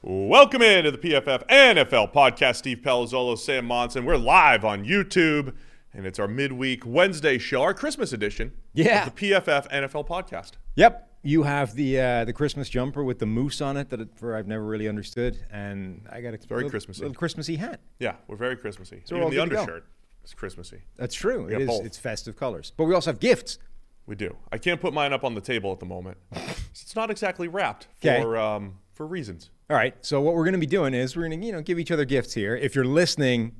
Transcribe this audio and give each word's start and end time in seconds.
Welcome 0.00 0.62
into 0.62 0.92
the 0.92 0.98
PFF 0.98 1.44
NFL 1.48 2.12
podcast. 2.12 2.54
Steve 2.54 2.82
Palazzolo, 2.84 3.36
Sam 3.36 3.64
Monson. 3.64 4.04
We're 4.04 4.16
live 4.16 4.64
on 4.64 4.84
YouTube, 4.84 5.54
and 5.92 6.06
it's 6.06 6.20
our 6.20 6.28
midweek 6.28 6.86
Wednesday 6.86 7.36
show, 7.36 7.62
our 7.62 7.74
Christmas 7.74 8.12
edition. 8.12 8.52
Yeah. 8.74 9.08
Of 9.08 9.16
the 9.16 9.30
PFF 9.30 9.68
NFL 9.72 10.06
podcast. 10.06 10.52
Yep. 10.76 11.10
You 11.24 11.42
have 11.42 11.74
the 11.74 12.00
uh, 12.00 12.24
the 12.24 12.32
Christmas 12.32 12.68
jumper 12.68 13.02
with 13.02 13.18
the 13.18 13.26
moose 13.26 13.60
on 13.60 13.76
it 13.76 13.90
that 13.90 14.00
it, 14.00 14.10
for 14.14 14.36
I've 14.36 14.46
never 14.46 14.64
really 14.64 14.86
understood, 14.86 15.44
and 15.50 16.06
I 16.12 16.20
got 16.20 16.32
a 16.32 16.38
very 16.46 16.58
little, 16.58 16.70
Christmassy. 16.70 17.00
little 17.02 17.16
Christmassy 17.16 17.56
hat. 17.56 17.80
Yeah, 17.98 18.14
we're 18.28 18.36
very 18.36 18.56
Christmassy. 18.56 19.02
So 19.04 19.16
Even 19.16 19.30
the 19.30 19.36
to 19.36 19.42
undershirt 19.42 19.84
is 20.24 20.32
Christmassy. 20.32 20.82
That's 20.96 21.16
true. 21.16 21.46
We 21.46 21.56
It 21.56 21.66
both. 21.66 21.84
It's 21.84 21.98
festive 21.98 22.36
colors, 22.36 22.72
but 22.76 22.84
we 22.84 22.94
also 22.94 23.10
have 23.10 23.18
gifts. 23.18 23.58
We 24.06 24.14
do. 24.14 24.36
I 24.52 24.58
can't 24.58 24.80
put 24.80 24.94
mine 24.94 25.12
up 25.12 25.24
on 25.24 25.34
the 25.34 25.40
table 25.40 25.72
at 25.72 25.80
the 25.80 25.86
moment. 25.86 26.18
it's 26.70 26.94
not 26.94 27.10
exactly 27.10 27.48
wrapped 27.48 27.88
for 28.00 28.38
um, 28.38 28.76
for 28.98 29.06
reasons. 29.06 29.48
All 29.70 29.76
right. 29.76 29.94
So 30.04 30.20
what 30.20 30.34
we're 30.34 30.42
going 30.44 30.52
to 30.54 30.58
be 30.58 30.66
doing 30.66 30.92
is 30.92 31.16
we're 31.16 31.26
going 31.28 31.40
to 31.40 31.46
you 31.46 31.52
know 31.52 31.62
give 31.62 31.78
each 31.78 31.90
other 31.92 32.04
gifts 32.04 32.34
here. 32.34 32.56
If 32.56 32.74
you're 32.74 32.84
listening, 32.84 33.54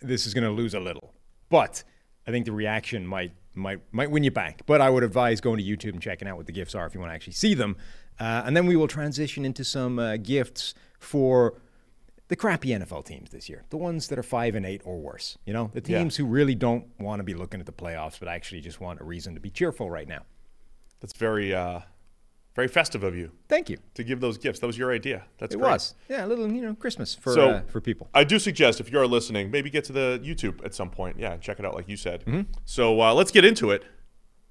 this 0.00 0.26
is 0.26 0.32
going 0.34 0.44
to 0.44 0.50
lose 0.50 0.72
a 0.74 0.80
little, 0.80 1.12
but 1.50 1.84
I 2.26 2.30
think 2.30 2.46
the 2.46 2.52
reaction 2.52 3.06
might 3.06 3.32
might 3.54 3.80
might 3.92 4.10
win 4.10 4.24
you 4.24 4.30
back. 4.30 4.62
But 4.66 4.80
I 4.80 4.88
would 4.90 5.02
advise 5.04 5.40
going 5.42 5.58
to 5.58 5.62
YouTube 5.64 5.92
and 5.92 6.00
checking 6.02 6.26
out 6.26 6.38
what 6.38 6.46
the 6.46 6.52
gifts 6.52 6.74
are 6.74 6.86
if 6.86 6.94
you 6.94 7.00
want 7.00 7.10
to 7.10 7.14
actually 7.14 7.34
see 7.34 7.52
them, 7.54 7.76
uh, 8.18 8.42
and 8.46 8.56
then 8.56 8.66
we 8.66 8.74
will 8.74 8.88
transition 8.88 9.44
into 9.44 9.62
some 9.62 9.98
uh, 9.98 10.16
gifts 10.16 10.72
for 10.98 11.60
the 12.28 12.36
crappy 12.36 12.70
NFL 12.70 13.04
teams 13.04 13.28
this 13.30 13.50
year, 13.50 13.64
the 13.68 13.76
ones 13.76 14.08
that 14.08 14.18
are 14.18 14.22
five 14.22 14.54
and 14.54 14.64
eight 14.64 14.80
or 14.86 14.98
worse. 14.98 15.36
You 15.44 15.52
know, 15.52 15.70
the 15.74 15.82
Yeah. 15.86 15.98
teams 15.98 16.16
who 16.16 16.24
really 16.24 16.54
don't 16.54 16.86
want 16.98 17.20
to 17.20 17.24
be 17.24 17.34
looking 17.34 17.60
at 17.60 17.66
the 17.66 17.72
playoffs, 17.72 18.18
but 18.18 18.26
actually 18.26 18.62
just 18.62 18.80
want 18.80 19.02
a 19.02 19.04
reason 19.04 19.34
to 19.34 19.40
be 19.40 19.50
cheerful 19.50 19.90
right 19.90 20.08
now. 20.08 20.22
That's 21.00 21.12
very 21.12 21.52
uh, 21.54 21.80
very 22.54 22.68
festive 22.68 23.02
of 23.02 23.14
you 23.16 23.32
Thank 23.48 23.70
you. 23.70 23.78
to 23.94 24.04
give 24.04 24.20
those 24.20 24.36
gifts. 24.38 24.60
That 24.60 24.66
was 24.66 24.76
your 24.76 24.92
idea. 24.92 25.24
That's 25.38 25.54
It 25.54 25.58
great. 25.58 25.70
was, 25.70 25.94
yeah, 26.08 26.24
a 26.24 26.28
little 26.28 26.50
you 26.52 26.60
know 26.62 26.74
Christmas 26.74 27.14
for 27.14 27.32
So- 27.32 27.50
uh, 27.50 27.62
for 27.68 27.80
people. 27.80 28.08
I 28.14 28.24
do 28.24 28.38
suggest 28.38 28.80
if 28.80 28.92
you 28.92 28.98
are 28.98 29.06
listening, 29.06 29.50
maybe 29.50 29.70
get 29.70 29.84
to 29.84 29.92
the 29.92 30.20
YouTube 30.22 30.64
at 30.64 30.74
some 30.74 30.90
point. 30.90 31.18
Yeah, 31.18 31.36
check 31.38 31.58
it 31.58 31.64
out, 31.64 31.74
like 31.74 31.88
you 31.88 31.96
said. 31.96 32.24
Mm-hmm. 32.26 32.52
So 32.64 33.00
uh, 33.00 33.14
let's 33.14 33.30
get 33.30 33.44
into 33.44 33.70
it. 33.70 33.84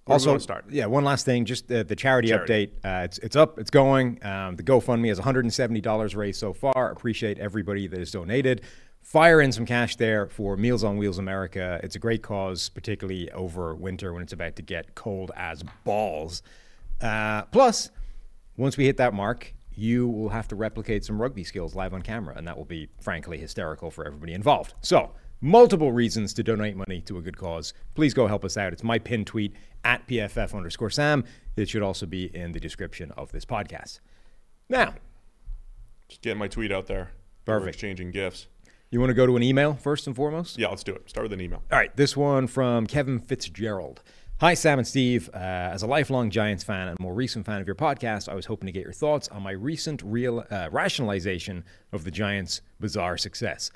Where 0.06 0.16
also, 0.16 0.36
start. 0.40 0.66
yeah, 0.70 0.88
one 0.88 1.04
last 1.04 1.26
thing, 1.26 1.46
just 1.46 1.72
uh, 1.72 1.84
the 1.84 1.96
charity, 1.96 2.30
Charity. 2.30 2.68
update. 2.84 3.02
Uh, 3.02 3.04
it's 3.04 3.20
it's 3.20 3.36
up, 3.36 3.60
it's 3.60 3.70
going. 3.70 4.18
Um, 4.26 4.56
the 4.56 4.64
GoFundMe 4.64 5.10
has 5.10 5.20
170 5.20 5.80
dollars 5.80 6.16
raised 6.16 6.40
so 6.40 6.54
far. 6.54 6.90
Appreciate 6.92 7.38
everybody 7.38 7.86
that 7.86 8.00
has 8.00 8.10
donated. 8.10 8.62
Fire 9.04 9.40
in 9.42 9.52
some 9.52 9.66
cash 9.66 9.96
there 9.98 10.28
for 10.28 10.58
Meals 10.58 10.84
on 10.84 10.98
Wheels 10.98 11.20
America. 11.20 11.80
It's 11.84 11.96
a 11.96 12.00
great 12.00 12.24
cause, 12.24 12.70
particularly 12.70 13.32
over 13.32 13.76
winter 13.76 14.12
when 14.12 14.24
it's 14.24 14.34
about 14.34 14.56
to 14.56 14.64
get 14.64 14.96
cold 14.96 15.32
as 15.36 15.64
balls. 15.86 16.42
Uh, 17.02 17.44
plus, 17.46 17.90
once 18.58 18.78
we 18.78 18.86
hit 18.86 18.98
that 18.98 19.14
mark, 19.14 19.54
you 19.74 20.08
will 20.08 20.30
have 20.30 20.48
to 20.50 20.56
replicate 20.56 21.04
some 21.06 21.22
rugby 21.22 21.44
skills 21.44 21.76
live 21.76 21.94
on 21.94 22.02
camera, 22.02 22.36
and 22.38 22.48
that 22.48 22.58
will 22.58 22.66
be 22.66 22.90
frankly 23.00 23.38
hysterical 23.38 23.90
for 23.90 24.06
everybody 24.06 24.34
involved. 24.34 24.74
So, 24.82 25.12
multiple 25.40 25.92
reasons 25.92 26.34
to 26.36 26.44
donate 26.44 26.76
money 26.76 27.02
to 27.02 27.18
a 27.18 27.22
good 27.22 27.38
cause. 27.38 27.74
Please 27.96 28.14
go 28.14 28.28
help 28.28 28.46
us 28.46 28.58
out. 28.58 28.74
It's 28.74 28.84
my 28.84 29.00
pinned 29.00 29.28
tweet 29.28 29.54
at 29.84 30.06
PFF 30.08 30.54
underscore 30.54 30.90
Sam. 30.92 31.24
It 31.56 31.70
should 31.70 31.82
also 31.82 32.06
be 32.06 32.26
in 32.36 32.52
the 32.52 32.60
description 32.60 33.12
of 33.18 33.32
this 33.32 33.46
podcast. 33.46 34.00
Now, 34.70 34.94
Just 36.08 36.22
getting 36.22 36.40
my 36.40 36.48
tweet 36.48 36.72
out 36.72 36.86
there. 36.88 37.12
Perfect. 37.46 37.64
We're 37.64 37.70
exchanging 37.70 38.12
gifts. 38.12 38.48
you 38.92 39.00
want 39.00 39.10
to 39.10 39.14
go 39.16 39.26
to 39.26 39.36
an 39.36 39.42
email 39.44 39.74
first 39.74 40.06
and 40.06 40.16
foremost? 40.16 40.60
Yeah, 40.60 40.68
let's 40.68 40.84
do 40.84 40.94
it. 40.94 41.10
Start 41.10 41.24
with 41.24 41.34
an 41.34 41.42
email. 41.42 41.64
All 41.72 41.80
right, 41.80 41.96
this 41.96 42.16
one 42.16 42.46
from 42.48 42.86
Kevin 42.86 43.18
Fitzgerald. 43.20 44.04
Hi, 44.42 44.56
Sam 44.56 44.80
and 44.80 44.88
Steve. 44.88 45.30
Uh, 45.36 45.38
as 45.38 45.84
a 45.84 45.86
lifelong 45.86 46.32
Giants 46.32 46.64
fan 46.64 46.88
and 46.88 47.00
more 47.00 47.14
recent 47.14 47.46
fan 47.46 47.62
of 47.62 47.68
your 47.68 47.76
podcast, 47.76 48.28
I 48.28 48.34
was 48.34 48.48
hoping 48.48 48.66
to 48.66 48.72
get 48.72 48.82
your 48.82 48.92
thoughts 48.92 49.28
on 49.28 49.44
my 49.44 49.52
recent 49.52 50.02
real 50.02 50.44
uh, 50.50 50.68
rationalization 50.72 51.64
of 51.92 52.06
the 52.06 52.10
Giants' 52.10 52.62
bizarre 52.80 53.18
success. 53.18 53.70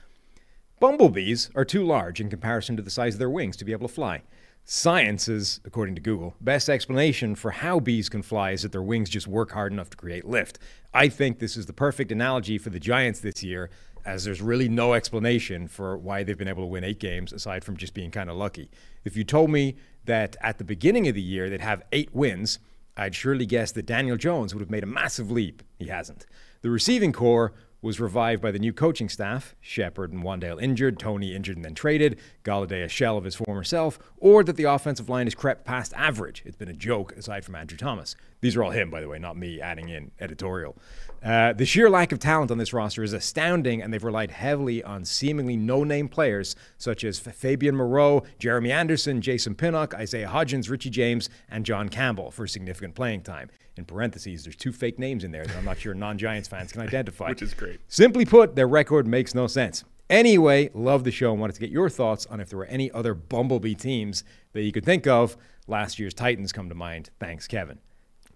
Bumblebees 0.80 1.52
are 1.54 1.66
too 1.66 1.86
large 1.86 2.20
in 2.20 2.32
comparison 2.32 2.76
to 2.78 2.82
the 2.82 2.90
size 2.90 3.14
of 3.14 3.20
their 3.20 3.30
wings 3.30 3.56
to 3.58 3.64
be 3.64 3.74
able 3.74 3.88
to 3.88 3.94
fly. 3.94 4.24
Science 4.64 5.28
is, 5.28 5.60
according 5.66 5.94
to 5.94 6.02
Google, 6.02 6.34
best 6.42 6.68
explanation 6.68 7.36
for 7.36 7.52
how 7.52 7.80
bees 7.80 8.10
can 8.10 8.24
fly 8.24 8.50
is 8.50 8.64
that 8.64 8.72
their 8.72 8.82
wings 8.82 9.12
just 9.12 9.28
work 9.28 9.52
hard 9.52 9.72
enough 9.72 9.92
to 9.92 9.98
create 9.98 10.26
lift. 10.26 10.58
I 10.96 11.10
think 11.10 11.38
this 11.38 11.58
is 11.58 11.68
the 11.68 11.74
perfect 11.74 12.12
analogy 12.12 12.58
for 12.58 12.72
the 12.72 12.80
Giants 12.80 13.20
this 13.20 13.44
year, 13.44 13.70
as 14.04 14.24
there's 14.24 14.42
really 14.42 14.70
no 14.70 14.96
explanation 14.96 15.68
for 15.68 15.96
why 15.96 16.24
they've 16.24 16.36
been 16.38 16.48
able 16.48 16.64
to 16.64 16.68
win 16.68 16.84
eight 16.84 17.00
games 17.00 17.34
aside 17.34 17.64
from 17.64 17.78
just 17.78 17.94
being 17.94 18.10
kind 18.10 18.32
of 18.32 18.36
lucky. 18.36 18.72
If 19.04 19.16
you 19.16 19.24
told 19.24 19.52
me 19.52 19.76
that 20.06 20.36
at 20.42 20.58
the 20.58 20.64
beginning 20.64 21.08
of 21.08 21.16
the 21.16 21.22
year 21.22 21.50
they'd 21.50 21.62
have 21.62 21.84
eight 21.92 22.14
wins, 22.14 22.60
I'd 22.98 23.16
surely 23.16 23.46
guess 23.46 23.72
that 23.74 23.86
Daniel 23.86 24.18
Jones 24.18 24.54
would 24.54 24.62
have 24.62 24.70
made 24.70 24.84
a 24.84 24.88
massive 24.88 25.30
leap. 25.30 25.64
He 25.78 25.88
hasn't. 25.88 26.26
The 26.62 26.70
receiving 26.70 27.12
corps 27.12 27.54
was 27.82 28.00
revived 28.00 28.42
by 28.42 28.50
the 28.50 28.58
new 28.58 28.74
coaching 28.74 29.10
staff, 29.10 29.56
Shepard 29.62 30.12
and 30.12 30.24
Wan'Dale 30.24 30.60
injured, 30.60 30.98
Toney 30.98 31.36
injured 31.36 31.58
and 31.58 31.64
then 31.64 31.76
traded, 31.76 32.20
Golladay 32.44 32.84
a 32.84 32.90
shell 32.90 33.16
of 33.16 33.26
his 33.26 33.36
former 33.36 33.64
self, 33.64 34.00
or 34.18 34.44
that 34.44 34.56
the 34.56 34.64
offensive 34.64 35.08
line 35.08 35.28
has 35.28 35.36
crept 35.36 35.66
past 35.66 35.94
average. 35.96 36.42
It's 36.46 36.56
been 36.56 36.68
a 36.68 36.74
joke 36.74 37.12
aside 37.12 37.46
from 37.46 37.54
Andrew 37.54 37.78
Thomas. 37.78 38.16
These 38.42 38.56
are 38.56 38.64
all 38.64 38.72
him, 38.72 38.90
by 38.90 39.02
the 39.02 39.08
way, 39.08 39.18
not 39.18 39.38
me 39.38 39.60
adding 39.60 39.90
in 39.90 40.12
editorial. 40.20 40.78
Uh, 41.24 41.54
the 41.54 41.66
sheer 41.66 41.90
lack 41.90 42.12
of 42.12 42.20
talent 42.20 42.52
on 42.52 42.60
this 42.60 42.74
roster 42.74 43.02
is 43.02 43.14
astounding, 43.14 43.82
and 43.82 43.92
they've 43.92 44.04
relied 44.04 44.30
heavily 44.30 44.84
on 44.84 45.04
seemingly 45.04 45.58
no-name 45.58 46.08
players 46.08 46.56
such 46.78 47.04
as 47.04 47.18
Fabian 47.18 47.76
Moreau, 47.76 48.24
Jeremy 48.38 48.72
Anderson, 48.72 49.22
Jason 49.22 49.56
Pinnock, 49.56 49.96
Isaiah 49.96 50.28
Hodgins, 50.28 50.70
Richie 50.70 50.92
James, 50.92 51.30
and 51.50 51.66
John 51.66 51.90
Campbell 51.90 52.30
for 52.30 52.46
significant 52.46 52.94
playing 52.94 53.22
time. 53.22 53.50
In 53.78 53.86
parentheses, 53.86 54.44
there's 54.44 54.56
two 54.56 54.72
fake 54.72 55.00
names 55.00 55.24
in 55.24 55.32
there 55.32 55.46
that 55.46 55.58
I'm 55.58 55.66
not 55.66 55.80
sure 55.80 55.94
non-Giants 55.94 56.48
fans 56.48 56.72
can 56.72 56.82
identify. 56.82 57.30
Which 57.30 57.42
is 57.42 57.54
great. 57.54 57.80
Simply 57.88 58.26
put, 58.26 58.56
their 58.56 58.68
record 58.68 59.08
makes 59.08 59.34
no 59.34 59.48
sense. 59.48 59.84
Anyway, 60.10 60.70
love 60.76 61.04
the 61.04 61.12
show 61.12 61.32
and 61.32 61.42
wanted 61.42 61.54
to 61.54 61.60
get 61.60 61.72
your 61.72 61.90
thoughts 61.90 62.28
on 62.28 62.40
if 62.40 62.50
there 62.50 62.60
were 62.60 62.66
any 62.66 62.92
other 62.92 63.16
Bumblebee 63.16 63.74
teams 63.74 64.24
that 64.54 64.62
you 64.62 64.72
could 64.72 64.86
think 64.86 65.08
of. 65.08 65.36
Last 65.68 65.98
year's 65.98 66.14
Titans 66.14 66.52
come 66.52 66.70
to 66.70 66.76
mind. 66.76 67.10
Thanks, 67.20 67.48
Kevin. 67.48 67.80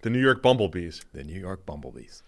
The 0.01 0.09
New 0.09 0.19
York 0.21 0.41
Bumblebees. 0.41 1.01
The 1.13 1.23
New 1.23 1.39
York 1.39 1.65
Bumblebees. 1.65 2.23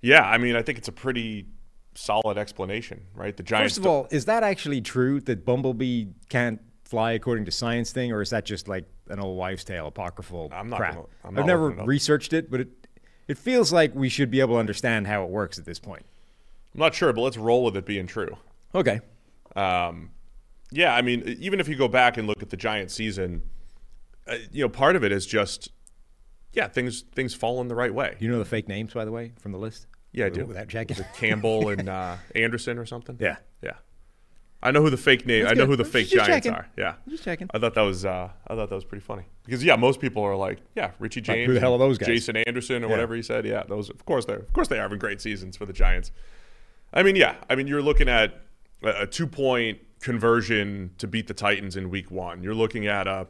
Yeah, 0.00 0.22
I 0.22 0.38
mean, 0.38 0.56
I 0.56 0.62
think 0.62 0.78
it's 0.78 0.88
a 0.88 0.92
pretty 0.92 1.46
solid 1.94 2.38
explanation, 2.38 3.02
right? 3.14 3.36
The 3.36 3.42
Giants. 3.42 3.74
First 3.74 3.78
of 3.78 3.86
all, 3.86 4.06
is 4.10 4.24
that 4.26 4.42
actually 4.42 4.80
true 4.80 5.20
that 5.22 5.44
Bumblebee 5.44 6.06
can't 6.28 6.60
fly 6.84 7.12
according 7.12 7.44
to 7.46 7.50
science 7.50 7.90
thing, 7.92 8.12
or 8.12 8.22
is 8.22 8.30
that 8.30 8.44
just 8.44 8.68
like 8.68 8.84
an 9.08 9.18
old 9.20 9.36
wives' 9.36 9.64
tale, 9.64 9.88
apocryphal 9.88 10.48
I'm 10.52 10.70
not 10.70 10.76
crap? 10.78 10.94
gonna- 10.94 11.06
I'm 11.24 11.38
I've 11.38 11.46
never 11.46 11.70
it 11.72 11.86
researched 11.86 12.32
it, 12.32 12.50
but 12.50 12.60
it, 12.60 12.68
It 13.26 13.36
feels 13.36 13.72
like 13.72 13.94
we 13.94 14.08
should 14.08 14.30
be 14.30 14.40
able 14.40 14.54
to 14.54 14.60
understand 14.60 15.06
how 15.06 15.24
it 15.24 15.28
works 15.30 15.58
at 15.58 15.64
this 15.66 15.78
point. 15.78 16.06
I'm 16.74 16.80
not 16.80 16.94
sure, 16.94 17.12
but 17.12 17.20
let's 17.20 17.36
roll 17.36 17.64
with 17.64 17.76
it 17.76 17.84
being 17.84 18.06
true. 18.06 18.36
Okay. 18.74 19.00
Um, 19.56 20.10
yeah, 20.70 20.94
I 20.94 21.02
mean, 21.02 21.36
even 21.40 21.60
if 21.60 21.68
you 21.68 21.76
go 21.76 21.88
back 21.88 22.16
and 22.16 22.26
look 22.26 22.42
at 22.42 22.50
the 22.50 22.56
Giants 22.56 22.94
season, 22.94 23.42
uh, 24.26 24.36
you 24.52 24.62
know, 24.62 24.68
part 24.68 24.96
of 24.96 25.02
it 25.04 25.10
is 25.12 25.26
just, 25.26 25.70
yeah, 26.52 26.68
things 26.68 27.02
things 27.02 27.34
fall 27.34 27.60
in 27.60 27.68
the 27.68 27.74
right 27.74 27.92
way. 27.92 28.16
You 28.20 28.28
know 28.30 28.38
the 28.38 28.44
fake 28.44 28.68
names, 28.68 28.92
by 28.94 29.04
the 29.04 29.12
way, 29.12 29.32
from 29.40 29.52
the 29.52 29.58
list? 29.58 29.86
Yeah, 30.12 30.26
I 30.26 30.28
do. 30.30 30.46
Without 30.46 30.68
checking. 30.68 30.96
It 30.98 31.06
Campbell 31.14 31.68
and 31.68 31.88
uh, 31.88 32.16
Anderson 32.34 32.78
or 32.78 32.86
something? 32.86 33.16
Yeah. 33.20 33.36
Yeah. 33.62 33.72
I 34.60 34.72
know 34.72 34.82
who 34.82 34.90
the 34.90 34.96
fake 34.96 35.24
name. 35.26 35.44
That's 35.44 35.52
I 35.52 35.54
know 35.54 35.66
good. 35.66 35.70
who 35.70 35.76
the 35.76 35.82
Just 35.84 35.92
fake 35.92 36.08
checking. 36.08 36.26
Giants 36.26 36.46
are. 36.48 36.68
Yeah. 36.76 36.94
Just 37.08 37.22
checking. 37.22 37.48
I 37.54 37.58
thought 37.58 37.74
that 37.74 37.82
was. 37.82 38.04
Uh, 38.04 38.30
I 38.48 38.54
thought 38.54 38.68
that 38.70 38.74
was 38.74 38.84
pretty 38.84 39.04
funny 39.04 39.24
because 39.44 39.62
yeah, 39.62 39.76
most 39.76 40.00
people 40.00 40.22
are 40.24 40.34
like, 40.34 40.58
yeah, 40.74 40.92
Richie 40.98 41.20
James. 41.20 41.46
who 41.46 41.54
the 41.54 41.60
hell 41.60 41.74
are 41.74 41.78
those 41.78 41.98
guys? 41.98 42.08
Jason 42.08 42.36
Anderson 42.36 42.82
or 42.82 42.86
Yeah. 42.86 42.92
whatever 42.92 43.14
he 43.14 43.22
said. 43.22 43.44
Yeah, 43.46 43.62
those. 43.68 43.90
Of 43.90 44.04
course 44.04 44.24
they're. 44.24 44.38
Of 44.38 44.52
course 44.52 44.68
they 44.68 44.78
are 44.78 44.82
having 44.82 44.98
great 44.98 45.20
seasons 45.20 45.56
for 45.56 45.66
the 45.66 45.72
Giants. 45.72 46.10
I 46.92 47.02
mean, 47.02 47.14
yeah. 47.16 47.36
I 47.50 47.54
mean, 47.54 47.66
you're 47.66 47.82
looking 47.82 48.08
at 48.08 48.40
a, 48.82 49.02
a 49.02 49.06
two 49.06 49.26
point 49.26 49.78
conversion 50.00 50.90
to 50.98 51.06
beat 51.06 51.26
the 51.28 51.34
Titans 51.34 51.76
in 51.76 51.90
Week 51.90 52.10
One. 52.10 52.42
You're 52.42 52.54
looking 52.54 52.86
at 52.86 53.06
a 53.06 53.26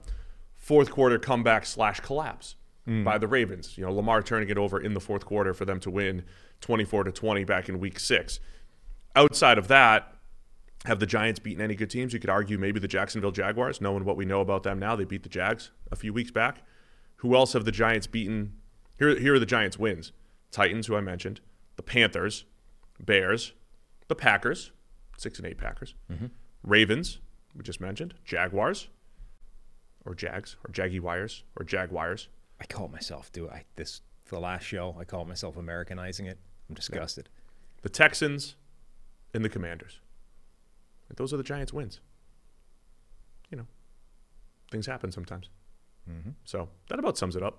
fourth 0.56 0.90
quarter 0.90 1.18
comeback 1.18 1.66
slash 1.66 2.00
collapse 2.00 2.54
Mm. 2.88 3.04
by 3.04 3.18
the 3.18 3.28
Ravens. 3.28 3.76
You 3.76 3.84
know, 3.84 3.92
Lamar 3.92 4.22
turning 4.22 4.48
it 4.48 4.56
over 4.56 4.80
in 4.80 4.94
the 4.94 5.00
fourth 5.00 5.26
quarter 5.26 5.52
for 5.52 5.66
them 5.66 5.78
to 5.80 5.90
win 5.90 6.24
24 6.62 7.04
to 7.04 7.12
20 7.12 7.44
back 7.44 7.68
in 7.68 7.78
Week 7.78 8.00
Six. 8.00 8.40
Outside 9.14 9.58
of 9.58 9.68
that, 9.68 10.14
have 10.86 10.98
the 10.98 11.06
Giants 11.06 11.38
beaten 11.38 11.62
any 11.62 11.74
good 11.74 11.90
teams? 11.90 12.12
You 12.14 12.20
could 12.20 12.30
argue 12.30 12.56
maybe 12.56 12.80
the 12.80 12.88
Jacksonville 12.88 13.32
Jaguars, 13.32 13.80
knowing 13.80 14.04
what 14.04 14.16
we 14.16 14.24
know 14.24 14.40
about 14.40 14.62
them 14.62 14.78
now. 14.78 14.96
They 14.96 15.04
beat 15.04 15.22
the 15.22 15.28
Jags 15.28 15.70
a 15.92 15.96
few 15.96 16.12
weeks 16.12 16.30
back. 16.30 16.62
Who 17.16 17.34
else 17.34 17.52
have 17.52 17.64
the 17.64 17.72
Giants 17.72 18.06
beaten? 18.06 18.54
Here, 18.98 19.18
here 19.18 19.34
are 19.34 19.38
the 19.38 19.46
Giants' 19.46 19.78
wins 19.78 20.12
Titans, 20.50 20.86
who 20.86 20.96
I 20.96 21.00
mentioned, 21.00 21.40
the 21.76 21.82
Panthers, 21.82 22.44
Bears, 22.98 23.52
the 24.08 24.14
Packers, 24.14 24.72
six 25.18 25.38
and 25.38 25.46
eight 25.46 25.58
Packers, 25.58 25.94
mm-hmm. 26.10 26.26
Ravens, 26.62 27.18
we 27.54 27.62
just 27.62 27.80
mentioned, 27.80 28.14
Jaguars, 28.24 28.88
or 30.06 30.14
Jags, 30.14 30.56
or 30.64 30.72
Jaggy 30.72 31.00
Wires, 31.00 31.44
or 31.56 31.64
Jaguars. 31.64 32.28
I 32.60 32.66
call 32.66 32.88
myself, 32.88 33.30
do 33.32 33.48
I? 33.48 33.64
This 33.76 34.00
the 34.28 34.38
last 34.38 34.64
show, 34.64 34.94
I 34.98 35.04
call 35.04 35.24
myself 35.24 35.56
Americanizing 35.56 36.26
it. 36.26 36.38
I'm 36.68 36.74
disgusted. 36.74 37.28
the 37.82 37.88
Texans, 37.88 38.56
and 39.32 39.44
the 39.44 39.48
Commanders. 39.48 40.00
Those 41.16 41.32
are 41.32 41.38
the 41.38 41.42
Giants' 41.42 41.72
wins. 41.72 42.00
You 43.50 43.58
know, 43.58 43.66
things 44.70 44.86
happen 44.86 45.10
sometimes. 45.12 45.48
So 46.44 46.68
that 46.88 46.98
about 46.98 47.18
sums 47.18 47.36
it 47.36 47.42
up. 47.42 47.58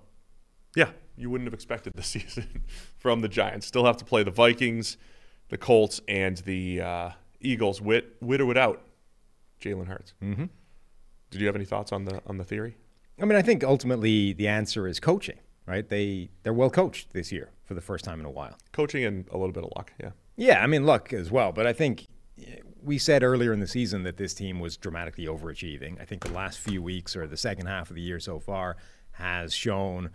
Yeah, 0.76 0.90
you 1.16 1.30
wouldn't 1.30 1.46
have 1.46 1.54
expected 1.54 1.92
this 1.94 2.06
season 2.18 2.64
from 2.96 3.20
the 3.20 3.28
Giants. 3.28 3.66
Still 3.66 3.84
have 3.84 3.96
to 3.98 4.04
play 4.04 4.22
the 4.24 4.30
Vikings, 4.32 4.96
the 5.48 5.58
Colts, 5.58 6.00
and 6.08 6.36
the 6.38 6.80
uh, 6.80 7.10
Eagles. 7.40 7.80
Wit, 7.80 8.16
widow 8.20 8.50
it 8.50 8.56
out. 8.56 8.82
Jalen 9.60 9.86
Hurts. 9.86 10.14
Mm-hmm. 10.22 10.46
Did 11.30 11.40
you 11.40 11.46
have 11.46 11.54
any 11.56 11.64
thoughts 11.64 11.92
on 11.92 12.04
the 12.04 12.20
on 12.26 12.38
the 12.38 12.44
theory? 12.44 12.76
I 13.20 13.24
mean, 13.24 13.36
I 13.36 13.42
think 13.42 13.62
ultimately 13.62 14.32
the 14.32 14.48
answer 14.48 14.86
is 14.86 14.98
coaching, 14.98 15.38
right? 15.66 15.88
They 15.88 16.30
they're 16.42 16.52
well 16.52 16.70
coached 16.70 17.12
this 17.12 17.30
year 17.30 17.50
for 17.64 17.74
the 17.74 17.80
first 17.80 18.04
time 18.04 18.20
in 18.20 18.26
a 18.26 18.30
while. 18.30 18.56
Coaching 18.72 19.04
and 19.04 19.28
a 19.30 19.36
little 19.36 19.52
bit 19.52 19.64
of 19.64 19.70
luck. 19.76 19.92
Yeah. 20.00 20.10
Yeah, 20.36 20.62
I 20.62 20.66
mean 20.66 20.86
luck 20.86 21.12
as 21.12 21.30
well, 21.30 21.52
but 21.52 21.66
I 21.66 21.72
think 21.72 22.06
eh, 22.38 22.56
we 22.82 22.96
said 22.96 23.22
earlier 23.22 23.52
in 23.52 23.60
the 23.60 23.66
season 23.66 24.04
that 24.04 24.16
this 24.16 24.32
team 24.32 24.58
was 24.58 24.76
dramatically 24.76 25.26
overachieving. 25.26 26.00
I 26.00 26.04
think 26.06 26.24
the 26.24 26.32
last 26.32 26.58
few 26.58 26.82
weeks 26.82 27.14
or 27.14 27.26
the 27.26 27.36
second 27.36 27.66
half 27.66 27.90
of 27.90 27.96
the 27.96 28.02
year 28.02 28.18
so 28.18 28.40
far 28.40 28.76
has 29.12 29.52
shown 29.52 30.10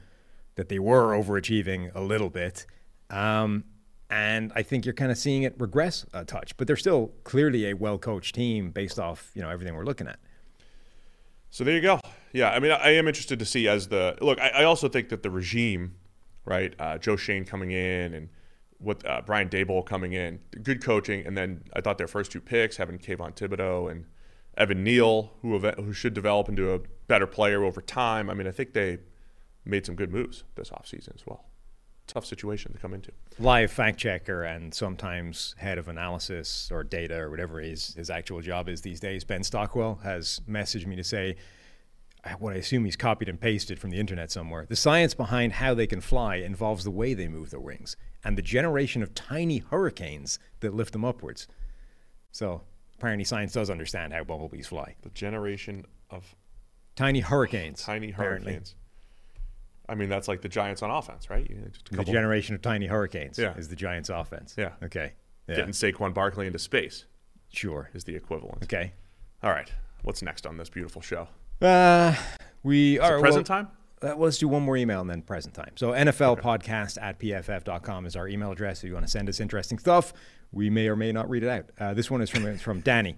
that 0.56 0.70
they 0.70 0.80
were 0.80 1.12
overachieving 1.12 1.94
a 1.94 2.02
little 2.02 2.30
bit. 2.30 2.66
Um, 3.10 3.66
and 4.10 4.52
I 4.56 4.64
think 4.64 4.86
you're 4.86 4.94
kind 4.94 5.12
of 5.12 5.18
seeing 5.18 5.44
it 5.44 5.56
regress 5.60 6.06
a 6.14 6.26
touch, 6.26 6.58
but 6.58 6.68
they're 6.68 6.76
still 6.76 7.12
clearly 7.24 7.70
a 7.70 7.74
well-coached 7.74 8.34
team 8.34 8.72
based 8.72 9.00
off, 9.00 9.32
you 9.36 9.42
know, 9.42 9.50
everything 9.50 9.76
we're 9.76 9.86
looking 9.86 10.08
at. 10.08 10.20
So 11.50 11.64
there 11.64 11.76
you 11.76 11.82
go. 11.82 12.00
Yeah, 12.36 12.50
I 12.50 12.60
mean, 12.60 12.72
I 12.72 12.90
am 12.96 13.08
interested 13.08 13.40
to 13.40 13.46
see 13.46 13.70
as 13.70 13.88
the 13.88 14.18
look. 14.20 14.42
I, 14.42 14.50
I 14.50 14.64
also 14.66 14.90
think 14.90 15.08
that 15.08 15.24
the 15.24 15.30
regime, 15.30 15.96
right? 16.44 16.76
Uh, 16.78 16.98
Joe 16.98 17.16
Schoen 17.16 17.46
coming 17.46 17.72
in 17.72 18.14
and 18.14 18.28
with 18.78 19.06
uh, 19.06 19.22
Brian 19.26 19.48
Daboll 19.48 19.86
coming 19.86 20.12
in, 20.12 20.42
good 20.62 20.84
coaching, 20.84 21.26
and 21.26 21.38
then 21.38 21.64
I 21.74 21.80
thought 21.80 21.98
their 21.98 22.10
first 22.10 22.34
two 22.34 22.42
picks, 22.42 22.76
having 22.76 23.00
Kayvon 23.00 23.38
Thibodeaux 23.38 23.90
and 23.90 24.04
Evan 24.58 24.84
Neal, 24.84 25.32
who 25.42 25.58
who 25.60 25.94
should 25.94 26.14
develop 26.14 26.50
into 26.50 26.74
a 26.74 26.82
better 27.08 27.26
player 27.26 27.64
over 27.64 27.82
time. 27.82 28.30
I 28.30 28.34
mean, 28.34 28.48
I 28.48 28.52
think 28.52 28.74
they 28.74 29.00
made 29.64 29.86
some 29.86 29.96
good 29.96 30.12
moves 30.12 30.44
this 30.56 30.72
offseason 30.72 31.16
as 31.16 31.26
well. 31.26 31.46
Tough 32.06 32.26
situation 32.26 32.74
to 32.74 32.78
come 32.78 32.94
into. 32.94 33.14
live 33.40 33.72
fact 33.72 33.98
checker 33.98 34.44
and 34.44 34.74
sometimes 34.74 35.56
head 35.58 35.78
of 35.78 35.88
analysis 35.88 36.70
or 36.70 36.84
data 36.84 37.16
or 37.16 37.30
whatever 37.30 37.62
his, 37.62 37.96
his 37.96 38.10
actual 38.10 38.42
job 38.42 38.68
is 38.68 38.82
these 38.82 39.00
days, 39.00 39.24
Ben 39.24 39.42
Stockwell, 39.42 40.02
has 40.04 40.42
messaged 40.48 40.86
me 40.86 40.98
to 40.98 41.04
say 41.04 41.38
what 42.40 42.54
I 42.54 42.58
assume 42.58 42.86
he's 42.86 42.96
copied 42.96 43.30
and 43.30 43.40
pasted 43.40 43.80
from 43.80 43.92
the 43.92 44.00
internet 44.00 44.32
somewhere. 44.32 44.66
The 44.68 44.76
science 44.76 45.14
behind 45.14 45.54
how 45.54 45.74
they 45.74 45.88
can 45.88 46.02
fly 46.02 46.36
involves 46.38 46.84
the 46.84 46.92
way 46.92 47.14
they 47.14 47.28
move 47.28 47.52
their 47.52 47.60
wings 47.60 47.96
and 48.24 48.38
the 48.38 48.42
generation 48.42 49.04
of 49.04 49.14
tiny 49.14 49.60
hurricanes 49.60 50.40
that 50.62 50.74
lift 50.74 50.94
them 50.94 51.06
upwards. 51.06 51.48
So 52.32 52.64
apparently, 52.98 53.24
science 53.26 53.54
does 53.54 53.70
understand 53.70 54.14
how 54.14 54.24
bumblebees 54.24 54.68
fly. 54.68 54.96
The 55.02 55.10
generation 55.10 55.86
of 56.10 56.36
Tiny 56.96 57.20
hurricanes. 57.20 57.84
tiny 57.84 58.10
apparently. 58.12 58.54
hurricanes. 58.54 58.76
I 59.88 59.94
mean, 59.96 60.10
that's 60.10 60.28
like 60.28 60.42
the 60.42 60.50
Giants 60.50 60.82
on 60.82 60.90
offense, 60.90 61.30
right? 61.30 61.48
The 61.92 62.04
generation 62.04 62.56
of 62.56 62.62
tiny 62.62 62.88
hurricanes 62.88 63.38
Yeah. 63.38 63.56
is 63.56 63.68
the 63.68 63.76
Giants' 63.76 64.10
offense. 64.10 64.56
Yeah. 64.58 64.72
Okay. 64.84 65.14
Yeah. 65.48 65.58
getting 65.58 65.74
Saquon 65.74 66.12
Barkley 66.12 66.48
into 66.48 66.58
space 66.58 67.06
Sure. 67.50 67.92
is 67.94 68.06
the 68.06 68.16
equivalent. 68.16 68.64
Okay. 68.64 68.94
All 69.44 69.52
right. 69.52 69.72
What's 70.02 70.24
next 70.24 70.48
on 70.48 70.58
this 70.58 70.70
beautiful 70.70 71.04
show? 71.04 71.28
Uh, 71.62 72.16
we 72.64 73.00
are 73.00 73.20
present 73.20 73.48
time? 73.48 73.68
Uh, 74.02 74.08
well, 74.10 74.20
let's 74.20 74.38
do 74.38 74.48
one 74.48 74.64
more 74.64 74.76
email 74.76 75.02
and 75.02 75.10
then 75.10 75.22
present 75.22 75.54
time. 75.54 75.72
So 75.76 75.92
NFL 75.92 76.42
podcast 76.42 77.02
at 77.02 77.18
pff.com 77.18 78.06
is 78.06 78.16
our 78.16 78.28
email 78.28 78.52
address. 78.52 78.80
If 78.84 78.90
you 78.90 78.94
want 78.94 79.06
to 79.06 79.12
send 79.12 79.30
us 79.30 79.40
interesting 79.40 79.80
stuff, 79.80 80.14
we 80.52 80.70
may 80.70 80.88
or 80.88 80.96
may 80.96 81.12
not 81.12 81.30
read 81.30 81.44
it 81.44 81.50
out. 81.50 81.66
Uh, 81.80 81.94
this 81.94 82.12
one 82.12 82.22
is 82.22 82.30
from 82.30 82.58
from 82.58 82.82
Danny. 82.82 83.16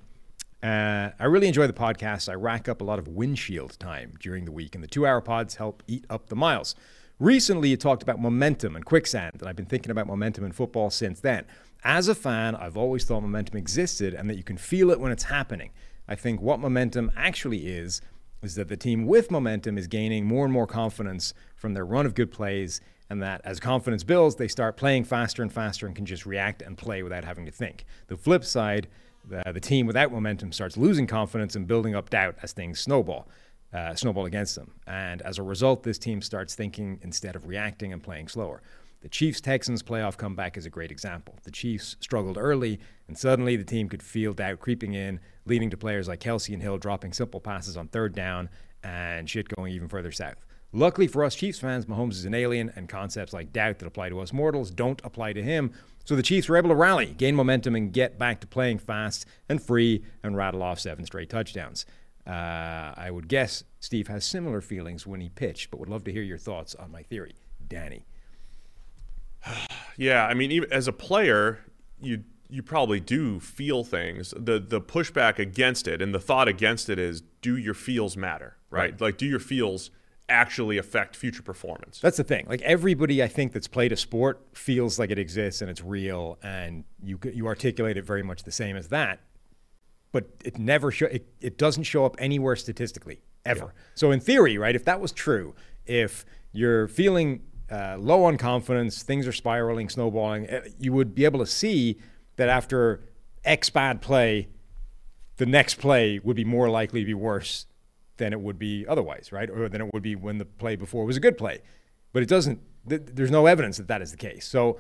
Uh, 0.62 1.10
I 1.20 1.26
really 1.26 1.48
enjoy 1.48 1.68
the 1.68 1.74
podcast. 1.74 2.30
I 2.30 2.34
rack 2.34 2.68
up 2.68 2.82
a 2.82 2.84
lot 2.84 3.00
of 3.00 3.08
windshield 3.08 3.80
time 3.80 4.14
during 4.20 4.46
the 4.46 4.52
week, 4.52 4.74
and 4.74 4.84
the 4.84 4.88
two-hour 4.88 5.22
pods 5.22 5.56
help 5.56 5.84
eat 5.88 6.06
up 6.10 6.30
the 6.30 6.36
miles. 6.36 6.74
Recently, 7.20 7.70
you 7.70 7.78
talked 7.78 8.02
about 8.02 8.20
momentum 8.20 8.76
and 8.76 8.84
quicksand, 8.84 9.36
and 9.40 9.48
I've 9.48 9.56
been 9.56 9.66
thinking 9.66 9.92
about 9.92 10.08
momentum 10.08 10.44
in 10.46 10.52
football 10.52 10.90
since 10.90 11.20
then. 11.20 11.46
As 11.84 12.08
a 12.08 12.16
fan, 12.16 12.56
I've 12.56 12.78
always 12.78 13.06
thought 13.06 13.22
momentum 13.22 13.58
existed 13.58 14.14
and 14.14 14.30
that 14.30 14.36
you 14.36 14.44
can 14.44 14.58
feel 14.58 14.90
it 14.92 15.00
when 15.00 15.12
it's 15.12 15.24
happening. 15.24 15.72
I 16.08 16.16
think 16.16 16.42
what 16.42 16.60
momentum 16.60 17.12
actually 17.16 17.68
is 17.68 18.02
is 18.42 18.56
that 18.56 18.68
the 18.68 18.78
team 18.78 19.06
with 19.06 19.32
momentum 19.32 19.78
is 19.78 19.88
gaining 19.88 20.26
more 20.26 20.46
and 20.46 20.54
more 20.54 20.68
confidence 20.68 21.34
from 21.56 21.74
their 21.74 21.86
run 21.86 22.06
of 22.06 22.16
good 22.16 22.32
plays, 22.32 22.82
and 23.10 23.22
that 23.22 23.42
as 23.44 23.60
confidence 23.60 24.04
builds, 24.04 24.36
they 24.36 24.48
start 24.48 24.78
playing 24.78 25.04
faster 25.04 25.42
and 25.42 25.52
faster 25.52 25.88
and 25.88 25.96
can 25.96 26.06
just 26.06 26.26
react 26.26 26.62
and 26.62 26.78
play 26.78 27.04
without 27.04 27.24
having 27.24 27.46
to 27.46 27.52
think. 27.52 27.86
The 28.08 28.18
flip 28.18 28.44
side, 28.44 28.88
the, 29.28 29.44
the 29.54 29.60
team 29.60 29.88
without 29.88 30.12
momentum 30.12 30.52
starts 30.52 30.78
losing 30.78 31.08
confidence 31.08 31.56
and 31.56 31.68
building 31.68 31.96
up 31.96 32.10
doubt 32.10 32.36
as 32.44 32.52
things 32.52 32.80
snowball, 32.80 33.28
uh, 33.74 33.96
snowball 33.96 34.26
against 34.26 34.56
them. 34.56 34.74
And 34.86 35.22
as 35.22 35.38
a 35.38 35.44
result, 35.44 35.84
this 35.84 35.98
team 35.98 36.22
starts 36.22 36.54
thinking 36.54 37.00
instead 37.02 37.36
of 37.36 37.48
reacting 37.48 37.94
and 37.94 38.04
playing 38.04 38.28
slower. 38.28 38.62
The 39.02 39.10
Chiefs 39.10 39.42
Texans 39.42 39.84
playoff 39.84 40.18
comeback 40.18 40.58
is 40.58 40.66
a 40.66 40.72
great 40.72 40.92
example. 40.92 41.36
The 41.44 41.52
Chiefs 41.52 41.96
struggled 42.00 42.38
early, 42.38 42.80
and 43.08 43.18
suddenly 43.18 43.56
the 43.56 43.64
team 43.64 43.90
could 43.90 44.02
feel 44.02 44.34
doubt 44.34 44.60
creeping 44.60 44.96
in, 44.96 45.20
leading 45.48 45.70
to 45.70 45.78
players 45.78 46.08
like 46.08 46.20
Kelce 46.20 46.54
and 46.54 46.62
Hill 46.62 46.78
dropping 46.78 47.14
simple 47.14 47.40
passes 47.40 47.78
on 47.78 47.88
third 47.88 48.14
down 48.14 48.50
and 48.84 49.30
shit 49.30 49.50
going 49.50 49.74
even 49.74 49.88
further 49.88 50.12
south. 50.12 50.46
Luckily 50.74 51.08
for 51.08 51.24
us 51.24 51.34
Chiefs 51.34 51.60
fans, 51.60 51.86
Mahomes 51.86 52.14
is 52.14 52.26
an 52.26 52.34
alien, 52.34 52.72
and 52.76 52.90
concepts 52.90 53.34
like 53.34 53.54
doubt 53.54 53.80
that 53.80 53.88
apply 53.88 54.10
to 54.10 54.20
us 54.20 54.34
mortals 54.34 54.70
don't 54.70 55.02
apply 55.04 55.34
to 55.34 55.42
him. 55.42 55.72
So 56.04 56.16
the 56.16 56.24
Chiefs 56.24 56.50
were 56.50 56.58
able 56.58 56.70
to 56.70 56.76
rally, 56.76 57.08
gain 57.18 57.36
momentum, 57.36 57.76
and 57.76 57.92
get 57.92 58.20
back 58.20 58.42
to 58.42 58.48
playing 58.48 58.80
fast 58.80 59.26
and 59.50 59.62
free 59.62 60.04
and 60.24 60.36
rattle 60.36 60.62
off 60.62 60.80
seven 60.80 61.06
straight 61.06 61.30
touchdowns. 61.30 61.86
Uh, 62.26 62.94
I 62.98 63.10
would 63.12 63.30
guess 63.30 63.64
Steve 63.80 64.10
has 64.10 64.26
similar 64.26 64.60
feelings 64.60 65.08
when 65.08 65.22
he 65.22 65.30
pitched, 65.30 65.72
but 65.72 65.80
would 65.80 65.90
love 65.90 66.04
to 66.06 66.12
hear 66.12 66.24
your 66.24 66.38
thoughts 66.38 66.76
on 66.76 66.92
my 66.92 67.04
theory. 67.04 67.36
Danny. 67.68 68.06
Yeah, 70.00 70.28
I 70.28 70.36
mean, 70.36 70.64
as 70.72 70.88
a 70.88 70.94
player, 70.94 71.58
you 72.00 72.24
you 72.50 72.64
probably 72.64 73.00
do 73.00 73.40
feel 73.40 73.84
things. 73.84 74.34
The 74.38 74.60
the 74.60 74.82
pushback 74.82 75.40
against 75.40 75.88
it 75.88 76.02
and 76.02 76.14
the 76.14 76.20
thought 76.20 76.48
against 76.48 76.90
it 76.90 77.00
is, 77.00 77.22
do 77.42 77.58
your 77.58 77.74
feels 77.74 78.16
matter, 78.16 78.58
right? 78.70 79.00
Like, 79.00 79.18
do 79.18 79.26
your 79.26 79.40
feels 79.40 79.92
actually 80.30 80.78
affect 80.78 81.16
future 81.16 81.42
performance? 81.42 82.00
That's 82.00 82.18
the 82.18 82.24
thing. 82.24 82.46
Like 82.48 82.62
everybody, 82.62 83.24
I 83.24 83.28
think 83.28 83.54
that's 83.54 83.68
played 83.68 83.92
a 83.92 83.98
sport 83.98 84.42
feels 84.54 85.00
like 85.00 85.12
it 85.12 85.20
exists 85.20 85.62
and 85.62 85.70
it's 85.70 85.84
real, 85.84 86.38
and 86.42 86.84
you 87.04 87.20
you 87.34 87.48
articulate 87.48 87.98
it 87.98 88.06
very 88.06 88.24
much 88.24 88.44
the 88.44 88.52
same 88.52 88.76
as 88.76 88.90
that. 88.90 89.20
But 90.12 90.30
it 90.44 90.58
never 90.58 90.92
show 90.92 91.08
it, 91.08 91.28
it 91.42 91.58
doesn't 91.58 91.84
show 91.84 92.06
up 92.06 92.16
anywhere 92.18 92.56
statistically 92.56 93.22
ever. 93.46 93.74
So 93.96 94.12
in 94.12 94.20
theory, 94.20 94.58
right? 94.58 94.76
If 94.76 94.86
that 94.86 95.02
was 95.02 95.12
true, 95.12 95.54
if 95.86 96.26
you're 96.52 96.88
feeling 96.88 97.42
uh, 97.70 97.98
low 98.00 98.24
on 98.24 98.38
confidence, 98.38 99.04
things 99.04 99.28
are 99.28 99.34
spiraling, 99.34 99.90
snowballing, 99.90 100.50
uh, 100.50 100.62
you 100.80 100.94
would 100.94 101.14
be 101.14 101.26
able 101.26 101.40
to 101.40 101.46
see 101.46 101.98
that 102.38 102.50
after 102.50 103.04
X 103.44 103.70
bad 103.70 104.02
play, 104.02 104.48
the 105.38 105.46
next 105.46 105.76
play 105.76 106.20
would 106.24 106.36
be 106.36 106.46
more 106.46 106.70
likely 106.70 107.02
to 107.02 107.06
be 107.06 107.14
worse 107.14 107.66
than 108.18 108.34
it 108.34 108.40
would 108.40 108.58
be 108.58 108.86
otherwise, 108.88 109.32
right? 109.32 109.50
Or 109.50 109.70
than 109.70 109.82
it 109.82 109.94
would 109.94 110.04
be 110.04 110.16
when 110.16 110.38
the 110.38 110.46
play 110.46 110.76
before 110.76 111.06
was 111.06 111.18
a 111.18 111.20
good 111.20 111.38
play. 111.38 111.62
But 112.14 112.24
it 112.24 112.30
doesn't, 112.30 112.60
th- 112.90 113.02
there's 113.06 113.30
no 113.30 113.46
evidence 113.46 113.78
that 113.78 113.88
that 113.90 114.02
is 114.02 114.12
the 114.12 114.18
case. 114.18 114.48
So 114.48 114.80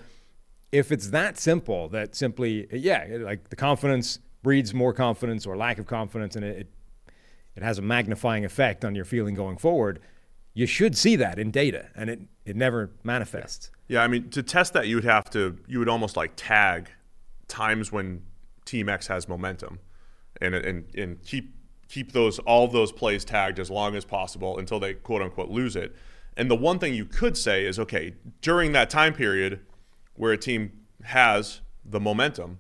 if 0.71 0.91
it's 0.91 1.09
that 1.09 1.37
simple, 1.37 1.87
that 1.89 2.15
simply, 2.15 2.67
yeah, 2.71 3.17
like 3.19 3.49
the 3.49 3.55
confidence 3.55 4.19
breeds 4.41 4.73
more 4.73 4.93
confidence 4.93 5.45
or 5.45 5.55
lack 5.55 5.77
of 5.77 5.85
confidence, 5.85 6.35
and 6.35 6.43
it, 6.43 6.67
it 7.55 7.63
has 7.63 7.77
a 7.77 7.81
magnifying 7.81 8.43
effect 8.43 8.83
on 8.83 8.95
your 8.95 9.05
feeling 9.05 9.35
going 9.35 9.57
forward, 9.57 9.99
you 10.53 10.65
should 10.65 10.97
see 10.97 11.15
that 11.15 11.37
in 11.37 11.51
data, 11.51 11.89
and 11.95 12.09
it, 12.09 12.21
it 12.45 12.55
never 12.55 12.89
manifests. 13.03 13.69
Yeah, 13.87 14.01
I 14.01 14.07
mean, 14.07 14.29
to 14.31 14.41
test 14.41 14.73
that, 14.73 14.87
you 14.87 14.95
would 14.95 15.05
have 15.05 15.29
to, 15.31 15.57
you 15.67 15.79
would 15.79 15.89
almost 15.89 16.17
like 16.17 16.33
tag 16.35 16.89
times 17.47 17.91
when 17.91 18.23
Team 18.65 18.89
X 18.89 19.07
has 19.07 19.27
momentum, 19.27 19.79
and 20.41 20.55
and 20.55 20.95
and 20.95 21.21
keep 21.23 21.53
keep 21.87 22.11
those 22.11 22.39
all 22.39 22.67
those 22.67 22.91
plays 22.91 23.23
tagged 23.23 23.59
as 23.59 23.69
long 23.69 23.95
as 23.95 24.05
possible 24.05 24.57
until 24.57 24.79
they 24.79 24.93
quote 24.93 25.21
unquote 25.21 25.49
lose 25.49 25.75
it. 25.75 25.95
And 26.35 26.51
the 26.51 26.55
one 26.55 26.77
thing 26.77 26.93
you 26.93 27.05
could 27.05 27.35
say 27.35 27.65
is, 27.65 27.79
okay, 27.79 28.13
during 28.41 28.71
that 28.73 28.89
time 28.89 29.13
period 29.13 29.61
where 30.13 30.31
a 30.31 30.37
team 30.37 30.71
has 31.03 31.61
the 31.83 31.99
momentum, 31.99 32.59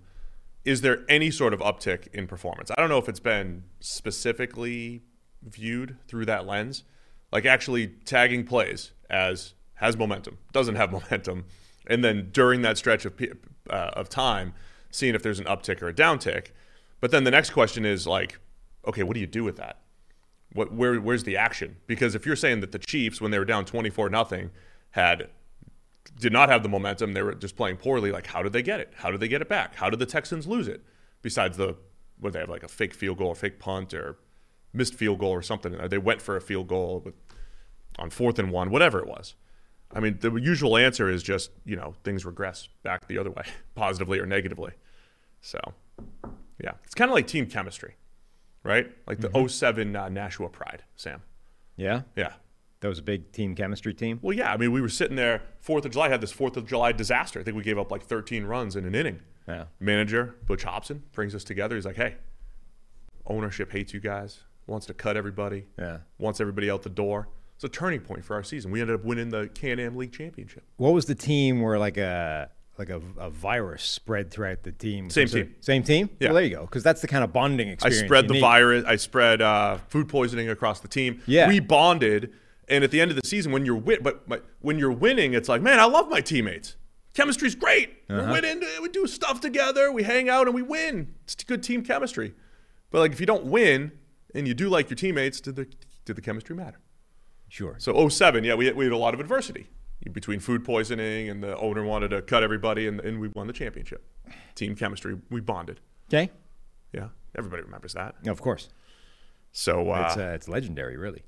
is 0.65 0.81
there 0.81 1.05
any 1.07 1.29
sort 1.29 1.53
of 1.53 1.59
uptick 1.59 2.07
in 2.13 2.27
performance? 2.27 2.71
I 2.71 2.75
don't 2.81 2.89
know 2.89 2.97
if 2.97 3.07
it's 3.07 3.19
been 3.19 3.63
specifically 3.79 5.03
viewed 5.43 5.97
through 6.07 6.25
that 6.25 6.47
lens, 6.47 6.83
like 7.31 7.45
actually 7.45 7.87
tagging 7.87 8.45
plays 8.45 8.91
as 9.09 9.53
has 9.75 9.95
momentum, 9.95 10.39
doesn't 10.51 10.75
have 10.75 10.91
momentum, 11.11 11.45
and 11.85 12.03
then 12.03 12.29
during 12.31 12.63
that 12.63 12.77
stretch 12.77 13.05
of 13.05 13.13
uh, 13.69 13.91
of 13.93 14.09
time, 14.09 14.53
seeing 14.91 15.15
if 15.15 15.23
there's 15.23 15.39
an 15.39 15.45
uptick 15.45 15.81
or 15.81 15.87
a 15.87 15.93
downtick. 15.93 16.47
But 16.99 17.11
then 17.11 17.23
the 17.23 17.31
next 17.31 17.51
question 17.51 17.85
is 17.85 18.07
like, 18.07 18.39
okay, 18.87 19.03
what 19.03 19.13
do 19.13 19.19
you 19.19 19.27
do 19.27 19.43
with 19.43 19.57
that? 19.57 19.79
What 20.53 20.73
where 20.73 20.99
where's 20.99 21.23
the 21.23 21.37
action? 21.37 21.77
Because 21.87 22.15
if 22.15 22.25
you're 22.25 22.35
saying 22.35 22.61
that 22.61 22.71
the 22.71 22.79
Chiefs, 22.79 23.21
when 23.21 23.31
they 23.31 23.39
were 23.39 23.45
down 23.45 23.65
24 23.65 24.09
nothing, 24.09 24.51
had 24.91 25.29
did 26.19 26.31
not 26.31 26.49
have 26.49 26.63
the 26.63 26.69
momentum, 26.69 27.13
they 27.13 27.21
were 27.21 27.35
just 27.35 27.55
playing 27.55 27.77
poorly. 27.77 28.11
Like, 28.11 28.27
how 28.27 28.41
did 28.41 28.53
they 28.53 28.61
get 28.61 28.79
it? 28.79 28.93
How 28.95 29.11
did 29.11 29.19
they 29.19 29.27
get 29.27 29.41
it 29.41 29.49
back? 29.49 29.75
How 29.75 29.89
did 29.89 29.99
the 29.99 30.05
Texans 30.05 30.47
lose 30.47 30.67
it? 30.67 30.83
Besides 31.21 31.57
the 31.57 31.75
what 32.19 32.33
they 32.33 32.39
have 32.39 32.49
like 32.49 32.63
a 32.63 32.67
fake 32.67 32.93
field 32.93 33.17
goal 33.17 33.27
or 33.27 33.35
fake 33.35 33.59
punt 33.59 33.93
or 33.93 34.17
missed 34.73 34.93
field 34.93 35.19
goal 35.19 35.31
or 35.31 35.41
something. 35.41 35.75
Or 35.75 35.87
They 35.87 35.97
went 35.97 36.21
for 36.21 36.35
a 36.35 36.41
field 36.41 36.67
goal 36.67 37.01
with, 37.03 37.13
on 37.99 38.09
fourth 38.09 38.39
and 38.39 38.51
one, 38.51 38.69
whatever 38.69 38.99
it 38.99 39.07
was. 39.07 39.35
I 39.93 39.99
mean, 39.99 40.17
the 40.19 40.33
usual 40.35 40.77
answer 40.77 41.09
is 41.09 41.23
just 41.23 41.51
you 41.65 41.75
know 41.75 41.95
things 42.03 42.25
regress 42.25 42.69
back 42.83 43.07
the 43.07 43.17
other 43.17 43.31
way, 43.31 43.43
positively 43.75 44.19
or 44.19 44.25
negatively. 44.25 44.73
So, 45.41 45.59
yeah, 46.61 46.71
it's 46.83 46.95
kind 46.95 47.09
of 47.09 47.15
like 47.15 47.27
team 47.27 47.45
chemistry, 47.45 47.95
right? 48.63 48.91
Like 49.07 49.19
the 49.19 49.47
07 49.47 49.95
uh, 49.95 50.09
Nashua 50.09 50.49
Pride, 50.49 50.83
Sam. 50.95 51.21
Yeah? 51.77 52.01
Yeah. 52.15 52.33
That 52.81 52.89
was 52.89 52.99
a 52.99 53.03
big 53.03 53.31
team 53.31 53.55
chemistry 53.55 53.93
team. 53.93 54.19
Well, 54.21 54.35
yeah. 54.35 54.51
I 54.51 54.57
mean, 54.57 54.71
we 54.71 54.81
were 54.81 54.89
sitting 54.89 55.15
there. 55.15 55.41
Fourth 55.59 55.85
of 55.85 55.91
July 55.91 56.09
had 56.09 56.21
this 56.21 56.31
Fourth 56.31 56.57
of 56.57 56.67
July 56.67 56.91
disaster. 56.91 57.39
I 57.39 57.43
think 57.43 57.55
we 57.55 57.63
gave 57.63 57.79
up 57.79 57.91
like 57.91 58.03
13 58.03 58.45
runs 58.45 58.75
in 58.75 58.85
an 58.85 58.93
inning. 58.93 59.21
Yeah. 59.47 59.65
Manager 59.79 60.35
Butch 60.45 60.63
Hobson 60.63 61.03
brings 61.13 61.33
us 61.33 61.43
together. 61.43 61.75
He's 61.75 61.85
like, 61.85 61.95
"Hey, 61.95 62.15
ownership 63.25 63.71
hates 63.71 63.93
you 63.93 63.99
guys. 63.99 64.41
Wants 64.67 64.85
to 64.87 64.93
cut 64.93 65.15
everybody. 65.15 65.67
Yeah. 65.79 65.99
Wants 66.19 66.41
everybody 66.41 66.69
out 66.69 66.83
the 66.83 66.89
door." 66.89 67.29
It's 67.57 67.63
a 67.63 67.69
turning 67.69 68.01
point 68.01 68.23
for 68.23 68.35
our 68.35 68.43
season. 68.43 68.69
We 68.69 68.81
ended 68.81 68.97
up 68.97 69.03
winning 69.03 69.29
the 69.29 69.47
Can-Am 69.47 69.95
League 69.95 70.13
championship. 70.13 70.63
What 70.75 70.93
was 70.93 71.05
the 71.05 71.15
team 71.15 71.59
where 71.59 71.79
like 71.79 71.97
a 71.97 72.51
like 72.77 72.89
a, 72.89 73.01
a 73.17 73.31
virus 73.31 73.81
spread 73.81 74.29
throughout 74.29 74.61
the 74.61 74.71
team? 74.71 75.09
Same 75.09 75.27
team. 75.27 75.55
Same 75.59 75.81
team. 75.81 76.11
Yeah. 76.19 76.27
Well, 76.27 76.35
there 76.35 76.43
you 76.43 76.55
go. 76.55 76.61
Because 76.61 76.83
that's 76.83 77.01
the 77.01 77.07
kind 77.07 77.23
of 77.23 77.33
bonding 77.33 77.69
experience. 77.69 78.03
I 78.03 78.05
spread 78.05 78.27
the 78.27 78.35
need. 78.35 78.41
virus. 78.41 78.85
I 78.85 78.95
spread 78.97 79.41
uh, 79.41 79.79
food 79.87 80.07
poisoning 80.07 80.49
across 80.49 80.81
the 80.81 80.87
team. 80.87 81.19
Yeah. 81.25 81.47
we 81.47 81.59
bonded, 81.59 82.31
and 82.69 82.83
at 82.83 82.91
the 82.91 83.01
end 83.01 83.09
of 83.09 83.19
the 83.19 83.27
season, 83.27 83.51
when 83.51 83.65
you're 83.65 83.75
win, 83.75 84.03
but, 84.03 84.29
but 84.29 84.45
when 84.61 84.77
you're 84.77 84.91
winning, 84.91 85.33
it's 85.33 85.49
like, 85.49 85.63
man, 85.63 85.79
I 85.79 85.85
love 85.85 86.09
my 86.09 86.21
teammates. 86.21 86.75
Chemistry's 87.15 87.55
great. 87.55 87.89
Uh-huh. 88.07 88.21
We're 88.21 88.33
winning. 88.33 88.61
We 88.83 88.89
do 88.89 89.07
stuff 89.07 89.41
together. 89.41 89.91
We 89.91 90.03
hang 90.03 90.29
out 90.29 90.45
and 90.45 90.53
we 90.53 90.61
win. 90.61 91.15
It's 91.23 91.33
good 91.43 91.63
team 91.63 91.83
chemistry. 91.83 92.35
But 92.91 92.99
like, 92.99 93.13
if 93.13 93.19
you 93.19 93.25
don't 93.25 93.45
win 93.45 93.93
and 94.35 94.47
you 94.47 94.53
do 94.53 94.69
like 94.69 94.91
your 94.91 94.97
teammates, 94.97 95.41
did 95.41 95.55
the 95.55 95.67
did 96.05 96.15
the 96.15 96.21
chemistry 96.21 96.55
matter? 96.55 96.79
Sure. 97.49 97.75
So 97.79 98.07
07, 98.09 98.43
yeah, 98.43 98.55
we 98.55 98.65
had, 98.67 98.75
we 98.75 98.85
had 98.85 98.93
a 98.93 98.97
lot 98.97 99.13
of 99.13 99.19
adversity 99.19 99.67
between 100.13 100.39
food 100.39 100.63
poisoning 100.63 101.29
and 101.29 101.43
the 101.43 101.57
owner 101.57 101.83
wanted 101.83 102.09
to 102.09 102.21
cut 102.21 102.43
everybody, 102.43 102.87
and, 102.87 102.99
and 103.01 103.19
we 103.19 103.27
won 103.29 103.47
the 103.47 103.53
championship. 103.53 104.05
Team 104.55 104.75
chemistry, 104.75 105.17
we 105.29 105.41
bonded. 105.41 105.79
Okay. 106.09 106.31
Yeah, 106.93 107.09
everybody 107.37 107.63
remembers 107.63 107.93
that. 107.93 108.15
Of 108.25 108.41
course. 108.41 108.69
So 109.51 109.91
uh, 109.91 110.05
It's 110.07 110.17
uh, 110.17 110.31
it's 110.35 110.47
legendary, 110.47 110.97
really. 110.97 111.23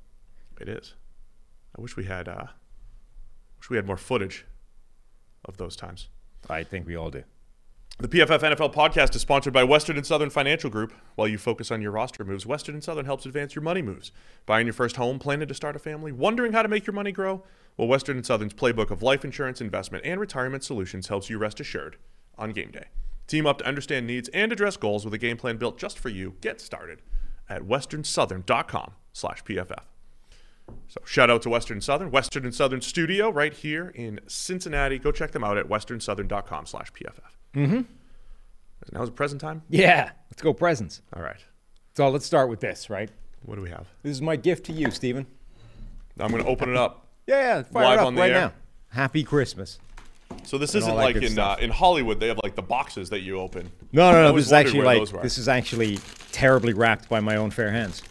It 0.60 0.70
is. 0.70 0.94
I 1.78 1.82
wish 1.82 1.96
we 1.96 2.06
had 2.06 2.28
uh 2.28 2.48
wish 3.58 3.70
we 3.70 3.76
had 3.78 3.86
more 3.86 3.98
footage 3.98 4.46
of 5.46 5.58
those 5.58 5.76
times. 5.76 6.10
I 6.50 6.64
think 6.64 6.88
we 6.88 6.96
all 6.96 7.10
do. 7.10 7.24
The 8.02 8.08
PFF 8.08 8.40
NFL 8.40 8.74
podcast 8.74 9.14
is 9.14 9.22
sponsored 9.22 9.52
by 9.52 9.66
Western 9.66 9.98
and 9.98 10.06
Southern 10.06 10.30
Financial 10.30 10.70
Group. 10.70 10.94
While 11.16 11.28
you 11.28 11.38
focus 11.38 11.70
on 11.70 11.82
your 11.82 11.92
roster 11.92 12.24
moves, 12.24 12.46
Western 12.46 12.76
and 12.76 12.84
Southern 12.84 13.04
helps 13.04 13.26
advance 13.26 13.56
your 13.56 13.62
money 13.62 13.82
moves. 13.82 14.14
Buying 14.46 14.68
your 14.68 14.74
first 14.74 14.96
home, 14.96 15.20
planning 15.20 15.50
to 15.50 15.54
start 15.54 15.76
a 15.76 15.80
family, 15.80 16.14
wondering 16.14 16.54
how 16.54 16.62
to 16.62 16.70
make 16.70 16.88
your 16.88 16.94
money 16.94 17.12
grow? 17.12 17.44
Well, 17.76 17.90
Western 17.90 18.16
and 18.16 18.26
Southern's 18.26 18.54
playbook 18.54 18.90
of 18.90 19.04
life 19.04 19.26
insurance, 19.26 19.60
investment, 19.60 20.06
and 20.06 20.18
retirement 20.18 20.64
solutions 20.64 21.10
helps 21.10 21.30
you 21.30 21.38
rest 21.38 21.60
assured 21.60 21.98
on 22.38 22.52
game 22.52 22.72
day. 22.72 22.86
Team 23.28 23.46
up 23.46 23.58
to 23.58 23.68
understand 23.68 24.08
needs 24.08 24.30
and 24.30 24.54
address 24.54 24.78
goals 24.78 25.04
with 25.04 25.14
a 25.14 25.18
game 25.18 25.36
plan 25.36 25.58
built 25.58 25.78
just 25.78 26.00
for 26.00 26.08
you. 26.08 26.36
Get 26.40 26.62
started 26.62 27.02
at 27.50 27.64
westernsouthern.com 27.64 28.94
slash 29.12 29.44
PFF. 29.44 29.84
So 30.88 31.02
shout 31.04 31.30
out 31.30 31.42
to 31.42 31.50
Western 31.50 31.82
Southern, 31.82 32.12
Western 32.12 32.46
and 32.46 32.56
Southern 32.56 32.80
Studio 32.80 33.30
right 33.30 33.54
here 33.54 33.90
in 33.90 34.22
Cincinnati. 34.26 35.00
Go 35.00 35.12
check 35.12 35.32
them 35.32 35.44
out 35.44 35.58
at 35.58 35.68
westernsouthern.com 35.68 36.66
slash 36.66 36.94
PFF. 36.94 37.39
Mm-hmm. 37.56 37.82
Now 38.92 39.04
is 39.04 39.10
present 39.10 39.42
time? 39.42 39.62
Yeah. 39.70 40.12
Let's 40.32 40.42
go 40.42 40.54
presents. 40.54 41.02
All 41.16 41.22
right. 41.22 41.44
So 41.96 42.10
let's 42.10 42.26
start 42.26 42.50
with 42.50 42.60
this, 42.60 42.90
right? 42.90 43.10
What 43.46 43.56
do 43.56 43.62
we 43.62 43.70
have? 43.70 43.88
This 44.04 44.12
is 44.12 44.22
my 44.22 44.36
gift 44.36 44.66
to 44.66 44.74
you, 44.74 44.92
Stephen. 44.92 45.26
I'm 46.20 46.32
going 46.32 46.44
to 46.44 46.50
open 46.50 46.70
it 46.70 46.76
up. 46.78 47.08
Yeah, 47.28 47.58
yeah. 47.58 47.64
Fire 47.64 47.84
Live 47.84 47.94
it 47.94 48.00
up 48.02 48.08
on 48.08 48.16
the 48.16 48.22
right 48.22 48.32
air. 48.32 48.40
now. 48.40 48.54
Happy 48.90 49.24
Christmas. 49.24 49.80
So 50.44 50.58
this 50.58 50.76
isn't 50.76 50.96
like 50.96 51.16
in 51.16 51.38
uh, 51.40 51.58
in 51.60 51.70
Hollywood. 51.70 52.20
They 52.20 52.28
have 52.28 52.40
like 52.44 52.56
the 52.56 52.62
boxes 52.62 53.10
that 53.10 53.22
you 53.22 53.40
open. 53.40 53.70
No, 53.92 54.12
no, 54.12 54.24
no. 54.24 54.36
This 54.36 54.46
is 54.46 54.54
actually 54.54 54.82
like 54.84 55.10
this 55.22 55.38
is 55.38 55.48
actually 55.48 56.00
terribly 56.32 56.74
wrapped 56.74 57.10
by 57.10 57.20
my 57.20 57.36
own 57.36 57.52
fair 57.52 57.72
hands. 57.72 58.02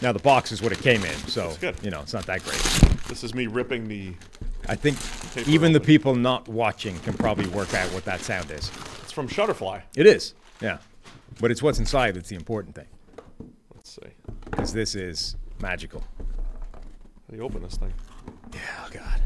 Now 0.00 0.12
the 0.12 0.20
box 0.20 0.52
is 0.52 0.62
what 0.62 0.72
it 0.72 0.78
came 0.80 1.04
in, 1.04 1.14
so 1.14 1.52
you 1.82 1.90
know 1.90 2.00
it's 2.00 2.12
not 2.12 2.26
that 2.26 2.44
great. 2.44 2.60
This 3.08 3.24
is 3.24 3.34
me 3.34 3.46
ripping 3.46 3.88
the. 3.88 4.14
I 4.68 4.74
think 4.76 4.96
even 5.48 5.72
the 5.72 5.80
people 5.80 6.14
not 6.14 6.46
watching 6.48 6.98
can 7.00 7.14
probably 7.14 7.46
work 7.46 7.72
out 7.74 7.88
what 7.92 8.04
that 8.04 8.20
sound 8.20 8.50
is. 8.50 8.70
It's 9.02 9.12
from 9.12 9.28
Shutterfly. 9.28 9.82
It 9.96 10.06
is, 10.06 10.34
yeah, 10.60 10.78
but 11.40 11.50
it's 11.50 11.62
what's 11.62 11.78
inside 11.78 12.14
that's 12.14 12.28
the 12.28 12.36
important 12.36 12.74
thing, 12.74 12.86
Let's 13.74 13.90
see. 13.94 14.10
because 14.50 14.72
this 14.72 14.94
is 14.94 15.36
magical. 15.60 16.02
How 16.20 17.30
do 17.30 17.36
you 17.36 17.42
open 17.42 17.62
this 17.62 17.76
thing? 17.76 17.92
Yeah, 18.52 18.60
Oh 18.84 18.90
God, 18.92 19.22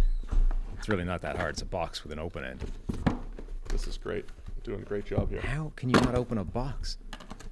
it's 0.79 0.89
really 0.89 1.05
not 1.05 1.23
that 1.23 1.37
hard. 1.37 1.55
It's 1.55 1.63
a 1.63 1.67
box 1.67 2.03
with 2.05 2.13
an 2.13 2.19
open 2.19 2.45
end. 2.45 2.65
This 3.69 3.87
is 3.87 3.97
great. 3.99 4.27
Doing 4.65 4.81
a 4.81 4.85
great 4.85 5.07
job 5.07 5.29
here. 5.31 5.41
How 5.41 5.73
can 5.75 5.91
you 5.91 5.99
not 6.03 6.15
open 6.15 6.39
a 6.39 6.45
box? 6.45 6.99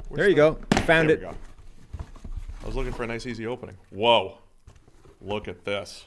Where's 0.09 0.19
there 0.19 0.29
you 0.29 0.35
the- 0.37 0.77
go. 0.77 0.83
Found 0.83 1.09
there 1.09 1.17
it. 1.17 1.21
We 1.21 1.27
go. 1.27 1.35
I 2.63 2.67
was 2.67 2.77
looking 2.77 2.93
for 2.93 3.03
a 3.03 3.07
nice, 3.09 3.27
easy 3.27 3.47
opening. 3.47 3.77
Whoa! 3.91 4.39
Look 5.21 5.49
at 5.49 5.65
this. 5.65 6.05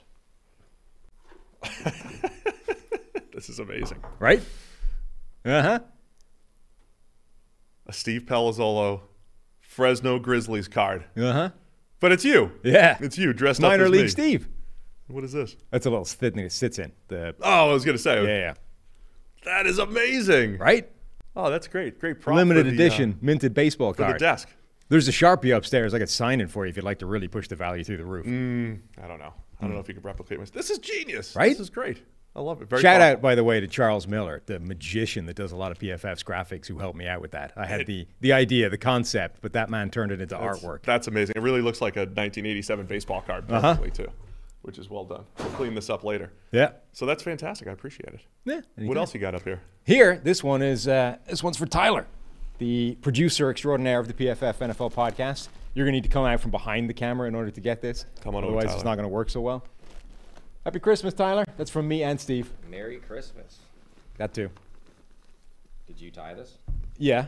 this 3.33 3.49
is 3.49 3.59
amazing. 3.59 4.03
Right? 4.19 4.41
Uh 5.45 5.61
huh. 5.61 5.79
A 7.87 7.93
Steve 7.93 8.23
Palazzolo 8.23 9.01
Fresno 9.59 10.19
Grizzlies 10.19 10.67
card. 10.67 11.05
Uh 11.17 11.31
huh. 11.33 11.49
But 11.99 12.11
it's 12.11 12.25
you. 12.25 12.51
Yeah. 12.63 12.97
It's 12.99 13.17
you 13.17 13.33
dressed 13.33 13.61
Minor 13.61 13.83
up 13.83 13.87
as 13.87 13.91
League 13.91 14.03
me. 14.03 14.07
Steve. 14.09 14.47
What 15.07 15.23
is 15.23 15.33
this? 15.33 15.55
That's 15.71 15.85
a 15.85 15.89
little 15.89 16.05
thing 16.05 16.37
it 16.39 16.51
sits 16.51 16.79
in. 16.79 16.91
The 17.07 17.35
Oh, 17.41 17.69
I 17.69 17.73
was 17.73 17.85
gonna 17.85 17.97
say. 17.97 18.23
yeah, 18.23 18.37
yeah. 18.37 18.53
That 19.45 19.65
is 19.67 19.77
amazing. 19.79 20.57
Right? 20.57 20.89
Oh, 21.35 21.49
that's 21.49 21.67
great. 21.67 21.99
Great 21.99 22.21
prop 22.21 22.35
Limited 22.35 22.65
the, 22.67 22.69
edition 22.69 23.13
uh, 23.13 23.25
minted 23.25 23.53
baseball 23.53 23.93
for 23.93 24.03
card. 24.03 24.15
the 24.15 24.19
desk. 24.19 24.49
There's 24.89 25.07
a 25.07 25.11
sharpie 25.11 25.55
upstairs. 25.55 25.93
I 25.93 25.99
could 25.99 26.09
sign 26.09 26.41
it 26.41 26.49
for 26.51 26.65
you 26.65 26.69
if 26.69 26.75
you'd 26.75 26.85
like 26.85 26.99
to 26.99 27.05
really 27.05 27.27
push 27.27 27.47
the 27.47 27.55
value 27.55 27.83
through 27.83 27.97
the 27.97 28.05
roof. 28.05 28.25
I 28.25 29.07
don't 29.07 29.19
know. 29.19 29.33
I 29.59 29.65
don't 29.65 29.73
know 29.73 29.79
if 29.79 29.87
you 29.87 29.93
could 29.93 30.03
replicate 30.05 30.39
this. 30.39 30.49
This 30.49 30.69
is 30.69 30.77
genius. 30.79 31.35
Right? 31.35 31.51
This 31.51 31.59
is 31.61 31.69
great. 31.69 32.03
I 32.35 32.41
love 32.41 32.61
it. 32.63 32.67
Very 32.69 32.81
Shout 32.81 32.99
thoughtful. 32.99 33.17
out, 33.17 33.21
by 33.21 33.35
the 33.35 33.43
way, 33.43 33.59
to 33.59 33.67
Charles 33.67 34.07
Miller, 34.07 34.41
the 34.47 34.59
magician 34.59 35.27
that 35.27 35.35
does 35.35 35.51
a 35.51 35.55
lot 35.55 35.71
of 35.71 35.77
PFF's 35.77 36.23
graphics, 36.23 36.65
who 36.67 36.79
helped 36.79 36.97
me 36.97 37.07
out 37.07 37.21
with 37.21 37.31
that. 37.31 37.53
I 37.55 37.67
had 37.67 37.85
the 37.85 38.07
the 38.21 38.33
idea, 38.33 38.69
the 38.71 38.77
concept, 38.77 39.37
but 39.41 39.53
that 39.53 39.69
man 39.69 39.89
turned 39.91 40.11
it 40.11 40.19
into 40.19 40.35
That's- 40.35 40.63
artwork. 40.63 40.81
That's 40.81 41.07
amazing. 41.07 41.33
It 41.35 41.41
really 41.43 41.61
looks 41.61 41.79
like 41.79 41.95
a 41.95 42.01
1987 42.05 42.87
baseball 42.87 43.21
card 43.21 43.49
Uh-huh. 43.51 43.75
too. 43.93 44.07
which 44.63 44.77
is 44.79 44.89
well 44.89 45.03
done. 45.05 45.25
We'll 45.39 45.49
clean 45.49 45.75
this 45.75 45.89
up 45.89 46.03
later. 46.03 46.31
Yeah. 46.51 46.71
So 46.93 47.05
that's 47.05 47.21
fantastic. 47.21 47.67
I 47.67 47.71
appreciate 47.71 48.13
it. 48.13 48.21
Yeah. 48.45 48.61
What 48.87 48.97
else 48.97 49.13
you 49.13 49.19
got 49.19 49.35
up 49.35 49.43
here? 49.43 49.61
Here, 49.83 50.19
this 50.23 50.41
one 50.43 50.61
is 50.61 50.87
uh, 50.87 51.17
this 51.27 51.43
one's 51.43 51.57
for 51.57 51.65
Tyler, 51.65 52.07
the 52.63 52.97
producer 53.01 53.49
extraordinaire 53.49 53.99
of 53.99 54.07
the 54.07 54.13
PFF 54.13 54.59
NFL 54.59 54.93
podcast. 54.93 55.49
You're 55.73 55.85
gonna 55.85 55.97
need 55.97 56.05
to 56.05 56.09
come 56.09 56.23
out 56.23 56.39
from 56.39 56.51
behind 56.51 56.89
the 56.89 56.93
camera 56.93 57.27
in 57.27 57.35
order 57.35 57.51
to 57.51 57.59
get 57.59 57.81
this. 57.81 58.05
Come 58.21 58.35
on 58.35 58.45
over, 58.45 58.55
Otherwise, 58.55 58.73
it's 58.73 58.85
not 58.85 58.95
gonna 58.95 59.09
work 59.09 59.29
so 59.29 59.41
well. 59.41 59.65
Happy 60.63 60.79
Christmas, 60.79 61.13
Tyler. 61.13 61.43
That's 61.57 61.69
from 61.69 61.89
me 61.89 62.03
and 62.03 62.17
Steve. 62.21 62.49
Merry 62.69 62.99
Christmas. 62.99 63.59
That 64.15 64.33
too. 64.33 64.49
Did 65.87 65.99
you 65.99 66.09
tie 66.09 66.35
this? 66.35 66.57
Yeah. 66.97 67.25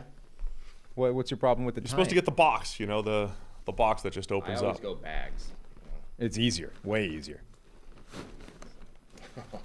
What, 0.94 1.14
what's 1.14 1.30
your 1.30 1.36
problem 1.36 1.66
with 1.66 1.74
the 1.74 1.82
You're 1.82 1.88
supposed 1.88 2.08
to 2.08 2.14
get 2.14 2.24
the 2.24 2.30
box, 2.30 2.80
you 2.80 2.86
know, 2.86 3.02
the 3.02 3.28
the 3.66 3.72
box 3.72 4.00
that 4.02 4.14
just 4.14 4.32
opens 4.32 4.62
I 4.62 4.62
opens 4.62 4.62
always 4.62 4.76
up. 4.78 4.82
go 4.82 4.94
bags. 4.94 5.48
It's 6.18 6.38
easier, 6.38 6.72
way 6.82 7.08
easier. 7.08 7.42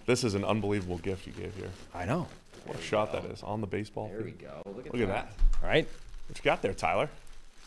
This 0.05 0.25
is 0.25 0.33
an 0.33 0.43
unbelievable 0.43 0.97
gift 0.97 1.25
you 1.27 1.31
gave 1.31 1.55
here. 1.55 1.69
I 1.95 2.03
know. 2.03 2.27
What 2.65 2.77
a 2.77 2.81
shot 2.81 3.11
that 3.13 3.25
is 3.25 3.41
on 3.43 3.61
the 3.61 3.67
baseball 3.67 4.07
There 4.09 4.17
we 4.23 4.31
field. 4.31 4.39
go. 4.65 4.71
Look 4.75 4.85
at 4.87 4.93
Look 4.93 5.01
at 5.01 5.07
that. 5.07 5.33
All 5.63 5.69
right. 5.69 5.87
What 6.27 6.37
you 6.37 6.43
got 6.43 6.61
there, 6.61 6.73
Tyler? 6.73 7.09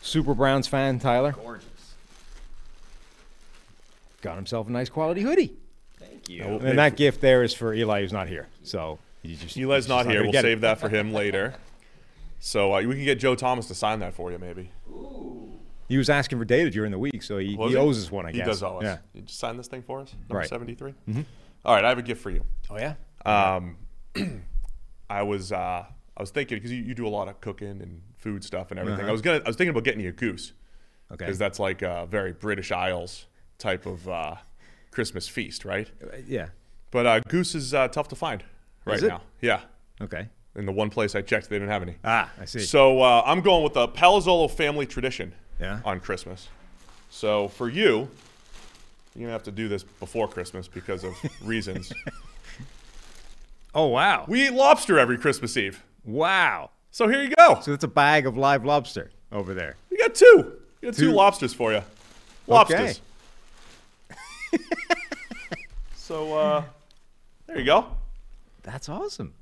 Super 0.01 0.33
Browns 0.33 0.67
fan 0.67 0.99
Tyler 0.99 1.31
Gorgeous. 1.33 1.65
got 4.21 4.35
himself 4.35 4.67
a 4.67 4.71
nice 4.71 4.89
quality 4.89 5.21
hoodie. 5.21 5.53
Thank 5.99 6.29
you. 6.29 6.43
Oh. 6.43 6.57
And 6.59 6.77
that 6.79 6.95
gift 6.95 7.21
there 7.21 7.43
is 7.43 7.53
for 7.53 7.73
Eli, 7.73 8.01
who's 8.01 8.13
not 8.13 8.27
here. 8.27 8.47
So 8.63 8.99
you 9.23 9.35
just 9.35 9.57
Eli's 9.57 9.85
he's 9.85 9.89
not 9.89 9.99
just 10.03 10.09
here. 10.09 10.19
gonna 10.19 10.25
We'll 10.27 10.31
get 10.31 10.45
it. 10.45 10.49
save 10.49 10.61
that 10.61 10.79
for 10.79 10.89
him 10.89 11.13
later. 11.13 11.55
So 12.39 12.73
uh, 12.75 12.81
we 12.83 12.95
can 12.95 13.05
get 13.05 13.19
Joe 13.19 13.35
Thomas 13.35 13.67
to 13.67 13.75
sign 13.75 13.99
that 13.99 14.13
for 14.13 14.31
you, 14.31 14.37
maybe. 14.37 14.69
Ooh. 14.89 15.51
He 15.87 15.97
was 15.97 16.09
asking 16.09 16.39
for 16.39 16.45
data 16.45 16.69
during 16.69 16.91
the 16.91 16.99
week, 16.99 17.21
so 17.23 17.37
he, 17.37 17.55
Was 17.55 17.71
he 17.71 17.77
owes 17.77 18.03
us 18.03 18.11
one, 18.11 18.25
I 18.25 18.31
guess 18.31 18.41
he 18.41 18.45
does 18.51 18.63
owe 18.63 18.77
us. 18.77 18.83
Yeah. 18.83 18.97
You 19.13 19.21
just 19.21 19.39
sign 19.39 19.55
this 19.57 19.67
thing 19.67 19.81
for 19.83 20.01
us? 20.01 20.13
Number 20.29 20.39
Right. 20.39 20.49
73? 20.49 20.93
Mm-hmm. 21.09 21.21
All 21.63 21.75
right, 21.75 21.85
I 21.85 21.89
have 21.89 21.97
a 21.97 22.03
gift 22.03 22.21
for 22.21 22.29
you. 22.31 22.43
Oh 22.69 22.77
yeah. 22.77 22.95
Um, 23.25 23.77
I 25.09 25.23
was 25.23 25.51
uh, 25.51 25.85
I 26.17 26.21
was 26.21 26.31
thinking 26.31 26.57
because 26.57 26.71
you, 26.71 26.81
you 26.83 26.93
do 26.95 27.07
a 27.07 27.09
lot 27.09 27.27
of 27.27 27.39
cooking 27.41 27.81
and 27.81 28.01
food 28.17 28.43
stuff 28.43 28.71
and 28.71 28.79
everything. 28.79 29.07
I 29.07 29.11
was 29.11 29.21
gonna 29.21 29.41
I 29.45 29.47
was 29.47 29.55
thinking 29.55 29.69
about 29.71 29.83
getting 29.83 30.01
you 30.01 30.09
a 30.09 30.13
goose 30.13 30.53
Okay. 31.11 31.23
because 31.25 31.37
that's 31.37 31.59
like 31.59 31.81
a 31.83 32.07
very 32.09 32.31
British 32.33 32.71
Isles 32.71 33.25
type 33.59 33.85
of 33.85 34.07
uh, 34.09 34.35
Christmas 34.91 35.27
feast, 35.27 35.63
right? 35.65 35.89
yeah. 36.27 36.47
But 36.91 37.05
uh, 37.05 37.19
goose 37.27 37.53
is 37.53 37.73
uh, 37.73 37.87
tough 37.89 38.07
to 38.09 38.15
find 38.15 38.43
right 38.85 39.01
now. 39.01 39.21
Yeah, 39.41 39.61
Okay. 40.01 40.27
in 40.55 40.65
the 40.65 40.71
one 40.71 40.89
place 40.89 41.13
I 41.13 41.21
checked, 41.21 41.49
they 41.49 41.57
didn't 41.57 41.69
have 41.69 41.81
any. 41.83 41.95
Ah, 42.03 42.31
I 42.39 42.45
see. 42.45 42.59
So 42.61 43.01
uh, 43.01 43.21
I'm 43.25 43.41
going 43.41 43.63
with 43.63 43.73
the 43.73 43.87
Palazzolo 43.87 44.49
family 44.49 44.85
tradition 44.87 45.33
Yeah. 45.59 45.79
on 45.85 45.99
Christmas. 45.99 46.47
So 47.11 47.49
for 47.49 47.69
you, 47.69 48.09
you're 49.13 49.27
gonna 49.27 49.31
have 49.31 49.43
to 49.43 49.51
do 49.51 49.67
this 49.67 49.83
before 49.83 50.27
Christmas 50.27 50.67
because 50.67 51.03
of 51.03 51.13
reasons. 51.41 51.93
oh 53.75 53.87
wow. 53.87 54.25
We 54.27 54.47
eat 54.47 54.53
lobster 54.53 54.97
every 54.97 55.17
Christmas 55.17 55.55
Eve. 55.57 55.83
Wow. 56.03 56.71
So 56.91 57.07
here 57.07 57.21
you 57.21 57.29
go. 57.35 57.59
So 57.61 57.71
that's 57.71 57.83
a 57.83 57.87
bag 57.89 58.25
of 58.25 58.37
live 58.37 58.65
lobster 58.65 59.11
over 59.31 59.53
there. 59.53 59.75
We 59.91 59.97
got 59.97 60.15
two. 60.15 60.53
We 60.81 60.87
got 60.87 60.95
two, 60.95 61.07
Two. 61.07 61.11
lobsters 61.11 61.53
for 61.53 61.73
you. 61.73 61.81
Lobsters. 62.47 63.01
Okay. 64.53 64.63
so 65.95 66.37
uh, 66.37 66.63
there 67.47 67.59
you 67.59 67.65
go. 67.65 67.87
That's 68.63 68.89
awesome. 68.89 69.33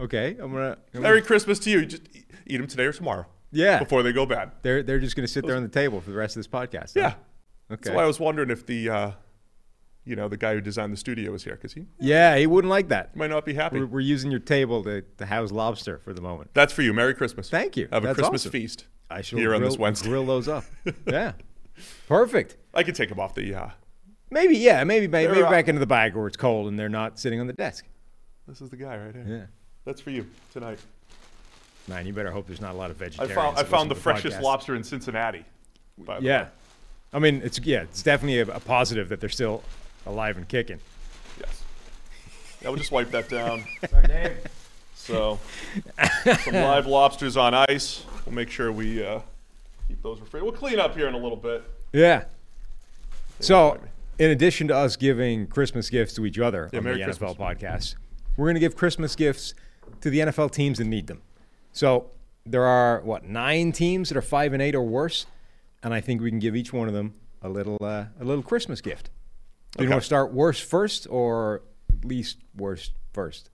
Okay, 0.00 0.36
I'm 0.40 0.52
gonna. 0.52 0.78
Merry 0.94 1.22
Christmas 1.22 1.58
to 1.60 1.70
you. 1.70 1.84
Just 1.86 2.02
eat- 2.14 2.24
eat 2.46 2.56
them 2.58 2.66
today 2.66 2.84
or 2.84 2.92
tomorrow. 2.92 3.26
Yeah. 3.50 3.78
Before 3.78 4.02
they 4.02 4.12
go 4.12 4.24
bad. 4.26 4.52
They're 4.62 4.82
they're 4.82 4.98
just 5.00 5.16
gonna 5.16 5.28
sit 5.28 5.46
there 5.46 5.56
on 5.56 5.62
the 5.62 5.68
table 5.68 6.00
for 6.00 6.10
the 6.10 6.16
rest 6.16 6.36
of 6.36 6.40
this 6.40 6.48
podcast. 6.48 6.94
huh? 6.94 7.00
Yeah. 7.00 7.06
Okay. 7.70 7.84
That's 7.84 7.90
why 7.90 8.02
I 8.02 8.06
was 8.06 8.18
wondering 8.20 8.50
if 8.50 8.66
the, 8.66 8.88
uh, 8.90 9.10
you 10.04 10.16
know, 10.16 10.28
the 10.28 10.36
guy 10.36 10.54
who 10.54 10.60
designed 10.60 10.92
the 10.92 10.96
studio 10.96 11.30
was 11.30 11.44
here 11.44 11.54
because 11.54 11.74
he 11.74 11.84
yeah, 12.00 12.36
he 12.36 12.46
wouldn't 12.46 12.70
like 12.70 12.88
that. 12.88 13.14
might 13.16 13.30
not 13.30 13.44
be 13.44 13.54
happy. 13.54 13.78
We're, 13.80 13.86
we're 13.86 14.00
using 14.00 14.30
your 14.30 14.40
table 14.40 14.82
to, 14.84 15.02
to 15.18 15.26
house 15.26 15.52
lobster 15.52 15.98
for 15.98 16.12
the 16.12 16.20
moment. 16.20 16.50
That's 16.54 16.72
for 16.72 16.82
you. 16.82 16.92
Merry 16.92 17.14
Christmas. 17.14 17.48
Thank 17.48 17.76
you. 17.76 17.88
Have 17.92 18.04
a 18.04 18.14
Christmas 18.14 18.42
awesome. 18.42 18.52
feast. 18.52 18.86
I 19.10 19.20
shall 19.20 19.38
here 19.38 19.48
grill, 19.48 19.60
on 19.60 19.64
this 19.64 19.78
Wednesday. 19.78 20.08
grill 20.08 20.26
those 20.26 20.48
up. 20.48 20.64
yeah. 21.06 21.32
Perfect. 22.08 22.56
I 22.74 22.82
could 22.82 22.94
take 22.94 23.08
them 23.10 23.20
off 23.20 23.34
the. 23.34 23.54
Uh, 23.54 23.68
Maybe 24.30 24.56
yeah. 24.56 24.82
Maybe 24.84 25.06
maybe, 25.06 25.32
maybe 25.32 25.42
back 25.42 25.68
into 25.68 25.78
the 25.78 25.86
bag 25.86 26.16
where 26.16 26.26
it's 26.26 26.38
cold 26.38 26.66
and 26.68 26.78
they're 26.78 26.88
not 26.88 27.18
sitting 27.18 27.38
on 27.38 27.46
the 27.46 27.52
desk. 27.52 27.84
this 28.48 28.62
is 28.62 28.70
the 28.70 28.76
guy 28.76 28.96
right 28.96 29.14
here. 29.14 29.26
Yeah. 29.28 29.46
That's 29.84 30.00
for 30.00 30.10
you 30.10 30.26
tonight. 30.52 30.78
Man, 31.86 32.06
you 32.06 32.12
better 32.12 32.30
hope 32.30 32.46
there's 32.46 32.60
not 32.60 32.74
a 32.74 32.78
lot 32.78 32.90
of 32.90 32.96
I 32.96 33.04
vegetarians. 33.04 33.34
found 33.34 33.58
I 33.58 33.64
found 33.64 33.72
listen 33.72 33.88
the 33.90 33.94
freshest 33.96 34.38
podcast. 34.38 34.42
lobster 34.42 34.74
in 34.74 34.84
Cincinnati. 34.84 35.44
the 35.98 36.18
Yeah. 36.20 36.46
I 37.12 37.18
mean, 37.18 37.42
it's 37.44 37.58
yeah, 37.60 37.82
it's 37.82 38.02
definitely 38.02 38.40
a, 38.40 38.56
a 38.56 38.60
positive 38.60 39.10
that 39.10 39.20
they're 39.20 39.28
still 39.28 39.62
alive 40.06 40.36
and 40.36 40.48
kicking. 40.48 40.78
Yes. 41.40 41.62
Yeah, 42.60 42.68
we'll 42.68 42.78
just 42.78 42.92
wipe 42.92 43.10
that 43.10 43.28
down. 43.28 43.64
So, 44.94 45.40
some 46.44 46.54
live 46.54 46.86
lobsters 46.86 47.36
on 47.36 47.54
ice. 47.54 48.04
We'll 48.24 48.34
make 48.36 48.50
sure 48.50 48.70
we 48.70 49.04
uh, 49.04 49.20
keep 49.88 50.00
those 50.02 50.20
refrigerated. 50.20 50.42
We'll 50.44 50.58
clean 50.60 50.78
up 50.78 50.94
here 50.94 51.08
in 51.08 51.14
a 51.14 51.18
little 51.18 51.36
bit. 51.36 51.64
Yeah. 51.92 52.24
So, 53.40 53.80
in 54.18 54.30
addition 54.30 54.68
to 54.68 54.76
us 54.76 54.94
giving 54.94 55.48
Christmas 55.48 55.90
gifts 55.90 56.14
to 56.14 56.24
each 56.26 56.38
other 56.38 56.70
Yeah, 56.72 56.78
on 56.78 56.84
Merry 56.84 56.98
the 56.98 57.04
Christmas. 57.04 57.32
NFL 57.32 57.36
podcast, 57.38 57.96
we're 58.36 58.46
going 58.46 58.54
to 58.54 58.60
give 58.60 58.76
Christmas 58.76 59.16
gifts 59.16 59.54
to 60.00 60.10
the 60.10 60.20
NFL 60.20 60.52
teams 60.52 60.78
that 60.78 60.84
need 60.84 61.08
them. 61.08 61.20
So, 61.72 62.10
there 62.46 62.64
are 62.64 63.00
what 63.00 63.24
nine 63.24 63.72
teams 63.72 64.08
that 64.08 64.16
are 64.16 64.22
five 64.22 64.52
and 64.52 64.62
eight 64.62 64.74
or 64.76 64.82
worse, 64.82 65.26
and 65.82 65.92
I 65.92 66.00
think 66.00 66.20
we 66.22 66.30
can 66.30 66.38
give 66.38 66.54
each 66.54 66.72
one 66.72 66.86
of 66.86 66.94
them 66.94 67.14
a 67.42 67.48
little 67.48 67.78
uh, 67.80 68.04
a 68.20 68.24
little 68.24 68.42
Christmas 68.44 68.80
gift. 68.80 69.10
Do 69.76 69.84
you 69.84 69.88
Okay. 69.88 69.94
want 69.94 70.02
to 70.02 70.06
start 70.06 70.32
worst 70.32 70.62
first 70.64 71.06
or 71.10 71.62
least 72.04 72.38
worst 72.56 72.92
first? 73.12 73.50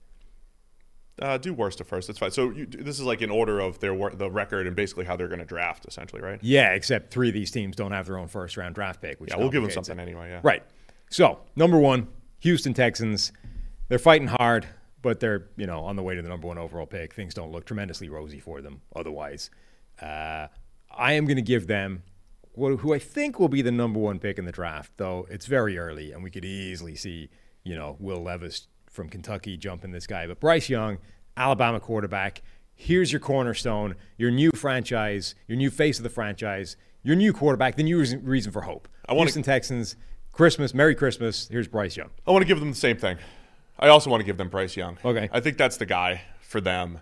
Uh, 1.21 1.37
do 1.37 1.53
worst 1.53 1.79
to 1.79 1.83
first. 1.83 2.07
That's 2.07 2.19
fine. 2.19 2.31
So 2.31 2.49
you, 2.49 2.65
this 2.65 2.97
is 2.97 3.05
like 3.05 3.21
in 3.21 3.29
order 3.29 3.59
of 3.59 3.79
their 3.79 3.93
wor- 3.93 4.11
the 4.15 4.29
record 4.31 4.67
and 4.67 4.75
basically 4.75 5.03
how 5.05 5.15
they're 5.17 5.27
going 5.27 5.39
to 5.39 5.45
draft, 5.45 5.85
essentially, 5.85 6.21
right? 6.21 6.39
Yeah, 6.41 6.71
except 6.73 7.11
three 7.11 7.27
of 7.27 7.33
these 7.33 7.51
teams 7.51 7.75
don't 7.75 7.91
have 7.91 8.05
their 8.07 8.17
own 8.17 8.27
first 8.29 8.55
round 8.57 8.75
draft 8.75 9.01
pick. 9.01 9.19
Which 9.19 9.31
Yeah, 9.31 9.37
we'll 9.37 9.49
give 9.49 9.61
them 9.61 9.71
something 9.71 9.99
it. 9.99 10.01
anyway. 10.01 10.29
Yeah. 10.29 10.39
Right. 10.43 10.63
So, 11.09 11.39
number 11.55 11.77
one, 11.77 12.07
Houston 12.39 12.73
Texans. 12.73 13.31
They're 13.89 13.99
fighting 13.99 14.27
hard, 14.27 14.67
but 15.01 15.19
they're, 15.19 15.47
you 15.57 15.65
know, 15.67 15.79
on 15.81 15.95
the 15.97 16.03
way 16.03 16.15
to 16.15 16.21
the 16.21 16.29
number 16.29 16.47
one 16.47 16.57
overall 16.57 16.85
pick. 16.85 17.13
Things 17.13 17.33
don't 17.33 17.51
look 17.51 17.65
tremendously 17.65 18.07
rosy 18.07 18.39
for 18.39 18.61
them 18.61 18.81
otherwise. 18.95 19.49
Uh, 20.01 20.47
I 20.95 21.13
am 21.13 21.25
going 21.25 21.35
to 21.37 21.41
give 21.41 21.67
them 21.67 22.03
who 22.67 22.93
I 22.93 22.99
think 22.99 23.39
will 23.39 23.49
be 23.49 23.61
the 23.61 23.71
number 23.71 23.99
one 23.99 24.19
pick 24.19 24.37
in 24.37 24.45
the 24.45 24.51
draft, 24.51 24.91
though 24.97 25.27
it's 25.29 25.45
very 25.45 25.77
early, 25.77 26.11
and 26.11 26.23
we 26.23 26.29
could 26.29 26.45
easily 26.45 26.95
see, 26.95 27.29
you 27.63 27.75
know, 27.75 27.95
Will 27.99 28.21
Levis 28.21 28.67
from 28.89 29.09
Kentucky 29.09 29.57
jumping 29.57 29.91
this 29.91 30.07
guy. 30.07 30.27
But 30.27 30.39
Bryce 30.39 30.69
Young, 30.69 30.97
Alabama 31.37 31.79
quarterback, 31.79 32.41
here's 32.75 33.11
your 33.11 33.19
cornerstone, 33.19 33.95
your 34.17 34.31
new 34.31 34.51
franchise, 34.51 35.35
your 35.47 35.57
new 35.57 35.69
face 35.69 35.97
of 35.99 36.03
the 36.03 36.09
franchise, 36.09 36.75
your 37.03 37.15
new 37.15 37.33
quarterback, 37.33 37.75
the 37.75 37.83
new 37.83 37.99
reason, 37.99 38.23
reason 38.23 38.51
for 38.51 38.61
hope. 38.61 38.87
I 39.07 39.13
wanna- 39.13 39.25
Houston 39.25 39.43
Texans, 39.43 39.95
Christmas, 40.31 40.73
Merry 40.73 40.95
Christmas. 40.95 41.47
Here's 41.49 41.67
Bryce 41.67 41.97
Young. 41.97 42.09
I 42.25 42.31
want 42.31 42.41
to 42.43 42.47
give 42.47 42.59
them 42.59 42.69
the 42.69 42.75
same 42.77 42.97
thing. 42.97 43.17
I 43.77 43.87
also 43.89 44.09
want 44.09 44.21
to 44.21 44.25
give 44.25 44.37
them 44.37 44.49
Bryce 44.49 44.75
Young. 44.75 44.97
Okay. 45.03 45.29
I 45.31 45.39
think 45.39 45.57
that's 45.57 45.77
the 45.77 45.85
guy 45.85 46.21
for 46.41 46.61
them. 46.61 46.99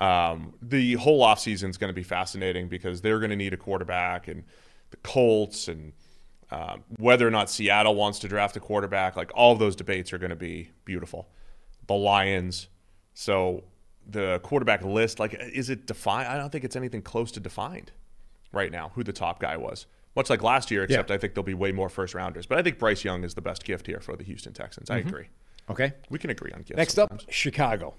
Um, 0.00 0.54
the 0.60 0.94
whole 0.94 1.22
offseason 1.22 1.70
is 1.70 1.78
going 1.78 1.88
to 1.90 1.94
be 1.94 2.02
fascinating 2.02 2.68
because 2.68 3.00
they're 3.00 3.18
going 3.20 3.30
to 3.30 3.36
need 3.36 3.54
a 3.54 3.56
quarterback 3.56 4.26
and 4.28 4.44
the 4.94 5.08
Colts 5.08 5.68
and 5.68 5.92
um, 6.50 6.84
whether 6.98 7.26
or 7.26 7.30
not 7.30 7.50
Seattle 7.50 7.94
wants 7.94 8.18
to 8.20 8.28
draft 8.28 8.56
a 8.56 8.60
quarterback. 8.60 9.16
Like 9.16 9.30
all 9.34 9.52
of 9.52 9.58
those 9.58 9.74
debates 9.76 10.12
are 10.12 10.18
going 10.18 10.30
to 10.30 10.36
be 10.36 10.70
beautiful. 10.84 11.28
The 11.86 11.94
Lions. 11.94 12.68
So 13.14 13.64
the 14.06 14.40
quarterback 14.42 14.84
list, 14.84 15.18
like, 15.18 15.34
is 15.34 15.70
it 15.70 15.86
defined? 15.86 16.28
I 16.28 16.36
don't 16.38 16.50
think 16.50 16.64
it's 16.64 16.76
anything 16.76 17.02
close 17.02 17.32
to 17.32 17.40
defined 17.40 17.92
right 18.52 18.70
now 18.70 18.92
who 18.94 19.02
the 19.02 19.12
top 19.12 19.40
guy 19.40 19.56
was. 19.56 19.86
Much 20.16 20.30
like 20.30 20.44
last 20.44 20.70
year, 20.70 20.84
except 20.84 21.10
I 21.10 21.18
think 21.18 21.34
there'll 21.34 21.44
be 21.44 21.54
way 21.54 21.72
more 21.72 21.88
first 21.88 22.14
rounders. 22.14 22.46
But 22.46 22.58
I 22.58 22.62
think 22.62 22.78
Bryce 22.78 23.02
Young 23.02 23.24
is 23.24 23.34
the 23.34 23.40
best 23.40 23.64
gift 23.64 23.86
here 23.86 23.98
for 23.98 24.14
the 24.14 24.22
Houston 24.22 24.52
Texans. 24.52 24.88
I 24.88 24.98
agree. 24.98 25.26
Okay. 25.68 25.92
We 26.08 26.20
can 26.20 26.30
agree 26.30 26.52
on 26.52 26.60
gifts. 26.60 26.76
Next 26.76 26.94
sometimes. 26.94 27.24
up, 27.24 27.32
Chicago. 27.32 27.94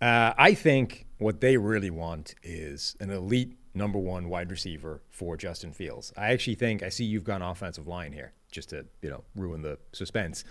Uh, 0.00 0.32
I 0.36 0.54
think 0.54 1.06
what 1.18 1.40
they 1.40 1.56
really 1.56 1.90
want 1.90 2.34
is 2.42 2.96
an 3.00 3.10
elite 3.10 3.56
number 3.74 3.98
one 3.98 4.28
wide 4.28 4.50
receiver 4.50 5.02
for 5.10 5.36
Justin 5.36 5.72
Fields. 5.72 6.12
I 6.16 6.32
actually 6.32 6.54
think 6.54 6.82
I 6.82 6.88
see 6.88 7.04
you've 7.04 7.24
gone 7.24 7.42
offensive 7.42 7.86
line 7.86 8.12
here, 8.12 8.32
just 8.50 8.70
to 8.70 8.86
you 9.02 9.10
know 9.10 9.24
ruin 9.34 9.62
the 9.62 9.78
suspense. 9.92 10.44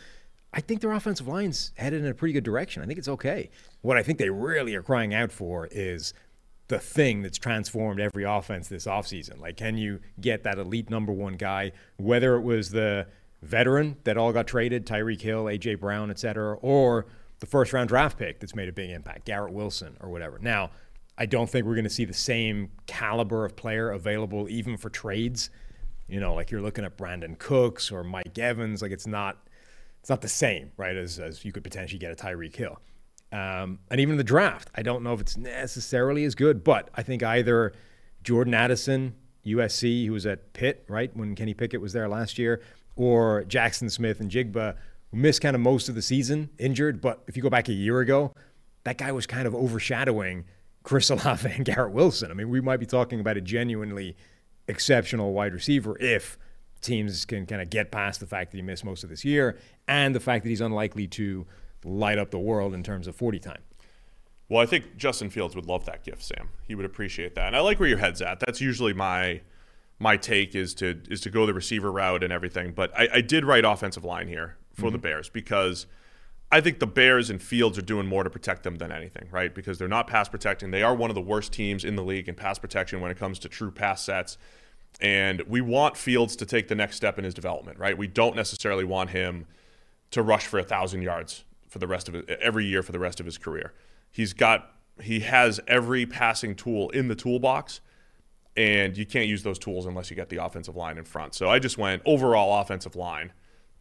I 0.53 0.61
think 0.61 0.81
their 0.81 0.91
offensive 0.91 1.27
line's 1.27 1.71
headed 1.77 2.01
in 2.01 2.07
a 2.07 2.13
pretty 2.13 2.33
good 2.33 2.43
direction. 2.43 2.83
I 2.83 2.85
think 2.85 2.99
it's 2.99 3.07
okay. 3.07 3.49
What 3.81 3.97
I 3.97 4.03
think 4.03 4.19
they 4.19 4.29
really 4.29 4.75
are 4.75 4.83
crying 4.83 5.13
out 5.13 5.31
for 5.31 5.67
is 5.71 6.13
the 6.67 6.79
thing 6.79 7.23
that's 7.23 7.39
transformed 7.39 7.99
every 7.99 8.23
offense 8.23 8.67
this 8.67 8.85
offseason. 8.85 9.39
Like, 9.39 9.57
can 9.57 9.77
you 9.77 9.99
get 10.21 10.43
that 10.43 10.59
elite 10.59 10.89
number 10.89 11.11
one 11.11 11.33
guy, 11.33 11.71
whether 11.97 12.35
it 12.35 12.41
was 12.41 12.69
the 12.69 13.07
veteran 13.41 13.97
that 14.03 14.15
all 14.15 14.31
got 14.31 14.47
traded, 14.47 14.85
Tyreek 14.85 15.21
Hill, 15.21 15.49
A.J. 15.49 15.75
Brown, 15.75 16.09
et 16.09 16.19
cetera, 16.19 16.55
or 16.57 17.07
the 17.43 17.47
first 17.47 17.73
round 17.73 17.89
draft 17.89 18.17
pick 18.17 18.39
that's 18.39 18.55
made 18.55 18.69
a 18.69 18.71
big 18.71 18.89
impact, 18.89 19.25
Garrett 19.25 19.51
Wilson 19.51 19.97
or 19.99 20.07
whatever. 20.07 20.39
Now, 20.39 20.71
I 21.17 21.25
don't 21.25 21.49
think 21.49 21.65
we're 21.65 21.75
going 21.75 21.83
to 21.83 21.89
see 21.89 22.05
the 22.05 22.13
same 22.13 22.71
caliber 22.87 23.43
of 23.43 23.57
player 23.57 23.91
available 23.91 24.47
even 24.47 24.77
for 24.77 24.89
trades. 24.89 25.49
You 26.07 26.21
know, 26.21 26.33
like 26.33 26.51
you're 26.51 26.61
looking 26.61 26.85
at 26.85 26.97
Brandin 26.97 27.37
Cooks 27.37 27.91
or 27.91 28.01
Mike 28.01 28.39
Evans. 28.39 28.81
Like, 28.81 28.91
it's 28.91 29.05
not 29.05 29.45
it's 29.99 30.09
not 30.09 30.21
the 30.21 30.29
same, 30.29 30.71
right? 30.77 30.95
As 30.95 31.19
as 31.19 31.43
you 31.43 31.51
could 31.51 31.65
potentially 31.65 31.99
get 31.99 32.13
a 32.13 32.15
Tyreek 32.15 32.55
Hill. 32.55 32.79
Um, 33.33 33.79
and 33.91 33.99
even 33.99 34.15
the 34.15 34.23
draft, 34.23 34.69
I 34.73 34.81
don't 34.81 35.03
know 35.03 35.11
if 35.11 35.19
it's 35.19 35.35
necessarily 35.35 36.23
as 36.23 36.35
good, 36.35 36.63
but 36.63 36.91
I 36.95 37.03
think 37.03 37.23
either 37.23 37.73
Jordan 38.23 38.53
Addison, 38.53 39.15
USC, 39.45 40.05
who 40.05 40.13
was 40.13 40.25
at 40.25 40.53
Pitt, 40.53 40.85
right, 40.87 41.13
when 41.13 41.35
Kenny 41.35 41.53
Pickett 41.53 41.81
was 41.81 41.91
there 41.91 42.07
last 42.07 42.39
year, 42.39 42.61
or 42.95 43.43
Jaxon 43.49 43.91
Smith-Njigba, 43.91 44.77
who 45.13 45.19
missed 45.19 45.41
kind 45.41 45.55
of 45.55 45.61
most 45.61 45.87
of 45.87 45.95
the 45.95 46.01
season 46.01 46.49
injured. 46.57 46.99
But 46.99 47.23
if 47.27 47.37
you 47.37 47.43
go 47.43 47.49
back 47.49 47.69
a 47.69 47.73
year 47.73 47.99
ago, 47.99 48.33
that 48.83 48.97
guy 48.97 49.11
was 49.11 49.25
kind 49.25 49.47
of 49.47 49.55
overshadowing 49.55 50.45
Chris 50.83 51.09
Olave 51.11 51.49
and 51.49 51.63
Garrett 51.63 51.93
Wilson. 51.93 52.31
I 52.31 52.33
mean, 52.33 52.49
we 52.49 52.59
might 52.59 52.77
be 52.77 52.85
talking 52.85 53.19
about 53.19 53.37
a 53.37 53.41
genuinely 53.41 54.17
exceptional 54.67 55.33
wide 55.33 55.53
receiver 55.53 55.97
if 55.99 56.37
teams 56.81 57.25
can 57.25 57.45
kind 57.45 57.61
of 57.61 57.69
get 57.69 57.91
past 57.91 58.19
the 58.19 58.27
fact 58.27 58.51
that 58.51 58.57
he 58.57 58.61
missed 58.61 58.83
most 58.83 59.03
of 59.03 59.09
this 59.09 59.23
year 59.23 59.57
and 59.87 60.13
the 60.13 60.19
fact 60.19 60.43
that 60.43 60.49
he's 60.49 60.61
unlikely 60.61 61.07
to 61.07 61.45
light 61.85 62.17
up 62.17 62.31
the 62.31 62.39
world 62.39 62.73
in 62.73 62.83
terms 62.83 63.07
of 63.07 63.15
40 63.15 63.39
time. 63.39 63.61
Well, 64.49 64.61
I 64.61 64.65
think 64.65 64.97
Justin 64.97 65.29
Fields 65.29 65.55
would 65.55 65.65
love 65.65 65.85
that 65.85 66.03
gift, 66.03 66.23
Sam. 66.23 66.49
He 66.67 66.75
would 66.75 66.85
appreciate 66.85 67.35
that. 67.35 67.47
And 67.47 67.55
I 67.55 67.61
like 67.61 67.79
where 67.79 67.87
your 67.87 67.97
head's 67.97 68.21
at. 68.21 68.39
That's 68.39 68.59
usually 68.59 68.93
my 68.93 69.41
my 69.99 70.17
take 70.17 70.53
is 70.53 70.73
to 70.75 71.01
is 71.09 71.21
to 71.21 71.29
go 71.29 71.45
the 71.45 71.53
receiver 71.53 71.91
route 71.91 72.23
and 72.23 72.33
everything. 72.33 72.73
But 72.73 72.91
I, 72.97 73.07
I 73.15 73.21
did 73.21 73.45
write 73.45 73.63
offensive 73.63 74.03
line 74.03 74.27
here 74.27 74.57
for 74.73 74.89
the 74.89 74.97
mm-hmm. 74.97 75.03
Bears 75.03 75.29
because 75.29 75.85
I 76.51 76.61
think 76.61 76.79
the 76.79 76.87
Bears 76.87 77.29
and 77.29 77.41
Fields 77.41 77.77
are 77.77 77.83
doing 77.83 78.05
more 78.05 78.23
to 78.23 78.29
protect 78.29 78.63
them 78.63 78.75
than 78.75 78.91
anything, 78.91 79.27
right? 79.31 79.53
Because 79.53 79.77
they're 79.77 79.87
not 79.87 80.07
pass 80.07 80.29
protecting. 80.29 80.71
They 80.71 80.83
are 80.83 80.93
one 80.93 81.09
of 81.09 81.15
the 81.15 81.21
worst 81.21 81.51
teams 81.51 81.83
in 81.83 81.95
the 81.95 82.03
league 82.03 82.29
in 82.29 82.35
pass 82.35 82.59
protection 82.59 83.01
when 83.01 83.09
it 83.09 83.17
comes 83.17 83.39
to 83.39 83.49
true 83.49 83.71
pass 83.71 84.03
sets. 84.03 84.37
And 85.01 85.41
we 85.47 85.61
want 85.61 85.97
Fields 85.97 86.35
to 86.35 86.45
take 86.45 86.67
the 86.67 86.75
next 86.75 86.95
step 86.95 87.17
in 87.17 87.25
his 87.25 87.33
development, 87.33 87.79
right? 87.79 87.97
We 87.97 88.07
don't 88.07 88.35
necessarily 88.35 88.83
want 88.83 89.09
him 89.09 89.47
to 90.11 90.21
rush 90.21 90.45
for 90.45 90.59
a 90.59 90.63
thousand 90.63 91.01
yards 91.01 91.43
for 91.67 91.79
the 91.79 91.87
rest 91.87 92.07
of 92.07 92.13
it 92.13 92.29
every 92.29 92.65
year 92.65 92.83
for 92.83 92.91
the 92.91 92.99
rest 92.99 93.19
of 93.19 93.25
his 93.25 93.39
career. 93.39 93.73
He's 94.11 94.33
got 94.33 94.69
he 95.01 95.21
has 95.21 95.59
every 95.67 96.05
passing 96.05 96.55
tool 96.55 96.91
in 96.91 97.07
the 97.07 97.15
toolbox, 97.15 97.81
and 98.55 98.95
you 98.95 99.07
can't 99.07 99.27
use 99.27 99.41
those 99.41 99.57
tools 99.57 99.87
unless 99.87 100.11
you 100.11 100.15
get 100.15 100.29
the 100.29 100.37
offensive 100.37 100.75
line 100.75 100.99
in 100.99 101.03
front. 101.03 101.33
So 101.33 101.49
I 101.49 101.57
just 101.57 101.79
went 101.79 102.03
overall 102.05 102.61
offensive 102.61 102.95
line, 102.95 103.33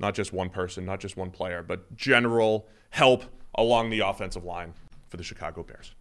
not 0.03 0.15
just 0.15 0.33
one 0.33 0.51
person, 0.51 0.85
not 0.85 1.01
just 1.01 1.17
one 1.17 1.31
player, 1.31 1.63
but 1.63 1.97
general 1.97 2.69
help 2.91 3.25
along 3.55 3.89
the 3.89 4.01
offensive 4.01 4.45
line 4.45 4.75
for 5.09 5.17
the 5.17 5.23
Chicago 5.23 5.63
Bears. 5.63 5.95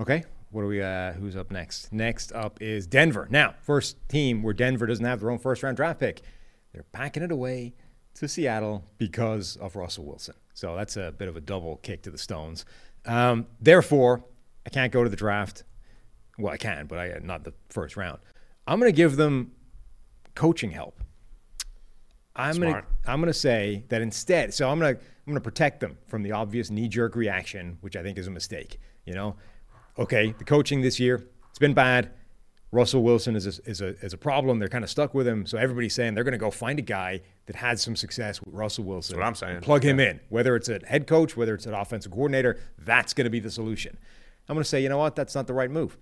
Okay. 0.00 0.24
What 0.50 0.62
do 0.62 0.68
we? 0.68 0.80
Uh, 0.80 1.12
who's 1.14 1.36
up 1.36 1.50
next? 1.50 1.92
Next 1.92 2.32
up 2.32 2.62
is 2.62 2.86
Denver. 2.86 3.26
Now, 3.28 3.56
first 3.62 3.96
team 4.08 4.42
where 4.42 4.54
Denver 4.54 4.86
doesn't 4.86 5.04
have 5.04 5.18
their 5.18 5.30
own 5.30 5.38
first 5.38 5.64
round 5.64 5.76
draft 5.76 5.98
pick. 5.98 6.22
They're 6.72 6.84
packing 6.92 7.24
it 7.24 7.32
away 7.32 7.74
to 8.14 8.28
Seattle 8.28 8.84
because 8.98 9.56
of 9.56 9.74
Russell 9.74 10.04
Wilson. 10.04 10.34
So 10.54 10.76
that's 10.76 10.96
a 10.96 11.12
bit 11.12 11.26
of 11.26 11.36
a 11.36 11.40
double 11.40 11.78
kick 11.78 12.02
to 12.02 12.10
the 12.10 12.18
Stones. 12.18 12.64
Um, 13.04 13.46
therefore, 13.60 14.24
I 14.64 14.70
can't 14.70 14.92
go 14.92 15.02
to 15.02 15.10
the 15.10 15.16
draft. 15.16 15.64
Well, 16.38 16.52
I 16.52 16.56
can, 16.56 16.86
but 16.86 16.98
I 17.00 17.18
not 17.20 17.42
the 17.42 17.52
first 17.68 17.96
round. 17.96 18.20
I'm 18.66 18.78
going 18.78 18.90
to 18.90 18.96
give 18.96 19.16
them 19.16 19.52
coaching 20.36 20.70
help. 20.70 21.00
I'm 22.36 22.56
going 22.56 22.74
to 22.74 22.84
I'm 23.06 23.22
to 23.22 23.32
say 23.32 23.84
that 23.88 24.02
instead. 24.02 24.52
So 24.54 24.68
I'm 24.68 24.78
going 24.78 24.96
to 24.96 25.02
I'm 25.26 25.34
to 25.34 25.40
protect 25.40 25.80
them 25.80 25.96
from 26.06 26.22
the 26.22 26.32
obvious 26.32 26.70
knee 26.70 26.88
jerk 26.88 27.16
reaction, 27.16 27.78
which 27.80 27.96
I 27.96 28.02
think 28.02 28.18
is 28.18 28.26
a 28.26 28.30
mistake. 28.30 28.78
You 29.04 29.14
know, 29.14 29.36
okay, 29.98 30.34
the 30.36 30.44
coaching 30.44 30.80
this 30.82 30.98
year 30.98 31.26
it's 31.54 31.58
been 31.60 31.72
bad. 31.72 32.10
Russell 32.72 33.04
Wilson 33.04 33.36
is 33.36 33.46
a, 33.46 33.70
is 33.70 33.80
a, 33.80 33.96
is 34.04 34.12
a 34.12 34.18
problem. 34.18 34.58
They're 34.58 34.68
kind 34.68 34.82
of 34.82 34.90
stuck 34.90 35.14
with 35.14 35.28
him. 35.28 35.46
So 35.46 35.56
everybody's 35.56 35.94
saying 35.94 36.14
they're 36.14 36.24
going 36.24 36.32
to 36.32 36.38
go 36.38 36.50
find 36.50 36.80
a 36.80 36.82
guy 36.82 37.20
that 37.46 37.54
had 37.54 37.78
some 37.78 37.94
success 37.94 38.42
with 38.42 38.52
Russell 38.52 38.82
Wilson. 38.82 39.14
That's 39.16 39.40
what 39.40 39.48
I'm 39.48 39.52
saying. 39.52 39.60
Plug 39.60 39.84
him 39.84 40.00
in. 40.00 40.18
Whether 40.30 40.56
it's 40.56 40.68
a 40.68 40.80
head 40.84 41.06
coach, 41.06 41.36
whether 41.36 41.54
it's 41.54 41.66
an 41.66 41.74
offensive 41.74 42.10
coordinator, 42.10 42.58
that's 42.76 43.14
going 43.14 43.26
to 43.26 43.30
be 43.30 43.38
the 43.38 43.52
solution. 43.52 43.96
I'm 44.48 44.56
going 44.56 44.64
to 44.64 44.68
say, 44.68 44.82
you 44.82 44.88
know 44.88 44.98
what? 44.98 45.14
That's 45.14 45.36
not 45.36 45.46
the 45.46 45.54
right 45.54 45.70
move. 45.70 45.96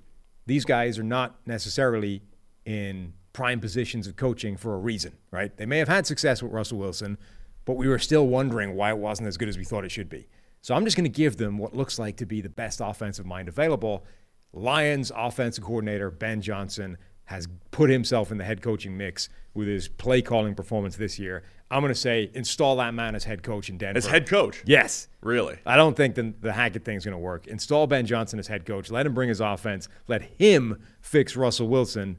These 0.46 0.64
guys 0.64 0.98
are 0.98 1.02
not 1.02 1.38
necessarily 1.44 2.22
in 2.64 3.12
prime 3.32 3.60
positions 3.60 4.06
of 4.06 4.16
coaching 4.16 4.56
for 4.56 4.74
a 4.74 4.78
reason, 4.78 5.12
right? 5.30 5.56
They 5.56 5.66
may 5.66 5.78
have 5.78 5.88
had 5.88 6.06
success 6.06 6.42
with 6.42 6.52
Russell 6.52 6.78
Wilson, 6.78 7.18
but 7.64 7.74
we 7.74 7.88
were 7.88 7.98
still 7.98 8.26
wondering 8.26 8.74
why 8.76 8.90
it 8.90 8.98
wasn't 8.98 9.28
as 9.28 9.36
good 9.36 9.48
as 9.48 9.56
we 9.56 9.64
thought 9.64 9.84
it 9.84 9.90
should 9.90 10.08
be. 10.08 10.28
So 10.60 10.74
I'm 10.74 10.84
just 10.84 10.96
going 10.96 11.04
to 11.04 11.10
give 11.10 11.38
them 11.38 11.58
what 11.58 11.74
looks 11.74 11.98
like 11.98 12.16
to 12.18 12.26
be 12.26 12.40
the 12.40 12.48
best 12.48 12.80
offensive 12.80 13.26
mind 13.26 13.48
available. 13.48 14.04
Lions 14.52 15.10
offensive 15.14 15.64
coordinator 15.64 16.10
Ben 16.10 16.40
Johnson 16.40 16.98
has 17.24 17.48
put 17.70 17.88
himself 17.88 18.30
in 18.30 18.38
the 18.38 18.44
head 18.44 18.62
coaching 18.62 18.96
mix 18.96 19.28
with 19.54 19.66
his 19.66 19.88
play 19.88 20.22
calling 20.22 20.54
performance 20.54 20.96
this 20.96 21.18
year. 21.18 21.42
I'm 21.70 21.80
going 21.80 21.92
to 21.92 21.98
say 21.98 22.30
install 22.34 22.76
that 22.76 22.92
man 22.92 23.14
as 23.14 23.24
head 23.24 23.42
coach 23.42 23.70
in 23.70 23.78
Denver. 23.78 23.96
As 23.96 24.06
head 24.06 24.28
coach? 24.28 24.62
Yes. 24.66 25.08
Really? 25.22 25.56
I 25.64 25.76
don't 25.76 25.96
think 25.96 26.14
the, 26.14 26.34
the 26.40 26.52
Hackett 26.52 26.84
thing's 26.84 27.04
going 27.04 27.12
to 27.12 27.18
work. 27.18 27.46
Install 27.46 27.86
Ben 27.86 28.04
Johnson 28.04 28.38
as 28.38 28.46
head 28.46 28.66
coach. 28.66 28.90
Let 28.90 29.06
him 29.06 29.14
bring 29.14 29.30
his 29.30 29.40
offense. 29.40 29.88
Let 30.06 30.22
him 30.22 30.82
fix 31.00 31.34
Russell 31.34 31.68
Wilson. 31.68 32.18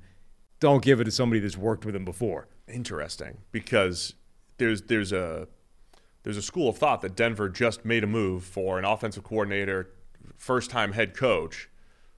Don't 0.63 0.82
give 0.82 1.02
it 1.02 1.04
to 1.04 1.12
somebody 1.12 1.41
that's 1.41 1.58
worked 1.58 1.86
with 1.86 1.93
him 1.93 2.06
before. 2.06 2.47
Interesting, 2.69 3.39
because 3.52 4.13
there's 4.60 4.84
there's 4.84 5.12
a 5.12 5.49
there's 6.23 6.38
a 6.38 6.41
school 6.41 6.69
of 6.69 6.78
thought 6.78 7.02
that 7.02 7.17
Denver 7.17 7.49
just 7.49 7.84
made 7.84 8.02
a 8.02 8.08
move 8.08 8.45
for 8.45 8.80
an 8.80 8.86
offensive 8.86 9.26
coordinator, 9.26 9.89
first 10.38 10.69
time 10.69 10.93
head 10.93 11.17
coach, 11.17 11.69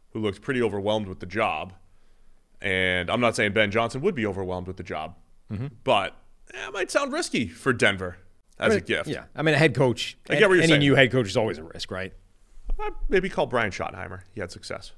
who 0.10 0.20
looked 0.20 0.44
pretty 0.44 0.62
overwhelmed 0.62 1.08
with 1.08 1.22
the 1.22 1.26
job. 1.26 1.74
And 2.62 3.10
I'm 3.10 3.20
not 3.20 3.36
saying 3.36 3.54
Ben 3.54 3.72
Johnson 3.72 4.02
would 4.02 4.14
be 4.14 4.28
overwhelmed 4.28 4.68
with 4.68 4.78
the 4.78 4.84
job, 4.84 5.16
but 5.84 6.16
eh, 6.54 6.68
it 6.68 6.72
might 6.72 6.92
sound 6.92 7.14
risky 7.14 7.48
for 7.48 7.74
Denver 7.74 8.18
as 8.60 8.76
a 8.76 8.82
gift. 8.82 9.10
Yeah. 9.10 9.24
I 9.36 9.42
mean, 9.42 9.56
a 9.56 9.58
head 9.58 9.74
coach, 9.74 10.20
I 10.30 10.36
get 10.36 10.50
what 10.50 10.54
you're 10.54 10.62
any 10.62 10.68
saying. 10.68 10.82
new 10.82 10.94
head 10.94 11.12
coach 11.12 11.26
is 11.26 11.36
always 11.36 11.58
a 11.58 11.64
risk, 11.64 11.90
right? 11.90 12.14
Uh, 12.80 12.92
maybe 13.10 13.28
call 13.28 13.48
Brian 13.48 13.72
Schottenheimer. 13.72 14.22
He 14.36 14.40
had 14.40 14.52
success 14.52 14.92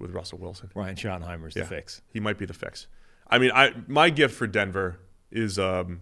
with 0.00 0.10
Russell 0.12 0.38
Wilson. 0.38 0.70
Ryan 0.74 0.96
Schottenheimer's 0.96 1.54
the 1.54 1.64
fix. 1.64 2.02
He 2.12 2.18
might 2.20 2.38
be 2.38 2.46
the 2.46 2.54
fix. 2.54 2.86
I 3.28 3.38
mean, 3.38 3.50
I 3.54 3.72
my 3.86 4.10
gift 4.10 4.34
for 4.34 4.46
Denver 4.46 4.98
is 5.30 5.58
um, 5.58 6.00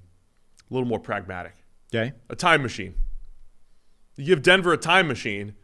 a 0.70 0.74
little 0.74 0.88
more 0.88 1.00
pragmatic. 1.00 1.52
Okay. 1.94 2.12
A 2.30 2.36
time 2.36 2.62
machine. 2.62 2.94
You 4.16 4.24
give 4.24 4.42
Denver 4.42 4.72
a 4.72 4.76
time 4.78 5.08
machine. 5.08 5.54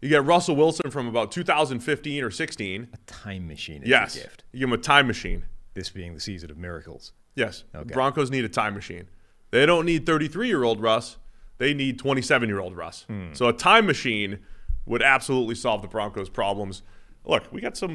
You 0.00 0.08
get 0.10 0.24
Russell 0.24 0.56
Wilson 0.56 0.90
from 0.90 1.06
about 1.08 1.32
2015 1.32 2.22
or 2.22 2.30
16. 2.30 2.88
A 2.92 2.96
time 3.10 3.46
machine 3.48 3.82
is 3.82 3.88
Yes. 3.88 4.14
gift. 4.16 4.44
You 4.52 4.60
give 4.60 4.68
him 4.68 4.72
a 4.74 4.78
time 4.78 5.06
machine. 5.06 5.44
This 5.72 5.90
being 5.90 6.14
the 6.14 6.20
season 6.20 6.50
of 6.50 6.58
miracles. 6.58 7.12
Yes. 7.34 7.64
Okay. 7.74 7.92
Broncos 7.92 8.30
need 8.30 8.44
a 8.44 8.48
time 8.48 8.74
machine. 8.74 9.08
They 9.50 9.66
don't 9.66 9.86
need 9.86 10.04
33 10.06 10.46
year 10.48 10.62
old 10.62 10.80
Russ. 10.80 11.16
They 11.58 11.72
need 11.74 11.98
27 11.98 12.48
year 12.48 12.60
old 12.60 12.76
Russ. 12.76 13.04
Hmm. 13.08 13.32
So 13.32 13.48
a 13.48 13.52
time 13.52 13.86
machine 13.86 14.40
would 14.86 15.02
absolutely 15.02 15.54
solve 15.54 15.82
the 15.82 15.88
Broncos' 15.88 16.28
problems. 16.28 16.82
Look, 17.24 17.52
we 17.52 17.60
got 17.60 17.76
some 17.76 17.90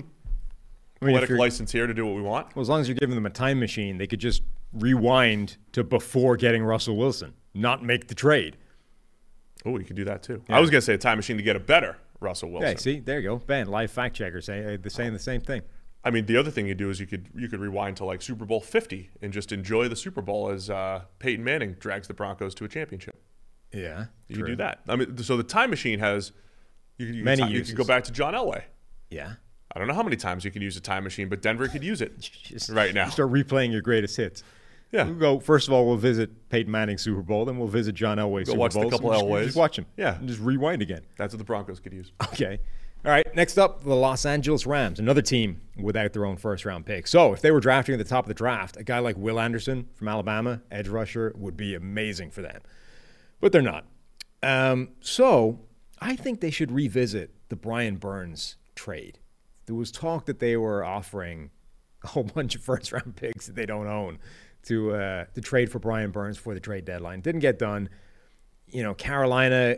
I 1.02 1.06
mean, 1.06 1.16
if 1.16 1.20
poetic 1.20 1.30
you're- 1.30 1.40
license 1.40 1.72
here 1.72 1.88
to 1.88 1.94
do 1.94 2.06
what 2.06 2.16
we 2.16 2.22
want. 2.22 2.56
Well, 2.56 2.62
as 2.62 2.70
long 2.70 2.82
as 2.82 2.88
you're 2.88 2.96
giving 2.96 3.16
them 3.16 3.26
a 3.26 3.30
time 3.30 3.60
machine, 3.60 3.98
they 3.98 4.08
could 4.08 4.20
just 4.20 4.44
rewind 4.74 5.58
to 5.74 5.84
before 5.84 6.36
getting 6.38 6.64
Russell 6.64 6.96
Wilson, 6.98 7.34
not 7.54 7.84
make 7.84 8.08
the 8.08 8.16
trade. 8.16 8.58
Oh, 9.66 9.78
you 9.78 9.86
could 9.86 9.96
do 9.96 10.06
that 10.06 10.24
too. 10.24 10.42
I 10.50 10.60
was 10.60 10.70
going 10.70 10.80
to 10.80 10.86
say 10.86 10.94
a 10.94 10.98
time 10.98 11.18
machine 11.18 11.38
to 11.38 11.44
get 11.44 11.56
a 11.56 11.60
better 11.60 11.98
Russell 12.20 12.50
Wilson. 12.52 12.70
Okay, 12.72 12.78
see, 12.80 13.00
there 13.00 13.20
you 13.20 13.30
go. 13.30 13.38
Ben, 13.38 13.68
live 13.68 13.92
fact 13.92 14.16
checker 14.16 14.42
saying 14.42 14.80
uh, 14.86 14.90
saying 14.90 15.14
the 15.14 15.20
same 15.20 15.42
thing. 15.42 15.62
I 16.04 16.12
mean, 16.12 16.26
the 16.28 16.38
other 16.38 16.50
thing 16.50 16.66
you 16.66 16.76
do 16.76 16.90
is 16.90 17.00
you 17.00 17.06
could 17.08 17.28
you 17.36 17.48
could 17.50 17.60
rewind 17.60 17.98
to 17.98 18.06
like 18.06 18.22
Super 18.22 18.46
Bowl 18.46 18.62
50 18.62 19.10
and 19.22 19.34
just 19.34 19.52
enjoy 19.52 19.90
the 19.90 19.96
Super 19.98 20.22
Bowl 20.22 20.50
as 20.50 20.70
uh, 20.70 21.02
Peyton 21.20 21.44
Manning 21.44 21.74
drags 21.80 22.08
the 22.08 22.14
Broncos 22.14 22.56
to 22.56 22.64
a 22.66 22.70
championship. 22.70 23.22
Yeah, 23.74 24.06
You 24.28 24.38
could 24.38 24.46
do 24.48 24.56
that. 24.58 24.80
I 24.88 24.96
mean, 24.96 25.18
so 25.20 25.36
the 25.38 25.44
time 25.44 25.70
machine 25.70 26.00
has 26.00 26.32
you 26.98 27.08
you 27.08 27.24
Many 27.24 27.44
ti- 27.44 27.50
you 27.54 27.64
could 27.64 27.76
go 27.76 27.84
back 27.84 28.04
to 28.06 28.12
John 28.12 28.34
Elway. 28.34 28.64
Yeah, 29.10 29.34
I 29.74 29.80
don't 29.80 29.88
know 29.88 29.94
how 29.94 30.04
many 30.04 30.16
times 30.16 30.46
you 30.46 30.52
can 30.52 30.62
use 30.62 30.78
a 30.78 30.82
time 30.82 31.04
machine, 31.04 31.30
but 31.30 31.42
Denver 31.42 31.68
could 31.68 31.84
use 31.84 32.02
it 32.02 32.20
Just 32.20 32.70
right 32.70 32.94
now. 32.94 33.10
Start 33.10 33.32
replaying 33.32 33.72
your 33.72 33.82
greatest 33.82 34.18
hits. 34.18 34.44
Yeah. 34.92 35.04
We'll 35.04 35.16
go. 35.16 35.40
First 35.40 35.68
of 35.68 35.74
all, 35.74 35.86
we'll 35.86 35.98
visit 35.98 36.50
Peyton 36.50 36.72
Manning's 36.72 37.04
Super 37.04 37.22
Bowl, 37.22 37.46
then 37.46 37.58
we'll 37.60 37.68
visit 37.68 37.94
John 37.94 38.18
Elway's 38.18 38.48
Go 38.48 38.54
Super 38.54 38.60
watch 38.60 38.74
Bowl. 38.74 38.90
couple 38.90 39.12
just, 39.12 39.24
Elways. 39.24 39.44
Just 39.46 39.56
watch 39.58 39.78
him. 39.78 39.86
Yeah. 39.98 40.18
and 40.18 40.28
just 40.28 40.40
rewind 40.40 40.82
again. 40.82 41.02
That's 41.18 41.34
what 41.34 41.38
the 41.38 41.44
Broncos 41.44 41.80
could 41.80 41.94
use. 41.94 42.12
Okay. 42.24 42.60
All 43.06 43.12
right. 43.12 43.26
Next 43.36 43.58
up, 43.58 43.84
the 43.84 43.96
Los 43.96 44.26
Angeles 44.26 44.66
Rams, 44.66 45.00
another 45.00 45.22
team 45.22 45.62
without 45.78 46.12
their 46.14 46.26
own 46.26 46.38
first 46.38 46.66
round 46.66 46.86
pick. 46.86 47.06
So 47.08 47.34
if 47.34 47.42
they 47.42 47.52
were 47.52 47.60
drafting 47.60 47.94
at 47.94 48.00
the 48.00 48.04
top 48.04 48.26
of 48.26 48.28
the 48.28 48.34
draft, 48.34 48.78
a 48.78 48.84
guy 48.84 49.00
like 49.00 49.16
Will 49.16 49.40
Anderson 49.40 49.88
from 49.94 50.08
Alabama, 50.08 50.62
edge 50.72 50.88
rusher, 50.88 51.34
would 51.38 51.56
be 51.56 51.76
amazing 51.76 52.32
for 52.32 52.42
them. 52.42 52.62
But 53.40 53.52
they're 53.52 53.62
not. 53.62 53.86
Um, 54.42 54.90
so 55.02 55.60
I 56.02 56.16
think 56.16 56.42
they 56.42 56.52
should 56.52 56.72
revisit 56.72 57.32
the 57.50 57.56
Brian 57.56 57.98
Burns 57.98 58.56
trade. 58.80 59.20
There 59.66 59.76
was 59.76 59.92
talk 59.92 60.26
that 60.26 60.40
they 60.40 60.56
were 60.56 60.84
offering 60.86 61.52
a 62.04 62.08
whole 62.08 62.24
bunch 62.36 62.56
of 62.56 62.64
first 62.64 62.92
round 62.92 63.16
picks 63.16 63.48
that 63.48 63.56
they 63.56 63.66
don't 63.66 63.88
own 63.88 64.20
to 64.64 64.94
uh, 64.94 65.26
to 65.36 65.42
trade 65.42 65.70
for 65.72 65.80
Brian 65.80 66.12
Burns 66.12 66.38
before 66.38 66.54
the 66.54 66.60
trade 66.60 66.86
deadline. 66.86 67.20
Didn't 67.22 67.42
get 67.42 67.60
done. 67.60 67.90
You 68.68 68.84
know, 68.84 68.94
Carolina 68.94 69.78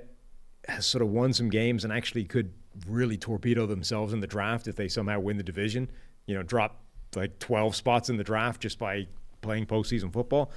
has 0.68 0.86
sort 0.86 1.02
of 1.02 1.10
won 1.10 1.34
some 1.34 1.50
games 1.50 1.84
and 1.84 1.92
actually 1.92 2.26
could 2.26 2.54
really 2.88 3.18
torpedo 3.18 3.66
themselves 3.66 4.14
in 4.14 4.20
the 4.20 4.28
draft 4.28 4.68
if 4.68 4.76
they 4.76 4.88
somehow 4.88 5.20
win 5.20 5.38
the 5.38 5.44
division. 5.44 5.90
You 6.28 6.36
know, 6.36 6.44
drop 6.44 6.84
like 7.16 7.40
12 7.40 7.76
spots 7.76 8.10
in 8.10 8.18
the 8.18 8.24
draft 8.24 8.62
just 8.62 8.78
by 8.78 9.08
playing 9.42 9.66
postseason 9.66 10.14
football. 10.14 10.52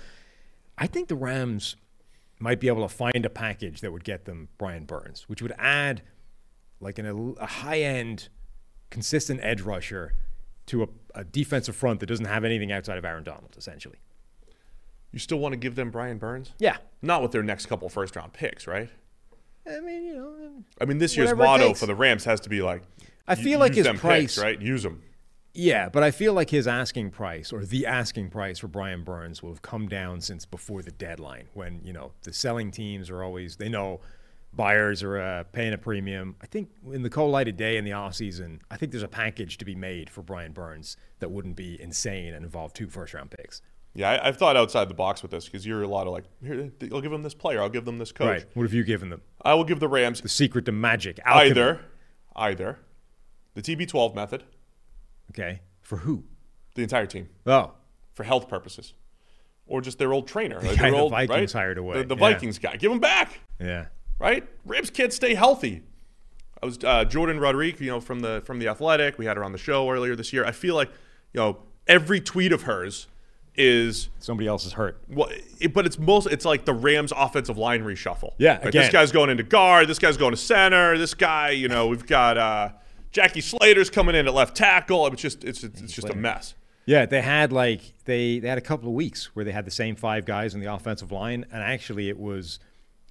I 0.76 0.86
think 0.86 1.08
the 1.08 1.16
Rams 1.16 1.76
might 2.38 2.60
be 2.60 2.68
able 2.68 2.86
to 2.86 2.94
find 2.94 3.24
a 3.24 3.30
package 3.30 3.80
that 3.80 3.92
would 3.92 4.04
get 4.04 4.26
them 4.26 4.48
Brian 4.58 4.84
Burns, 4.84 5.28
which 5.28 5.40
would 5.40 5.54
add 5.58 6.02
like 6.84 6.98
an, 6.98 7.34
a 7.40 7.46
high 7.46 7.80
end, 7.80 8.28
consistent 8.90 9.40
edge 9.42 9.62
rusher 9.62 10.12
to 10.66 10.84
a, 10.84 10.88
a 11.14 11.24
defensive 11.24 11.74
front 11.74 12.00
that 12.00 12.06
doesn't 12.06 12.26
have 12.26 12.44
anything 12.44 12.70
outside 12.70 12.98
of 12.98 13.04
Aaron 13.04 13.24
Donald, 13.24 13.54
essentially. 13.56 13.98
You 15.10 15.18
still 15.18 15.38
want 15.38 15.52
to 15.52 15.56
give 15.56 15.74
them 15.74 15.90
Brian 15.90 16.18
Burns? 16.18 16.52
Yeah. 16.58 16.76
Not 17.02 17.22
with 17.22 17.32
their 17.32 17.42
next 17.42 17.66
couple 17.66 17.88
first 17.88 18.16
round 18.16 18.32
picks, 18.32 18.66
right? 18.66 18.90
I 19.66 19.80
mean, 19.80 20.04
you 20.04 20.14
know, 20.14 20.64
I 20.80 20.84
mean, 20.84 20.98
this 20.98 21.16
year's 21.16 21.34
motto 21.34 21.72
for 21.74 21.86
the 21.86 21.94
Rams 21.94 22.24
has 22.24 22.40
to 22.40 22.48
be 22.48 22.60
like, 22.62 22.82
I 23.26 23.34
feel 23.34 23.58
like 23.58 23.74
his 23.74 23.86
them 23.86 23.98
price- 23.98 24.34
picks, 24.34 24.38
right? 24.38 24.60
Use 24.60 24.82
them. 24.82 25.02
Yeah, 25.56 25.88
but 25.88 26.02
I 26.02 26.10
feel 26.10 26.32
like 26.32 26.50
his 26.50 26.66
asking 26.66 27.10
price 27.10 27.52
or 27.52 27.64
the 27.64 27.86
asking 27.86 28.30
price 28.30 28.58
for 28.58 28.66
Brian 28.66 29.04
Burns 29.04 29.40
will 29.40 29.50
have 29.50 29.62
come 29.62 29.86
down 29.88 30.20
since 30.20 30.44
before 30.44 30.82
the 30.82 30.90
deadline 30.90 31.46
when, 31.54 31.80
you 31.84 31.92
know, 31.92 32.10
the 32.24 32.32
selling 32.32 32.72
teams 32.72 33.08
are 33.08 33.22
always, 33.22 33.54
they 33.56 33.68
know 33.68 34.00
buyers 34.56 35.02
are 35.02 35.18
uh, 35.18 35.44
paying 35.44 35.72
a 35.72 35.78
premium. 35.78 36.36
I 36.42 36.46
think 36.46 36.70
in 36.92 37.02
the 37.02 37.10
cold 37.10 37.30
light 37.32 37.48
of 37.48 37.56
day 37.56 37.76
in 37.76 37.84
the 37.84 37.92
off 37.92 38.14
season, 38.14 38.60
I 38.70 38.76
think 38.76 38.92
there's 38.92 39.02
a 39.02 39.08
package 39.08 39.58
to 39.58 39.64
be 39.64 39.74
made 39.74 40.10
for 40.10 40.22
Brian 40.22 40.52
Burns 40.52 40.96
that 41.20 41.30
wouldn't 41.30 41.56
be 41.56 41.80
insane 41.80 42.34
and 42.34 42.44
involve 42.44 42.72
two 42.72 42.88
first 42.88 43.14
round 43.14 43.30
picks. 43.30 43.62
Yeah, 43.96 44.10
I, 44.10 44.28
I've 44.28 44.36
thought 44.36 44.56
outside 44.56 44.88
the 44.88 44.94
box 44.94 45.22
with 45.22 45.30
this 45.30 45.44
because 45.44 45.64
you're 45.64 45.82
a 45.82 45.88
lot 45.88 46.06
of 46.08 46.12
like, 46.12 46.24
here, 46.42 46.70
I'll 46.92 47.00
give 47.00 47.12
them 47.12 47.22
this 47.22 47.34
player, 47.34 47.60
I'll 47.62 47.68
give 47.68 47.84
them 47.84 47.98
this 47.98 48.10
coach. 48.12 48.26
Right. 48.26 48.44
What 48.54 48.64
have 48.64 48.74
you 48.74 48.82
given 48.84 49.08
them? 49.10 49.22
I 49.42 49.54
will 49.54 49.64
give 49.64 49.78
the 49.80 49.88
Rams 49.88 50.20
The 50.20 50.28
secret 50.28 50.64
to 50.66 50.72
magic. 50.72 51.20
alchemy. 51.24 51.50
either, 51.50 51.80
either 52.34 52.78
the 53.54 53.62
TB12 53.62 54.14
method, 54.14 54.44
Okay. 55.30 55.60
For 55.80 55.98
who? 55.98 56.24
the 56.74 56.82
entire 56.82 57.06
team 57.06 57.28
Oh, 57.46 57.72
for 58.14 58.24
health 58.24 58.48
purposes, 58.48 58.94
or 59.66 59.80
just 59.80 59.98
their 59.98 60.12
old 60.12 60.26
trainer, 60.26 60.56
like 60.60 60.76
guy 60.76 60.82
their 60.82 60.90
the 60.90 60.96
old 60.98 61.12
Vikings 61.12 61.54
right? 61.54 61.60
hired 61.60 61.78
away, 61.78 61.98
the, 61.98 62.04
the 62.08 62.16
yeah. 62.16 62.20
Vikings 62.32 62.58
guy. 62.58 62.76
Give 62.76 62.90
him 62.90 62.98
back, 62.98 63.38
yeah. 63.60 63.86
Right? 64.18 64.46
Rams 64.64 64.90
can't 64.90 65.12
stay 65.12 65.34
healthy. 65.34 65.82
I 66.62 66.66
was 66.66 66.78
uh, 66.82 67.04
Jordan 67.04 67.38
Rodriguez, 67.38 67.80
you 67.80 67.90
know, 67.90 68.00
from 68.00 68.20
the 68.20 68.42
from 68.44 68.58
the 68.58 68.68
Athletic. 68.68 69.18
We 69.18 69.26
had 69.26 69.36
her 69.36 69.44
on 69.44 69.52
the 69.52 69.58
show 69.58 69.90
earlier 69.90 70.16
this 70.16 70.32
year. 70.32 70.44
I 70.44 70.52
feel 70.52 70.74
like, 70.74 70.90
you 71.32 71.40
know, 71.40 71.58
every 71.86 72.20
tweet 72.20 72.52
of 72.52 72.62
hers 72.62 73.06
is 73.56 74.08
Somebody 74.18 74.48
else 74.48 74.64
is 74.66 74.72
hurt. 74.72 75.00
Well, 75.08 75.28
it, 75.60 75.72
but 75.74 75.86
it's 75.86 75.98
most 75.98 76.26
it's 76.26 76.44
like 76.44 76.64
the 76.64 76.72
Rams 76.72 77.12
offensive 77.16 77.58
line 77.58 77.82
reshuffle. 77.82 78.32
Yeah, 78.38 78.58
again. 78.58 78.82
this 78.82 78.90
guy's 78.90 79.12
going 79.12 79.30
into 79.30 79.42
guard. 79.42 79.88
This 79.88 79.98
guy's 79.98 80.16
going 80.16 80.32
to 80.32 80.36
center. 80.36 80.98
This 80.98 81.14
guy, 81.14 81.50
you 81.50 81.68
know, 81.68 81.86
we've 81.86 82.06
got 82.06 82.38
uh, 82.38 82.70
Jackie 83.12 83.40
Slater's 83.40 83.90
coming 83.90 84.14
in 84.14 84.26
at 84.26 84.34
left 84.34 84.56
tackle. 84.56 85.06
It's 85.06 85.22
just 85.22 85.44
it's 85.44 85.62
it's, 85.62 85.80
it's 85.80 85.92
just 85.92 86.08
a 86.08 86.16
mess. 86.16 86.54
Yeah, 86.86 87.06
they 87.06 87.22
had 87.22 87.52
like 87.52 87.80
they 88.04 88.38
they 88.38 88.48
had 88.48 88.58
a 88.58 88.62
couple 88.62 88.88
of 88.88 88.94
weeks 88.94 89.34
where 89.36 89.44
they 89.44 89.52
had 89.52 89.64
the 89.64 89.70
same 89.70 89.96
five 89.96 90.26
guys 90.26 90.54
on 90.54 90.60
the 90.60 90.72
offensive 90.72 91.12
line, 91.12 91.46
and 91.52 91.62
actually 91.62 92.08
it 92.08 92.18
was 92.18 92.58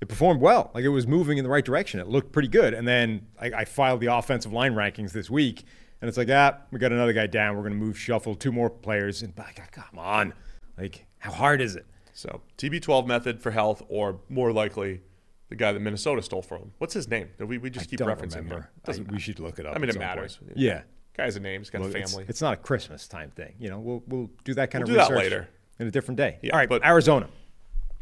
it 0.04 0.10
performed 0.10 0.42
well. 0.42 0.70
Like 0.74 0.84
it 0.84 0.89
was 0.89 1.08
moving 1.08 1.38
in 1.38 1.44
the 1.44 1.50
right 1.50 1.66
direction. 1.66 2.00
It 2.00 2.08
looked 2.08 2.32
pretty 2.32 2.50
good. 2.50 2.74
And 2.74 2.88
then 2.88 3.26
I, 3.39 3.48
I 3.48 3.66
filed 3.66 4.00
the 4.02 4.08
offensive 4.08 4.54
line 4.54 4.74
rankings 4.74 5.12
this 5.13 5.30
week, 5.30 5.63
and 6.02 6.08
it's 6.10 6.18
like 6.18 6.30
ah, 6.30 6.58
we 6.72 6.80
got 6.80 6.92
another 6.92 7.13
guy 7.13 7.28
down. 7.28 7.56
We're 7.56 7.62
going 7.63 7.74
to 7.74 7.80
move 7.80 7.98
shuffle 7.98 8.36
two 8.36 8.52
more 8.52 8.70
players, 8.70 9.24
and 9.24 9.34
like, 9.38 9.72
come 9.72 9.98
on, 9.98 10.34
like 10.78 11.06
how 11.20 11.32
hard 11.32 11.62
is 11.62 11.76
it? 11.76 11.86
So 12.13 12.42
TB12 12.60 13.08
method 13.08 13.42
for 13.42 13.50
health, 13.52 13.82
or 13.89 14.20
more 14.30 14.52
likely, 14.52 15.02
the 15.50 15.56
guy 15.56 15.72
that 15.72 15.80
Minnesota 15.80 16.22
stole 16.22 16.42
from 16.44 16.62
him. 16.63 16.72
What's 16.78 16.94
his 16.94 17.08
name? 17.08 17.30
We 17.39 17.58
we 17.58 17.70
just 17.70 17.88
I 17.88 17.89
keep 17.89 18.00
referencing 18.02 18.48
him. 18.48 18.63
Doesn't 18.86 19.10
I- 19.10 19.13
we 19.13 19.20
should 19.20 19.39
look 19.39 19.58
it 19.58 19.66
up. 19.66 19.76
I 19.76 19.80
mean, 19.80 19.89
it 19.89 19.98
matters. 19.98 20.38
point. 20.38 20.54
Yeah. 20.58 20.82
Guy 21.16 21.26
has 21.26 21.36
a 21.36 21.39
name. 21.39 21.62
He's 21.62 21.70
got 21.70 21.82
Well, 21.82 21.89
a 21.92 21.94
family. 21.94 22.26
It's, 22.28 22.42
not 22.42 22.54
a 22.54 22.58
Christmas 22.58 23.08
time 23.08 23.30
thing. 23.30 23.54
You 23.60 23.70
know, 23.70 23.80
we'll 23.80 24.04
we'll 24.08 24.30
do 24.44 24.54
that 24.56 24.72
kind 24.72 24.84
We'll 24.84 25.00
of 25.00 25.08
do 25.08 25.13
that 25.13 25.16
research 25.16 25.32
later. 25.32 25.50
in 25.80 25.88
a 25.88 25.92
different 25.92 26.18
day. 26.18 26.39
Yeah, 26.42 26.54
All 26.54 26.60
right, 26.60 26.68
but- 26.68 26.84
Arizona. 26.86 27.30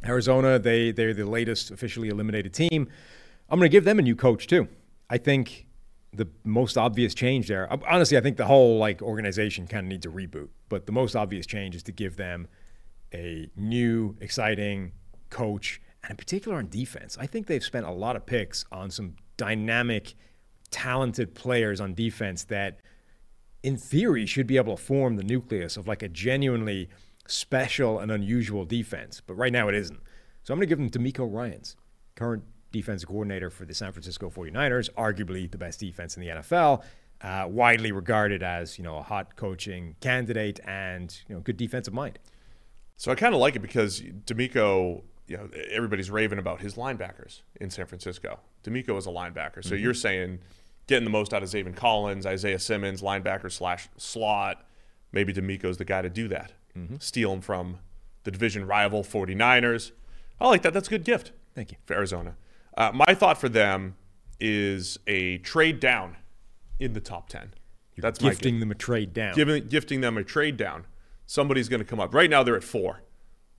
Arizona, 0.05 0.59
they 0.59 0.91
they're 0.91 1.13
the 1.13 1.25
latest 1.25 1.71
officially 1.71 2.09
eliminated 2.09 2.53
team. 2.53 2.87
I'm 3.49 3.59
going 3.59 3.69
to 3.69 3.71
give 3.71 3.83
them 3.83 3.99
a 3.99 4.01
new 4.01 4.15
coach 4.15 4.47
too. 4.47 4.67
I 5.09 5.17
think 5.17 5.67
the 6.13 6.27
most 6.43 6.77
obvious 6.77 7.13
change 7.13 7.47
there. 7.47 7.71
uh, 7.71 7.77
Honestly, 7.87 8.17
I 8.17 8.21
think 8.21 8.37
the 8.37 8.45
whole 8.45 8.77
like 8.77 9.01
organization 9.01 9.67
kind 9.67 9.85
of 9.85 9.89
needs 9.89 10.05
a 10.05 10.09
reboot. 10.09 10.49
But 10.69 10.85
the 10.85 10.91
most 10.91 11.15
obvious 11.15 11.45
change 11.45 11.75
is 11.75 11.83
to 11.83 11.91
give 11.91 12.15
them 12.17 12.47
a 13.13 13.49
new, 13.55 14.15
exciting 14.21 14.93
coach, 15.29 15.81
and 16.03 16.11
in 16.11 16.17
particular 16.17 16.57
on 16.57 16.69
defense. 16.69 17.17
I 17.19 17.27
think 17.27 17.47
they've 17.47 17.63
spent 17.63 17.85
a 17.85 17.91
lot 17.91 18.15
of 18.15 18.25
picks 18.25 18.65
on 18.71 18.89
some 18.89 19.15
dynamic, 19.37 20.15
talented 20.69 21.35
players 21.35 21.81
on 21.81 21.93
defense 21.93 22.43
that 22.45 22.79
in 23.63 23.77
theory, 23.77 24.25
should 24.25 24.47
be 24.47 24.57
able 24.57 24.75
to 24.75 24.81
form 24.81 25.15
the 25.15 25.23
nucleus 25.23 25.77
of 25.77 25.87
like 25.87 26.01
a 26.01 26.09
genuinely 26.09 26.89
special 27.31 27.99
and 27.99 28.11
unusual 28.11 28.65
defense. 28.65 29.21
But 29.25 29.35
right 29.35 29.51
now 29.51 29.67
it 29.67 29.75
isn't. 29.75 29.99
So 30.43 30.53
I'm 30.53 30.59
going 30.59 30.67
to 30.67 30.75
give 30.75 30.79
them 30.79 30.89
DeMeco 30.89 31.31
Ryans, 31.31 31.75
current 32.15 32.43
defensive 32.71 33.07
coordinator 33.07 33.49
for 33.49 33.65
the 33.65 33.73
San 33.73 33.91
Francisco 33.91 34.29
49ers, 34.29 34.89
arguably 34.93 35.49
the 35.49 35.57
best 35.57 35.79
defense 35.79 36.17
in 36.17 36.21
the 36.21 36.29
NFL, 36.29 36.83
uh, 37.21 37.47
widely 37.47 37.91
regarded 37.91 38.41
as, 38.41 38.77
you 38.77 38.83
know, 38.83 38.97
a 38.97 39.03
hot 39.03 39.35
coaching 39.35 39.95
candidate 39.99 40.59
and, 40.65 41.21
you 41.27 41.35
know, 41.35 41.41
good 41.41 41.57
defensive 41.57 41.93
mind. 41.93 42.17
So 42.97 43.11
I 43.11 43.15
kind 43.15 43.33
of 43.33 43.41
like 43.41 43.55
it 43.55 43.61
because 43.61 44.01
DeMeco, 44.01 45.03
you 45.27 45.37
know, 45.37 45.49
everybody's 45.71 46.09
raving 46.09 46.39
about 46.39 46.61
his 46.61 46.75
linebackers 46.75 47.41
in 47.59 47.69
San 47.69 47.85
Francisco. 47.85 48.39
DeMeco 48.63 48.97
is 48.97 49.07
a 49.07 49.09
linebacker, 49.09 49.63
so 49.63 49.75
you're 49.75 49.93
saying 49.93 50.39
getting 50.87 51.03
the 51.03 51.09
most 51.11 51.33
out 51.33 51.41
of 51.41 51.49
Zaven 51.49 51.75
Collins, 51.75 52.25
Isaiah 52.25 52.59
Simmons, 52.59 53.01
linebacker 53.01 53.51
slash 53.51 53.89
slot. 53.97 54.65
Maybe 55.11 55.33
DeMeco's 55.33 55.77
the 55.77 55.85
guy 55.85 56.01
to 56.01 56.09
do 56.09 56.27
that. 56.29 56.53
Steal 56.99 57.33
him 57.33 57.41
from 57.41 57.79
the 58.23 58.31
division 58.31 58.65
rival 58.67 59.03
49ers. 59.03 59.91
I 60.39 60.47
like 60.47 60.61
that. 60.63 60.73
That's 60.73 60.87
a 60.87 60.91
good 60.91 61.03
gift. 61.03 61.31
Thank 61.53 61.71
you. 61.71 61.77
For 61.85 61.93
Arizona. 61.95 62.35
Uh, 62.77 62.91
my 62.93 63.13
thought 63.13 63.37
for 63.39 63.49
them 63.49 63.95
is 64.39 64.97
a 65.07 65.37
trade 65.39 65.79
down 65.79 66.17
in 66.79 66.93
the 66.93 66.99
top 67.01 67.29
10. 67.29 67.53
That's 67.97 68.19
Gifting 68.19 68.59
them 68.59 68.71
a 68.71 68.75
trade 68.75 69.13
down. 69.13 69.35
giving 69.35 69.67
gifting 69.67 70.01
them 70.01 70.17
a 70.17 70.23
trade 70.23 70.57
down. 70.57 70.85
Somebody's 71.27 71.69
going 71.69 71.81
to 71.81 71.85
come 71.85 71.99
up. 71.99 72.13
Right 72.13 72.29
now, 72.29 72.41
they're 72.41 72.55
at 72.55 72.63
four 72.63 73.01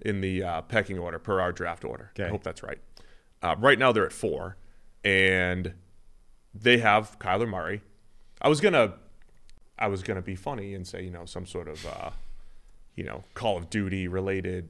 in 0.00 0.20
the 0.20 0.42
uh, 0.42 0.62
pecking 0.62 0.98
order 0.98 1.18
per 1.20 1.40
our 1.40 1.52
draft 1.52 1.84
order. 1.84 2.10
I 2.26 2.30
hope 2.30 2.42
that's 2.42 2.62
right. 2.62 2.78
Uh, 3.40 3.54
right 3.58 3.78
now, 3.78 3.92
they're 3.92 4.06
at 4.06 4.12
four, 4.12 4.56
and 5.04 5.74
they 6.54 6.78
have 6.78 7.18
Kyler 7.20 7.48
Murray. 7.48 7.82
I 8.40 8.48
was 8.48 8.60
gonna, 8.60 8.94
I 9.78 9.86
was 9.86 10.02
gonna 10.02 10.22
be 10.22 10.34
funny 10.34 10.74
and 10.74 10.86
say, 10.86 11.04
you 11.04 11.10
know, 11.10 11.24
some 11.24 11.46
sort 11.46 11.68
of, 11.68 11.86
uh, 11.86 12.10
you 12.96 13.04
know, 13.04 13.24
Call 13.34 13.56
of 13.56 13.70
Duty 13.70 14.08
related. 14.08 14.68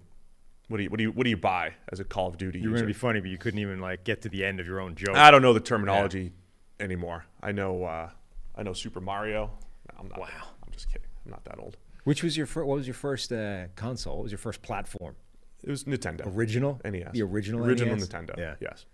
What 0.69 0.79
do 0.79 0.85
you 0.85 0.91
what 0.91 0.97
do 0.99 1.03
you 1.05 1.11
what 1.13 1.25
do 1.25 1.31
you 1.31 1.37
buy 1.37 1.75
as 1.91 2.01
a 2.01 2.05
Call 2.05 2.29
of 2.29 2.39
Duty 2.39 2.59
you 2.61 2.65
were 2.71 2.77
user? 2.77 2.85
going 2.85 2.93
to 2.93 2.95
be 2.95 2.99
funny, 2.99 3.21
but 3.21 3.31
you 3.31 3.39
couldn't 3.39 3.61
even 3.61 3.81
like 3.81 4.05
get 4.05 4.23
to 4.23 4.29
the 4.29 4.45
end 4.45 4.61
of 4.61 4.67
your 4.67 4.81
own 4.81 4.95
joke. 4.95 5.17
I 5.17 5.31
don't 5.31 5.43
know 5.43 5.53
the 5.53 5.61
terminology 5.61 6.33
anymore. 6.81 7.25
I 7.43 7.53
know 7.53 7.85
uh, 7.85 8.11
I 8.57 8.63
know 8.63 8.73
Super 8.73 9.01
Mario. 9.01 9.51
I'm 9.99 10.09
not, 10.09 10.19
Wow. 10.21 10.29
I'm 10.65 10.73
just 10.73 10.89
kidding. 10.89 11.09
I'm 11.25 11.31
not 11.33 11.45
that 11.45 11.59
old. 11.59 11.77
Which 12.05 12.23
was 12.23 12.37
your 12.37 12.47
fir- 12.47 12.65
what 12.65 12.77
was 12.77 12.87
your 12.87 12.95
first 12.95 13.33
uh, 13.33 13.67
console? 13.77 14.17
What 14.17 14.23
was 14.25 14.33
your 14.33 14.39
first 14.39 14.63
platform? 14.63 15.15
It 15.63 15.71
was 15.71 15.85
Nintendo. 15.85 16.23
Original? 16.35 16.81
NES. 16.85 17.13
The 17.13 17.23
original 17.23 17.65
Original 17.65 17.95
NES? 17.95 18.09
Nintendo. 18.09 18.37
Yeah. 18.37 18.55
Yes. 18.61 18.87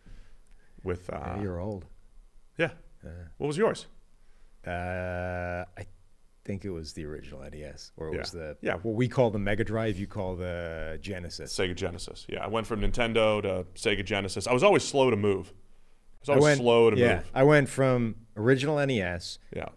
With 0.82 1.08
uh, 1.10 1.16
Yeah, 1.36 1.42
you're 1.42 1.60
old. 1.60 1.86
yeah. 2.58 2.70
What 3.38 3.46
was 3.46 3.56
yours? 3.56 3.86
Uh, 4.66 5.64
I 5.78 5.86
think 6.48 6.64
it 6.64 6.70
was 6.70 6.94
the 6.94 7.04
original 7.04 7.42
NES, 7.42 7.92
or 7.98 8.08
it 8.08 8.14
Yeah. 8.14 8.18
was 8.20 8.30
the 8.32 8.56
Yeah. 8.62 8.74
what 8.76 8.94
we 8.94 9.06
call 9.06 9.30
the 9.30 9.38
Mega 9.38 9.64
Drive. 9.64 9.98
You 9.98 10.06
call 10.06 10.34
the 10.34 10.98
Genesis. 11.02 11.54
Sega 11.56 11.76
Genesis. 11.76 12.24
Yeah, 12.28 12.42
I 12.42 12.48
went 12.48 12.66
from 12.66 12.80
Nintendo 12.80 13.42
to 13.42 13.66
Sega 13.74 14.02
Genesis. 14.04 14.46
I 14.46 14.54
was 14.54 14.62
always 14.62 14.82
slow 14.82 15.10
to 15.10 15.16
move. 15.16 15.52
I 16.26 16.32
was 16.34 16.44
I 16.44 16.48
went 16.48 16.58
slow 16.60 16.90
to 16.90 16.96
yeah. 16.96 17.16
move. 17.16 17.30
I 17.34 17.42
went 17.44 17.68
from 17.68 18.16
original 18.36 18.78
NES, 18.78 19.38
Yeah. 19.54 19.68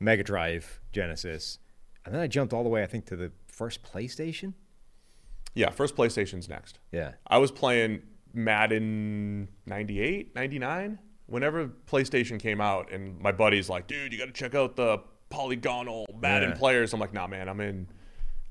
Mega 0.00 0.24
Drive, 0.24 0.80
Genesis, 0.92 1.58
and 2.04 2.12
then 2.14 2.20
I 2.20 2.26
jumped 2.26 2.52
all 2.52 2.64
the 2.64 2.68
way. 2.68 2.82
I 2.82 2.86
think 2.86 3.06
to 3.06 3.16
the 3.16 3.30
first 3.46 3.82
PlayStation. 3.84 4.54
Yeah, 5.54 5.70
first 5.70 5.94
PlayStation's 5.96 6.48
next. 6.48 6.80
Yeah. 6.92 7.12
I 7.28 7.38
was 7.38 7.50
playing 7.52 8.02
Madden 8.34 9.48
98, 9.66 10.34
99, 10.34 10.98
whenever 11.26 11.68
PlayStation 11.86 12.38
came 12.40 12.60
out, 12.60 12.92
and 12.92 13.18
my 13.20 13.32
buddy's 13.32 13.68
like, 13.70 13.86
dude, 13.86 14.12
you 14.12 14.18
got 14.18 14.26
to 14.26 14.32
check 14.32 14.54
out 14.54 14.76
the 14.76 14.98
polygonal 15.30 16.06
Madden 16.18 16.50
Yeah. 16.50 16.56
players. 16.56 16.92
I'm 16.92 17.00
like, 17.00 17.12
nah, 17.12 17.26
man, 17.26 17.48
I'm 17.48 17.60
in. 17.60 17.88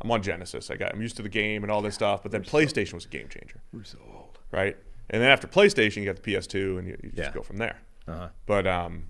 I'm 0.02 0.12
on 0.12 0.22
Genesis. 0.22 0.70
I 0.70 0.76
got. 0.76 0.94
I'm 0.94 1.02
used 1.02 1.16
to 1.18 1.24
the 1.24 1.30
game 1.30 1.64
and 1.64 1.72
all 1.72 1.82
this 1.82 1.96
stuff. 1.96 2.22
But 2.24 2.32
then 2.32 2.44
PlayStation 2.44 2.94
was 2.94 3.06
a 3.06 3.10
game 3.10 3.28
changer. 3.30 3.62
We're 3.74 3.84
so 3.84 3.98
old. 4.14 4.40
right? 4.52 4.78
And 5.10 5.22
then 5.22 5.30
after 5.30 5.48
PlayStation, 5.48 5.98
you 5.98 6.06
got 6.06 6.22
the 6.22 6.32
PS2, 6.34 6.80
and 6.80 6.88
you, 6.88 6.98
you 7.04 7.10
just 7.10 7.18
Yeah. 7.30 7.34
go 7.34 7.42
from 7.42 7.58
there. 7.58 7.80
Uh-huh. 8.08 8.30
But 8.46 8.68
um, 8.68 9.06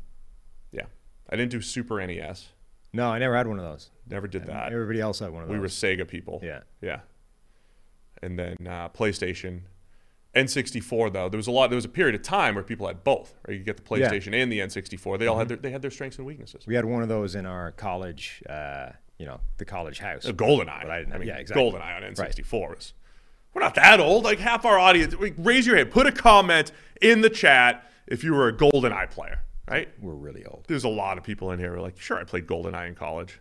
yeah, 0.72 0.86
I 1.30 1.36
didn't 1.36 1.52
do 1.52 1.62
Super 1.62 2.06
NES. 2.06 2.50
No, 2.94 3.10
I 3.10 3.20
never 3.20 3.36
had 3.36 3.48
one 3.48 3.60
of 3.60 3.66
those. 3.66 3.90
Never 4.10 4.28
did 4.28 4.46
that. 4.46 4.72
Everybody 4.72 5.02
else 5.02 5.20
had 5.20 5.32
one 5.32 5.44
of 5.44 5.50
those. 5.50 5.56
We 5.56 5.60
were 5.60 5.68
Sega 5.68 6.08
people. 6.08 6.40
Yeah. 6.44 6.62
yeah. 6.82 7.00
And 8.22 8.40
then 8.40 8.56
uh, 8.68 8.90
PlayStation, 8.90 9.62
N64 10.36 11.14
though. 11.14 11.30
There 11.30 11.38
was 11.38 11.48
a 11.48 11.52
lot. 11.52 11.70
There 11.70 11.76
was 11.76 11.86
a 11.86 11.90
period 11.90 12.16
of 12.16 12.22
time 12.22 12.56
where 12.56 12.64
people 12.64 12.88
had 12.88 13.04
both. 13.04 13.36
Right? 13.48 13.58
You 13.58 13.64
get 13.64 13.78
the 13.78 13.98
Yeah. 13.98 14.08
Mm-hmm. 14.10 14.16
PlayStation 14.16 14.42
and 14.42 14.52
the 14.52 14.60
N64. 14.60 15.20
They 15.20 15.28
all 15.28 15.38
had 15.38 15.48
their 15.48 15.58
they 15.58 15.72
had 15.72 15.82
their 15.82 15.92
strengths 15.92 16.18
and 16.18 16.28
weaknesses. 16.28 16.68
We 16.68 16.76
had 16.76 16.86
one 16.86 17.02
of 17.02 17.10
those 17.10 17.36
in 17.36 17.46
our 17.46 17.72
college, 17.72 18.44
uh, 18.50 18.90
you 19.18 19.26
know, 19.26 19.40
the 19.58 19.66
college 19.66 20.00
house. 20.00 20.26
A 20.26 20.34
GoldenEye. 20.34 20.82
But 20.82 20.92
I 20.92 21.00
didn't 21.00 21.18
mean, 21.20 21.28
yeah, 21.28 21.38
exactly. 21.38 21.72
GoldenEye 21.72 21.96
on 21.98 22.04
N64 22.04 22.76
was 22.76 22.94
We're 23.54 23.62
not 23.62 23.76
that 23.76 24.00
old. 24.00 24.24
Like 24.26 24.40
half 24.40 24.66
our 24.66 24.78
audience. 24.78 25.16
like, 25.16 25.36
Raise 25.38 25.66
your 25.66 25.78
hand. 25.78 25.92
Put 25.92 26.06
a 26.08 26.12
comment 26.12 26.72
in 27.02 27.22
the 27.22 27.30
chat 27.30 27.90
if 28.08 28.24
you 28.24 28.34
were 28.34 28.48
a 28.50 28.54
GoldenEye 28.54 29.10
player, 29.10 29.42
right? 29.70 29.90
We're 30.02 30.14
really 30.14 30.46
old. 30.46 30.66
There's 30.68 30.84
a 30.84 30.90
lot 30.90 31.18
of 31.18 31.24
people 31.24 31.52
in 31.52 31.60
here 31.60 31.70
who 31.72 31.78
are 31.78 31.82
like, 31.82 32.00
sure, 32.00 32.18
I 32.20 32.24
played 32.24 32.46
GoldenEye 32.46 32.88
in 32.90 32.96
college. 32.96 33.32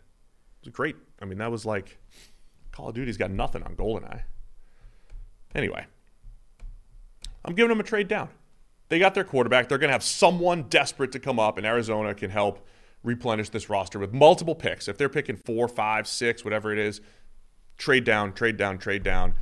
It 0.63 0.69
was 0.69 0.75
great. 0.75 0.97
I 1.21 1.25
mean, 1.27 1.39
that 1.39 1.51
was 1.51 1.67
like 1.67 1.99
Call 2.73 2.89
of 2.89 2.95
Duty's 2.95 3.17
got 3.17 3.31
nothing 3.31 3.63
on 3.63 3.75
GoldenEye. 3.77 4.23
Anyway, 5.55 5.87
I'm 7.45 7.55
giving 7.55 7.69
them 7.71 7.81
a 7.81 7.85
trade 7.85 8.09
down. 8.09 8.29
They 8.89 8.99
got 8.99 9.15
their 9.15 9.25
quarterback. 9.25 9.69
They're 9.69 9.79
going 9.79 9.89
to 9.89 9.93
have 9.93 10.03
someone 10.03 10.65
desperate 10.65 11.13
to 11.13 11.19
come 11.19 11.39
up, 11.39 11.57
and 11.59 11.67
Arizona 11.67 12.15
can 12.15 12.31
help 12.31 12.67
replenish 13.03 13.49
this 13.51 13.69
roster 13.69 13.99
with 13.99 14.13
multiple 14.13 14.55
picks. 14.55 14.89
If 14.89 14.99
they're 14.99 15.09
picking 15.09 15.37
four, 15.37 15.69
five, 15.69 16.07
six, 16.07 16.45
whatever 16.45 16.73
it 16.73 16.79
is, 16.79 17.01
trade 17.77 18.05
down, 18.05 18.33
trade 18.33 18.57
down, 18.57 18.79
trade 18.79 19.03
down. 19.03 19.35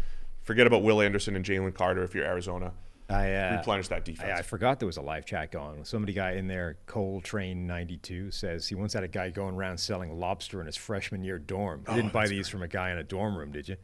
Forget 0.43 0.67
about 0.67 0.83
Will 0.83 1.01
Anderson 1.01 1.37
and 1.37 1.45
Jalen 1.45 1.75
Carter 1.75 2.03
if 2.03 2.15
you're 2.15 2.25
Arizona. 2.25 2.73
I 3.09 3.33
uh, 3.35 3.57
Replenish 3.59 3.89
that 3.89 4.05
defense. 4.05 4.33
I, 4.35 4.39
I 4.39 4.43
forgot 4.43 4.81
there 4.81 4.87
was 4.87 4.97
a 4.97 5.03
live 5.03 5.27
chat 5.27 5.53
going. 5.53 5.85
Somebody 5.85 6.15
guy 6.15 6.33
in 6.33 6.47
there, 6.49 6.79
Cole 6.87 7.21
Train 7.21 7.67
ninety 7.67 7.99
two, 7.99 8.31
says 8.31 8.67
he 8.67 8.75
once 8.75 8.95
had 8.95 9.05
a 9.05 9.09
guy 9.09 9.29
going 9.31 9.55
around 9.55 9.79
selling 9.79 10.19
lobster 10.19 10.61
in 10.61 10.67
his 10.67 10.77
freshman 10.77 11.23
year 11.23 11.39
dorm. 11.39 11.85
You 11.87 11.93
Oh, 11.93 11.97
didn't 11.97 12.13
buy 12.13 12.27
these 12.27 12.49
from 12.49 12.63
a 12.63 12.69
guy 12.69 12.91
in 12.91 12.99
a 12.99 13.05
dorm 13.05 13.37
room, 13.37 13.53
did 13.53 13.69
you? 13.69 13.77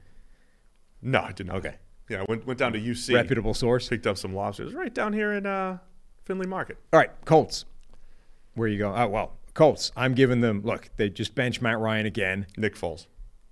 No, 1.03 1.21
I 1.21 1.33
didn't. 1.33 1.53
Okay. 1.53 1.75
Yeah, 2.09 2.21
I 2.21 2.25
went, 2.29 2.47
went 2.47 2.59
down 2.59 2.73
to 2.73 2.81
UC. 2.81 3.15
Reputable 3.15 3.55
source. 3.55 3.89
Picked 3.89 4.07
up 4.07 4.17
some 4.17 4.35
lobsters 4.35 4.75
right 4.75 4.93
down 4.93 5.13
here 5.13 5.33
in 5.33 5.47
uh, 5.47 5.79
Findlay 6.25 6.47
Market. 6.47 6.79
All 6.93 6.99
right, 6.99 7.11
Colts. 7.25 7.65
Where 8.55 8.69
you 8.69 8.79
go? 8.79 8.95
Oh 8.95 9.07
well, 9.09 9.33
Colts. 9.55 9.93
I'm 9.97 10.15
giving 10.15 10.41
them. 10.41 10.63
Look, 10.63 10.91
they 10.97 11.11
just 11.11 11.35
benched 11.35 11.63
Matt 11.63 11.79
Ryan 11.79 12.07
again. 12.07 12.47
Nick 12.57 12.77
Foles. 12.77 13.07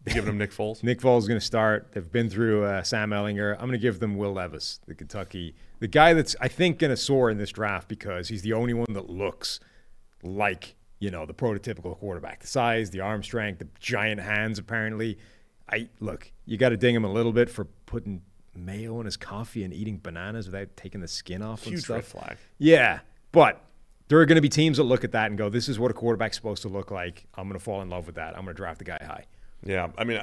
You 0.07 0.15
giving 0.15 0.27
them 0.27 0.39
Nick 0.39 0.53
Foles? 0.53 0.83
Nick 0.85 1.01
Foles 1.01 1.19
is 1.19 1.29
going 1.29 1.41
to 1.41 1.45
start. 1.45 1.89
They've 1.93 2.11
been 2.11 2.31
through 2.31 2.65
uh, 2.65 2.83
Sam 2.83 3.11
Ehlinger. 3.11 3.55
I'm 3.55 3.67
going 3.67 3.73
to 3.73 3.79
give 3.79 3.99
them 3.99 4.17
Will 4.17 4.33
Levis, 4.33 4.81
the 4.87 4.95
Kentucky, 4.95 5.55
the 5.81 5.89
guy 5.89 6.15
that's 6.15 6.37
I 6.41 6.49
think 6.49 6.79
going 6.79 6.91
to 6.91 6.97
soar 6.97 7.31
in 7.31 7.39
this 7.39 7.51
draft 7.51 7.89
because 7.89 8.29
he's 8.29 8.43
the 8.43 8.53
only 8.53 8.73
one 8.73 8.93
that 8.93 9.11
looks 9.11 9.61
like 10.23 10.77
you 10.99 11.11
know 11.11 11.27
the 11.27 11.35
prototypical 11.35 11.99
quarterback. 11.99 12.41
The 12.41 12.47
size, 12.47 12.91
the 12.91 13.01
arm 13.01 13.23
strength, 13.23 13.59
the 13.59 13.69
giant 13.81 14.21
hands. 14.21 14.59
Apparently, 14.59 15.19
I 15.71 15.89
look. 16.01 16.33
You 16.47 16.57
got 16.57 16.71
to 16.71 16.77
ding 16.77 16.95
him 16.95 17.05
a 17.05 17.13
little 17.13 17.33
bit 17.33 17.51
for 17.51 17.65
putting 17.87 18.23
mayo 18.57 18.99
in 19.01 19.07
his 19.07 19.17
coffee 19.17 19.63
and 19.65 19.73
eating 19.75 19.99
bananas 20.03 20.47
without 20.47 20.77
taking 20.77 21.01
the 21.01 21.09
skin 21.09 21.43
off 21.43 21.65
and 21.65 21.73
Huge 21.75 21.85
stuff. 21.85 21.95
red 21.97 22.05
flag. 22.05 22.37
Yeah, 22.59 23.01
but 23.33 23.63
there 24.09 24.19
are 24.21 24.27
going 24.27 24.37
to 24.37 24.43
be 24.43 24.49
teams 24.49 24.77
that 24.77 24.85
look 24.85 25.05
at 25.05 25.13
that 25.13 25.27
and 25.27 25.39
go, 25.39 25.49
"This 25.49 25.69
is 25.69 25.79
what 25.79 25.91
a 25.91 25.95
quarterback's 25.95 26.37
supposed 26.37 26.63
to 26.63 26.69
look 26.69 26.91
like." 26.91 27.27
I'm 27.35 27.49
going 27.49 27.59
to 27.59 27.65
fall 27.65 27.83
in 27.83 27.89
love 27.91 28.07
with 28.07 28.17
that. 28.17 28.29
I'm 28.37 28.45
going 28.45 28.55
to 28.55 28.55
draft 28.55 28.79
the 28.79 28.85
guy 28.85 28.99
high. 29.01 29.25
Yeah, 29.65 29.89
I 29.99 30.05
mean, 30.05 30.21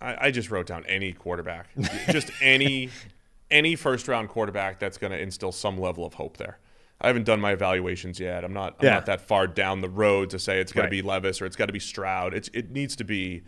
I, 0.00 0.26
I 0.26 0.30
just 0.30 0.50
wrote 0.50 0.66
down 0.66 0.84
any 0.86 1.12
quarterback, 1.12 1.68
just 2.10 2.30
any 2.42 2.90
any 3.50 3.76
first 3.76 4.08
round 4.08 4.28
quarterback 4.28 4.78
that's 4.78 4.98
going 4.98 5.12
to 5.12 5.18
instill 5.18 5.52
some 5.52 5.78
level 5.78 6.04
of 6.04 6.14
hope 6.14 6.36
there. 6.36 6.58
I 7.00 7.08
haven't 7.08 7.24
done 7.24 7.40
my 7.40 7.52
evaluations 7.52 8.18
yet. 8.20 8.44
I'm 8.44 8.52
not 8.52 8.76
I'm 8.80 8.86
Yeah. 8.86 8.94
not 8.94 9.06
that 9.06 9.20
far 9.20 9.46
down 9.46 9.80
the 9.80 9.88
road 9.88 10.30
to 10.30 10.38
say 10.38 10.60
it's 10.60 10.72
got 10.72 10.82
to 10.82 10.84
Right. 10.84 10.90
be 10.90 11.02
Levis 11.02 11.40
or 11.42 11.46
it's 11.46 11.56
got 11.56 11.66
to 11.66 11.72
be 11.72 11.78
Stroud. 11.80 12.34
It's 12.34 12.48
it 12.54 12.70
needs 12.70 12.94
to 12.96 13.04
be 13.04 13.42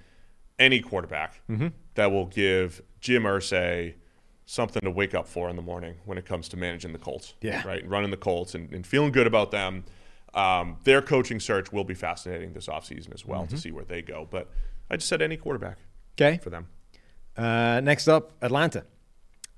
any 0.58 0.80
quarterback 0.80 1.40
Mm-hmm. 1.50 1.68
that 1.94 2.10
will 2.10 2.26
give 2.26 2.82
Jim 3.00 3.22
Irsay 3.24 3.94
something 4.46 4.80
to 4.82 4.90
wake 4.90 5.14
up 5.14 5.26
for 5.28 5.50
in 5.50 5.56
the 5.56 5.62
morning 5.62 5.96
when 6.04 6.16
it 6.18 6.24
comes 6.24 6.48
to 6.48 6.56
managing 6.56 6.92
the 6.92 6.98
Colts. 6.98 7.34
Yeah. 7.42 7.66
right, 7.66 7.86
running 7.86 8.10
the 8.10 8.16
Colts 8.16 8.54
and, 8.54 8.72
and 8.72 8.86
feeling 8.86 9.12
good 9.12 9.26
about 9.26 9.50
them. 9.50 9.84
Um, 10.34 10.76
their 10.84 11.02
coaching 11.02 11.40
search 11.40 11.72
will 11.72 11.84
be 11.84 11.94
fascinating 11.94 12.52
this 12.52 12.66
offseason 12.68 13.12
as 13.14 13.24
well 13.26 13.42
Mm-hmm. 13.42 13.54
to 13.54 13.60
see 13.60 13.70
where 13.72 13.84
they 13.84 14.02
go. 14.02 14.26
But 14.30 14.50
I 14.90 14.96
just 14.96 15.08
said 15.08 15.20
any 15.20 15.36
quarterback 15.36 15.78
Okay. 16.18 16.38
for 16.38 16.50
them. 16.50 16.68
Uh, 17.36 17.80
next 17.82 18.08
up, 18.08 18.32
Atlanta. 18.40 18.84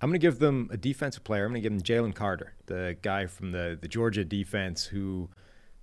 I'm 0.01 0.09
going 0.11 0.19
to 0.21 0.25
give 0.25 0.39
them 0.39 0.69
a 0.73 0.77
defensive 0.77 1.25
player. 1.25 1.45
I'm 1.45 1.51
going 1.53 1.63
to 1.63 1.69
give 1.69 1.77
them 1.77 1.83
Jalen 1.83 2.15
Carter, 2.15 2.55
the 2.67 2.97
guy 3.03 3.27
from 3.27 3.51
the, 3.51 3.77
the 3.81 3.89
Georgia 3.89 4.25
defense 4.25 4.85
who 4.85 5.29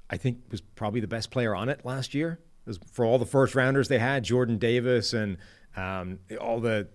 I 0.10 0.18
think 0.18 0.38
was 0.50 0.62
probably 0.62 1.02
the 1.02 1.08
best 1.08 1.32
player 1.32 1.54
on 1.54 1.68
it 1.70 1.86
last 1.86 2.13
year. 2.13 2.39
It 2.65 2.70
was 2.70 2.80
for 2.91 3.04
all 3.06 3.20
the 3.20 3.26
first 3.26 3.54
rounders 3.56 3.88
they 3.89 4.00
had, 4.00 4.24
Jordan 4.24 4.58
Davis 4.58 5.12
and 5.13 5.38
um, 5.76 6.20
all 6.39 6.60
the 6.62 6.88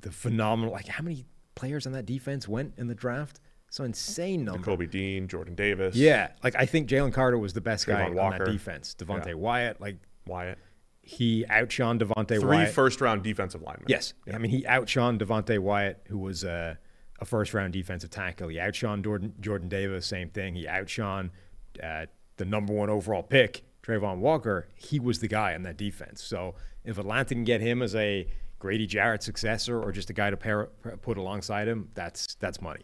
the 0.00 0.10
phenomenal. 0.10 0.72
Like 0.72 0.88
how 0.88 1.02
many 1.04 1.24
players 1.56 1.86
on 1.86 1.92
that 1.94 2.06
defense 2.06 2.46
went 2.46 2.74
in 2.76 2.86
the 2.86 2.94
draft? 2.94 3.40
So 3.68 3.82
insane 3.82 4.44
number. 4.44 4.62
Kobe 4.62 4.86
Dean, 4.86 5.26
Jordan 5.26 5.56
Davis, 5.56 5.96
Yeah, 5.96 6.28
like 6.44 6.54
I 6.54 6.66
think 6.66 6.88
Jalen 6.88 7.12
Carter 7.12 7.36
was 7.36 7.52
the 7.52 7.60
best 7.60 7.86
guy 7.86 8.08
Travon 8.08 8.22
on 8.22 8.38
that 8.38 8.44
defense. 8.46 8.94
Devonte 8.96 9.26
Yeah. 9.26 9.34
Wyatt, 9.34 9.80
like 9.80 9.96
Wyatt. 10.26 10.58
he 11.02 11.44
outshone 11.48 11.98
Devonte 11.98 12.38
Three 12.40 12.56
Wyatt. 12.58 12.72
first 12.72 13.00
round 13.00 13.24
defensive 13.24 13.62
linemen. 13.62 13.86
Yes. 13.88 14.14
I 14.32 14.38
mean, 14.38 14.52
he 14.52 14.64
outshone 14.66 15.18
Devonte 15.18 15.58
Wyatt, 15.58 16.00
who 16.08 16.18
was 16.18 16.44
uh, 16.44 16.76
a 17.18 17.24
first 17.24 17.52
round 17.54 17.72
defensive 17.72 18.10
tackle. 18.10 18.48
He 18.48 18.60
outshone 18.60 19.02
Jordan, 19.02 19.34
Jordan 19.40 19.68
Davis, 19.68 20.06
same 20.06 20.30
thing. 20.30 20.54
He 20.54 20.68
outshone 20.68 21.32
uh, 21.82 22.06
the 22.36 22.44
number 22.44 22.72
one 22.72 22.88
overall 22.88 23.22
pick, 23.24 23.64
Travon 23.82 24.18
Walker. 24.18 24.68
He 24.76 25.00
was 25.00 25.18
the 25.18 25.28
guy 25.28 25.54
on 25.54 25.62
that 25.62 25.76
defense. 25.76 26.22
So 26.22 26.54
if 26.84 26.98
Atlanta 26.98 27.34
can 27.34 27.44
get 27.44 27.60
him 27.60 27.82
as 27.82 27.94
a 27.96 28.28
Grady 28.66 28.84
Jarrett 28.84 29.22
successor 29.22 29.80
or 29.80 29.92
just 29.92 30.10
a 30.10 30.12
guy 30.12 30.28
to 30.28 30.36
pair, 30.36 30.64
put 31.00 31.16
alongside 31.16 31.68
him, 31.68 31.88
that's 31.94 32.34
that's 32.40 32.60
money. 32.60 32.80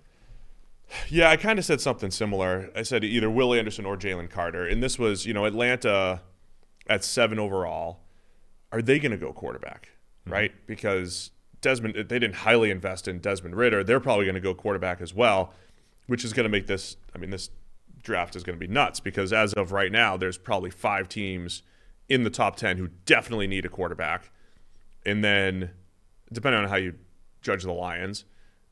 Yeah, 1.09 1.29
I 1.29 1.37
kind 1.37 1.59
of 1.59 1.64
said 1.64 1.81
something 1.81 2.12
similar. 2.12 2.71
I 2.77 2.85
said 2.85 3.03
either 3.03 3.29
Will 3.29 3.53
Anderson 3.53 3.85
or 3.85 3.97
Jalen 3.97 4.31
Carter. 4.31 4.64
And 4.64 4.81
this 4.81 4.97
was, 4.97 5.27
you 5.27 5.35
know, 5.35 5.45
Atlanta 5.45 6.21
at 6.87 7.03
seven 7.03 7.40
overall. 7.40 7.99
Are 8.71 8.81
they 8.81 9.01
going 9.01 9.11
to 9.11 9.18
go 9.18 9.33
quarterback? 9.33 9.88
Mm-hmm. 10.21 10.33
Right? 10.33 10.53
Because 10.68 11.33
Desmond, 11.61 11.97
they 11.97 12.21
didn't 12.21 12.37
highly 12.37 12.71
invest 12.71 13.09
in 13.09 13.18
Desmond 13.18 13.57
Ridder. 13.57 13.83
They're 13.83 13.99
probably 13.99 14.27
going 14.27 14.37
to 14.37 14.40
go 14.40 14.55
quarterback 14.55 15.01
as 15.01 15.12
well, 15.12 15.53
which 16.07 16.25
is 16.25 16.33
going 16.33 16.45
to 16.45 16.51
make 16.51 16.68
this, 16.68 16.97
I 17.12 17.18
mean, 17.18 17.31
this 17.31 17.51
draft 18.05 18.37
is 18.37 18.45
going 18.45 18.57
to 18.57 18.64
be 18.64 18.73
nuts 18.73 19.01
because 19.01 19.33
as 19.33 19.53
of 19.55 19.73
right 19.73 19.90
now, 19.90 20.16
there's 20.16 20.38
probably 20.38 20.71
five 20.71 21.09
teams 21.09 21.64
in 22.09 22.23
the 22.23 22.31
top 22.31 22.55
10 22.55 22.77
who 22.77 22.90
definitely 23.05 23.49
need 23.49 23.64
a 23.64 23.68
quarterback. 23.68 24.31
And 25.05 25.25
then, 25.25 25.71
depending 26.33 26.62
on 26.62 26.69
how 26.69 26.77
you 26.77 26.95
judge 27.41 27.65
the 27.65 27.73
Lions 27.73 28.25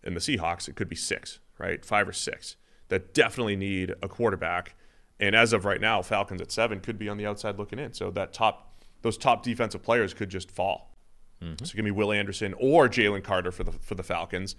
and 0.05 0.15
the 0.15 0.21
Seahawks, 0.21 0.69
it 0.69 0.77
could 0.77 0.89
be 0.89 0.97
six, 0.97 1.41
right? 1.59 1.85
Five 1.85 2.09
or 2.09 2.13
six 2.13 2.57
that 2.91 3.15
definitely 3.15 3.57
need 3.57 3.95
a 4.03 4.09
quarterback. 4.09 4.75
And 5.19 5.35
as 5.35 5.53
of 5.53 5.65
right 5.65 5.81
now, 5.81 6.03
Falcons 6.03 6.41
at 6.41 6.53
seven 6.53 6.81
could 6.81 6.99
be 6.99 7.09
on 7.09 7.17
the 7.17 7.27
outside 7.27 7.59
looking 7.59 7.79
in. 7.79 7.95
So 7.95 8.11
that 8.11 8.33
top, 8.33 8.83
those 9.03 9.17
top 9.17 9.43
defensive 9.43 9.83
players 9.83 10.13
could 10.13 10.29
just 10.29 10.51
fall. 10.51 10.95
Mm-hmm. 11.43 11.65
So 11.65 11.75
give 11.75 11.85
me 11.85 11.91
Will 11.91 12.13
Anderson 12.13 12.55
or 12.59 12.89
Jalen 12.89 13.25
Carter 13.25 13.51
for 13.51 13.65
the 13.65 13.73
for 13.73 13.95
the 13.95 14.03
Falcons, 14.03 14.57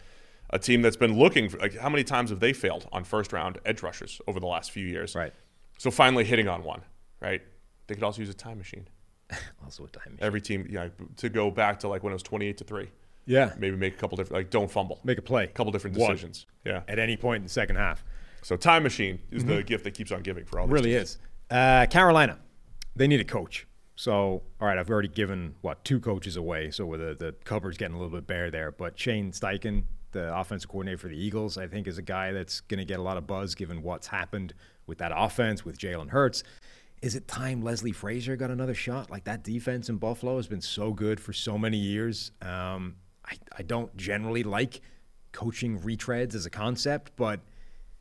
a 0.49 0.57
team 0.57 0.81
that's 0.81 0.95
been 0.95 1.17
looking 1.17 1.49
for 1.49 1.59
like 1.59 1.77
how 1.77 1.89
many 1.89 2.03
times 2.03 2.31
have 2.31 2.39
they 2.39 2.53
failed 2.53 2.87
on 2.91 3.03
first 3.03 3.31
round 3.33 3.59
edge 3.65 3.83
rushers 3.83 4.19
over 4.27 4.39
the 4.39 4.47
last 4.47 4.71
few 4.71 4.87
years? 4.87 5.13
Right. 5.13 5.33
So 5.77 5.91
finally 5.91 6.23
hitting 6.23 6.47
on 6.47 6.63
one, 6.63 6.81
right? 7.19 7.41
They 7.87 7.95
could 7.95 8.03
also 8.03 8.21
use 8.21 8.29
a 8.29 8.35
time 8.35 8.57
machine. 8.57 8.87
Also 9.63 9.85
a 9.85 9.87
time. 9.87 10.17
Every 10.19 10.41
team, 10.41 10.67
yeah, 10.69 10.89
to 11.17 11.29
go 11.29 11.49
back 11.51 11.79
to 11.79 11.87
like 11.87 12.03
when 12.03 12.11
it 12.11 12.15
was 12.15 12.23
twenty 12.23 12.47
eight 12.47 12.57
to 12.57 12.63
three. 12.63 12.89
Yeah. 13.25 13.53
Maybe 13.57 13.75
make 13.77 13.93
a 13.93 13.97
couple 13.97 14.17
different 14.17 14.33
like 14.33 14.49
don't 14.49 14.69
fumble. 14.69 14.99
Make 15.03 15.17
a 15.17 15.21
play. 15.21 15.45
A 15.45 15.47
couple 15.47 15.71
different 15.71 15.95
One. 15.97 16.11
decisions. 16.11 16.45
Yeah. 16.65 16.81
At 16.87 16.99
any 16.99 17.15
point 17.15 17.37
in 17.37 17.43
the 17.43 17.49
second 17.49 17.75
half. 17.77 18.03
So 18.41 18.57
time 18.57 18.83
machine 18.83 19.19
is 19.31 19.45
the 19.45 19.61
gift 19.63 19.83
that 19.83 19.93
keeps 19.93 20.11
on 20.11 20.21
giving 20.23 20.45
for 20.45 20.59
all. 20.59 20.65
These 20.67 20.73
really 20.73 20.91
teams. 20.91 21.09
is. 21.11 21.17
Uh, 21.49 21.85
Carolina, 21.89 22.39
they 22.95 23.07
need 23.07 23.19
a 23.19 23.25
coach. 23.25 23.67
So, 23.95 24.41
all 24.59 24.67
right, 24.67 24.79
I've 24.79 24.89
already 24.89 25.09
given 25.09 25.53
what 25.61 25.85
two 25.85 25.99
coaches 25.99 26.35
away, 26.35 26.71
so 26.71 26.89
the 26.97 27.13
the 27.13 27.35
cupboard's 27.43 27.77
getting 27.77 27.95
a 27.95 27.99
little 27.99 28.15
bit 28.17 28.25
bare 28.25 28.49
there. 28.49 28.71
But 28.71 28.97
Shane 28.97 29.31
Steichen, 29.31 29.83
the 30.11 30.35
offensive 30.35 30.69
coordinator 30.69 30.97
for 30.97 31.07
the 31.07 31.15
Eagles, 31.17 31.57
I 31.57 31.67
think 31.67 31.87
is 31.87 31.99
a 31.99 32.01
guy 32.01 32.31
that's 32.31 32.61
going 32.61 32.79
to 32.79 32.85
get 32.85 32.99
a 32.99 33.03
lot 33.03 33.17
of 33.17 33.27
buzz 33.27 33.53
given 33.53 33.83
what's 33.83 34.07
happened 34.07 34.55
with 34.87 34.97
that 34.97 35.11
offense 35.15 35.63
with 35.63 35.77
Jalen 35.77 36.09
Hurts. 36.09 36.43
Is 37.01 37.15
it 37.15 37.27
time 37.27 37.63
Leslie 37.63 37.91
Frazier 37.91 38.35
got 38.35 38.51
another 38.51 38.73
shot? 38.75 39.09
Like 39.09 39.23
that 39.23 39.43
defense 39.43 39.89
in 39.89 39.97
Buffalo 39.97 40.37
has 40.37 40.47
been 40.47 40.61
so 40.61 40.93
good 40.93 41.19
for 41.19 41.33
so 41.33 41.57
many 41.57 41.77
years. 41.77 42.31
Um, 42.41 42.95
I, 43.25 43.35
I 43.57 43.63
don't 43.63 43.95
generally 43.97 44.43
like 44.43 44.81
coaching 45.31 45.79
retreads 45.79 46.35
as 46.35 46.45
a 46.45 46.49
concept, 46.49 47.11
but 47.15 47.39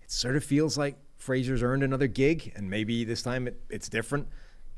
it 0.03 0.11
sort 0.11 0.37
of 0.37 0.45
feels 0.45 0.77
like 0.77 0.97
Frazier's 1.17 1.63
earned 1.63 1.83
another 1.83 2.07
gig, 2.09 2.53
and 2.57 2.69
maybe 2.69 3.05
this 3.05 3.23
time 3.23 3.47
it, 3.47 3.61
it's 3.71 3.89
different. 3.89 4.27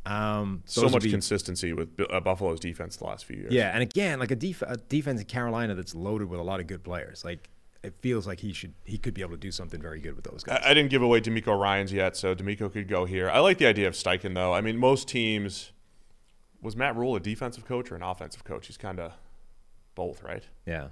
Um, 0.04 0.62
So 0.66 0.88
much 0.88 1.04
be- 1.04 1.10
consistency 1.10 1.72
with 1.72 1.88
uh, 2.10 2.20
Buffalo's 2.20 2.58
defense 2.60 2.96
the 2.96 3.04
last 3.04 3.24
few 3.24 3.36
years. 3.36 3.52
yeah, 3.52 3.70
and 3.72 3.82
again, 3.82 4.18
like 4.18 4.32
a, 4.32 4.36
def- 4.36 4.62
a 4.62 4.76
defense 4.76 5.20
in 5.20 5.26
Carolina 5.26 5.74
that's 5.74 5.94
loaded 5.94 6.28
with 6.28 6.40
a 6.40 6.42
lot 6.42 6.58
of 6.60 6.66
good 6.66 6.82
players. 6.82 7.24
Like 7.24 7.48
it 7.82 7.94
feels 8.00 8.26
like 8.26 8.40
he 8.40 8.52
should 8.52 8.74
he 8.84 8.98
could 8.98 9.14
be 9.14 9.22
able 9.22 9.32
to 9.32 9.36
do 9.36 9.50
something 9.50 9.80
very 9.80 10.00
good 10.00 10.14
with 10.14 10.24
those 10.24 10.42
guys. 10.44 10.60
I, 10.64 10.70
I 10.70 10.74
didn't 10.74 10.90
give 10.90 11.02
away 11.02 11.20
DeMeco 11.20 11.58
Ryan's 11.58 11.92
yet, 11.92 12.16
so 12.16 12.34
DeMeco 12.34 12.72
could 12.72 12.88
go 12.88 13.04
here. 13.04 13.28
I 13.30 13.40
like 13.40 13.58
the 13.58 13.66
idea 13.66 13.88
of 13.88 13.94
Steichen 13.94 14.34
though. 14.34 14.52
I 14.54 14.60
mean, 14.60 14.76
most 14.76 15.08
teams 15.08 15.72
was 16.60 16.76
Matt 16.76 16.96
Rhule 16.96 17.16
a 17.16 17.20
defensive 17.20 17.64
coach 17.64 17.90
or 17.90 17.96
an 17.96 18.02
offensive 18.02 18.44
coach? 18.44 18.68
He's 18.68 18.76
kind 18.76 19.00
of 19.00 19.12
both, 19.94 20.22
right? 20.22 20.44
yeah, 20.66 20.88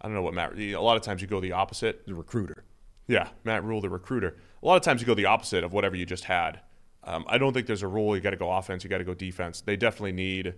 I 0.00 0.08
don't 0.08 0.14
know 0.14 0.22
what 0.22 0.34
Matt. 0.34 0.58
A 0.58 0.76
lot 0.76 0.96
of 0.96 1.02
times 1.02 1.22
you 1.22 1.28
go 1.28 1.40
the 1.40 1.52
opposite. 1.52 2.06
The 2.06 2.14
recruiter. 2.14 2.64
Yeah, 3.06 3.28
Matt 3.44 3.64
Rhule, 3.64 3.80
the 3.80 3.90
recruiter. 3.90 4.36
A 4.62 4.66
lot 4.66 4.76
of 4.76 4.82
times 4.82 5.00
you 5.00 5.06
go 5.06 5.14
the 5.14 5.26
opposite 5.26 5.62
of 5.62 5.72
whatever 5.72 5.94
you 5.94 6.06
just 6.06 6.24
had. 6.24 6.60
Um, 7.04 7.24
I 7.28 7.36
don't 7.36 7.52
think 7.52 7.66
there's 7.66 7.82
a 7.82 7.88
rule. 7.88 8.16
You 8.16 8.22
got 8.22 8.30
to 8.30 8.36
go 8.36 8.50
offense. 8.50 8.82
You 8.82 8.90
got 8.90 8.98
to 8.98 9.04
go 9.04 9.14
defense. 9.14 9.60
They 9.60 9.76
definitely 9.76 10.12
need 10.12 10.54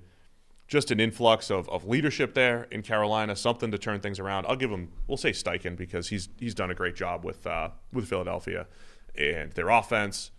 just 0.68 0.90
an 0.90 0.98
influx 0.98 1.50
of, 1.50 1.68
of 1.68 1.86
leadership 1.86 2.34
there 2.34 2.66
in 2.70 2.82
Carolina, 2.82 3.36
something 3.36 3.70
to 3.70 3.78
turn 3.78 4.00
things 4.00 4.18
around. 4.18 4.46
I'll 4.48 4.56
give 4.56 4.70
him, 4.70 4.90
we'll 5.06 5.16
say 5.16 5.30
Steichen 5.30 5.76
because 5.76 6.08
he's 6.08 6.28
he's 6.38 6.54
done 6.54 6.70
a 6.70 6.74
great 6.74 6.96
job 6.96 7.24
with 7.24 7.46
uh, 7.46 7.70
with 7.92 8.08
Philadelphia 8.08 8.66
and 9.16 9.52
their 9.52 9.68
offense. 9.68 10.30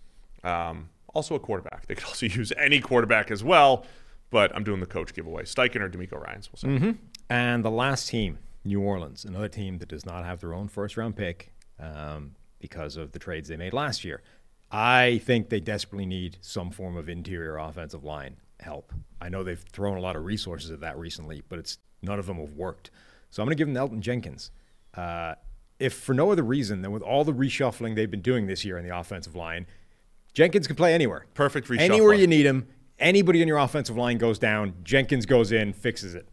Um, 0.44 0.90
also 1.14 1.36
a 1.36 1.40
quarterback. 1.40 1.88
They 1.88 1.96
could 1.96 2.06
also 2.06 2.26
use 2.26 2.52
any 2.58 2.80
quarterback 2.80 3.32
as 3.32 3.44
well, 3.44 3.86
but 4.30 4.54
I'm 4.56 4.64
doing 4.64 4.80
the 4.80 4.86
coach 4.86 5.14
giveaway. 5.14 5.44
Steichen 5.44 5.82
or 5.82 5.90
DeMeco 5.90 6.22
Ryans, 6.22 6.50
we'll 6.52 6.58
say. 6.58 6.80
Mm-hmm. 6.80 6.92
And 7.30 7.64
the 7.64 7.72
last 7.72 8.10
team, 8.10 8.40
New 8.64 8.82
Orleans, 8.82 9.26
another 9.26 9.50
team 9.50 9.78
that 9.80 9.90
does 9.90 10.06
not 10.06 10.26
have 10.26 10.42
their 10.42 10.54
own 10.54 10.68
first 10.68 10.98
round 10.98 11.16
pick 11.16 11.54
um, 11.80 12.36
because 12.60 12.98
of 12.98 13.14
the 13.14 13.20
trades 13.20 13.48
they 13.50 13.58
made 13.58 13.74
last 13.74 14.04
year. 14.04 14.22
I 14.70 15.22
think 15.24 15.48
they 15.48 15.62
desperately 15.62 16.06
need 16.06 16.38
some 16.42 16.72
form 16.72 16.98
of 16.98 17.08
interior 17.08 17.58
offensive 17.58 18.04
line 18.04 18.36
help. 18.60 18.94
I 19.22 19.30
know 19.30 19.44
they've 19.44 19.64
thrown 19.72 19.98
a 19.98 20.02
lot 20.02 20.16
of 20.16 20.26
resources 20.26 20.72
at 20.72 20.82
that 20.82 20.98
recently, 20.98 21.44
but 21.50 21.60
it's 21.60 21.78
none 22.02 22.20
of 22.20 22.26
them 22.26 22.38
have 22.38 22.54
worked. 22.54 22.92
So 23.30 23.42
I'm 23.42 23.48
going 23.48 23.58
to 23.58 23.64
give 23.64 23.72
them 23.74 23.76
Elgton 23.76 24.00
Jenkins. 24.00 24.52
Uh, 24.94 25.36
if 25.80 25.94
for 25.94 26.14
no 26.14 26.32
other 26.32 26.44
reason 26.44 26.82
than 26.82 26.92
with 26.92 27.04
all 27.04 27.24
the 27.24 27.34
reshuffling 27.34 27.96
they've 27.96 28.10
been 28.10 28.22
doing 28.22 28.48
this 28.48 28.66
year 28.66 28.78
in 28.78 28.88
the 28.88 28.98
offensive 28.98 29.36
line, 29.36 29.68
Jenkins 30.34 30.68
can 30.68 30.76
play 30.76 30.94
anywhere. 30.94 31.26
Perfect 31.34 31.68
reshuffle. 31.68 31.82
Anywhere 31.82 32.14
you 32.14 32.28
need 32.28 32.46
him, 32.46 32.68
anybody 33.00 33.42
in 33.42 33.48
your 33.48 33.58
offensive 33.58 33.98
line 33.98 34.18
goes 34.18 34.40
down, 34.40 34.74
Jenkins 34.84 35.26
goes 35.26 35.52
in, 35.52 35.74
fixes 35.74 36.16
it. 36.16 36.28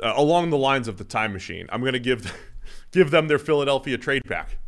Uh, 0.00 0.12
along 0.16 0.50
the 0.50 0.58
lines 0.58 0.88
of 0.88 0.98
the 0.98 1.04
time 1.04 1.32
machine, 1.32 1.66
I'm 1.70 1.80
going 1.80 1.94
to 1.94 1.98
give 1.98 2.32
give 2.92 3.10
them 3.10 3.28
their 3.28 3.38
Philadelphia 3.38 3.98
trade 3.98 4.22
back. 4.28 4.58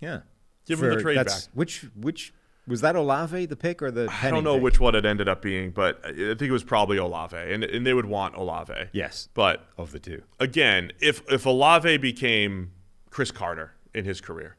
Yeah. 0.00 0.20
Give 0.66 0.78
them 0.78 0.94
the 0.94 1.02
trade 1.02 1.16
that's- 1.16 1.46
back. 1.46 1.54
Which 1.54 1.86
which 1.96 2.32
was 2.66 2.80
that 2.82 2.94
Olave 2.96 3.46
the 3.46 3.56
pick 3.56 3.82
or 3.82 3.90
the 3.90 4.08
I 4.22 4.30
don't 4.30 4.44
know 4.44 4.54
pick? 4.54 4.62
which 4.62 4.80
one 4.80 4.94
it 4.94 5.04
ended 5.04 5.28
up 5.28 5.42
being, 5.42 5.70
but 5.70 6.00
I 6.04 6.10
think 6.12 6.42
it 6.42 6.52
was 6.52 6.64
probably 6.64 6.98
Olave, 6.98 7.36
and, 7.36 7.64
and 7.64 7.86
they 7.86 7.94
would 7.94 8.06
want 8.06 8.36
Olave. 8.36 8.74
Yes, 8.92 9.28
But 9.34 9.66
of 9.78 9.92
the 9.92 9.98
two. 9.98 10.22
again, 10.38 10.92
if 11.00 11.22
if 11.30 11.46
Olave 11.46 11.96
became 11.98 12.72
Cris 13.10 13.30
Carter 13.30 13.72
in 13.94 14.04
his 14.04 14.20
career, 14.20 14.56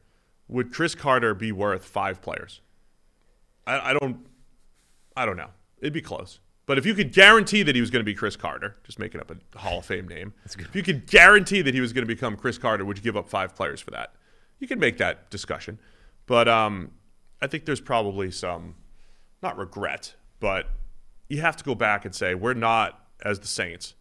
would 0.47 0.73
Cris 0.73 0.95
Carter 0.95 1.33
be 1.33 1.51
worth 1.51 1.85
five 1.85 2.21
players? 2.21 2.61
I, 3.65 3.91
I 3.91 3.93
don't, 3.93 4.25
I 5.15 5.25
don't 5.25 5.37
know. 5.37 5.51
It'd 5.79 5.93
be 5.93 6.01
close. 6.01 6.39
But 6.65 6.77
if 6.77 6.85
you 6.85 6.93
could 6.93 7.11
guarantee 7.11 7.63
that 7.63 7.75
he 7.75 7.81
was 7.81 7.89
going 7.89 8.01
to 8.01 8.05
be 8.05 8.13
Cris 8.13 8.35
Carter, 8.35 8.75
just 8.83 8.97
making 8.99 9.19
up 9.19 9.31
a 9.31 9.57
Hall 9.59 9.79
of 9.79 9.85
Fame 9.85 10.07
name, 10.07 10.33
if 10.45 10.75
you 10.75 10.83
could 10.83 11.05
guarantee 11.05 11.61
that 11.61 11.73
he 11.73 11.81
was 11.81 11.91
going 11.91 12.03
to 12.03 12.13
become 12.13 12.35
Cris 12.37 12.57
Carter, 12.57 12.85
would 12.85 12.97
you 12.97 13.03
give 13.03 13.17
up 13.17 13.27
five 13.29 13.55
players 13.55 13.81
for 13.81 13.91
that? 13.91 14.13
You 14.59 14.67
can 14.67 14.79
make 14.79 14.97
that 14.99 15.29
discussion. 15.29 15.79
But 16.27 16.47
um, 16.47 16.91
I 17.41 17.47
think 17.47 17.65
there's 17.65 17.81
probably 17.81 18.31
some, 18.31 18.75
not 19.41 19.57
regret, 19.57 20.15
but 20.39 20.67
you 21.29 21.41
have 21.41 21.57
to 21.57 21.63
go 21.63 21.75
back 21.75 22.05
and 22.05 22.13
say, 22.13 22.35
we're 22.35 22.53
not, 22.53 22.99
as 23.23 23.39
the 23.39 23.47
Saints, 23.47 23.95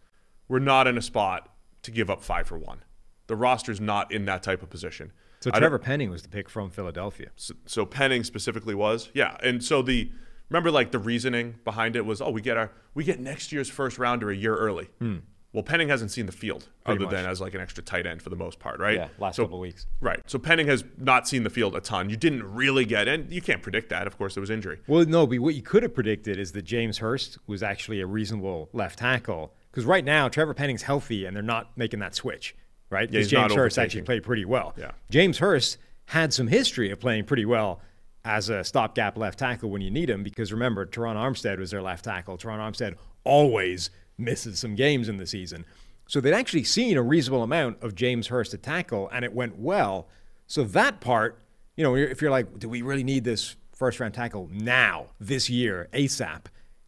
we're 0.49 0.59
not 0.59 0.87
in 0.87 0.99
a 0.99 1.03
spot 1.03 1.49
to 1.83 1.91
give 1.91 2.11
up 2.11 2.23
five 2.23 2.47
for 2.47 2.59
one. 2.59 2.85
The 3.29 3.37
roster's 3.37 3.81
not 3.81 4.13
in 4.13 4.25
that 4.27 4.43
type 4.43 4.63
of 4.63 4.71
position. 4.71 5.13
So 5.41 5.51
Trevor 5.51 5.79
Penning 5.79 6.11
was 6.11 6.23
the 6.23 6.29
pick 6.29 6.51
from 6.51 6.71
Philadelphia. 6.71 7.31
so, 7.37 7.55
so 7.65 7.87
Penning 7.87 8.25
specifically 8.25 8.75
was, 8.75 9.11
yeah, 9.15 9.37
and 9.43 9.65
so 9.65 9.81
the 9.81 10.11
remember 10.51 10.71
like 10.71 10.91
the 10.91 10.99
reasoning 10.99 11.55
behind 11.65 11.97
it 11.97 12.05
was, 12.05 12.21
oh, 12.21 12.31
we 12.31 12.43
get 12.43 12.59
our 12.59 12.73
we 12.93 13.05
get 13.05 13.21
next 13.21 13.53
year's 13.53 13.71
first 13.71 13.99
rounder 13.99 14.31
a 14.31 14.37
year 14.37 14.55
early. 14.55 14.91
Hmm. 14.99 15.19
Well, 15.53 15.65
Penning 15.65 15.89
hasn't 15.89 16.13
seen 16.13 16.27
the 16.27 16.33
field. 16.33 16.69
Pretty 16.85 17.05
other 17.05 17.17
than 17.17 17.27
as 17.27 17.41
like 17.41 17.55
an 17.55 17.61
extra 17.61 17.83
tight 17.83 18.07
end 18.07 18.23
for 18.23 18.31
the 18.31 18.37
most 18.37 18.61
part, 18.61 18.79
right? 18.79 18.95
Yeah, 18.97 19.09
last 19.19 19.35
So- 19.37 19.43
couple 19.45 19.57
of 19.59 19.63
weeks. 19.63 19.87
Right. 20.01 20.21
So 20.27 20.39
Penning 20.39 20.69
has 20.69 20.85
not 20.97 21.27
seen 21.27 21.43
the 21.43 21.51
field 21.51 21.75
a 21.75 21.81
ton. 21.81 22.09
You 22.09 22.17
didn't 22.17 22.45
really 22.45 22.85
get, 22.85 23.09
and 23.09 23.33
you 23.33 23.43
can't 23.43 23.61
predict 23.61 23.89
that. 23.89 24.07
Of 24.07 24.17
course, 24.17 24.35
there 24.35 24.41
was 24.41 24.51
injury. 24.51 24.79
Well, 24.87 25.05
no, 25.07 25.27
but 25.27 25.39
what 25.41 25.57
you 25.57 25.63
could 25.63 25.83
have 25.83 25.93
predicted 25.93 26.39
is 26.39 26.53
that 26.53 26.63
James 26.63 26.99
Hurst 26.99 27.39
was 27.49 27.63
actually 27.65 28.01
a 28.01 28.07
reasonable 28.07 28.69
left 28.73 29.01
tackle. 29.01 29.53
Because 29.73 29.85
right 29.85 30.05
now, 30.05 30.29
Trevor 30.29 30.55
Penning's 30.55 30.83
healthy 30.83 31.25
and 31.25 31.35
they're 31.35 31.43
not 31.43 31.77
making 31.77 31.99
that 32.01 32.15
switch, 32.15 32.55
right? 32.91 33.11
Yeah, 33.11 33.19
'Cause 33.21 33.27
he's 33.31 33.33
not 33.33 33.49
James 33.49 33.55
Hurst 33.59 33.79
actually 33.79 34.03
played 34.03 34.23
pretty 34.23 34.45
well. 34.45 34.75
Yeah. 34.79 34.93
James 35.11 35.39
Hurst 35.39 35.79
had 36.07 36.33
some 36.33 36.47
history 36.49 36.91
of 36.91 37.01
playing 37.01 37.25
pretty 37.25 37.45
well 37.45 37.81
as 38.25 38.49
a 38.51 38.63
stopgap 38.63 39.17
left 39.17 39.39
tackle 39.41 39.71
when 39.71 39.81
you 39.83 39.91
need 39.91 40.11
him. 40.11 40.23
Because 40.23 40.53
remember, 40.53 40.87
Terron 40.87 41.17
Armstead 41.17 41.59
was 41.59 41.71
their 41.73 41.83
left 41.83 42.05
tackle. 42.05 42.37
Terron 42.39 42.59
Armstead 42.59 42.95
always 43.25 43.91
misses 44.21 44.59
some 44.59 44.75
games 44.75 45.09
in 45.09 45.17
the 45.17 45.27
season. 45.27 45.65
So 46.07 46.21
they'd 46.21 46.35
actually 46.35 46.65
seen 46.65 46.97
a 46.97 47.03
reasonable 47.03 47.43
amount 47.43 47.83
of 47.83 47.95
James 47.95 48.27
Hurst 48.29 48.51
to 48.51 48.59
tackle, 48.59 49.09
and 49.13 49.25
it 49.25 49.33
went 49.33 49.59
well. 49.59 50.09
So 50.47 50.65
that 50.65 51.01
part, 51.01 51.41
you 51.77 51.85
know, 51.85 51.95
if 51.95 52.21
you're 52.21 52.33
like, 52.33 52.59
do 52.59 52.69
we 52.69 52.83
really 52.83 53.05
need 53.05 53.25
this 53.25 53.55
first 53.73 54.01
round 54.01 54.15
tackle 54.15 54.49
now, 54.53 55.07
this 55.21 55.49
year, 55.49 55.89
ASAP? 55.93 56.47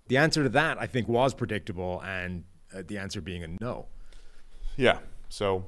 The 0.08 0.16
answer 0.16 0.42
to 0.42 0.48
that, 0.50 0.80
I 0.80 0.86
think, 0.86 1.08
was 1.08 1.34
predictable, 1.34 2.02
and 2.04 2.44
uh, 2.74 2.82
the 2.86 2.98
answer 2.98 3.20
being 3.20 3.44
a 3.44 3.48
no. 3.60 3.86
Yeah. 4.76 4.98
So 5.28 5.66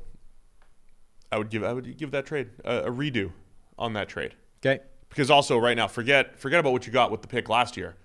I 1.30 1.38
would 1.38 1.50
give 1.50 1.62
I 1.64 1.72
would 1.72 1.96
give 1.96 2.10
that 2.10 2.26
trade 2.26 2.50
a, 2.64 2.82
a 2.82 2.90
redo 2.90 3.30
on 3.78 3.92
that 3.92 4.08
trade. 4.08 4.34
Okay. 4.64 4.82
because 5.08 5.30
also 5.30 5.58
right 5.58 5.76
now 5.76 5.86
forget 5.86 6.38
forget 6.38 6.58
about 6.58 6.72
what 6.72 6.86
you 6.86 6.92
got 6.92 7.10
with 7.10 7.22
the 7.22 7.28
pick 7.28 7.48
last 7.48 7.76
year. 7.76 7.96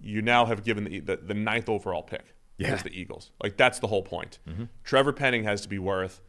You 0.00 0.22
now 0.22 0.46
have 0.46 0.64
given 0.64 0.84
the 0.84 1.00
the, 1.00 1.16
the 1.16 1.34
ninth 1.34 1.68
overall 1.68 2.02
pick 2.02 2.34
Yeah. 2.58 2.74
as 2.74 2.82
the 2.82 2.90
Eagles. 2.90 3.30
Like 3.42 3.56
that's 3.56 3.78
the 3.78 3.86
whole 3.86 4.02
point. 4.02 4.38
Trevor 4.84 5.12
Penning 5.12 5.44
has 5.44 5.60
to 5.62 5.68
be 5.68 5.78
worth 5.78 6.20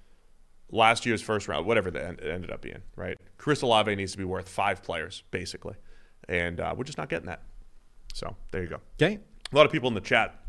last 0.72 1.06
year's 1.06 1.22
first 1.22 1.48
round, 1.48 1.66
whatever 1.66 1.90
that 1.92 2.20
it 2.20 2.30
ended 2.30 2.52
up 2.52 2.62
being. 2.62 2.82
Right. 2.96 3.18
Chris 3.38 3.62
Olave 3.64 3.94
needs 3.96 4.12
to 4.12 4.18
be 4.18 4.24
worth 4.24 4.48
five 4.48 4.84
players 4.84 5.24
basically, 5.32 5.76
and 6.28 6.60
uh, 6.60 6.74
we're 6.78 6.84
just 6.84 6.98
not 7.00 7.10
getting 7.10 7.26
that. 7.28 7.42
So 8.14 8.36
there 8.52 8.62
you 8.62 8.70
go. 8.70 8.80
Okay. 9.02 9.20
A 9.52 9.56
lot 9.56 9.66
of 9.66 9.72
people 9.72 9.88
in 9.88 9.96
the 9.96 10.02
chat. 10.02 10.40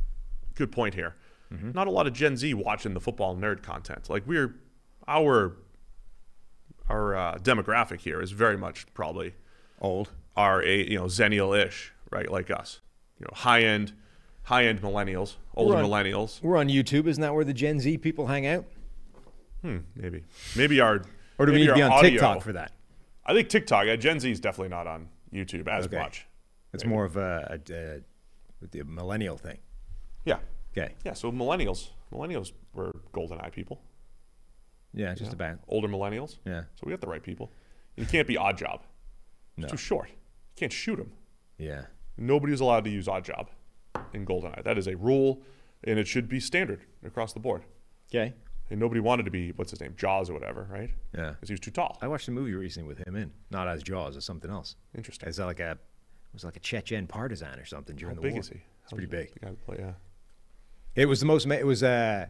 Good 0.54 0.70
point 0.72 0.94
here. 0.94 1.16
Not 1.50 1.88
a 1.88 1.90
lot 1.90 2.06
of 2.06 2.12
Gen 2.12 2.36
Z 2.36 2.54
watching 2.54 2.94
the 2.94 3.00
football 3.00 3.34
nerd 3.34 3.60
content. 3.62 4.08
Like 4.08 4.22
we're 4.24 4.54
our 5.08 5.56
our 6.88 7.16
uh, 7.16 7.38
demographic 7.38 8.00
here 8.00 8.20
is 8.20 8.30
very 8.30 8.56
much 8.56 8.86
probably 8.94 9.34
Old. 9.80 10.10
our 10.36 10.62
a 10.62 10.88
you 10.88 10.96
know 10.98 11.06
zennial-ish, 11.06 11.92
right? 12.12 12.30
Like 12.30 12.50
us, 12.52 12.80
you 13.18 13.24
know, 13.24 13.32
high 13.34 13.62
end, 13.62 13.92
high 14.50 14.64
end 14.66 14.82
millennials, 14.82 15.36
older 15.54 15.78
on- 15.78 15.84
millennials. 15.84 16.42
We're 16.42 16.56
on 16.58 16.68
YouTube. 16.68 17.06
Isn't 17.06 17.22
that 17.22 17.32
where 17.32 17.44
the 17.44 17.54
Gen 17.54 17.78
Z 17.78 17.98
people 17.98 18.26
hang 18.26 18.46
out? 18.48 18.64
Hmm, 19.62 19.78
maybe, 19.94 20.24
maybe 20.56 20.80
our 20.80 21.02
Or 21.38 21.46
do 21.46 21.52
we 21.52 21.58
maybe 21.58 21.60
need 21.60 21.66
to 21.68 21.74
be 21.74 21.82
on 21.82 21.92
audio- 21.92 22.10
TikTok 22.10 22.42
for 22.42 22.52
that? 22.54 22.72
I 23.24 23.32
think 23.32 23.48
TikTok. 23.48 23.86
Uh, 23.86 23.96
Gen 23.96 24.18
Z 24.18 24.28
is 24.30 24.40
definitely 24.40 24.70
not 24.70 24.86
on 24.88 25.08
YouTube 25.32 25.68
as 25.68 25.86
Okay. 25.86 25.98
much. 25.98 26.26
It's 26.72 26.84
more 26.84 27.04
of 27.04 27.16
a, 27.16 27.60
a, 27.70 27.72
a, 27.74 28.66
the 28.70 28.82
millennial 28.84 29.36
thing. 29.36 29.58
Yeah, 30.24 30.38
Okay. 30.76 30.94
yeah. 31.04 31.12
So 31.14 31.30
millennials, 31.30 31.90
millennials 32.12 32.52
were 32.74 32.92
GoldenEye 33.12 33.52
people. 33.52 33.80
Yeah, 34.92 35.14
just 35.14 35.32
about. 35.32 35.58
older 35.68 35.86
millennials. 35.88 36.38
Yeah. 36.44 36.62
So 36.74 36.82
we 36.84 36.90
got 36.90 37.00
the 37.00 37.06
right 37.06 37.22
people. 37.22 37.52
You 37.96 38.06
can't 38.06 38.26
be 38.26 38.34
Oddjob. 38.34 38.80
It's 39.56 39.62
No. 39.62 39.68
too 39.68 39.76
short. 39.76 40.08
You 40.08 40.16
can't 40.56 40.72
shoot 40.72 40.98
him. 40.98 41.12
Yeah. 41.58 41.82
Nobody's 42.16 42.60
allowed 42.60 42.84
to 42.84 42.90
use 42.90 43.06
Oddjob 43.06 43.46
in 44.12 44.24
GoldenEye. 44.26 44.62
That 44.64 44.78
is 44.78 44.86
a 44.86 44.96
rule, 44.96 45.42
and 45.84 45.98
it 45.98 46.06
should 46.06 46.28
be 46.28 46.40
standard 46.40 46.84
across 47.04 47.32
the 47.32 47.40
board. 47.40 47.62
Okay. 48.12 48.34
And 48.70 48.78
nobody 48.78 49.00
wanted 49.00 49.24
to 49.24 49.30
be 49.32 49.50
what's 49.52 49.70
his 49.72 49.80
name, 49.80 49.94
Jaws 49.96 50.30
or 50.30 50.34
whatever, 50.34 50.68
right? 50.70 50.90
Yeah. 51.16 51.30
Because 51.30 51.48
he 51.48 51.52
was 51.54 51.60
too 51.60 51.72
tall. 51.72 51.98
I 52.00 52.06
watched 52.08 52.28
a 52.28 52.30
movie 52.30 52.54
recently 52.54 52.86
with 52.88 53.04
him 53.06 53.16
in, 53.16 53.32
not 53.50 53.66
as 53.66 53.82
Jaws, 53.82 54.16
as 54.16 54.24
something 54.24 54.50
else. 54.50 54.76
Interesting. 54.96 55.28
As 55.28 55.38
like 55.40 55.58
a, 55.58 55.72
it 55.72 55.78
was 56.32 56.44
like 56.44 56.56
a 56.56 56.60
Chechen 56.60 57.06
partisan 57.08 57.58
or 57.58 57.64
something 57.64 57.96
during 57.96 58.14
How 58.14 58.20
the 58.20 58.26
big 58.28 58.34
war. 58.34 58.40
is 58.40 58.48
he? 58.48 58.60
It's 58.84 58.92
pretty 58.92 59.06
big. 59.08 59.32
The 59.34 59.40
guy 59.40 59.52
play, 59.66 59.76
yeah. 59.80 59.92
It 60.94 61.06
was 61.06 61.18
the 61.20 61.26
most. 61.26 61.46
It 61.46 61.66
was 61.66 61.82
uh, 61.82 62.26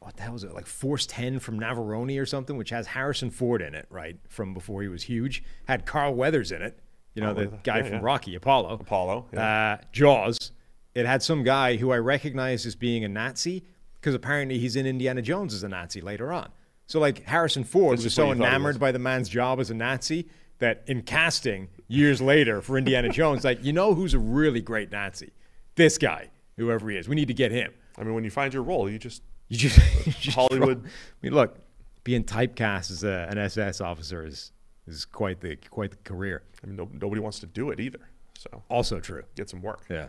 what 0.00 0.16
the 0.16 0.22
hell 0.22 0.32
was 0.32 0.44
it? 0.44 0.54
Like 0.54 0.66
Force 0.66 1.06
Ten 1.06 1.38
from 1.38 1.58
Navarone 1.60 2.20
or 2.20 2.26
something, 2.26 2.56
which 2.56 2.70
has 2.70 2.86
Harrison 2.86 3.30
Ford 3.30 3.60
in 3.62 3.74
it, 3.74 3.86
right? 3.90 4.16
From 4.28 4.54
before 4.54 4.82
he 4.82 4.88
was 4.88 5.02
huge. 5.02 5.42
Had 5.66 5.84
Carl 5.86 6.14
Weathers 6.14 6.52
in 6.52 6.62
it. 6.62 6.78
You 7.14 7.20
know, 7.22 7.34
Carl 7.34 7.50
the 7.50 7.56
guy 7.62 7.76
Yeah, 7.78 7.82
from 7.84 7.92
yeah. 7.94 8.00
Rocky, 8.02 8.34
Apollo. 8.34 8.68
Apollo, 8.80 9.26
yeah. 9.32 9.76
Uh, 9.80 9.84
Jaws. 9.92 10.52
It 10.94 11.06
had 11.06 11.22
some 11.22 11.42
guy 11.42 11.76
who 11.76 11.90
I 11.90 11.98
recognized 11.98 12.66
as 12.66 12.74
being 12.74 13.04
a 13.04 13.08
Nazi 13.08 13.64
because 14.00 14.14
apparently 14.14 14.58
he's 14.58 14.76
in 14.76 14.84
Indiana 14.86 15.22
Jones 15.22 15.54
as 15.54 15.62
a 15.62 15.68
Nazi 15.68 16.00
later 16.00 16.32
on. 16.32 16.50
So 16.86 17.00
like 17.00 17.24
Harrison 17.24 17.64
Ford 17.64 17.94
That's 17.98 18.04
was 18.04 18.14
so 18.14 18.24
you 18.24 18.28
thought 18.34 18.36
he 18.36 18.42
enamored 18.44 18.74
was. 18.74 18.78
by 18.80 18.92
the 18.92 18.98
man's 18.98 19.28
job 19.28 19.60
as 19.60 19.70
a 19.70 19.74
Nazi 19.74 20.28
that 20.58 20.82
in 20.86 21.02
casting 21.02 21.68
years 21.88 22.20
later 22.20 22.60
for 22.60 22.76
Indiana 22.76 23.08
Jones, 23.12 23.44
like 23.44 23.64
you 23.64 23.72
know 23.72 23.94
who's 23.94 24.14
a 24.14 24.18
really 24.18 24.60
great 24.60 24.92
Nazi? 24.92 25.32
This 25.76 25.96
guy, 25.98 26.30
whoever 26.56 26.90
he 26.90 26.96
is. 26.98 27.08
We 27.08 27.14
need 27.14 27.28
to 27.28 27.34
get 27.34 27.50
him. 27.52 27.72
I 27.96 28.02
mean, 28.04 28.14
when 28.14 28.24
you 28.24 28.30
find 28.30 28.52
your 28.52 28.62
role, 28.62 28.90
you 28.90 28.98
just 28.98 29.22
You 29.48 29.58
just, 29.58 30.06
you 30.06 30.12
just 30.12 30.34
Hollywood. 30.36 30.82
I 30.84 30.88
mean, 31.22 31.34
look, 31.34 31.58
being 32.04 32.24
typecast 32.24 32.90
as 32.90 33.04
a, 33.04 33.28
an 33.30 33.38
SS 33.38 33.80
officer 33.80 34.24
is 34.26 34.50
is 34.86 35.04
quite 35.04 35.40
the 35.40 35.56
quite 35.70 35.90
the 35.90 35.96
career. 35.98 36.42
I 36.62 36.66
mean, 36.66 36.76
no, 36.76 36.88
nobody 36.92 37.20
wants 37.20 37.38
to 37.40 37.46
do 37.46 37.70
it 37.70 37.78
either. 37.80 38.00
So 38.38 38.62
Also 38.68 38.98
true. 39.00 39.22
get 39.36 39.48
some 39.48 39.62
work. 39.62 39.84
Yeah. 39.88 40.06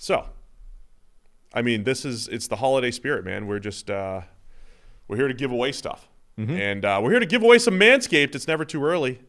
So, 0.00 0.24
I 1.52 1.60
mean, 1.60 1.84
this 1.84 2.06
is 2.06 2.26
it's 2.28 2.48
the 2.48 2.56
holiday 2.56 2.90
spirit, 2.90 3.22
man. 3.22 3.46
We're 3.46 3.58
just 3.58 3.90
uh, 3.90 4.22
we're 5.06 5.18
here 5.18 5.28
to 5.28 5.34
give 5.34 5.50
away 5.50 5.72
stuff, 5.72 6.08
and 6.58 6.86
uh, 6.86 7.00
we're 7.02 7.10
here 7.10 7.20
to 7.20 7.26
give 7.26 7.42
away 7.42 7.58
some 7.58 7.78
Manscaped. 7.78 8.34
It's 8.34 8.48
never 8.48 8.64
too 8.64 8.82
early 8.82 9.20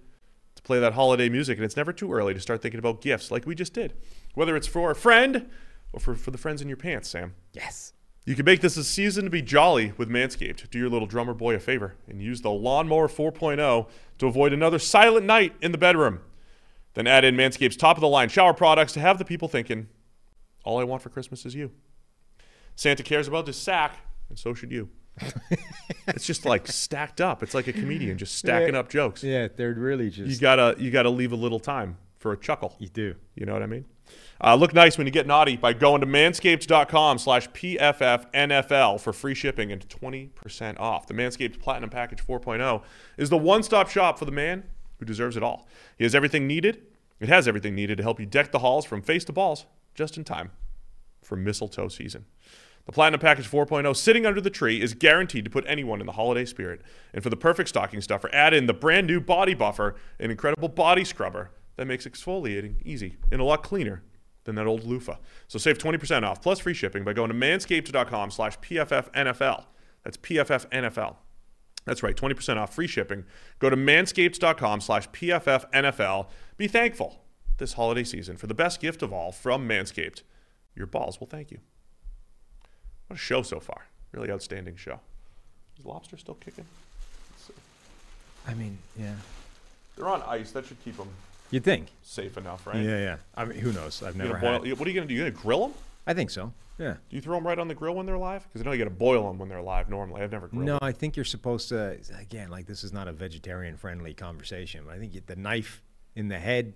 to 0.55 0.61
play 0.61 0.79
that 0.79 0.93
holiday 0.93 1.27
music, 1.27 1.57
and 1.57 1.65
it's 1.65 1.75
never 1.75 1.91
too 1.91 2.13
early 2.13 2.33
to 2.33 2.39
start 2.39 2.61
thinking 2.61 2.79
about 2.79 3.01
gifts, 3.01 3.31
like 3.31 3.45
we 3.45 3.53
just 3.53 3.73
did. 3.73 3.95
Whether 4.33 4.55
it's 4.55 4.65
for 4.65 4.91
a 4.91 4.95
friend, 4.95 5.49
or 5.91 5.99
for, 5.99 6.15
for 6.15 6.31
the 6.31 6.37
friends 6.37 6.61
in 6.61 6.69
your 6.69 6.77
pants, 6.77 7.09
Sam. 7.09 7.35
Yes. 7.51 7.91
You 8.25 8.35
can 8.35 8.45
make 8.45 8.61
this 8.61 8.77
a 8.77 8.85
season 8.85 9.25
to 9.25 9.29
be 9.29 9.41
jolly 9.41 9.91
with 9.97 10.07
Manscaped. 10.07 10.69
Do 10.69 10.79
your 10.79 10.89
little 10.89 11.07
drummer 11.07 11.33
boy 11.33 11.53
a 11.53 11.59
favor 11.59 11.95
and 12.07 12.21
use 12.21 12.39
the 12.39 12.51
Lawnmower 12.51 13.09
4.0 13.09 13.89
to 14.19 14.25
avoid 14.25 14.53
another 14.53 14.79
silent 14.79 15.25
night 15.25 15.53
in 15.59 15.73
the 15.73 15.77
bedroom. 15.77 16.21
Then 16.93 17.07
add 17.07 17.25
in 17.25 17.35
Manscaped's 17.35 17.75
top 17.75 17.97
of 17.97 18.01
the 18.01 18.07
line 18.07 18.29
shower 18.29 18.53
products 18.53 18.93
to 18.93 19.01
have 19.01 19.17
the 19.17 19.25
people 19.25 19.49
thinking, 19.49 19.89
all 20.63 20.79
I 20.79 20.83
want 20.83 21.01
for 21.01 21.09
Christmas 21.09 21.45
is 21.45 21.55
you. 21.55 21.71
Santa 22.75 23.03
cares 23.03 23.27
about 23.27 23.47
his 23.47 23.57
sack, 23.57 23.97
and 24.29 24.37
so 24.37 24.53
should 24.53 24.71
you. 24.71 24.89
it's 26.07 26.25
just 26.25 26.45
like 26.45 26.67
stacked 26.67 27.21
up. 27.21 27.43
It's 27.43 27.53
like 27.53 27.67
a 27.67 27.73
comedian 27.73 28.17
just 28.17 28.35
stacking 28.37 28.75
up 28.75 28.89
jokes. 28.89 29.23
Yeah, 29.23 29.49
they're 29.55 29.73
really 29.73 30.09
just. 30.09 30.31
You 30.31 30.39
gotta 30.39 30.75
you 30.79 30.89
gotta 30.89 31.09
leave 31.09 31.31
a 31.31 31.35
little 31.35 31.59
time 31.59 31.97
for 32.17 32.31
a 32.31 32.37
chuckle. 32.37 32.75
You 32.79 32.87
do. 32.87 33.15
You 33.35 33.45
know 33.45 33.53
what 33.53 33.63
I 33.63 33.67
mean? 33.67 33.85
Uh, 34.43 34.55
look 34.55 34.73
nice 34.73 34.97
when 34.97 35.05
you 35.05 35.11
get 35.11 35.27
naughty 35.27 35.55
by 35.55 35.73
going 35.73 36.01
to 36.01 36.07
manscaped.com 36.07 37.17
slash 37.19 37.47
PFFNFL 37.49 38.99
for 38.99 39.13
free 39.13 39.35
shipping 39.35 39.71
and 39.71 39.87
20% 39.87 40.79
off. 40.79 41.07
The 41.07 41.13
Manscaped 41.13 41.59
Platinum 41.59 41.89
Package 41.89 42.25
4.0 42.25 42.81
is 43.17 43.29
the 43.29 43.37
one-stop 43.37 43.89
shop 43.89 44.17
for 44.17 44.25
the 44.25 44.31
man 44.31 44.63
who 44.99 45.05
deserves 45.05 45.37
it 45.37 45.43
all. 45.43 45.67
He 45.97 46.03
has 46.03 46.15
everything 46.15 46.47
needed. 46.47 46.81
It 47.19 47.29
has 47.29 47.47
everything 47.47 47.75
needed 47.75 47.97
to 47.97 48.03
help 48.03 48.19
you 48.19 48.25
deck 48.25 48.51
the 48.51 48.59
halls 48.59 48.83
from 48.83 49.01
face 49.01 49.23
to 49.25 49.31
balls 49.31 49.65
just 49.93 50.17
in 50.17 50.23
time 50.23 50.51
for 51.21 51.35
mistletoe 51.35 51.87
season. 51.87 52.25
The 52.85 52.91
Platinum 52.91 53.19
Package 53.19 53.49
4.0 53.49 53.95
sitting 53.95 54.25
under 54.25 54.41
the 54.41 54.49
tree 54.49 54.81
is 54.81 54.93
guaranteed 54.93 55.45
to 55.45 55.51
put 55.51 55.63
anyone 55.67 55.99
in 55.99 56.07
the 56.07 56.13
holiday 56.13 56.45
spirit. 56.45 56.81
And 57.13 57.21
for 57.21 57.29
the 57.29 57.37
perfect 57.37 57.69
stocking 57.69 58.01
stuffer, 58.01 58.29
add 58.33 58.53
in 58.53 58.65
the 58.65 58.73
brand 58.73 59.07
new 59.07 59.21
Body 59.21 59.53
Buffer, 59.53 59.95
an 60.19 60.31
incredible 60.31 60.69
body 60.69 61.03
scrubber 61.03 61.51
that 61.75 61.85
makes 61.85 62.07
exfoliating 62.07 62.81
easy 62.83 63.17
and 63.31 63.39
a 63.39 63.43
lot 63.43 63.63
cleaner 63.63 64.03
than 64.45 64.55
that 64.55 64.65
old 64.65 64.83
loofah. 64.83 65.17
So 65.47 65.59
save 65.59 65.77
20% 65.77 66.23
off 66.23 66.41
plus 66.41 66.59
free 66.59 66.73
shipping 66.73 67.03
by 67.03 67.13
going 67.13 67.29
to 67.29 67.35
manscaped.com 67.35 68.31
slash 68.31 68.57
PFFNFL. 68.59 69.65
That's 70.03 70.17
PFFNFL. 70.17 71.15
That's 71.85 72.03
right, 72.03 72.15
20% 72.15 72.57
off 72.57 72.73
free 72.73 72.87
shipping. 72.87 73.25
Go 73.59 73.69
to 73.69 73.77
manscaped.com 73.77 74.81
slash 74.81 75.09
PFFNFL. 75.09 76.27
Be 76.57 76.67
thankful 76.67 77.20
this 77.61 77.73
holiday 77.73 78.03
season 78.03 78.35
for 78.37 78.47
the 78.47 78.53
best 78.55 78.81
gift 78.81 79.03
of 79.03 79.13
all 79.13 79.31
from 79.31 79.69
Manscaped. 79.69 80.23
Your 80.75 80.87
balls 80.87 81.19
will 81.19 81.27
thank 81.27 81.51
you. 81.51 81.59
What 83.07 83.15
a 83.15 83.19
show 83.19 83.43
so 83.43 83.59
far. 83.59 83.85
Really 84.11 84.31
outstanding 84.31 84.75
show. 84.75 84.99
Is 85.79 85.85
Lobster 85.85 86.17
still 86.17 86.33
kicking? 86.35 86.65
I 88.47 88.55
mean, 88.55 88.79
yeah. 88.99 89.13
They're 89.95 90.07
on 90.07 90.23
ice. 90.23 90.51
That 90.51 90.65
should 90.65 90.83
keep 90.83 90.97
them 90.97 91.09
You'd 91.51 91.63
think. 91.63 91.89
safe 92.01 92.35
enough, 92.37 92.65
right? 92.65 92.77
Yeah, 92.77 92.97
yeah. 92.97 93.17
I 93.35 93.45
mean, 93.45 93.59
who 93.59 93.71
knows? 93.71 94.01
I've 94.01 94.15
You 94.15 94.23
never 94.23 94.33
gonna 94.39 94.53
had. 94.53 94.61
boil, 94.63 94.71
what 94.71 94.87
are 94.87 94.89
you 94.89 94.95
going 94.95 95.07
to 95.07 95.13
do? 95.13 95.15
You 95.15 95.21
going 95.21 95.33
to 95.33 95.39
grill 95.39 95.59
them? 95.67 95.73
I 96.07 96.15
think 96.15 96.31
so. 96.31 96.51
Yeah. 96.79 96.93
Do 97.09 97.15
you 97.15 97.21
throw 97.21 97.35
them 97.35 97.45
right 97.45 97.59
on 97.59 97.67
the 97.67 97.75
grill 97.75 97.93
when 97.93 98.07
they're 98.07 98.15
alive? 98.15 98.43
Because 98.47 98.61
I 98.61 98.65
know 98.65 98.71
you 98.71 98.79
got 98.79 98.85
to 98.85 98.89
boil 98.89 99.27
them 99.27 99.37
when 99.37 99.49
they're 99.49 99.59
alive 99.59 99.87
normally. 99.87 100.23
I've 100.23 100.31
never 100.31 100.47
grilled 100.47 100.65
No. 100.65 100.79
I 100.81 100.91
think 100.91 101.15
you're 101.15 101.25
supposed 101.25 101.69
to. 101.69 101.99
Again, 102.19 102.49
like 102.49 102.65
this 102.65 102.83
is 102.83 102.91
not 102.91 103.07
a 103.07 103.11
vegetarian-friendly 103.11 104.15
conversation. 104.15 104.85
But 104.87 104.95
I 104.95 104.97
think 104.97 105.13
you, 105.13 105.21
the 105.23 105.35
knife 105.35 105.83
in 106.15 106.27
the 106.29 106.39
head, 106.39 106.73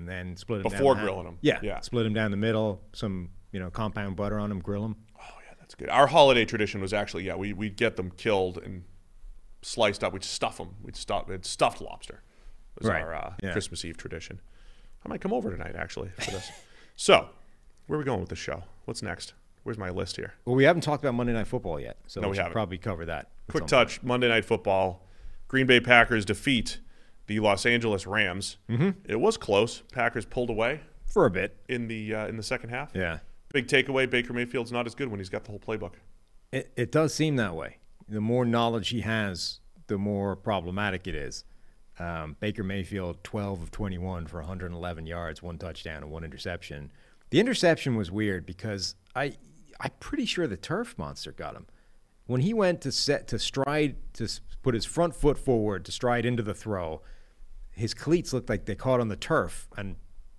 and 0.00 0.08
then 0.08 0.36
split 0.36 0.62
them 0.62 0.72
Before 0.72 0.94
down 0.94 1.04
grilling 1.04 1.26
'em. 1.28 1.38
Yeah, 1.42 1.58
Yeah. 1.62 1.80
Split 1.80 2.04
them 2.04 2.14
down 2.14 2.30
the 2.30 2.36
middle. 2.36 2.82
Some 2.92 3.30
you 3.52 3.60
know 3.60 3.70
compound 3.70 4.16
butter 4.16 4.38
on 4.38 4.48
them. 4.48 4.60
Grill 4.60 4.82
them. 4.82 4.96
Oh, 5.16 5.22
yeah, 5.46 5.54
that's 5.60 5.74
good. 5.74 5.88
Our 5.90 6.06
holiday 6.08 6.44
tradition 6.44 6.80
was 6.80 6.92
actually, 6.92 7.24
yeah, 7.24 7.34
we, 7.36 7.52
we'd 7.52 7.76
get 7.76 7.96
them 7.96 8.10
killed 8.10 8.58
and 8.58 8.84
sliced 9.62 10.02
up. 10.02 10.12
We'd 10.12 10.24
stuff 10.24 10.56
them. 10.58 10.76
We'd 10.82 10.96
stuff, 10.96 11.28
it's 11.30 11.48
stuffed 11.48 11.80
lobster. 11.80 12.22
was 12.78 12.88
Right. 12.88 13.02
our 13.02 13.14
uh, 13.14 13.34
Yeah. 13.42 13.52
Christmas 13.52 13.84
Eve 13.84 13.96
tradition. 13.96 14.40
I 15.04 15.08
might 15.08 15.20
come 15.20 15.32
over 15.32 15.50
tonight, 15.50 15.74
actually, 15.76 16.10
for 16.20 16.30
this. 16.30 16.50
so, 16.96 17.28
where 17.86 17.96
are 17.96 17.98
we 18.00 18.04
going 18.04 18.20
with 18.20 18.28
the 18.30 18.36
show? 18.36 18.64
What's 18.84 19.02
next? 19.02 19.34
Where's 19.64 19.76
my 19.78 19.90
list 19.90 20.16
here? 20.16 20.34
Well, 20.44 20.56
we 20.56 20.64
haven't 20.64 20.82
talked 20.82 21.02
about 21.04 21.14
Monday 21.14 21.32
Night 21.34 21.46
Football 21.46 21.78
yet, 21.80 21.98
so 22.06 22.20
No, 22.20 22.28
we, 22.28 22.30
we 22.30 22.36
should 22.36 22.42
haven't. 22.42 22.52
probably 22.54 22.78
cover 22.78 23.04
that. 23.06 23.30
Quick 23.50 23.66
touch 23.66 24.02
Monday 24.02 24.28
Night 24.28 24.44
Football. 24.46 25.06
Green 25.48 25.66
Bay 25.66 25.80
Packers 25.80 26.24
defeat 26.24 26.78
the 27.30 27.38
Los 27.38 27.64
Angeles 27.64 28.08
Rams. 28.08 28.56
Mm-hmm. 28.68 28.90
It 29.04 29.20
was 29.20 29.36
close. 29.36 29.84
Packers 29.92 30.26
pulled 30.26 30.50
away 30.50 30.80
for 31.06 31.26
a 31.26 31.30
bit. 31.30 31.56
in 31.68 31.86
the 31.86 32.12
uh, 32.12 32.26
in 32.26 32.36
the 32.36 32.42
second 32.42 32.70
half. 32.70 32.90
Yeah, 32.92 33.20
Big 33.52 33.68
takeaway: 33.68 34.10
Baker 34.10 34.32
Mayfield's 34.32 34.72
not 34.72 34.84
as 34.84 34.96
good 34.96 35.08
when 35.08 35.20
he's 35.20 35.28
got 35.28 35.44
the 35.44 35.52
whole 35.52 35.60
playbook. 35.60 35.92
it, 36.50 36.72
it 36.76 36.90
does 36.90 37.14
seem 37.14 37.36
that 37.36 37.54
way. 37.54 37.76
The 38.08 38.20
more 38.20 38.44
knowledge 38.44 38.88
he 38.88 39.02
has, 39.02 39.60
the 39.86 39.96
more 39.96 40.34
problematic 40.34 41.06
it 41.06 41.14
is. 41.14 41.44
Um, 42.00 42.36
Baker 42.40 42.64
Mayfield, 42.64 43.22
12 43.22 43.62
of 43.62 43.70
21 43.70 44.26
for 44.26 44.38
111 44.40 45.06
yards, 45.06 45.40
one 45.40 45.56
touchdown, 45.56 46.02
and 46.02 46.10
one 46.10 46.24
interception. 46.24 46.90
The 47.30 47.38
interception 47.38 47.94
was 47.94 48.10
weird 48.10 48.44
because 48.44 48.96
I, 49.14 49.34
I'm 49.78 49.92
pretty 50.00 50.24
sure 50.24 50.48
the 50.48 50.56
turf 50.56 50.98
monster 50.98 51.30
got 51.30 51.54
him. 51.54 51.66
When 52.26 52.40
he 52.40 52.52
went 52.54 52.80
to 52.80 52.90
set 52.90 53.28
to 53.28 53.38
stride 53.38 53.94
to 54.14 54.26
put 54.62 54.74
his 54.74 54.84
front 54.84 55.14
foot 55.14 55.38
forward 55.38 55.84
to 55.84 55.92
stride 55.92 56.24
into 56.26 56.42
the 56.42 56.54
throw, 56.54 57.02
his 57.80 57.94
cleats 57.94 58.32
looked 58.32 58.48
like 58.48 58.66
they 58.66 58.74
caught 58.74 59.00
on 59.00 59.08
the 59.08 59.16
turf 59.16 59.68
and 59.76 59.96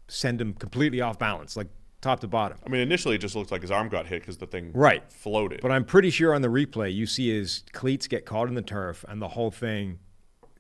send 0.08 0.40
him 0.40 0.54
completely 0.54 1.02
off 1.02 1.18
balance, 1.20 1.56
like 1.58 1.68
top 2.02 2.20
to 2.22 2.28
bottom. 2.28 2.58
I 2.66 2.70
mean, 2.70 2.82
initially 2.82 3.16
it 3.16 3.20
just 3.22 3.36
looked 3.36 3.52
like 3.52 3.62
his 3.62 3.72
arm 3.72 3.90
got 3.90 4.08
hit 4.08 4.22
because 4.22 4.38
the 4.38 4.48
thing 4.48 4.72
Right. 4.74 5.04
floated. 5.12 5.62
But 5.62 5.72
I'm 5.72 5.86
pretty 5.86 6.10
sure 6.10 6.34
on 6.34 6.42
the 6.42 6.48
replay, 6.48 6.94
you 6.94 7.06
see 7.06 7.30
his 7.30 7.64
cleats 7.74 8.08
get 8.08 8.26
caught 8.26 8.48
in 8.48 8.56
the 8.56 8.62
turf, 8.62 9.04
and 9.08 9.22
the 9.22 9.30
whole 9.30 9.52
thing 9.52 10.00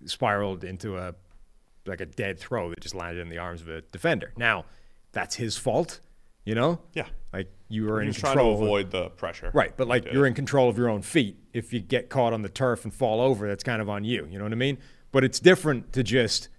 spiraled 0.06 0.64
into 0.64 0.98
a 0.98 1.16
like 1.88 2.00
a 2.02 2.06
dead 2.06 2.38
throw 2.40 2.70
that 2.70 2.80
just 2.80 2.94
landed 2.94 3.22
in 3.22 3.30
the 3.30 3.40
arms 3.40 3.62
of 3.62 3.68
a 3.68 3.82
defender. 3.82 4.32
Now, 4.38 4.66
that's 5.14 5.36
his 5.36 5.58
fault, 5.58 6.00
you 6.46 6.54
know. 6.54 6.80
Yeah. 6.94 7.08
Like 7.34 7.52
you 7.70 7.86
were 7.86 8.00
he 8.02 8.04
in 8.04 8.08
was 8.10 8.18
trying 8.18 8.38
to 8.38 8.44
avoid 8.44 8.92
the 8.92 9.10
pressure. 9.10 9.50
Right, 9.54 9.76
but 9.76 9.88
like 9.88 10.06
you're 10.14 10.28
in 10.28 10.36
control 10.36 10.70
of 10.70 10.78
your 10.78 10.90
own 10.90 11.02
feet. 11.02 11.38
If 11.54 11.74
you 11.74 11.80
get 11.80 12.10
caught 12.10 12.34
on 12.34 12.44
the 12.44 12.50
turf 12.50 12.84
and 12.84 12.94
fall 12.94 13.20
over, 13.20 13.48
that's 13.48 13.64
kind 13.64 13.82
of 13.82 13.90
on 13.90 14.04
you. 14.04 14.28
You 14.30 14.38
know 14.38 14.46
what 14.46 14.52
I 14.52 14.58
mean? 14.58 14.78
But 15.12 15.24
it's 15.24 15.40
different 15.40 15.92
to 15.94 16.04
just 16.04 16.50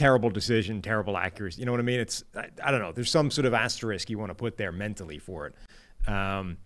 terrible 0.00 0.30
decision, 0.30 0.80
terrible 0.80 1.18
accuracy. 1.18 1.60
You 1.60 1.66
know 1.66 1.72
what 1.72 1.80
I 1.80 1.84
mean? 1.84 2.00
It's 2.00 2.24
I, 2.34 2.48
I 2.64 2.70
don't 2.70 2.80
know. 2.80 2.90
There's 2.90 3.10
some 3.10 3.30
sort 3.30 3.44
of 3.44 3.52
asterisk 3.52 4.08
you 4.08 4.18
want 4.18 4.30
to 4.30 4.34
put 4.34 4.56
there 4.56 4.72
mentally 4.72 5.18
for 5.18 5.46
it. 5.46 6.10
Um, 6.10 6.56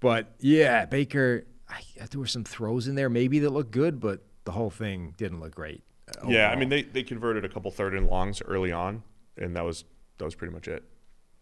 but 0.00 0.34
yeah, 0.38 0.84
Baker. 0.84 1.46
I, 1.68 1.82
there 2.10 2.18
were 2.18 2.26
some 2.26 2.42
throws 2.42 2.88
in 2.88 2.96
there 2.96 3.08
maybe 3.08 3.38
that 3.38 3.50
looked 3.50 3.70
good, 3.70 4.00
but 4.00 4.24
the 4.44 4.50
whole 4.50 4.70
thing 4.70 5.14
didn't 5.16 5.38
look 5.40 5.54
great. 5.54 5.84
uh, 6.08 6.26
Yeah, 6.26 6.50
I 6.50 6.56
mean 6.56 6.68
they, 6.68 6.82
they 6.82 7.04
converted 7.04 7.44
a 7.44 7.48
couple 7.48 7.70
third 7.70 7.94
and 7.94 8.08
longs 8.08 8.42
early 8.42 8.72
on, 8.72 9.04
and 9.38 9.54
that 9.56 9.64
was 9.64 9.84
that 10.18 10.24
was 10.24 10.34
pretty 10.34 10.52
much 10.52 10.68
it 10.68 10.82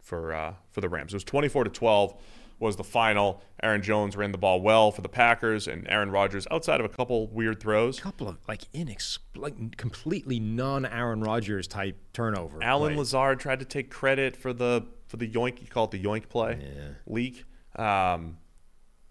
for 0.02 0.32
uh, 0.32 0.54
for 0.70 0.80
the 0.80 0.88
Rams. 0.88 1.14
It 1.14 1.16
was 1.16 1.24
24 1.24 1.64
to 1.64 1.70
12 1.70 2.14
was 2.60 2.76
the 2.76 2.84
final. 2.84 3.42
Aaron 3.62 3.82
Jones 3.82 4.16
ran 4.16 4.32
the 4.32 4.38
ball 4.38 4.60
well 4.60 4.90
for 4.90 5.00
the 5.02 5.08
Packers, 5.08 5.66
and 5.68 5.86
Aaron 5.88 6.10
Rodgers, 6.10 6.46
outside 6.50 6.80
of 6.80 6.86
a 6.86 6.88
couple 6.88 7.26
weird 7.28 7.60
throws, 7.60 7.98
a 7.98 8.02
couple 8.02 8.28
of 8.28 8.38
like 8.48 8.70
inex 8.72 9.18
like 9.36 9.76
completely 9.76 10.40
non 10.40 10.84
Aaron 10.84 11.20
Rodgers 11.20 11.66
type 11.66 11.96
turnover. 12.12 12.62
Allen 12.62 12.90
plays. 12.94 12.98
Lazard 12.98 13.40
tried 13.40 13.58
to 13.60 13.64
take 13.64 13.90
credit 13.90 14.36
for 14.36 14.52
the 14.52 14.86
for 15.06 15.16
the 15.16 15.28
yoink. 15.28 15.60
You 15.60 15.68
call 15.68 15.84
it 15.84 15.90
the 15.90 16.02
yoink 16.02 16.28
play, 16.28 16.58
leak. 17.06 17.44
Um, 17.76 18.38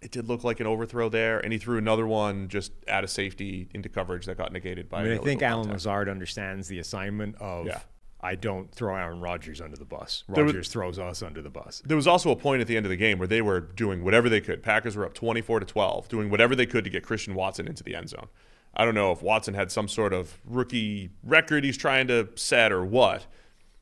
it 0.01 0.11
did 0.11 0.27
look 0.27 0.43
like 0.43 0.59
an 0.59 0.67
overthrow 0.67 1.09
there, 1.09 1.39
and 1.39 1.51
he 1.51 1.57
threw 1.59 1.77
another 1.77 2.05
one 2.05 2.49
just 2.49 2.71
out 2.87 3.03
of 3.03 3.09
safety 3.09 3.67
into 3.73 3.89
coverage 3.89 4.25
that 4.27 4.37
got 4.37 4.51
negated 4.53 4.89
by. 4.89 5.01
I 5.01 5.03
mean, 5.03 5.13
I 5.13 5.17
think 5.17 5.41
Allen 5.41 5.63
contact. 5.65 5.73
Lazard 5.85 6.09
understands 6.09 6.67
the 6.67 6.79
assignment 6.79 7.35
of 7.41 7.65
Yeah. 7.65 7.79
I 8.19 8.35
don't 8.35 8.71
throw 8.71 8.95
Aaron 8.95 9.19
Rodgers 9.21 9.61
under 9.61 9.77
the 9.77 9.85
bus. 9.85 10.23
There 10.27 10.43
was- 10.43 10.53
Rodgers 10.53 10.69
throws 10.69 10.97
us 10.97 11.21
under 11.21 11.41
the 11.41 11.49
bus. 11.51 11.81
There 11.85 11.95
was 11.97 12.07
also 12.07 12.31
a 12.31 12.35
point 12.35 12.61
at 12.61 12.67
the 12.67 12.75
end 12.75 12.85
of 12.85 12.89
the 12.89 12.95
game 12.97 13.19
where 13.19 13.27
they 13.27 13.41
were 13.41 13.59
doing 13.59 14.03
whatever 14.03 14.27
they 14.27 14.41
could. 14.41 14.63
Packers 14.63 14.95
were 14.95 15.05
up 15.05 15.13
24 15.13 15.59
to 15.59 15.65
12, 15.65 16.07
doing 16.09 16.29
whatever 16.29 16.55
they 16.55 16.65
could 16.65 16.83
to 16.83 16.89
get 16.89 17.03
Christian 17.03 17.35
Watson 17.35 17.67
into 17.67 17.83
the 17.83 17.95
end 17.95 18.09
zone. 18.09 18.27
I 18.75 18.85
don't 18.85 18.95
know 18.95 19.11
if 19.11 19.21
Watson 19.21 19.53
had 19.53 19.71
some 19.71 19.87
sort 19.87 20.13
of 20.13 20.39
rookie 20.45 21.11
record 21.23 21.63
he's 21.63 21.77
trying 21.77 22.07
to 22.07 22.29
set 22.35 22.71
or 22.71 22.83
what, 22.83 23.27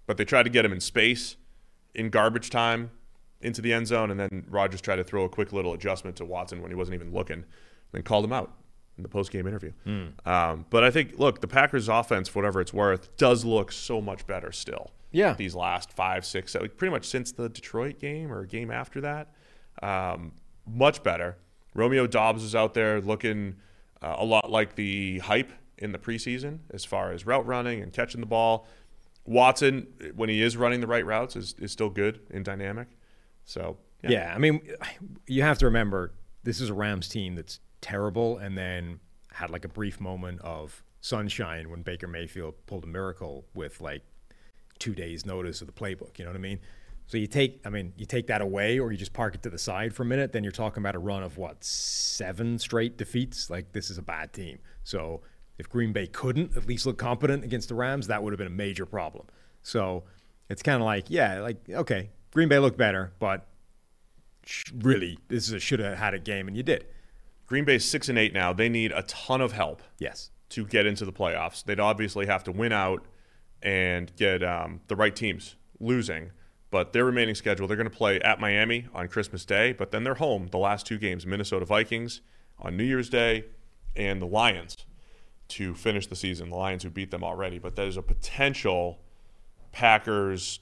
but 0.05 0.17
they 0.17 0.25
tried 0.25 0.43
to 0.43 0.49
get 0.49 0.65
him 0.65 0.71
in 0.73 0.79
space 0.81 1.37
in 1.93 2.09
garbage 2.09 2.49
time 2.49 2.91
into 3.41 3.61
the 3.61 3.71
end 3.73 3.87
zone, 3.87 4.11
and 4.11 4.19
then 4.19 4.45
Rodgers 4.49 4.81
tried 4.81 4.97
to 4.97 5.03
throw 5.03 5.23
a 5.23 5.29
quick 5.29 5.53
little 5.53 5.73
adjustment 5.73 6.15
to 6.17 6.25
Watson 6.25 6.61
when 6.61 6.71
he 6.71 6.75
wasn't 6.75 6.95
even 6.95 7.13
looking, 7.13 7.45
then 7.91 8.03
called 8.03 8.25
him 8.25 8.33
out 8.33 8.51
in 8.97 9.03
the 9.03 9.09
post 9.09 9.31
game 9.31 9.45
interview. 9.47 9.71
Um, 10.25 10.65
but 10.69 10.83
I 10.83 10.91
think, 10.91 11.17
look, 11.19 11.41
the 11.41 11.47
Packers' 11.47 11.89
offense, 11.89 12.29
for 12.29 12.39
whatever 12.39 12.61
it's 12.61 12.73
worth, 12.73 13.15
does 13.17 13.43
look 13.43 13.71
so 13.71 14.01
much 14.01 14.25
better 14.25 14.51
still. 14.51 14.91
Yeah. 15.11 15.33
These 15.33 15.55
last 15.55 15.91
five, 15.91 16.25
six, 16.25 16.51
seven, 16.53 16.69
pretty 16.75 16.91
much 16.91 17.05
since 17.05 17.31
the 17.31 17.49
Detroit 17.49 17.99
game 17.99 18.31
or 18.31 18.45
game 18.45 18.71
after 18.71 19.01
that, 19.01 19.33
um, 19.81 20.33
much 20.67 21.03
better. 21.03 21.37
Romeo 21.73 22.07
Doubs 22.07 22.43
is 22.43 22.55
out 22.55 22.73
there 22.73 23.01
looking 23.01 23.55
uh, 24.01 24.15
a 24.17 24.25
lot 24.25 24.49
like 24.49 24.75
the 24.75 25.19
hype 25.19 25.51
in 25.77 25.91
the 25.91 25.97
preseason 25.97 26.59
as 26.71 26.85
far 26.85 27.11
as 27.11 27.25
route 27.25 27.45
running 27.45 27.81
and 27.81 27.91
catching 27.91 28.21
the 28.21 28.27
ball. 28.27 28.67
Watson, 29.25 29.87
when 30.15 30.29
he 30.29 30.41
is 30.41 30.55
running 30.55 30.79
the 30.81 30.87
right 30.87 31.05
routes, 31.05 31.35
is, 31.35 31.55
is 31.59 31.71
still 31.71 31.89
good 31.89 32.19
and 32.31 32.45
dynamic. 32.45 32.87
So, 33.43 33.77
Yeah. 34.03 34.33
I 34.33 34.37
mean, 34.37 34.61
you 35.27 35.41
have 35.41 35.57
to 35.59 35.65
remember 35.65 36.13
this 36.43 36.61
is 36.61 36.69
a 36.69 36.73
Rams 36.73 37.09
team 37.09 37.35
that's 37.35 37.59
terrible, 37.85 38.39
and 38.39 38.57
then 38.57 38.99
had 39.31 39.51
like 39.51 39.63
a 39.63 39.67
brief 39.69 40.01
moment 40.01 40.41
of 40.41 40.83
sunshine 41.01 41.69
when 41.69 41.83
Baker 41.83 42.07
Mayfield 42.07 42.55
pulled 42.65 42.83
a 42.83 42.87
miracle 42.87 43.45
with 43.53 43.79
like 43.79 44.01
two 44.79 44.95
days' 44.95 45.23
notice 45.23 45.61
of 45.61 45.67
the 45.67 45.73
playbook. 45.73 46.17
You 46.17 46.25
know 46.25 46.31
what 46.31 46.37
I 46.37 46.41
mean? 46.41 46.59
So 47.05 47.17
you 47.17 47.27
take, 47.27 47.61
I 47.63 47.69
mean, 47.69 47.93
you 47.95 48.07
take 48.07 48.25
that 48.27 48.41
away, 48.41 48.79
or 48.79 48.91
you 48.91 48.97
just 48.97 49.13
park 49.13 49.35
it 49.35 49.43
to 49.43 49.51
the 49.51 49.59
side 49.59 49.93
for 49.93 50.01
a 50.01 50.05
minute. 50.05 50.31
Then 50.31 50.43
you're 50.43 50.51
talking 50.51 50.81
about 50.81 50.95
a 50.95 50.99
run 50.99 51.21
of 51.21 51.37
what 51.37 51.63
seven 51.63 52.57
straight 52.57 52.97
defeats. 52.97 53.51
Like 53.51 53.71
this 53.71 53.91
is 53.91 53.99
a 53.99 54.01
bad 54.01 54.33
team. 54.33 54.57
So 54.83 55.21
if 55.59 55.69
Green 55.69 55.93
Bay 55.93 56.07
couldn't 56.07 56.57
at 56.57 56.65
least 56.67 56.87
look 56.87 56.97
competent 56.97 57.43
against 57.43 57.69
the 57.69 57.75
Rams, 57.75 58.07
that 58.07 58.23
would 58.23 58.33
have 58.33 58.39
been 58.39 58.47
a 58.47 58.49
major 58.49 58.87
problem. 58.87 59.27
So 59.61 60.05
it's 60.49 60.63
kind 60.63 60.81
of 60.81 60.85
like, 60.85 61.05
yeah, 61.09 61.39
like 61.41 61.69
okay, 61.69 62.09
Green 62.31 62.49
Bay 62.49 62.57
looked 62.57 62.79
better, 62.79 63.13
but 63.19 63.47
really, 64.73 65.19
this 65.27 65.47
is 65.47 65.53
a 65.53 65.59
should 65.59 65.79
have 65.81 65.99
had 65.99 66.15
a 66.15 66.19
game, 66.19 66.47
and 66.47 66.57
you 66.57 66.63
did. 66.63 66.87
Green 67.47 67.65
Bay's 67.65 67.85
six 67.85 68.09
and 68.09 68.17
eight 68.17 68.33
now. 68.33 68.53
They 68.53 68.69
need 68.69 68.91
a 68.91 69.03
ton 69.03 69.41
of 69.41 69.51
help 69.51 69.81
Yes. 69.99 70.31
to 70.49 70.65
get 70.65 70.85
into 70.85 71.05
the 71.05 71.13
playoffs. 71.13 71.63
They'd 71.63 71.79
obviously 71.79 72.25
have 72.25 72.43
to 72.45 72.51
win 72.51 72.71
out 72.71 73.05
and 73.61 74.15
get 74.15 74.43
um, 74.43 74.81
the 74.87 74.95
right 74.95 75.15
teams 75.15 75.55
losing. 75.79 76.31
But 76.71 76.91
their 76.93 77.05
remaining 77.05 77.35
schedule, 77.35 77.67
they're 77.67 77.77
going 77.77 77.89
to 77.89 77.95
play 77.95 78.19
at 78.19 78.39
Miami 78.39 78.87
on 78.93 79.07
Christmas 79.07 79.45
Day, 79.45 79.71
but 79.71 79.91
then 79.91 80.03
they're 80.03 80.15
home 80.15 80.47
the 80.51 80.57
last 80.57 80.85
two 80.85 80.97
games 80.97 81.25
Minnesota 81.25 81.65
Vikings 81.65 82.21
on 82.59 82.75
New 82.75 82.83
Year's 82.83 83.09
Day 83.09 83.45
and 83.95 84.21
the 84.21 84.25
Lions 84.25 84.75
to 85.49 85.73
finish 85.75 86.07
the 86.07 86.15
season. 86.15 86.49
The 86.49 86.55
Lions 86.55 86.83
who 86.83 86.89
beat 86.89 87.11
them 87.11 87.23
already. 87.23 87.59
But 87.59 87.75
there's 87.75 87.97
a 87.97 88.01
potential 88.01 88.99
Packers, 89.71 90.59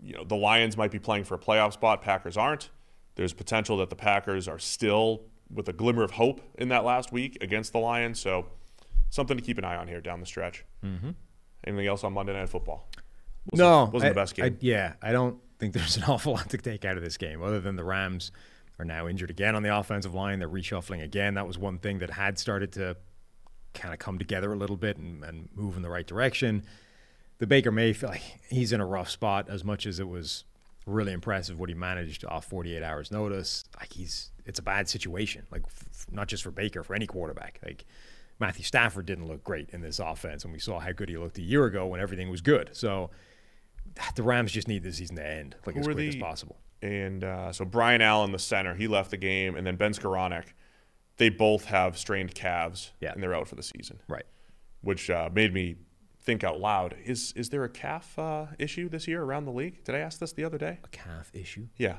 you 0.00 0.14
know, 0.14 0.24
the 0.24 0.36
Lions 0.36 0.76
might 0.76 0.90
be 0.90 0.98
playing 0.98 1.24
for 1.24 1.34
a 1.34 1.38
playoff 1.38 1.72
spot, 1.74 2.02
Packers 2.02 2.36
aren't. 2.36 2.70
There's 3.16 3.32
potential 3.32 3.76
that 3.78 3.90
the 3.90 3.96
Packers 3.96 4.46
are 4.48 4.58
still 4.60 5.22
with 5.52 5.68
a 5.68 5.72
glimmer 5.72 6.02
of 6.02 6.12
hope 6.12 6.40
in 6.56 6.68
that 6.68 6.84
last 6.84 7.12
week 7.12 7.38
against 7.40 7.72
the 7.72 7.78
Lions. 7.78 8.20
So 8.20 8.46
something 9.10 9.36
to 9.36 9.42
keep 9.42 9.58
an 9.58 9.64
eye 9.64 9.76
on 9.76 9.88
here 9.88 10.00
down 10.00 10.20
the 10.20 10.26
stretch. 10.26 10.64
Mm-hmm. 10.84 11.10
Anything 11.64 11.86
else 11.86 12.04
on 12.04 12.12
Monday 12.12 12.32
Night 12.34 12.48
Football? 12.48 12.88
Wasn't- 13.50 13.66
no, 13.66 13.84
wasn't 13.92 14.04
I- 14.04 14.08
the 14.10 14.14
best 14.14 14.34
game. 14.34 14.44
I- 14.44 14.56
yeah, 14.60 14.94
I 15.02 15.12
don't 15.12 15.38
think 15.58 15.72
there's 15.74 15.96
an 15.96 16.04
awful 16.08 16.32
lot 16.34 16.50
to 16.50 16.58
take 16.58 16.84
out 16.84 16.96
of 16.96 17.02
this 17.02 17.16
game, 17.16 17.42
other 17.42 17.60
than 17.60 17.76
the 17.76 17.84
Rams 17.84 18.30
are 18.78 18.84
now 18.84 19.08
injured 19.08 19.30
again 19.30 19.56
on 19.56 19.62
the 19.62 19.76
offensive 19.76 20.14
line. 20.14 20.38
They're 20.38 20.48
reshuffling 20.48 21.02
again. 21.02 21.34
That 21.34 21.46
was 21.46 21.58
one 21.58 21.78
thing 21.78 21.98
that 21.98 22.10
had 22.10 22.38
started 22.38 22.72
to 22.72 22.96
kind 23.74 23.92
of 23.92 23.98
come 23.98 24.18
together 24.18 24.52
a 24.52 24.56
little 24.56 24.76
bit 24.76 24.96
and, 24.98 25.24
and 25.24 25.48
move 25.54 25.76
in 25.76 25.82
the 25.82 25.90
right 25.90 26.06
direction. 26.06 26.64
The 27.38 27.46
Baker 27.46 27.70
Mayfield, 27.72 28.12
like, 28.12 28.22
he's 28.50 28.72
in 28.72 28.80
a 28.80 28.86
rough 28.86 29.10
spot. 29.10 29.48
As 29.48 29.64
much 29.64 29.86
as 29.86 29.98
it 29.98 30.08
was 30.08 30.44
really 30.86 31.12
impressive 31.12 31.58
what 31.58 31.68
he 31.68 31.74
managed 31.74 32.24
off 32.24 32.44
48 32.46 32.82
hours 32.82 33.10
notice, 33.10 33.64
like 33.78 33.92
he's 33.92 34.30
it's 34.48 34.58
a 34.58 34.62
bad 34.62 34.88
situation. 34.88 35.46
Like 35.52 35.62
f- 35.66 36.06
not 36.10 36.26
just 36.26 36.42
for 36.42 36.50
Baker, 36.50 36.82
for 36.82 36.94
any 36.96 37.06
quarterback. 37.06 37.60
Like 37.64 37.84
Matthew 38.40 38.64
Stafford 38.64 39.06
didn't 39.06 39.26
look 39.28 39.44
great 39.44 39.70
in 39.70 39.80
this 39.80 39.98
offense, 40.00 40.42
and 40.44 40.52
we 40.52 40.58
saw 40.58 40.80
how 40.80 40.92
good 40.92 41.08
he 41.08 41.16
looked 41.16 41.38
a 41.38 41.42
year 41.42 41.64
ago 41.66 41.86
when 41.86 42.00
everything 42.00 42.30
was 42.30 42.40
good. 42.40 42.70
So 42.72 43.10
the 44.14 44.22
Rams 44.22 44.52
just 44.52 44.68
need 44.68 44.82
the 44.82 44.92
season 44.92 45.16
to 45.16 45.26
end 45.26 45.56
like 45.66 45.74
Who 45.74 45.80
as 45.80 45.86
quick 45.86 46.08
as 46.08 46.16
possible. 46.16 46.56
And 46.82 47.24
uh, 47.24 47.52
so 47.52 47.64
Brian 47.64 48.00
Allen, 48.00 48.30
the 48.32 48.38
center, 48.38 48.74
he 48.74 48.86
left 48.86 49.10
the 49.10 49.16
game, 49.16 49.56
and 49.56 49.66
then 49.66 49.76
Ben 49.76 49.92
Skowronek, 49.92 50.44
they 51.16 51.28
both 51.28 51.64
have 51.64 51.98
strained 51.98 52.34
calves, 52.34 52.92
Yeah. 53.00 53.12
and 53.12 53.20
they're 53.22 53.34
out 53.34 53.48
for 53.48 53.56
the 53.56 53.62
season, 53.64 54.00
Right. 54.08 54.26
which 54.82 55.10
uh, 55.10 55.28
made 55.32 55.52
me 55.52 55.76
think 56.20 56.44
out 56.44 56.60
loud: 56.60 56.94
is 57.04 57.32
is 57.34 57.48
there 57.50 57.64
a 57.64 57.68
calf 57.68 58.16
uh, 58.18 58.46
issue 58.58 58.88
this 58.88 59.08
year 59.08 59.22
around 59.22 59.44
the 59.46 59.50
league? 59.52 59.82
Did 59.82 59.96
I 59.96 59.98
ask 59.98 60.20
this 60.20 60.32
the 60.32 60.44
other 60.44 60.58
day? 60.58 60.78
A 60.84 60.88
calf 60.88 61.30
issue. 61.34 61.66
Yeah, 61.76 61.96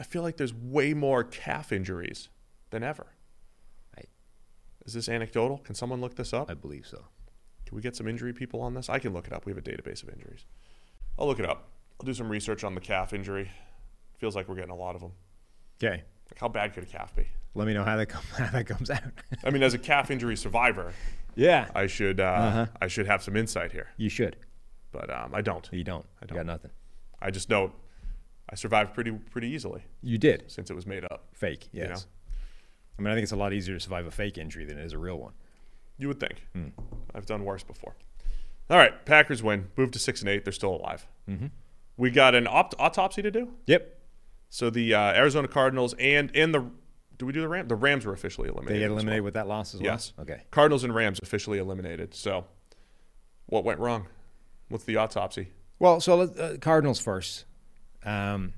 I 0.00 0.02
feel 0.02 0.22
like 0.22 0.38
there's 0.38 0.54
way 0.54 0.94
more 0.94 1.22
calf 1.22 1.70
injuries 1.72 2.30
than 2.70 2.82
ever. 2.82 3.06
I, 3.96 4.02
Is 4.86 4.94
this 4.94 5.08
anecdotal? 5.08 5.58
Can 5.58 5.74
someone 5.74 6.00
look 6.00 6.16
this 6.16 6.32
up? 6.32 6.50
I 6.50 6.54
believe 6.54 6.86
so. 6.86 7.04
Can 7.66 7.76
we 7.76 7.82
get 7.82 7.94
some 7.94 8.08
injury 8.08 8.32
people 8.32 8.62
on 8.62 8.72
this? 8.74 8.88
I 8.88 8.98
can 8.98 9.12
look 9.12 9.26
it 9.26 9.32
up. 9.32 9.44
We 9.46 9.52
have 9.52 9.58
a 9.58 9.62
database 9.62 10.02
of 10.02 10.08
injuries. 10.08 10.46
I'll 11.18 11.26
look 11.26 11.38
it 11.38 11.44
up. 11.48 11.68
I'll 12.00 12.06
do 12.06 12.14
some 12.14 12.30
research 12.30 12.64
on 12.64 12.74
the 12.74 12.80
calf 12.80 13.12
injury. 13.12 13.50
Feels 14.18 14.34
like 14.34 14.48
we're 14.48 14.54
getting 14.56 14.70
a 14.70 14.76
lot 14.76 14.94
of 14.94 15.02
them. 15.02 15.12
Okay. 15.82 16.02
Like 16.30 16.40
how 16.40 16.48
bad 16.48 16.72
could 16.72 16.82
a 16.82 16.86
calf 16.86 17.14
be? 17.14 17.26
Let 17.54 17.66
me 17.66 17.74
know 17.74 17.84
how 17.84 17.96
that 17.96 18.10
how 18.38 18.50
that 18.50 18.66
comes 18.66 18.88
out. 18.90 19.02
I 19.44 19.50
mean, 19.50 19.62
as 19.62 19.74
a 19.74 19.78
calf 19.78 20.10
injury 20.10 20.36
survivor, 20.36 20.94
yeah. 21.36 21.68
I 21.74 21.86
should 21.86 22.20
uh, 22.20 22.24
Uh-huh. 22.24 22.66
I 22.80 22.86
should 22.88 23.06
have 23.06 23.22
some 23.22 23.36
insight 23.36 23.72
here, 23.72 23.88
you 23.98 24.08
should. 24.08 24.36
but 24.92 25.10
um, 25.10 25.34
I 25.34 25.42
don't. 25.42 25.68
You 25.72 25.84
don't. 25.84 26.06
I 26.22 26.26
don't. 26.26 26.36
got 26.36 26.46
nothing. 26.46 26.70
I 27.20 27.30
just 27.30 27.50
know 27.50 27.72
I 28.50 28.56
survived 28.56 28.94
pretty 28.94 29.12
pretty 29.12 29.48
easily 29.48 29.82
You 30.02 30.18
did. 30.18 30.44
since 30.50 30.70
it 30.70 30.74
was 30.74 30.86
made 30.86 31.04
up. 31.04 31.28
Fake. 31.32 31.68
You 31.72 31.82
Yes. 31.82 32.06
I 32.98 33.02
mean, 33.02 33.10
I 33.10 33.14
think 33.14 33.22
it's 33.22 33.32
a 33.32 33.36
lot 33.36 33.52
easier 33.52 33.74
to 33.74 33.80
survive 33.80 34.06
a 34.06 34.10
fake 34.10 34.36
injury 34.36 34.64
than 34.64 34.78
it 34.78 34.84
is 34.84 34.92
a 34.92 34.98
real 34.98 35.18
one. 35.18 35.32
You 35.96 36.08
would 36.08 36.20
think. 36.20 36.46
Hmm. 36.54 36.68
I've 37.14 37.26
done 37.26 37.44
worse 37.44 37.62
before. 37.62 37.94
All 38.68 38.76
right, 38.76 39.04
Packers 39.04 39.42
win. 39.42 39.68
Move 39.76 39.90
to 39.92 39.98
six 39.98 40.20
and 40.20 40.28
eight. 40.28 40.44
They're 40.44 40.52
still 40.52 40.74
alive. 40.74 41.06
Mm-hmm. 41.28 41.46
We 41.96 42.10
got 42.10 42.34
an 42.34 42.46
opt- 42.46 42.74
autopsy 42.78 43.22
to 43.22 43.30
do. 43.30 43.48
Yep. 43.66 43.98
So 44.48 44.70
the 44.70 44.94
uh, 44.94 45.12
Arizona 45.12 45.48
Cardinals 45.48 45.94
and 45.98 46.30
and 46.34 46.54
the 46.54 46.64
do 47.18 47.26
we 47.26 47.32
do 47.32 47.40
the 47.42 47.48
Rams? 47.48 47.68
The 47.68 47.76
Rams 47.76 48.06
were 48.06 48.12
officially 48.12 48.48
eliminated. 48.48 48.76
They 48.76 48.80
get 48.80 48.88
well. 48.88 48.96
eliminated 48.98 49.24
with 49.24 49.34
that 49.34 49.46
loss 49.46 49.74
as 49.74 49.80
well. 49.80 49.92
Yes. 49.92 50.12
Okay. 50.18 50.42
Cardinals 50.50 50.84
and 50.84 50.94
Rams 50.94 51.20
officially 51.22 51.58
eliminated. 51.58 52.14
So 52.14 52.46
what 53.46 53.64
went 53.64 53.78
wrong? 53.78 54.06
What's 54.68 54.84
the 54.84 54.96
autopsy? 54.96 55.48
Well, 55.78 56.00
so 56.00 56.16
let- 56.16 56.38
uh, 56.38 56.56
Cardinals 56.58 57.00
first. 57.00 57.44
Um, 58.04 58.54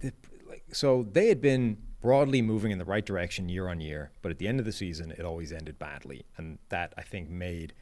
the, 0.00 0.12
like, 0.48 0.64
so 0.72 1.06
they 1.10 1.28
had 1.28 1.40
been 1.40 1.78
broadly 2.00 2.42
moving 2.42 2.70
in 2.70 2.78
the 2.78 2.84
right 2.84 3.04
direction 3.04 3.48
year 3.48 3.68
on 3.68 3.80
year, 3.80 4.12
but 4.22 4.30
at 4.30 4.38
the 4.38 4.46
end 4.46 4.58
of 4.58 4.66
the 4.66 4.72
season, 4.72 5.10
it 5.12 5.24
always 5.24 5.52
ended 5.52 5.78
badly, 5.78 6.24
and 6.36 6.58
that 6.68 6.92
I 6.98 7.02
think 7.02 7.30
made 7.30 7.72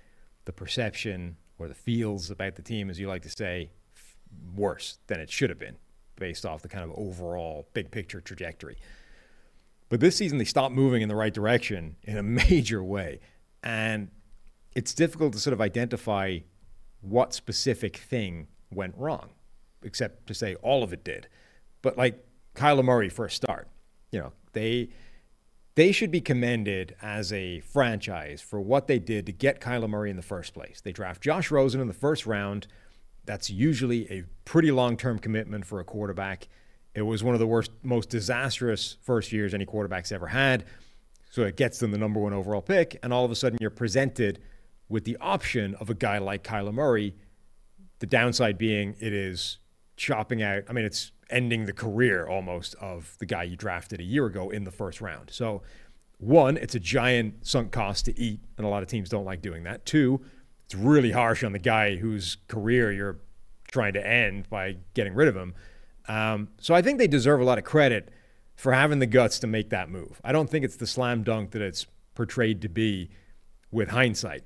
the 0.45 0.53
perception 0.53 1.37
or 1.59 1.69
the 1.69 1.75
feels 1.75 2.31
about 2.31 2.57
the 2.57 2.63
team, 2.63 2.91
as 2.91 2.99
you 2.99 3.09
like 3.09 3.23
to 3.23 3.31
say, 3.31 3.71
worse 4.55 4.99
than 5.07 5.21
it 5.21 5.31
should 5.31 5.51
have 5.51 5.59
been, 5.59 5.77
based 6.17 6.47
off 6.47 6.63
the 6.63 6.69
kind 6.69 6.85
of 6.85 6.97
overall 6.97 7.69
big 7.75 7.91
picture 7.91 8.21
trajectory. 8.21 8.77
But 9.89 10.01
this 10.01 10.17
season, 10.17 10.39
they 10.39 10.45
stopped 10.45 10.75
moving 10.75 11.03
in 11.03 11.09
the 11.09 11.15
right 11.15 11.35
direction 11.35 11.97
in 12.03 12.17
a 12.17 12.23
major 12.49 12.83
way. 12.83 13.21
And 13.63 14.09
it's 14.75 14.95
difficult 14.95 15.35
to 15.35 15.39
sort 15.39 15.53
of 15.53 15.61
identify 15.61 16.39
what 17.01 17.35
specific 17.35 17.97
thing 17.97 18.49
went 18.71 18.95
wrong, 18.97 19.31
except 19.85 20.27
to 20.29 20.35
say 20.35 20.55
all 20.57 20.83
of 20.83 20.93
it 20.93 21.05
did. 21.05 21.29
But 21.83 21.97
like 21.97 22.25
Kyler 22.55 22.85
Murray 22.85 23.09
for 23.09 23.25
a 23.25 23.31
start, 23.31 23.69
you 24.11 24.21
know, 24.21 24.33
they 24.53 24.91
they 25.75 25.91
should 25.91 26.11
be 26.11 26.21
commended 26.21 26.95
as 27.01 27.33
a 27.33 27.61
franchise 27.61 28.43
for 28.43 28.61
what 28.61 28.87
they 28.87 28.99
did 28.99 29.25
to 29.27 29.33
get 29.33 29.61
Kyler 29.61 29.89
Murray 29.89 30.11
in 30.11 30.17
the 30.17 30.23
first 30.23 30.53
place. 30.53 30.81
They 30.83 30.93
draft 30.93 31.23
Josh 31.23 31.51
Rosen 31.51 31.81
in 31.81 31.89
the 31.89 31.95
first 31.95 32.27
round. 32.27 32.67
That's 33.25 33.49
usually 33.49 34.11
a 34.13 34.25
pretty 34.45 34.71
long-term 34.71 35.21
commitment 35.21 35.65
for 35.65 35.81
a 35.81 35.85
quarterback. 35.85 36.49
It 36.95 37.03
was 37.03 37.25
one 37.25 37.35
of 37.35 37.41
the 37.41 37.47
worst, 37.47 37.71
most 37.83 38.11
disastrous 38.11 38.99
first 39.01 39.33
years 39.33 39.55
any 39.55 39.65
quarterback's 39.65 40.13
ever 40.13 40.27
had. 40.27 40.65
So 41.31 41.45
it 41.45 41.57
gets 41.57 41.79
them 41.79 41.93
the 41.93 41.99
number 41.99 42.21
one 42.21 42.35
overall 42.35 42.61
pick, 42.61 42.99
and 43.03 43.11
all 43.11 43.25
of 43.25 43.31
a 43.31 43.35
sudden 43.35 43.57
you're 43.59 43.71
presented 43.71 44.41
with 44.91 45.05
the 45.05 45.17
option 45.19 45.75
of 45.77 45.89
a 45.89 45.95
guy 45.95 46.19
like 46.19 46.45
Kyler 46.45 46.75
Murray. 46.75 47.15
The 48.01 48.07
downside 48.07 48.59
being 48.59 48.95
it 49.01 49.15
is 49.15 49.57
chopping 50.03 50.43
out, 50.43 50.65
I 50.69 50.73
mean, 50.73 50.85
it's 50.85 51.13
ending 51.31 51.65
the 51.65 51.73
career 51.73 52.27
almost 52.27 52.75
of 52.75 53.17
the 53.19 53.27
guy 53.27 53.45
you 53.45 53.57
drafted 53.57 54.01
a 54.01 54.05
year 54.05 54.27
ago 54.27 54.51
in 54.51 54.65
the 54.65 54.71
first 54.71 55.01
round. 55.01 55.31
So, 55.31 55.63
one, 56.19 56.57
it's 56.57 56.75
a 56.75 56.81
giant 56.81 57.47
sunk 57.47 57.71
cost 57.73 58.05
to 58.07 58.19
eat, 58.19 58.41
and 58.59 58.67
a 58.67 58.69
lot 58.69 58.83
of 58.83 58.89
teams 58.89 59.09
don't 59.09 59.25
like 59.25 59.43
doing 59.43 59.63
that. 59.63 59.87
Two, 59.87 60.21
it's 60.65 60.75
really 60.75 61.13
harsh 61.13 61.45
on 61.45 61.53
the 61.53 61.59
guy 61.59 61.97
whose 61.97 62.37
career 62.49 62.93
you're 62.93 63.21
trying 63.71 63.93
to 63.95 64.07
end 64.07 64.51
by 64.51 64.77
getting 64.95 65.15
rid 65.15 65.29
of 65.29 65.37
him. 65.37 65.55
Um, 66.09 66.49
so 66.61 66.75
I 66.75 66.83
think 66.83 66.99
they 66.99 67.07
deserve 67.07 67.41
a 67.41 67.45
lot 67.45 67.59
of 67.59 67.65
credit 67.65 68.11
for 68.57 68.73
having 68.73 68.99
the 68.99 69.07
guts 69.07 69.39
to 69.41 69.47
make 69.47 69.71
that 69.71 69.89
move. 69.89 70.21
I 70.25 70.33
don't 70.33 70.51
think 70.51 70.65
it's 70.65 70.77
the 70.77 70.87
slam 70.87 71.23
dunk 71.23 71.53
that 71.53 71.63
it's 71.63 71.87
portrayed 72.15 72.61
to 72.63 72.69
be 72.69 73.11
with 73.71 73.91
hindsight. 73.91 74.43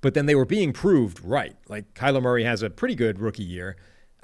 But 0.00 0.14
then 0.14 0.26
they 0.26 0.34
were 0.34 0.44
being 0.44 0.72
proved 0.72 1.24
right. 1.24 1.56
Like 1.68 1.94
Kyler 1.94 2.22
Murray 2.22 2.44
has 2.44 2.62
a 2.62 2.70
pretty 2.70 2.94
good 2.94 3.18
rookie 3.18 3.42
year, 3.42 3.76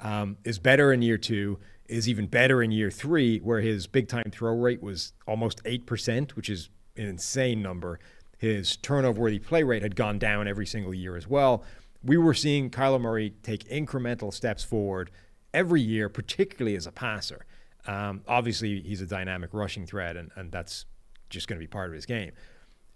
um, 0.03 0.37
is 0.43 0.59
better 0.59 0.93
in 0.93 1.01
year 1.01 1.17
two, 1.17 1.57
is 1.87 2.07
even 2.07 2.27
better 2.27 2.61
in 2.61 2.71
year 2.71 2.91
three, 2.91 3.39
where 3.39 3.61
his 3.61 3.87
big 3.87 4.07
time 4.07 4.29
throw 4.31 4.53
rate 4.53 4.83
was 4.83 5.13
almost 5.27 5.63
8%, 5.63 6.31
which 6.31 6.49
is 6.49 6.69
an 6.95 7.05
insane 7.05 7.61
number. 7.61 7.99
His 8.37 8.75
turnover 8.77 9.21
worthy 9.21 9.39
play 9.39 9.63
rate 9.63 9.81
had 9.81 9.95
gone 9.95 10.19
down 10.19 10.47
every 10.47 10.65
single 10.65 10.93
year 10.93 11.15
as 11.15 11.27
well. 11.27 11.63
We 12.03 12.17
were 12.17 12.33
seeing 12.33 12.69
Kyler 12.69 12.99
Murray 12.99 13.33
take 13.41 13.63
incremental 13.69 14.33
steps 14.33 14.63
forward 14.63 15.09
every 15.53 15.81
year, 15.81 16.09
particularly 16.09 16.75
as 16.75 16.85
a 16.85 16.91
passer. 16.91 17.45
Um, 17.87 18.21
obviously, 18.27 18.81
he's 18.81 19.01
a 19.01 19.05
dynamic 19.05 19.53
rushing 19.53 19.85
threat, 19.85 20.17
and, 20.17 20.31
and 20.35 20.51
that's 20.51 20.85
just 21.29 21.47
going 21.47 21.57
to 21.57 21.63
be 21.63 21.67
part 21.67 21.89
of 21.89 21.95
his 21.95 22.05
game. 22.05 22.31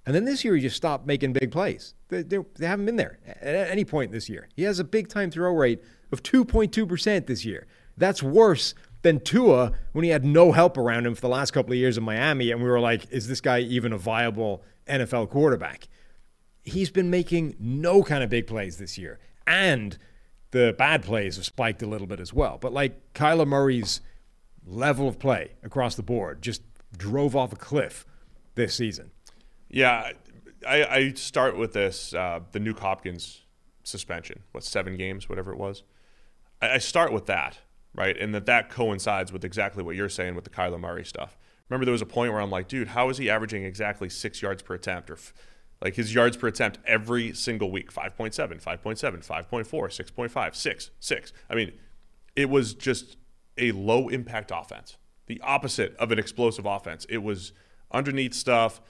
And 0.05 0.15
then 0.15 0.25
this 0.25 0.43
year, 0.43 0.55
he 0.55 0.61
just 0.61 0.75
stopped 0.77 1.05
making 1.05 1.33
big 1.33 1.51
plays. 1.51 1.93
They, 2.09 2.23
they, 2.23 2.39
they 2.55 2.65
haven't 2.65 2.85
been 2.85 2.95
there 2.95 3.19
at 3.25 3.69
any 3.69 3.85
point 3.85 4.11
this 4.11 4.29
year. 4.29 4.47
He 4.55 4.63
has 4.63 4.79
a 4.79 4.83
big 4.83 5.09
time 5.09 5.31
throw 5.31 5.53
rate 5.53 5.81
of 6.11 6.23
2.2% 6.23 7.25
this 7.27 7.45
year. 7.45 7.67
That's 7.97 8.21
worse 8.21 8.73
than 9.01 9.19
Tua 9.19 9.73
when 9.93 10.03
he 10.03 10.11
had 10.11 10.25
no 10.25 10.51
help 10.51 10.77
around 10.77 11.05
him 11.05 11.15
for 11.15 11.21
the 11.21 11.29
last 11.29 11.51
couple 11.51 11.71
of 11.71 11.77
years 11.77 11.97
in 11.97 12.03
Miami. 12.03 12.51
And 12.51 12.61
we 12.61 12.69
were 12.69 12.79
like, 12.79 13.09
is 13.11 13.27
this 13.27 13.41
guy 13.41 13.59
even 13.59 13.93
a 13.93 13.97
viable 13.97 14.63
NFL 14.87 15.29
quarterback? 15.29 15.87
He's 16.63 16.89
been 16.89 17.09
making 17.09 17.55
no 17.59 18.03
kind 18.03 18.23
of 18.23 18.29
big 18.29 18.47
plays 18.47 18.77
this 18.77 18.97
year. 18.97 19.19
And 19.45 19.97
the 20.51 20.75
bad 20.77 21.03
plays 21.03 21.37
have 21.37 21.45
spiked 21.45 21.81
a 21.81 21.87
little 21.87 22.07
bit 22.07 22.19
as 22.19 22.33
well. 22.33 22.57
But 22.59 22.73
like 22.73 23.13
Kyler 23.13 23.47
Murray's 23.47 24.01
level 24.65 25.07
of 25.07 25.17
play 25.19 25.51
across 25.63 25.95
the 25.95 26.03
board 26.03 26.41
just 26.41 26.61
drove 26.95 27.35
off 27.35 27.53
a 27.53 27.55
cliff 27.55 28.05
this 28.55 28.75
season. 28.75 29.11
Yeah, 29.69 30.11
I, 30.67 30.83
I 30.83 31.13
start 31.13 31.57
with 31.57 31.73
this 31.73 32.13
uh, 32.13 32.41
the 32.51 32.59
Nuke 32.59 32.79
Hopkins 32.79 33.43
suspension. 33.83 34.43
What 34.51 34.63
seven 34.63 34.97
games, 34.97 35.29
whatever 35.29 35.51
it 35.51 35.57
was. 35.57 35.83
I, 36.61 36.77
start 36.79 37.11
with 37.11 37.25
that, 37.27 37.59
right, 37.93 38.17
and 38.17 38.33
that 38.33 38.45
that 38.45 38.69
coincides 38.69 39.31
with 39.31 39.45
exactly 39.45 39.83
what 39.83 39.95
you're 39.95 40.09
saying 40.09 40.35
with 40.35 40.43
the 40.43 40.49
Kyler 40.49 40.79
Murray 40.79 41.05
stuff. 41.05 41.37
Remember, 41.69 41.85
there 41.85 41.91
was 41.91 42.01
a 42.01 42.07
point 42.07 42.31
where 42.31 42.41
I'm 42.41 42.49
like, 42.49 42.67
dude, 42.67 42.89
how 42.89 43.09
is 43.09 43.17
he 43.17 43.29
averaging 43.29 43.63
exactly 43.63 44.09
six 44.09 44.41
yards 44.41 44.61
per 44.61 44.75
attempt, 44.75 45.09
or 45.09 45.13
f- 45.15 45.33
like 45.81 45.95
his 45.95 46.13
yards 46.13 46.37
per 46.37 46.47
attempt 46.47 46.79
every 46.85 47.33
single 47.33 47.71
week 47.71 47.93
5.7, 47.93 48.63
5.7, 48.63 49.25
5.4, 49.25 49.65
6.5, 49.67 50.55
6, 50.55 50.91
6. 50.99 51.33
I 51.49 51.55
mean, 51.55 51.73
it 52.35 52.49
was 52.49 52.73
just 52.73 53.17
a 53.57 53.71
low 53.71 54.07
impact 54.07 54.51
offense, 54.53 54.97
the 55.27 55.41
opposite 55.41 55.95
of 55.97 56.11
an 56.11 56.19
explosive 56.19 56.65
offense. 56.65 57.05
It 57.09 57.19
was 57.19 57.51
underneath 57.91 58.33
stuff. 58.33 58.81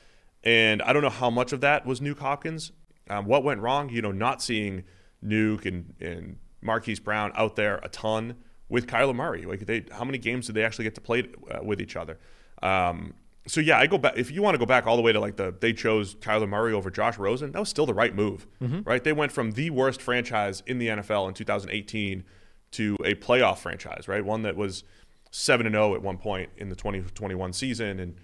And 0.44 0.82
I 0.82 0.94
don't 0.94 1.02
know 1.02 1.10
how 1.10 1.30
much 1.30 1.52
of 1.52 1.62
that 1.62 1.86
was 1.86 2.00
Nuke 2.00 2.20
Hopkins. 2.20 2.72
Um, 3.10 3.26
what 3.26 3.44
went 3.44 3.62
wrong? 3.62 3.90
You 3.90 4.02
know, 4.02 4.12
not 4.12 4.42
seeing 4.42 4.84
Nuke 5.24 5.66
and, 5.66 5.94
and 6.00 6.38
Marquise 6.62 7.00
Brown 7.00 7.32
out 7.36 7.56
there 7.56 7.80
a 7.84 7.90
ton 7.90 8.36
with 8.70 8.88
Kyler 8.88 9.16
Murray. 9.16 9.46
Like, 9.46 9.66
they, 9.66 9.86
how 9.92 10.04
many 10.04 10.18
games 10.18 10.48
did 10.48 10.56
they 10.56 10.64
actually 10.64 10.84
get 10.84 10.96
to 10.96 11.02
play 11.02 11.30
uh, 11.52 11.64
with 11.64 11.80
each 11.82 11.96
other? 11.96 12.20
Um, 12.62 13.14
so 13.48 13.62
yeah, 13.62 13.80
I 13.80 13.88
go 13.88 13.98
back. 13.98 14.18
If 14.18 14.30
you 14.30 14.42
want 14.42 14.56
to 14.56 14.60
go 14.60 14.66
back 14.66 14.86
all 14.86 14.98
the 14.98 15.02
way 15.02 15.14
to 15.14 15.20
like 15.20 15.38
the 15.38 15.56
they 15.58 15.72
chose 15.72 16.16
Kyler 16.16 16.50
Murray 16.50 16.74
over 16.74 16.92
Josh 16.92 17.18
Rosen, 17.18 17.54
that 17.54 17.60
was 17.60 17.70
still 17.70 17.86
the 17.86 17.94
right 17.94 18.14
move, 18.14 18.46
right? 18.86 19.02
They 19.04 19.14
went 19.14 19.32
from 19.32 19.52
the 19.52 19.70
worst 19.70 20.02
franchise 20.02 20.62
in 20.68 20.80
the 20.80 20.88
NFL 20.88 21.30
in 21.30 21.34
2018 21.34 22.24
to 22.72 22.98
a 23.06 23.16
playoff 23.16 23.60
franchise, 23.60 24.08
right? 24.08 24.24
One 24.24 24.42
that 24.42 24.58
was 24.58 24.84
seven 25.32 25.66
and 25.66 25.74
zero 25.74 25.96
at 25.96 26.02
one 26.02 26.18
point 26.18 26.50
in 26.58 26.70
the 26.70 26.76
2021 26.76 27.54
season 27.54 28.00
and 28.00 28.16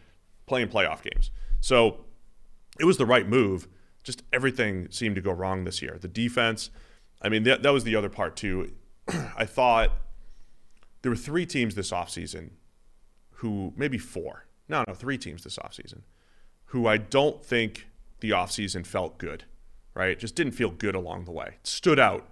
playing 0.46 0.68
playoff 0.68 1.02
games. 1.02 1.32
So 1.62 2.04
it 2.78 2.86
was 2.86 2.98
the 2.98 3.06
right 3.06 3.28
move. 3.28 3.70
Just 4.04 4.24
everything 4.34 4.90
seemed 4.92 5.16
to 5.16 5.22
go 5.22 5.32
wrong 5.32 5.64
this 5.64 5.82
year. 5.82 5.98
The 6.02 6.10
defense. 6.10 6.70
I 7.24 7.30
mean, 7.30 7.44
that, 7.44 7.64
that 7.64 7.72
was 7.72 7.84
the 7.84 7.96
other 7.96 8.10
part 8.10 8.36
too. 8.36 8.72
I 9.38 9.46
thought 9.46 9.92
there 11.02 11.12
were 11.12 11.16
three 11.16 11.46
teams 11.46 11.76
this 11.76 11.92
offseason 11.92 12.52
who 13.36 13.74
maybe 13.76 13.98
four. 13.98 14.46
No 14.68 14.84
no 14.88 14.94
three 14.94 15.18
teams 15.18 15.44
this 15.44 15.58
offseason 15.58 16.02
who 16.74 16.88
i 16.88 16.98
don't 16.98 17.46
think 17.46 17.88
the 18.20 18.32
offseason 18.32 18.86
felt 18.86 19.18
good 19.20 19.46
right? 19.96 20.18
Just 20.18 20.34
didn't 20.34 20.54
feel 20.54 20.72
good 20.72 20.96
along 20.96 21.26
the 21.26 21.32
way. 21.32 21.58
It 21.62 21.68
stood 21.68 22.00
out 22.00 22.28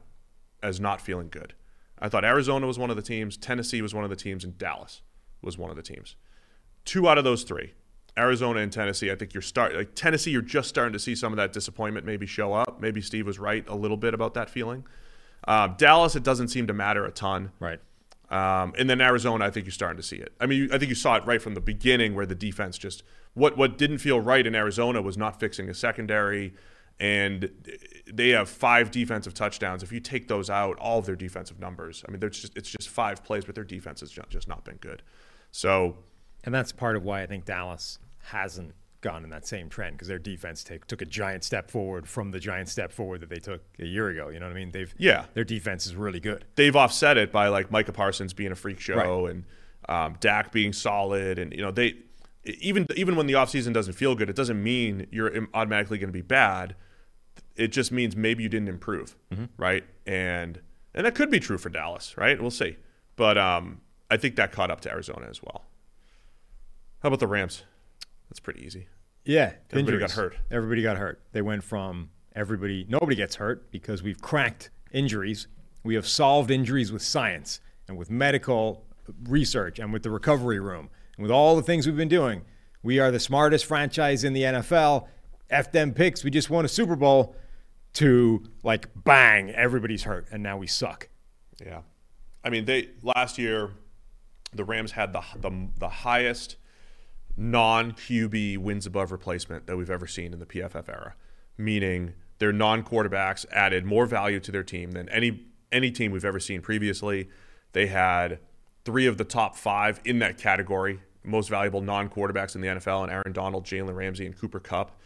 as 0.63 0.79
not 0.79 0.99
feeling 0.99 1.29
good. 1.29 1.53
I 1.99 2.09
thought 2.09 2.25
arizona 2.25 2.65
was 2.65 2.79
one 2.79 2.89
of 2.89 2.95
the 2.95 3.03
teams 3.03 3.37
tennessee 3.37 3.83
was 3.83 3.93
one 3.93 4.03
of 4.03 4.09
the 4.09 4.15
teams 4.15 4.43
and 4.43 4.57
dallas 4.57 5.01
was 5.43 5.57
one 5.57 5.69
of 5.69 5.75
the 5.75 5.83
teams. 5.83 6.15
Two 6.85 7.07
out 7.07 7.19
of 7.19 7.23
those 7.23 7.43
three 7.43 7.73
arizona 8.17 8.59
and 8.59 8.71
tennessee 8.73 9.09
i 9.11 9.15
think 9.15 9.33
you're 9.33 9.41
start 9.41 9.73
like 9.73 9.95
tennessee 9.95 10.31
you're 10.31 10.41
just 10.41 10.67
starting 10.67 10.91
to 10.93 10.99
see 10.99 11.15
some 11.15 11.31
of 11.31 11.37
that 11.37 11.53
disappointment 11.53 12.05
maybe 12.05 12.25
show 12.25 12.53
up 12.53 12.81
maybe 12.81 13.01
steve 13.01 13.25
was 13.25 13.39
right 13.39 13.67
a 13.69 13.75
little 13.75 13.97
bit 13.97 14.13
about 14.13 14.33
that 14.33 14.49
feeling 14.49 14.83
uh, 15.47 15.67
dallas 15.67 16.15
it 16.15 16.23
doesn't 16.23 16.49
seem 16.49 16.67
to 16.67 16.73
matter 16.73 17.05
a 17.05 17.11
ton 17.11 17.51
Right. 17.59 17.79
um, 18.29 18.73
and 18.77 18.89
then 18.89 19.01
Arizona, 19.01 19.45
I 19.45 19.49
think 19.49 19.65
you're 19.65 19.71
starting 19.73 19.97
to 19.97 20.03
see 20.03 20.15
it. 20.17 20.31
I 20.39 20.45
mean, 20.45 20.59
you, 20.59 20.69
I 20.71 20.77
think 20.77 20.87
you 20.89 20.95
saw 20.95 21.15
it 21.15 21.25
right 21.25 21.41
from 21.41 21.53
the 21.53 21.59
beginning, 21.61 22.15
where 22.15 22.25
the 22.25 22.35
defense 22.35 22.77
just 22.77 23.03
what 23.33 23.57
what 23.57 23.77
didn't 23.77 23.97
feel 23.97 24.19
right 24.21 24.45
in 24.47 24.55
Arizona 24.55 25.01
was 25.01 25.17
not 25.17 25.39
fixing 25.39 25.67
a 25.69 25.73
secondary, 25.73 26.53
and 26.99 27.49
they 28.11 28.29
have 28.29 28.47
five 28.49 28.89
defensive 28.91 29.33
touchdowns. 29.33 29.83
If 29.83 29.91
you 29.91 29.99
take 29.99 30.27
those 30.29 30.49
out, 30.49 30.77
all 30.79 30.99
of 30.99 31.05
their 31.05 31.15
defensive 31.17 31.59
numbers, 31.59 32.03
I 32.07 32.11
mean, 32.11 32.19
there's 32.21 32.39
just 32.39 32.55
it's 32.55 32.69
just 32.69 32.87
five 32.87 33.23
plays, 33.23 33.43
but 33.43 33.55
their 33.55 33.63
defense 33.65 33.99
has 33.99 34.11
just 34.29 34.47
not 34.47 34.63
been 34.63 34.77
good. 34.77 35.01
So 35.51 35.97
And 36.43 36.53
that's 36.53 36.71
part 36.71 36.95
of 36.95 37.03
why 37.03 37.21
I 37.21 37.27
think 37.27 37.45
Dallas 37.45 37.99
hasn't 38.23 38.73
gone 39.01 39.23
in 39.23 39.29
that 39.31 39.47
same 39.47 39.67
trend 39.67 39.95
because 39.95 40.07
their 40.07 40.19
defense 40.19 40.63
take, 40.63 40.85
took 40.85 41.01
a 41.01 41.05
giant 41.05 41.43
step 41.43 41.71
forward 41.71 42.07
from 42.07 42.29
the 42.31 42.39
giant 42.39 42.69
step 42.69 42.91
forward 42.91 43.21
that 43.21 43.29
they 43.29 43.39
took 43.39 43.63
a 43.79 43.85
year 43.85 44.09
ago. 44.09 44.29
You 44.29 44.39
know 44.39 44.45
what 44.45 44.51
I 44.51 44.55
mean? 44.59 44.71
They've 44.71 44.93
Yeah. 44.97 45.25
their 45.33 45.43
defense 45.43 45.85
is 45.87 45.95
really 45.95 46.19
good. 46.19 46.45
they've 46.55 46.75
offset 46.75 47.17
it 47.17 47.31
by 47.31 47.47
like 47.47 47.71
Micah 47.71 47.93
Parsons 47.93 48.33
being 48.33 48.51
a 48.51 48.55
freak 48.55 48.79
show 48.79 48.95
Right. 49.25 49.31
and 49.31 49.43
um, 49.89 50.15
Dak 50.19 50.51
being 50.51 50.71
solid, 50.73 51.39
and 51.39 51.51
you 51.51 51.61
know 51.61 51.71
they 51.71 51.95
even 52.45 52.85
even 52.95 53.15
when 53.15 53.25
the 53.25 53.33
offseason 53.33 53.73
doesn't 53.73 53.93
feel 53.93 54.13
good, 54.15 54.29
it 54.29 54.35
doesn't 54.35 54.61
mean 54.61 55.07
you're 55.11 55.47
automatically 55.55 55.97
going 55.97 56.09
to 56.09 56.13
be 56.13 56.21
bad. 56.21 56.75
It 57.55 57.69
just 57.69 57.91
means 57.91 58.15
maybe 58.15 58.43
you 58.43 58.49
didn't 58.49 58.69
improve, 58.69 59.15
right? 59.57 59.83
And 60.05 60.61
and 60.93 61.05
that 61.07 61.15
could 61.15 61.31
be 61.31 61.39
true 61.39 61.57
for 61.57 61.69
Dallas, 61.69 62.15
right? 62.17 62.39
We'll 62.39 62.51
see, 62.51 62.77
but 63.15 63.37
um, 63.39 63.81
I 64.11 64.17
think 64.17 64.35
that 64.35 64.51
caught 64.51 64.69
up 64.69 64.81
to 64.81 64.91
Arizona 64.91 65.25
as 65.27 65.41
well. 65.41 65.65
How 67.01 67.07
about 67.07 67.19
the 67.19 67.27
Rams? 67.27 67.63
That's 68.29 68.39
pretty 68.39 68.63
easy. 68.65 68.87
Yeah, 69.25 69.53
Everybody 69.71 69.97
got 69.97 70.11
hurt. 70.11 70.35
Everybody 70.49 70.81
got 70.81 70.97
hurt. 70.97 71.21
They 71.31 71.41
went 71.41 71.63
from 71.63 72.09
everybody, 72.35 72.85
nobody 72.87 73.15
gets 73.15 73.35
hurt 73.35 73.71
because 73.71 74.01
we've 74.03 74.21
cracked 74.21 74.69
injuries. 74.91 75.47
We 75.83 75.95
have 75.95 76.07
solved 76.07 76.51
injuries 76.51 76.91
with 76.91 77.01
science 77.01 77.59
and 77.87 77.97
with 77.97 78.09
medical 78.09 78.85
research 79.23 79.79
and 79.79 79.91
with 79.91 80.03
the 80.03 80.11
recovery 80.11 80.59
room 80.59 80.89
and 81.17 81.23
with 81.23 81.31
all 81.31 81.55
the 81.55 81.63
things 81.63 81.85
we've 81.85 81.97
been 81.97 82.07
doing. 82.07 82.43
We 82.83 82.99
are 82.99 83.11
the 83.11 83.19
smartest 83.19 83.65
franchise 83.65 84.23
in 84.23 84.33
the 84.33 84.43
NFL. 84.43 85.07
F 85.49 85.71
them 85.71 85.93
picks. 85.93 86.23
We 86.23 86.31
just 86.31 86.49
won 86.49 86.65
a 86.65 86.69
Super 86.69 86.95
Bowl. 86.95 87.35
To 87.95 88.41
like 88.63 88.87
bang, 88.95 89.49
everybody's 89.49 90.03
hurt, 90.03 90.25
and 90.31 90.41
now 90.41 90.55
we 90.55 90.65
suck. 90.65 91.09
Yeah, 91.61 91.81
I 92.41 92.49
mean 92.49 92.63
they 92.63 92.91
last 93.03 93.37
year, 93.37 93.71
the 94.53 94.63
Rams 94.63 94.93
had 94.93 95.11
the 95.11 95.21
the, 95.35 95.67
the 95.77 95.89
highest 95.89 96.55
non 97.37 97.91
QB 97.93 98.57
wins 98.57 98.85
above 98.85 99.11
replacement 99.11 99.67
that 99.67 99.77
we've 99.77 99.89
ever 99.89 100.07
seen 100.07 100.33
in 100.33 100.39
the 100.39 100.45
PFF 100.45 100.89
era, 100.89 101.15
meaning 101.57 102.13
their 102.39 102.51
non 102.51 102.83
quarterbacks 102.83 103.45
added 103.51 103.85
more 103.85 104.05
value 104.05 104.39
to 104.39 104.51
their 104.51 104.63
team 104.63 104.91
than 104.91 105.07
any 105.09 105.45
any 105.71 105.91
team 105.91 106.11
we've 106.11 106.25
ever 106.25 106.39
seen 106.39 106.61
previously. 106.61 107.29
They 107.73 107.87
had 107.87 108.39
three 108.83 109.05
of 109.05 109.17
the 109.17 109.23
top 109.23 109.55
five 109.55 110.01
in 110.03 110.19
that 110.19 110.37
category, 110.37 110.99
most 111.23 111.49
valuable 111.49 111.81
non 111.81 112.09
quarterbacks 112.09 112.55
in 112.55 112.61
the 112.61 112.67
NFL, 112.67 113.03
and 113.03 113.11
Aaron 113.11 113.33
Donald, 113.33 113.65
Jalen 113.65 113.95
Ramsey, 113.95 114.25
and 114.25 114.37
Cooper 114.37 114.59
Kupp. 114.59 114.99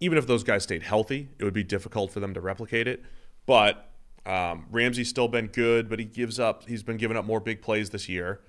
Even 0.00 0.18
if 0.18 0.26
those 0.26 0.42
guys 0.42 0.64
stayed 0.64 0.82
healthy, 0.82 1.28
it 1.38 1.44
would 1.44 1.54
be 1.54 1.62
difficult 1.62 2.10
for 2.10 2.20
them 2.20 2.34
to 2.34 2.40
replicate 2.40 2.88
it. 2.88 3.02
But 3.46 3.88
um, 4.26 4.66
Ramsey's 4.70 5.08
still 5.08 5.28
been 5.28 5.46
good, 5.46 5.88
but 5.88 5.98
he 5.98 6.04
gives 6.04 6.40
up. 6.40 6.68
He's 6.68 6.82
been 6.82 6.96
giving 6.96 7.16
up 7.16 7.24
more 7.24 7.40
big 7.40 7.62
plays 7.62 7.90
this 7.90 8.08
year. 8.08 8.40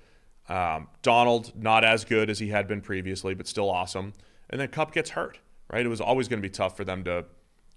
Um, 0.49 0.87
Donald 1.01 1.53
not 1.55 1.83
as 1.83 2.03
good 2.05 2.29
as 2.29 2.39
he 2.39 2.49
had 2.49 2.67
been 2.67 2.81
previously, 2.81 3.33
but 3.33 3.47
still 3.47 3.69
awesome. 3.69 4.13
And 4.49 4.59
then 4.59 4.67
Kupp 4.67 4.93
gets 4.93 5.11
hurt. 5.11 5.39
Right? 5.71 5.85
It 5.85 5.89
was 5.89 6.01
always 6.01 6.27
going 6.27 6.39
to 6.41 6.47
be 6.47 6.51
tough 6.51 6.77
for 6.77 6.83
them 6.83 7.03
to 7.05 7.25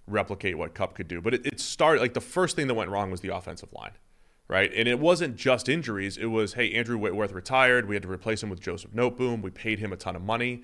replicate 0.07 0.59
what 0.59 0.75
Kupp 0.75 0.95
could 0.95 1.09
do. 1.09 1.21
But 1.21 1.35
it, 1.35 1.47
it 1.47 1.61
started 1.61 2.01
like 2.01 2.15
the 2.15 2.21
first 2.21 2.57
thing 2.57 2.67
that 2.67 2.75
went 2.75 2.91
wrong 2.91 3.11
was 3.11 3.21
the 3.21 3.35
offensive 3.35 3.73
line. 3.73 3.93
Right? 4.49 4.71
And 4.75 4.87
it 4.87 4.99
wasn't 4.99 5.37
just 5.37 5.69
injuries. 5.69 6.17
It 6.17 6.27
was 6.27 6.55
hey, 6.55 6.73
Andrew 6.75 6.99
Whitworth 6.99 7.33
retired. 7.33 7.89
We 7.89 7.95
had 7.95 8.03
to 8.03 8.11
replace 8.11 8.43
him 8.43 8.51
with 8.51 8.61
Joseph 8.61 8.93
Noteboom. 8.93 9.43
We 9.43 9.51
paid 9.51 9.79
him 9.79 9.93
a 9.93 9.97
ton 9.97 10.15
of 10.15 10.23
money 10.23 10.63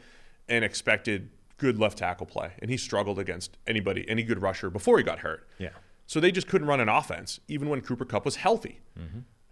and 0.48 0.64
expected 0.64 1.30
good 1.56 1.78
left 1.78 1.98
tackle 1.98 2.26
play. 2.26 2.52
And 2.58 2.70
he 2.70 2.76
struggled 2.76 3.18
against 3.18 3.56
anybody, 3.66 4.04
any 4.08 4.22
good 4.24 4.42
rusher 4.42 4.68
before 4.68 4.98
he 4.98 5.04
got 5.04 5.20
hurt. 5.20 5.48
Yeah. 5.58 5.70
So 6.06 6.20
they 6.20 6.30
just 6.32 6.48
couldn't 6.48 6.66
run 6.66 6.80
an 6.80 6.88
offense, 6.88 7.40
even 7.48 7.68
when 7.68 7.80
Cooper 7.80 8.04
Kupp 8.04 8.24
was 8.24 8.36
healthy. 8.36 8.80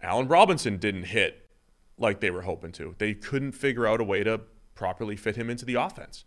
Allen 0.03 0.27
Robinson 0.27 0.77
didn't 0.77 1.03
hit 1.03 1.49
like 2.01 2.19
they 2.19 2.31
were 2.31 2.41
hoping 2.41 2.71
to. 2.73 2.95
They 2.97 3.13
couldn't 3.13 3.53
figure 3.53 3.87
out 3.87 4.01
a 4.01 4.03
way 4.03 4.23
to 4.23 4.41
properly 4.75 5.15
fit 5.15 5.35
him 5.35 5.49
into 5.49 5.63
the 5.65 5.75
offense 5.75 6.25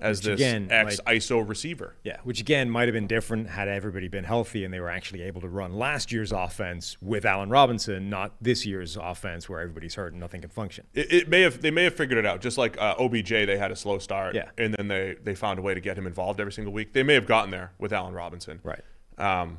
as 0.00 0.18
Which 0.18 0.26
this 0.26 0.34
again, 0.40 0.68
ex 0.70 1.00
like- 1.04 1.16
ISO 1.16 1.46
receiver. 1.48 1.96
Yeah, 2.04 2.18
which 2.22 2.40
again 2.40 2.70
might 2.70 2.86
have 2.86 2.92
been 2.92 3.08
different 3.08 3.50
had 3.50 3.66
everybody 3.66 4.06
been 4.06 4.22
healthy 4.22 4.64
and 4.64 4.72
they 4.72 4.78
were 4.78 4.88
actually 4.90 5.22
able 5.22 5.40
to 5.40 5.48
run 5.48 5.72
last 5.72 6.12
year's 6.12 6.30
offense 6.30 6.96
with 7.02 7.24
Allen 7.24 7.50
Robinson, 7.50 8.08
not 8.08 8.36
this 8.40 8.64
year's 8.64 8.96
offense 8.96 9.48
where 9.48 9.58
everybody's 9.60 9.96
hurt 9.96 10.12
and 10.12 10.20
nothing 10.20 10.40
can 10.40 10.50
function. 10.50 10.86
It, 10.94 11.12
it 11.12 11.28
may 11.28 11.40
have 11.42 11.60
they 11.62 11.72
may 11.72 11.82
have 11.84 11.94
figured 11.94 12.16
it 12.16 12.24
out. 12.26 12.40
Just 12.40 12.56
like 12.58 12.80
uh, 12.80 12.94
OBJ, 13.00 13.28
they 13.30 13.58
had 13.58 13.72
a 13.72 13.76
slow 13.76 13.98
start, 13.98 14.36
Yeah. 14.36 14.50
and 14.56 14.72
then 14.74 14.86
they 14.86 15.16
they 15.24 15.34
found 15.34 15.58
a 15.58 15.62
way 15.62 15.74
to 15.74 15.80
get 15.80 15.98
him 15.98 16.06
involved 16.06 16.38
every 16.38 16.52
single 16.52 16.72
week. 16.72 16.92
They 16.92 17.02
may 17.02 17.14
have 17.14 17.26
gotten 17.26 17.50
there 17.50 17.72
with 17.78 17.92
Allen 17.92 18.14
Robinson, 18.14 18.60
Right. 18.62 18.82
Um, 19.18 19.58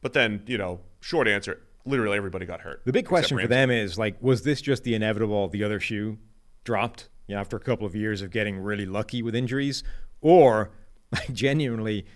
but 0.00 0.12
then 0.12 0.44
you 0.46 0.58
know, 0.58 0.78
short 1.00 1.26
answer, 1.26 1.60
literally 1.84 2.16
everybody 2.16 2.46
got 2.46 2.60
hurt. 2.60 2.82
The 2.84 2.92
big 2.92 3.06
question 3.06 3.38
for 3.38 3.46
them 3.46 3.70
is 3.70 3.98
like, 3.98 4.16
was 4.20 4.42
this 4.42 4.60
just 4.60 4.84
the 4.84 4.94
inevitable? 4.94 5.48
The 5.48 5.64
other 5.64 5.80
shoe 5.80 6.18
dropped, 6.64 7.08
you 7.26 7.34
know, 7.34 7.40
after 7.40 7.56
a 7.56 7.60
couple 7.60 7.86
of 7.86 7.94
years 7.94 8.22
of 8.22 8.30
getting 8.30 8.58
really 8.58 8.86
lucky 8.86 9.22
with 9.22 9.34
injuries, 9.34 9.82
or 10.20 10.70
like 11.12 11.32
genuinely 11.32 12.06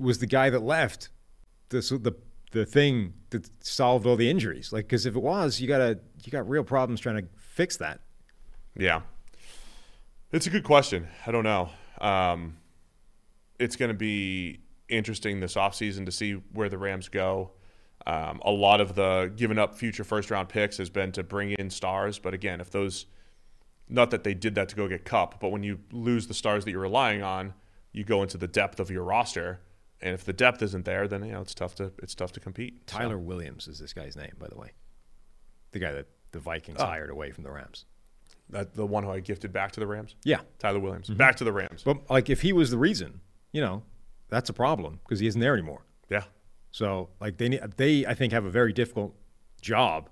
was 0.00 0.18
the 0.18 0.26
guy 0.26 0.50
that 0.50 0.62
left 0.62 1.08
the 1.68 1.78
the 1.78 2.14
the 2.52 2.64
thing 2.64 3.14
that 3.30 3.50
solved 3.64 4.06
all 4.06 4.16
the 4.16 4.30
injuries? 4.30 4.72
Like, 4.72 4.86
because 4.86 5.06
if 5.06 5.16
it 5.16 5.22
was, 5.22 5.60
you 5.60 5.68
gotta 5.68 5.98
you 6.24 6.30
got 6.30 6.48
real 6.48 6.64
problems 6.64 7.00
trying 7.00 7.16
to 7.16 7.28
fix 7.36 7.76
that. 7.78 8.00
Yeah. 8.76 9.02
It's 10.32 10.46
a 10.46 10.50
good 10.50 10.64
question. 10.64 11.08
I 11.26 11.30
don't 11.30 11.44
know. 11.44 11.70
Um, 12.00 12.56
it's 13.58 13.76
going 13.76 13.90
to 13.90 13.96
be 13.96 14.58
interesting 14.88 15.38
this 15.40 15.54
offseason 15.54 16.06
to 16.06 16.12
see 16.12 16.32
where 16.32 16.68
the 16.68 16.78
Rams 16.78 17.08
go. 17.08 17.52
Um, 18.06 18.40
a 18.44 18.50
lot 18.50 18.80
of 18.80 18.94
the 18.94 19.32
giving 19.34 19.58
up 19.58 19.74
future 19.74 20.04
first 20.04 20.30
round 20.30 20.48
picks 20.48 20.76
has 20.76 20.90
been 20.90 21.10
to 21.12 21.22
bring 21.22 21.52
in 21.52 21.70
stars, 21.70 22.18
but 22.18 22.34
again, 22.34 22.60
if 22.60 22.70
those, 22.70 23.06
not 23.88 24.10
that 24.10 24.24
they 24.24 24.34
did 24.34 24.54
that 24.56 24.68
to 24.70 24.76
go 24.76 24.86
get 24.88 25.04
Kupp, 25.06 25.40
but 25.40 25.48
when 25.50 25.62
you 25.62 25.78
lose 25.90 26.26
the 26.26 26.34
stars 26.34 26.64
that 26.64 26.70
you're 26.70 26.80
relying 26.82 27.22
on, 27.22 27.54
you 27.92 28.04
go 28.04 28.22
into 28.22 28.36
the 28.36 28.48
depth 28.48 28.78
of 28.78 28.90
your 28.90 29.04
roster, 29.04 29.60
and 30.02 30.12
if 30.12 30.24
the 30.24 30.32
depth 30.34 30.60
isn't 30.62 30.84
there, 30.84 31.08
then 31.08 31.24
you 31.24 31.32
know 31.32 31.40
it's 31.40 31.54
tough 31.54 31.74
to 31.76 31.92
it's 32.02 32.14
tough 32.14 32.32
to 32.32 32.40
compete. 32.40 32.90
So- 32.90 32.98
Tyler 32.98 33.18
Williams 33.18 33.68
is 33.68 33.78
this 33.78 33.92
guy's 33.94 34.16
name, 34.16 34.32
by 34.38 34.48
the 34.48 34.56
way. 34.56 34.72
The 35.72 35.78
guy 35.78 35.92
that 35.92 36.06
the 36.32 36.40
Vikings 36.40 36.78
Oh. 36.80 36.86
hired 36.86 37.08
away 37.10 37.30
from 37.30 37.44
the 37.44 37.50
Rams. 37.50 37.84
that 38.50 38.74
the 38.74 38.84
one 38.84 39.02
who 39.04 39.10
I 39.10 39.20
gifted 39.20 39.52
back 39.54 39.72
to 39.72 39.80
the 39.80 39.86
Rams. 39.86 40.16
Yeah. 40.24 40.40
Tyler 40.58 40.78
Williams, 40.78 41.08
back 41.08 41.36
to 41.36 41.44
the 41.44 41.52
Rams. 41.52 41.82
But 41.82 42.10
like 42.10 42.28
if 42.28 42.42
he 42.42 42.52
was 42.52 42.70
the 42.70 42.76
reason, 42.76 43.20
you 43.52 43.62
know, 43.62 43.82
that's 44.28 44.50
a 44.50 44.52
problem 44.52 45.00
because 45.02 45.18
he 45.20 45.26
isn't 45.26 45.40
there 45.40 45.54
anymore. 45.54 45.86
yeah, 46.10 46.24
So 46.74 47.10
like 47.20 47.36
they 47.36 47.60
they 47.76 48.04
I 48.04 48.14
think 48.14 48.32
have 48.32 48.44
a 48.44 48.50
very 48.50 48.72
difficult 48.72 49.14
job 49.62 50.10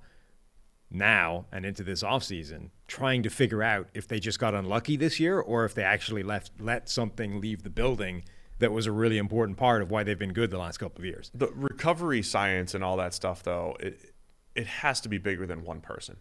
now 0.92 1.46
and 1.50 1.66
into 1.66 1.82
this 1.82 2.04
offseason 2.04 2.70
trying 2.86 3.24
to 3.24 3.30
figure 3.30 3.64
out 3.64 3.88
if 3.94 4.06
they 4.06 4.20
just 4.20 4.38
got 4.38 4.54
unlucky 4.54 4.96
this 4.96 5.18
year 5.18 5.40
or 5.40 5.64
if 5.64 5.74
they 5.74 5.82
actually 5.82 6.22
left 6.22 6.52
let 6.60 6.88
something 6.88 7.40
leave 7.40 7.64
the 7.64 7.70
building 7.70 8.22
that 8.60 8.70
was 8.70 8.86
a 8.86 8.92
really 8.92 9.18
important 9.18 9.58
part 9.58 9.82
of 9.82 9.90
why 9.90 10.04
they've 10.04 10.20
been 10.20 10.32
good 10.32 10.52
the 10.52 10.58
last 10.58 10.78
couple 10.78 11.00
of 11.00 11.04
years. 11.04 11.32
the 11.34 11.48
recovery 11.48 12.22
science 12.22 12.76
and 12.76 12.84
all 12.84 12.96
that 12.96 13.12
stuff, 13.12 13.42
though, 13.42 13.76
it 13.80 14.12
it 14.54 14.68
has 14.68 15.00
to 15.00 15.08
be 15.08 15.18
bigger 15.18 15.48
than 15.48 15.64
one 15.64 15.80
person. 15.80 16.18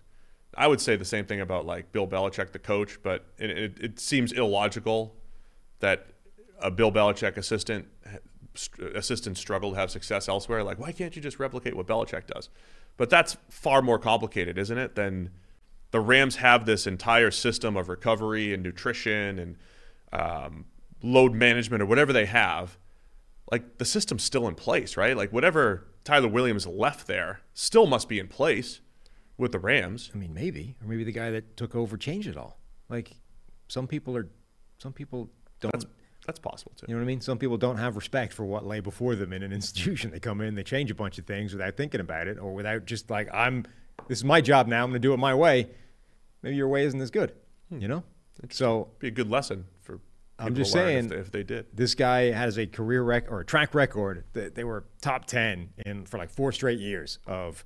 I 0.58 0.66
would 0.66 0.82
say 0.82 0.96
the 0.96 1.06
same 1.06 1.26
thing 1.26 1.40
about 1.40 1.68
like 1.68 1.92
Bill 1.92 2.08
Belichick, 2.08 2.52
the 2.52 2.58
coach, 2.58 2.98
but 3.04 3.28
it, 3.38 3.52
it, 3.52 3.80
it 3.80 4.00
seems 4.00 4.32
illogical 4.32 5.16
that 5.82 6.08
a 6.60 6.72
Bill 6.72 6.92
Belichick 6.92 7.38
assistant 7.38 7.86
st- 8.54 8.96
assistant 8.96 9.38
struggle 9.38 9.72
to 9.72 9.78
have 9.78 9.92
success 9.92 10.28
elsewhere. 10.28 10.64
Like, 10.64 10.80
why 10.80 10.92
can't 10.92 11.16
you 11.16 11.22
just 11.22 11.40
replicate 11.40 11.76
what 11.76 11.88
Belichick 11.88 12.28
does? 12.28 12.50
But 12.98 13.10
that's 13.10 13.38
far 13.50 13.82
more 13.82 14.00
complicated, 14.00 14.58
isn't 14.58 14.78
it? 14.78 14.96
Than 14.96 15.32
the 15.92 16.00
Rams 16.00 16.38
have 16.38 16.66
this 16.66 16.88
entire 16.88 17.32
system 17.32 17.76
of 17.76 17.90
recovery 17.90 18.54
and 18.54 18.64
nutrition 18.64 19.40
and 19.40 19.58
um, 20.14 20.66
load 21.02 21.34
management 21.34 21.82
or 21.82 21.86
whatever 21.86 22.14
they 22.14 22.26
have 22.26 22.78
like 23.52 23.78
the 23.78 23.86
system's 23.86 24.24
still 24.24 24.48
in 24.48 24.56
place, 24.56 24.96
right? 24.96 25.16
Like 25.16 25.32
whatever 25.32 25.86
Tyler 26.04 26.30
Williams 26.30 26.66
left 26.66 27.06
there 27.06 27.42
still 27.54 27.86
must 27.86 28.08
be 28.08 28.18
in 28.18 28.28
place 28.28 28.80
with 29.38 29.52
the 29.52 29.60
Rams. 29.60 30.10
I 30.16 30.18
mean, 30.18 30.34
maybe, 30.34 30.78
or 30.82 30.88
maybe 30.88 31.04
the 31.04 31.12
guy 31.12 31.30
that 31.32 31.58
took 31.58 31.76
over 31.76 31.98
changed 31.98 32.30
it 32.30 32.38
all. 32.38 32.58
Like 32.90 33.12
some 33.68 33.88
people 33.88 34.16
are, 34.16 34.30
some 34.78 34.94
people 34.94 35.30
don't. 35.60 35.72
That's 35.74 35.86
that's 36.26 36.40
possible 36.40 36.72
too. 36.76 36.86
You 36.88 36.94
know 36.94 37.00
what 37.00 37.06
I 37.06 37.08
mean? 37.08 37.22
Some 37.22 37.38
people 37.38 37.58
don't 37.58 37.78
have 37.78 37.96
respect 37.96 38.34
for 38.34 38.46
what 38.46 38.66
lay 38.66 38.80
before 38.80 39.16
them 39.16 39.34
in 39.34 39.44
an 39.44 39.52
institution. 39.62 40.12
They 40.12 40.20
come 40.20 40.42
in, 40.42 40.56
they 40.56 40.64
change 40.64 40.92
a 40.92 40.96
bunch 40.96 41.18
of 41.18 41.26
things 41.26 41.54
without 41.54 41.76
thinking 41.76 42.02
about 42.02 42.28
it, 42.28 42.38
or 42.40 42.54
without 42.54 42.86
just 42.86 43.10
like 43.10 43.30
I'm. 43.34 43.66
This 44.08 44.20
is 44.20 44.24
my 44.24 44.42
job 44.42 44.68
now. 44.68 44.84
I'm 44.84 44.90
going 44.90 45.02
to 45.02 45.08
do 45.08 45.14
it 45.14 45.18
my 45.18 45.34
way. 45.36 45.70
Maybe 46.42 46.56
your 46.56 46.68
way 46.68 46.86
isn't 46.86 47.00
as 47.00 47.12
good. 47.12 47.34
You 47.70 47.88
know. 47.88 48.04
So 48.50 48.90
Be 49.00 49.08
a 49.08 49.12
good 49.12 49.30
lesson 49.30 49.66
for. 49.82 50.00
I'm 50.40 50.56
just 50.56 50.72
saying 50.72 51.06
if 51.06 51.10
they, 51.10 51.16
if 51.18 51.32
they 51.32 51.44
did. 51.44 51.68
this 51.72 51.94
guy 51.94 52.32
has 52.32 52.58
a 52.58 52.66
career 52.66 53.04
rec 53.04 53.32
or 53.32 53.42
a 53.42 53.46
track 53.46 53.76
record 53.76 54.24
that 54.34 54.56
they 54.56 54.64
were 54.64 54.86
top 55.00 55.26
10 55.26 55.70
in 55.86 56.06
for 56.06 56.18
like 56.18 56.32
four 56.32 56.52
straight 56.52 56.80
years 56.80 57.20
of 57.28 57.64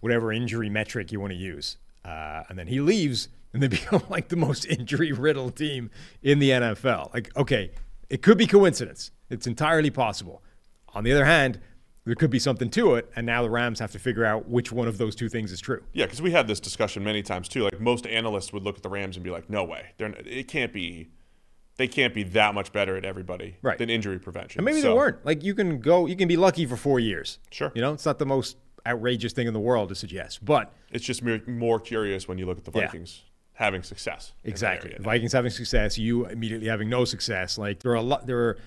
whatever 0.00 0.32
injury 0.32 0.68
metric 0.68 1.12
you 1.12 1.20
want 1.20 1.32
to 1.32 1.38
use. 1.38 1.76
Uh, 2.04 2.42
and 2.48 2.58
then 2.58 2.66
he 2.66 2.80
leaves 2.80 3.28
and 3.52 3.62
they 3.62 3.68
become 3.78 4.02
like 4.08 4.28
the 4.28 4.36
most 4.36 4.64
injury 4.70 5.12
riddled 5.12 5.54
team 5.56 5.90
in 6.20 6.40
the 6.40 6.50
NFL. 6.50 7.14
Like, 7.14 7.34
okay, 7.36 7.70
it 8.10 8.22
could 8.22 8.38
be 8.38 8.46
coincidence. 8.46 9.10
It's 9.30 9.46
entirely 9.46 9.90
possible. 9.90 10.42
On 10.94 11.04
the 11.04 11.12
other 11.12 11.24
hand, 11.24 11.60
there 12.04 12.14
could 12.14 12.30
be 12.30 12.38
something 12.38 12.70
to 12.70 12.94
it. 12.94 13.10
And 13.14 13.26
now 13.26 13.42
the 13.42 13.50
Rams 13.50 13.78
have 13.80 13.92
to 13.92 13.98
figure 13.98 14.24
out 14.24 14.48
which 14.48 14.72
one 14.72 14.88
of 14.88 14.96
those 14.98 15.14
two 15.14 15.28
things 15.28 15.52
is 15.52 15.60
true. 15.60 15.82
Yeah, 15.92 16.06
because 16.06 16.22
we 16.22 16.30
had 16.30 16.48
this 16.48 16.60
discussion 16.60 17.04
many 17.04 17.22
times 17.22 17.48
too. 17.48 17.64
Like 17.64 17.80
most 17.80 18.06
analysts 18.06 18.52
would 18.52 18.62
look 18.62 18.76
at 18.76 18.82
the 18.82 18.88
Rams 18.88 19.16
and 19.16 19.24
be 19.24 19.30
like, 19.30 19.50
"No 19.50 19.62
way, 19.64 19.88
they're 19.98 20.14
it 20.24 20.48
can't 20.48 20.72
be, 20.72 21.10
they 21.76 21.86
can't 21.86 22.14
be 22.14 22.22
that 22.22 22.54
much 22.54 22.72
better 22.72 22.96
at 22.96 23.04
everybody 23.04 23.56
Right. 23.60 23.76
than 23.76 23.90
injury 23.90 24.18
prevention." 24.18 24.58
And 24.60 24.64
maybe 24.64 24.80
So- 24.80 24.88
they 24.88 24.94
weren't. 24.94 25.24
Like 25.26 25.44
you 25.44 25.54
can 25.54 25.80
go, 25.80 26.06
you 26.06 26.16
can 26.16 26.28
be 26.28 26.36
lucky 26.38 26.64
for 26.64 26.76
four 26.76 26.98
years. 26.98 27.38
Sure. 27.50 27.70
You 27.74 27.82
know, 27.82 27.92
it's 27.92 28.06
not 28.06 28.18
the 28.18 28.26
most 28.26 28.56
outrageous 28.86 29.34
thing 29.34 29.46
in 29.46 29.52
the 29.52 29.60
world 29.60 29.90
to 29.90 29.94
suggest, 29.94 30.42
but 30.42 30.72
It's 30.90 31.04
just 31.04 31.22
more, 31.46 31.78
curious 31.78 32.26
when 32.26 32.38
you 32.38 32.46
look 32.46 32.56
at 32.56 32.64
the 32.64 32.72
Yeah. 32.74 32.86
Having 33.58 33.82
success. 33.82 34.32
exactly, 34.44 34.94
Vikings 35.00 35.32
having 35.32 35.50
success, 35.50 35.98
you 35.98 36.26
immediately 36.26 36.68
having 36.68 36.88
no 36.88 37.04
success. 37.04 37.58
Like 37.58 37.80
there 37.80 37.90
are 37.90 37.96
a 37.96 38.02
lot. 38.02 38.24
There 38.26 38.38
are. 38.38 38.58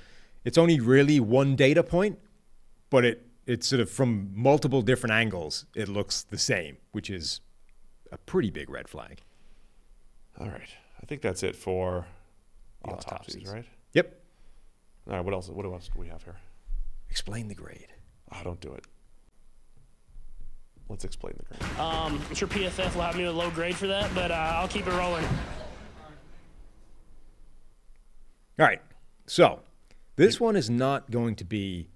It's 0.44 0.58
only 0.58 0.82
really 0.82 1.20
one 1.22 1.56
data 1.56 1.82
point, 1.82 2.20
but 2.90 3.06
it 3.06 3.26
it's 3.48 3.68
sort 3.68 3.80
of 3.80 3.90
from 3.90 4.32
multiple 4.36 4.82
different 4.82 5.14
angles. 5.14 5.66
It 5.76 5.88
looks 5.88 6.24
the 6.24 6.38
same, 6.38 6.76
which 6.92 7.10
is 7.10 7.40
a 8.12 8.18
pretty 8.18 8.50
big 8.50 8.70
red 8.70 8.90
flag. 8.90 9.22
All 10.38 10.48
right, 10.50 10.70
I 11.02 11.06
think 11.06 11.22
that's 11.22 11.42
it 11.42 11.56
for 11.56 12.06
the 12.84 12.92
Autopsies. 12.92 13.36
autopsies, 13.38 13.48
right? 13.54 13.66
Yep. 13.94 14.22
All 15.08 15.16
right, 15.16 15.24
what 15.24 15.34
else? 15.34 15.48
What 15.48 15.66
else 15.66 15.90
do 15.94 16.00
we 16.02 16.08
have 16.10 16.24
here? 16.24 16.36
Explain 17.10 17.48
the 17.48 17.56
grade. 17.56 17.94
Oh, 18.34 18.44
don't 18.44 18.60
do 18.60 18.74
it. 18.74 18.84
Let's 20.92 21.06
explain 21.06 21.34
the 21.38 21.46
grade. 21.46 21.80
Um, 21.80 22.22
I'm 22.28 22.36
sure 22.36 22.50
PFF 22.50 22.96
will 22.96 23.04
have 23.04 23.16
me 23.16 23.24
with 23.24 23.34
a 23.34 23.38
low 23.38 23.50
grade 23.50 23.78
for 23.78 23.88
that, 23.88 24.14
but 24.14 24.30
uh, 24.30 24.34
I'll 24.34 24.68
keep 24.68 24.86
it 24.86 24.92
rolling. 24.92 25.24
All 28.60 28.66
right. 28.66 28.82
So 29.26 29.62
this 30.18 30.38
one 30.38 30.58
is 30.58 30.70
not 30.70 31.10
going 31.10 31.36
to 31.38 31.46
be 31.46 31.88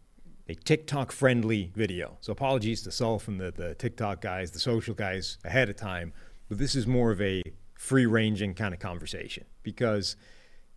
a 0.48 0.56
TikTok 0.56 1.12
friendly 1.12 1.72
video. 1.76 2.18
So 2.22 2.32
apologies 2.32 2.84
to 2.84 2.90
Sulf 2.90 3.28
and 3.28 3.38
the, 3.38 3.52
the 3.52 3.76
TikTok 3.76 4.22
guys, 4.22 4.52
the 4.52 4.60
social 4.60 4.94
guys 4.94 5.40
ahead 5.44 5.70
of 5.70 5.76
time. 5.76 6.14
But 6.48 6.58
this 6.58 6.74
is 6.74 6.88
more 6.88 7.12
of 7.12 7.20
a 7.20 7.44
free 7.74 8.06
ranging 8.06 8.54
kind 8.54 8.74
of 8.74 8.80
conversation 8.80 9.44
because 9.62 10.16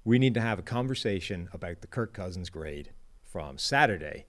we 0.03 0.19
need 0.19 0.35
to 0.35 0.41
have 0.41 0.59
a 0.59 0.63
conversation 0.63 1.49
about 1.53 1.83
the 1.83 1.87
Kirk 1.87 2.15
Cousins 2.15 2.51
grade 2.51 2.91
from 3.23 3.59
Saturday, 3.59 4.27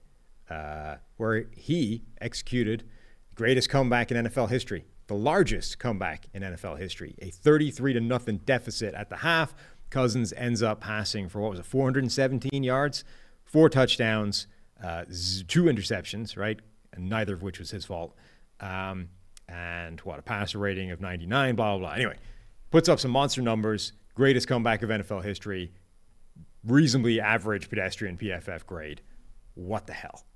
uh, 0.48 0.96
where 1.16 1.46
he 1.56 2.04
executed 2.20 2.84
the 2.84 2.99
greatest 3.40 3.70
comeback 3.70 4.12
in 4.12 4.26
NFL 4.26 4.50
history, 4.50 4.84
the 5.06 5.14
largest 5.14 5.78
comeback 5.78 6.26
in 6.34 6.42
NFL 6.42 6.78
history, 6.78 7.14
a 7.22 7.30
33 7.30 7.94
to 7.94 8.00
nothing 8.00 8.36
deficit 8.44 8.92
at 8.92 9.08
the 9.08 9.16
half. 9.16 9.54
Cousins 9.88 10.34
ends 10.34 10.62
up 10.62 10.78
passing 10.78 11.26
for 11.26 11.40
what 11.40 11.50
was 11.50 11.58
it, 11.58 11.64
417 11.64 12.62
yards, 12.62 13.02
four 13.42 13.70
touchdowns, 13.70 14.46
uh, 14.84 15.06
two 15.48 15.64
interceptions, 15.64 16.36
right? 16.36 16.60
And 16.92 17.08
neither 17.08 17.32
of 17.32 17.42
which 17.42 17.58
was 17.58 17.70
his 17.70 17.86
fault. 17.86 18.14
Um, 18.60 19.08
and 19.48 19.98
what, 20.00 20.18
a 20.18 20.22
passer 20.22 20.58
rating 20.58 20.90
of 20.90 21.00
99, 21.00 21.54
blah, 21.54 21.78
blah, 21.78 21.88
blah. 21.88 21.96
Anyway, 21.96 22.18
puts 22.70 22.90
up 22.90 23.00
some 23.00 23.10
monster 23.10 23.40
numbers, 23.40 23.94
greatest 24.14 24.48
comeback 24.48 24.82
of 24.82 24.90
NFL 24.90 25.24
history, 25.24 25.72
reasonably 26.62 27.22
average 27.22 27.70
pedestrian 27.70 28.18
PFF 28.18 28.66
grade. 28.66 29.00
What 29.54 29.86
the 29.86 29.94
hell? 29.94 30.26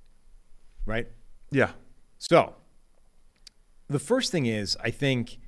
Right? 0.87 1.07
Yeah. 1.51 1.69
So, 2.17 2.55
the 3.87 3.99
first 3.99 4.31
thing 4.31 4.45
is, 4.45 4.77
I 4.83 4.91
think 4.91 5.39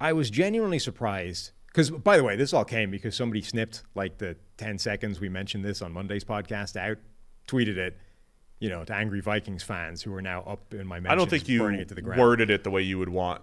I 0.00 0.12
was 0.12 0.30
genuinely 0.30 0.78
surprised 0.78 1.52
because, 1.66 1.90
by 1.90 2.16
the 2.16 2.24
way, 2.24 2.36
this 2.36 2.52
all 2.52 2.64
came 2.64 2.90
because 2.90 3.14
somebody 3.14 3.42
snipped 3.42 3.82
like 3.94 4.18
the 4.18 4.36
10 4.58 4.78
seconds 4.78 5.20
we 5.20 5.28
mentioned 5.28 5.64
this 5.64 5.80
on 5.80 5.92
Monday's 5.92 6.24
podcast 6.24 6.76
out, 6.76 6.98
tweeted 7.48 7.76
it, 7.76 7.96
you 8.58 8.68
know, 8.68 8.84
to 8.84 8.94
angry 8.94 9.20
Vikings 9.20 9.62
fans 9.62 10.02
who 10.02 10.14
are 10.14 10.22
now 10.22 10.42
up 10.42 10.74
in 10.74 10.86
my 10.86 10.96
mentions, 10.96 11.12
I 11.12 11.14
don't 11.16 11.30
think 11.30 11.48
you 11.48 11.66
it 11.66 12.04
worded 12.16 12.50
it 12.50 12.64
the 12.64 12.70
way 12.70 12.82
you 12.82 12.98
would 12.98 13.08
want 13.08 13.42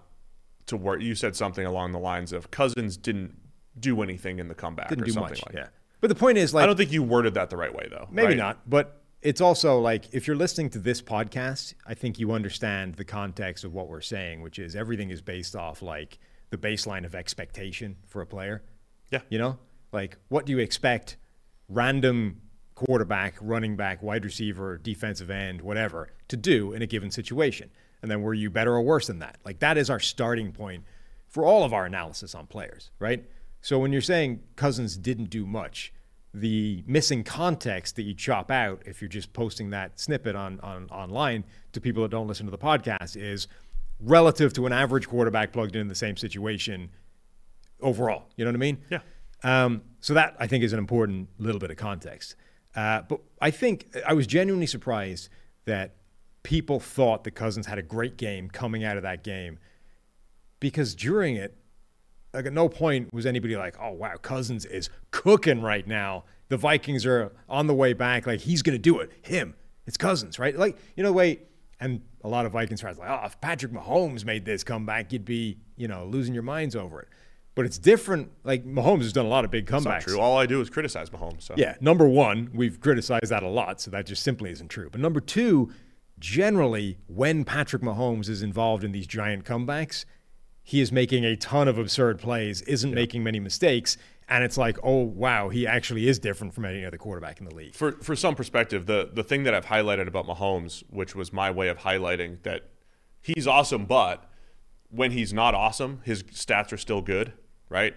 to 0.66 0.76
word. 0.76 1.02
You 1.02 1.14
said 1.14 1.34
something 1.34 1.66
along 1.66 1.92
the 1.92 1.98
lines 1.98 2.32
of 2.32 2.50
Cousins 2.50 2.96
didn't 2.96 3.36
do 3.78 4.02
anything 4.02 4.38
in 4.38 4.48
the 4.48 4.54
comeback 4.54 4.88
Didn't 4.88 5.02
or 5.02 5.06
do 5.06 5.12
something 5.12 5.32
much. 5.32 5.46
like 5.46 5.54
yeah. 5.54 5.62
that. 5.62 5.72
But 6.00 6.08
the 6.08 6.14
point 6.14 6.38
is, 6.38 6.54
like, 6.54 6.62
I 6.62 6.66
don't 6.66 6.76
think 6.76 6.92
you 6.92 7.02
worded 7.02 7.34
that 7.34 7.50
the 7.50 7.56
right 7.56 7.74
way 7.74 7.86
though. 7.90 8.08
Maybe 8.10 8.28
right? 8.28 8.36
not, 8.36 8.68
but 8.68 8.99
it's 9.22 9.40
also 9.40 9.78
like 9.78 10.12
if 10.12 10.26
you're 10.26 10.36
listening 10.36 10.70
to 10.70 10.78
this 10.78 11.02
podcast, 11.02 11.74
I 11.86 11.94
think 11.94 12.18
you 12.18 12.32
understand 12.32 12.94
the 12.94 13.04
context 13.04 13.64
of 13.64 13.74
what 13.74 13.88
we're 13.88 14.00
saying, 14.00 14.40
which 14.40 14.58
is 14.58 14.74
everything 14.74 15.10
is 15.10 15.20
based 15.20 15.54
off 15.54 15.82
like 15.82 16.18
the 16.50 16.56
baseline 16.56 17.04
of 17.04 17.14
expectation 17.14 17.96
for 18.06 18.22
a 18.22 18.26
player. 18.26 18.62
Yeah. 19.10 19.20
You 19.28 19.38
know, 19.38 19.58
like 19.92 20.16
what 20.28 20.46
do 20.46 20.52
you 20.52 20.58
expect 20.58 21.16
random 21.68 22.40
quarterback, 22.74 23.34
running 23.40 23.76
back, 23.76 24.02
wide 24.02 24.24
receiver, 24.24 24.78
defensive 24.78 25.30
end, 25.30 25.60
whatever, 25.60 26.08
to 26.28 26.36
do 26.36 26.72
in 26.72 26.80
a 26.80 26.86
given 26.86 27.10
situation? 27.10 27.70
And 28.00 28.10
then 28.10 28.22
were 28.22 28.34
you 28.34 28.48
better 28.48 28.72
or 28.72 28.82
worse 28.82 29.08
than 29.08 29.18
that? 29.18 29.38
Like 29.44 29.58
that 29.58 29.76
is 29.76 29.90
our 29.90 30.00
starting 30.00 30.52
point 30.52 30.84
for 31.28 31.44
all 31.44 31.62
of 31.64 31.74
our 31.74 31.84
analysis 31.84 32.34
on 32.34 32.46
players, 32.46 32.90
right? 32.98 33.24
So 33.60 33.78
when 33.78 33.92
you're 33.92 34.00
saying 34.00 34.40
Cousins 34.56 34.96
didn't 34.96 35.28
do 35.28 35.44
much, 35.44 35.92
the 36.32 36.84
missing 36.86 37.24
context 37.24 37.96
that 37.96 38.02
you 38.02 38.14
chop 38.14 38.50
out 38.50 38.82
if 38.86 39.00
you're 39.00 39.08
just 39.08 39.32
posting 39.32 39.70
that 39.70 39.98
snippet 39.98 40.36
on, 40.36 40.60
on 40.60 40.88
online 40.90 41.44
to 41.72 41.80
people 41.80 42.02
that 42.02 42.10
don't 42.10 42.28
listen 42.28 42.46
to 42.46 42.52
the 42.52 42.58
podcast 42.58 43.16
is 43.16 43.48
relative 43.98 44.52
to 44.52 44.66
an 44.66 44.72
average 44.72 45.08
quarterback 45.08 45.52
plugged 45.52 45.74
in 45.74 45.88
the 45.88 45.94
same 45.94 46.16
situation 46.16 46.90
overall. 47.80 48.26
You 48.36 48.44
know 48.44 48.50
what 48.50 48.56
I 48.56 48.58
mean? 48.58 48.78
Yeah. 48.90 49.00
Um, 49.42 49.82
so 50.00 50.14
that 50.14 50.36
I 50.38 50.46
think 50.46 50.62
is 50.64 50.72
an 50.72 50.78
important 50.78 51.28
little 51.38 51.58
bit 51.58 51.70
of 51.70 51.76
context. 51.76 52.36
Uh, 52.74 53.02
but 53.02 53.20
I 53.40 53.50
think 53.50 53.94
I 54.06 54.12
was 54.12 54.26
genuinely 54.26 54.66
surprised 54.66 55.28
that 55.64 55.96
people 56.42 56.78
thought 56.80 57.24
the 57.24 57.30
Cousins 57.30 57.66
had 57.66 57.78
a 57.78 57.82
great 57.82 58.16
game 58.16 58.48
coming 58.48 58.84
out 58.84 58.96
of 58.96 59.02
that 59.02 59.24
game 59.24 59.58
because 60.60 60.94
during 60.94 61.36
it, 61.36 61.56
like 62.32 62.46
at 62.46 62.52
no 62.52 62.68
point 62.68 63.12
was 63.12 63.26
anybody 63.26 63.56
like, 63.56 63.76
"Oh 63.80 63.92
wow, 63.92 64.16
Cousins 64.16 64.64
is 64.64 64.90
cooking 65.10 65.62
right 65.62 65.86
now." 65.86 66.24
The 66.48 66.56
Vikings 66.56 67.06
are 67.06 67.32
on 67.48 67.66
the 67.66 67.74
way 67.74 67.92
back. 67.92 68.26
Like 68.26 68.40
he's 68.40 68.62
going 68.62 68.74
to 68.74 68.78
do 68.78 68.98
it. 69.00 69.10
Him, 69.22 69.54
it's 69.86 69.96
Cousins, 69.96 70.38
right? 70.38 70.56
Like 70.56 70.76
you 70.96 71.02
know, 71.02 71.12
wait. 71.12 71.46
And 71.82 72.02
a 72.22 72.28
lot 72.28 72.44
of 72.44 72.52
Vikings 72.52 72.82
fans 72.82 72.98
are 72.98 73.00
like, 73.00 73.20
"Oh, 73.22 73.26
if 73.26 73.40
Patrick 73.40 73.72
Mahomes 73.72 74.24
made 74.24 74.44
this 74.44 74.62
comeback, 74.62 75.12
you'd 75.12 75.24
be, 75.24 75.58
you 75.76 75.88
know, 75.88 76.04
losing 76.04 76.34
your 76.34 76.42
minds 76.42 76.76
over 76.76 77.00
it." 77.00 77.08
But 77.54 77.64
it's 77.64 77.78
different. 77.78 78.30
Like 78.44 78.64
Mahomes 78.64 79.02
has 79.02 79.12
done 79.12 79.26
a 79.26 79.28
lot 79.28 79.44
of 79.44 79.50
big 79.50 79.66
comebacks. 79.66 80.04
true. 80.04 80.20
All 80.20 80.38
I 80.38 80.46
do 80.46 80.60
is 80.60 80.70
criticize 80.70 81.10
Mahomes. 81.10 81.42
So. 81.42 81.54
Yeah, 81.56 81.76
number 81.80 82.06
one, 82.06 82.50
we've 82.54 82.80
criticized 82.80 83.30
that 83.30 83.42
a 83.42 83.48
lot, 83.48 83.80
so 83.80 83.90
that 83.90 84.06
just 84.06 84.22
simply 84.22 84.50
isn't 84.50 84.68
true. 84.68 84.88
But 84.90 85.00
number 85.00 85.20
two, 85.20 85.72
generally, 86.18 86.98
when 87.06 87.44
Patrick 87.44 87.82
Mahomes 87.82 88.28
is 88.28 88.42
involved 88.42 88.84
in 88.84 88.92
these 88.92 89.06
giant 89.06 89.44
comebacks, 89.44 90.04
he 90.62 90.80
is 90.80 90.92
making 90.92 91.24
a 91.24 91.36
ton 91.36 91.68
of 91.68 91.78
absurd 91.78 92.18
plays, 92.18 92.62
isn't 92.62 92.94
making 92.94 93.24
many 93.24 93.40
mistakes, 93.40 93.96
and 94.28 94.44
it's 94.44 94.56
like, 94.56 94.78
oh 94.82 95.02
wow, 95.02 95.48
he 95.48 95.66
actually 95.66 96.08
is 96.08 96.18
different 96.18 96.54
from 96.54 96.64
any 96.64 96.84
other 96.84 96.96
quarterback 96.96 97.40
in 97.40 97.46
the 97.46 97.54
league. 97.54 97.74
For 97.74 97.92
for 97.92 98.14
some 98.14 98.34
perspective, 98.34 98.86
the 98.86 99.10
the 99.12 99.24
thing 99.24 99.42
that 99.42 99.54
I've 99.54 99.66
highlighted 99.66 100.06
about 100.06 100.26
Mahomes, 100.26 100.84
which 100.88 101.14
was 101.14 101.32
my 101.32 101.50
way 101.50 101.68
of 101.68 101.78
highlighting 101.78 102.42
that 102.44 102.70
he's 103.20 103.46
awesome, 103.46 103.86
but 103.86 104.30
when 104.90 105.10
he's 105.10 105.32
not 105.32 105.54
awesome, 105.54 106.00
his 106.04 106.22
stats 106.22 106.72
are 106.72 106.76
still 106.76 107.02
good, 107.02 107.32
right? 107.68 107.94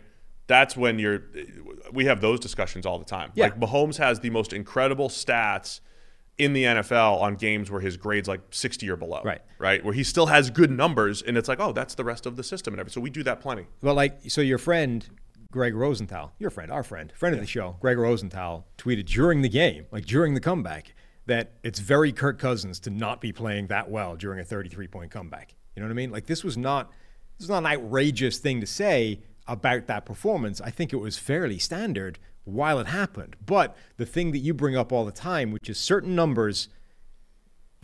That's 0.47 0.75
when 0.75 0.99
you're. 0.99 1.23
We 1.91 2.05
have 2.05 2.21
those 2.21 2.39
discussions 2.39 2.85
all 2.85 2.99
the 2.99 3.05
time. 3.05 3.31
Yeah. 3.35 3.45
Like 3.45 3.59
Mahomes 3.59 3.97
has 3.97 4.19
the 4.19 4.29
most 4.29 4.53
incredible 4.53 5.09
stats 5.09 5.79
in 6.37 6.53
the 6.53 6.63
NFL 6.63 7.21
on 7.21 7.35
games 7.35 7.69
where 7.69 7.81
his 7.81 7.97
grades 7.97 8.27
like 8.27 8.41
60 8.49 8.89
or 8.89 8.95
below. 8.95 9.21
Right. 9.23 9.41
Right. 9.59 9.83
Where 9.83 9.93
he 9.93 10.03
still 10.03 10.27
has 10.27 10.49
good 10.49 10.71
numbers, 10.71 11.21
and 11.21 11.37
it's 11.37 11.47
like, 11.47 11.59
oh, 11.59 11.71
that's 11.71 11.95
the 11.95 12.03
rest 12.03 12.25
of 12.25 12.35
the 12.35 12.43
system 12.43 12.73
and 12.73 12.79
everything. 12.79 12.95
So 12.95 13.01
we 13.01 13.09
do 13.09 13.23
that 13.23 13.39
plenty. 13.39 13.67
Well, 13.81 13.95
like, 13.95 14.19
so 14.29 14.41
your 14.41 14.57
friend, 14.57 15.07
Greg 15.51 15.75
Rosenthal, 15.75 16.33
your 16.39 16.49
friend, 16.49 16.71
our 16.71 16.83
friend, 16.83 17.13
friend 17.15 17.35
of 17.35 17.41
the 17.41 17.47
show, 17.47 17.77
Greg 17.79 17.97
Rosenthal, 17.97 18.65
tweeted 18.77 19.05
during 19.05 19.41
the 19.41 19.49
game, 19.49 19.85
like 19.91 20.05
during 20.05 20.33
the 20.33 20.41
comeback, 20.41 20.95
that 21.25 21.53
it's 21.63 21.79
very 21.79 22.11
Kirk 22.11 22.39
Cousins 22.39 22.79
to 22.81 22.89
not 22.89 23.21
be 23.21 23.31
playing 23.31 23.67
that 23.67 23.89
well 23.89 24.15
during 24.15 24.39
a 24.39 24.43
33 24.43 24.87
point 24.87 25.11
comeback. 25.11 25.55
You 25.75 25.81
know 25.81 25.87
what 25.87 25.93
I 25.93 25.95
mean? 25.95 26.11
Like, 26.11 26.25
this 26.25 26.43
was 26.43 26.57
not, 26.57 26.89
this 27.37 27.47
was 27.47 27.49
not 27.49 27.59
an 27.59 27.67
outrageous 27.67 28.39
thing 28.39 28.59
to 28.59 28.67
say 28.67 29.21
about 29.47 29.87
that 29.87 30.05
performance. 30.05 30.59
I 30.61 30.71
think 30.71 30.93
it 30.93 30.97
was 30.97 31.17
fairly 31.17 31.59
standard 31.59 32.19
while 32.45 32.79
it 32.79 32.87
happened. 32.87 33.35
But 33.45 33.75
the 33.97 34.05
thing 34.05 34.31
that 34.31 34.39
you 34.39 34.53
bring 34.53 34.75
up 34.75 34.91
all 34.91 35.05
the 35.05 35.11
time, 35.11 35.51
which 35.51 35.69
is 35.69 35.77
certain 35.77 36.15
numbers 36.15 36.69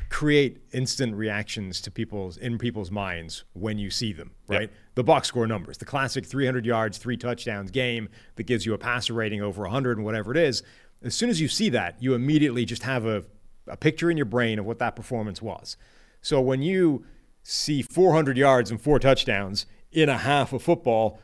create 0.10 0.58
instant 0.74 1.16
reactions 1.16 1.80
to 1.82 1.92
people's 1.92 2.36
in 2.36 2.58
people's 2.58 2.90
minds 2.90 3.44
when 3.54 3.78
you 3.78 3.90
see 3.90 4.12
them, 4.12 4.32
right? 4.48 4.62
Yep. 4.62 4.72
The 4.96 5.04
box 5.04 5.28
score 5.28 5.48
numbers, 5.48 5.78
the 5.78 5.86
classic 5.86 6.26
300 6.26 6.66
yards, 6.66 6.98
three 6.98 7.16
touchdowns 7.16 7.72
game 7.72 8.10
that 8.36 8.44
gives 8.44 8.66
you 8.66 8.74
a 8.74 8.78
passer 8.78 9.14
rating 9.14 9.42
over 9.42 9.62
100 9.64 9.98
and 9.98 10.06
whatever 10.06 10.32
it 10.32 10.38
is. 10.38 10.64
As 11.04 11.16
soon 11.16 11.30
as 11.30 11.40
you 11.40 11.48
see 11.48 11.70
that, 11.70 12.02
you 12.02 12.16
immediately 12.16 12.66
just 12.66 12.84
have 12.84 13.06
a, 13.06 13.24
a 13.68 13.78
picture 13.78 14.10
in 14.10 14.18
your 14.18 14.26
brain 14.26 14.58
of 14.60 14.66
what 14.66 14.80
that 14.80 14.96
performance 14.96 15.42
was. 15.42 15.78
So 16.22 16.42
when 16.42 16.62
you 16.62 17.06
see 17.44 17.82
400 17.82 18.36
yards 18.36 18.72
and 18.72 18.82
four 18.82 19.00
touchdowns 19.00 19.66
in 19.92 20.10
a 20.10 20.18
half 20.18 20.54
of 20.54 20.62
football 20.64 21.20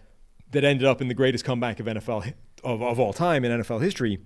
that 0.52 0.64
ended 0.64 0.88
up 0.88 1.02
in 1.02 1.08
the 1.08 1.14
greatest 1.14 1.44
comeback 1.44 1.80
of 1.80 1.88
NFL 1.88 2.34
of, 2.66 2.82
of 2.82 3.00
all 3.00 3.14
time 3.14 3.46
in 3.46 3.62
NFL 3.62 3.82
history, 3.82 4.20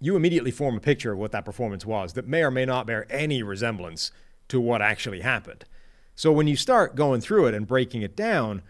you 0.00 0.16
immediately 0.16 0.50
form 0.50 0.76
a 0.76 0.80
picture 0.80 1.12
of 1.12 1.18
what 1.18 1.32
that 1.32 1.44
performance 1.44 1.84
was 1.84 2.14
that 2.14 2.26
may 2.26 2.42
or 2.42 2.50
may 2.50 2.64
not 2.64 2.86
bear 2.86 3.06
any 3.10 3.42
resemblance 3.42 4.10
to 4.48 4.60
what 4.60 4.80
actually 4.80 5.20
happened. 5.20 5.64
So 6.14 6.32
when 6.32 6.46
you 6.46 6.56
start 6.56 6.94
going 6.94 7.20
through 7.20 7.46
it 7.46 7.54
and 7.54 7.66
breaking 7.66 8.02
it 8.02 8.16
down, 8.16 8.62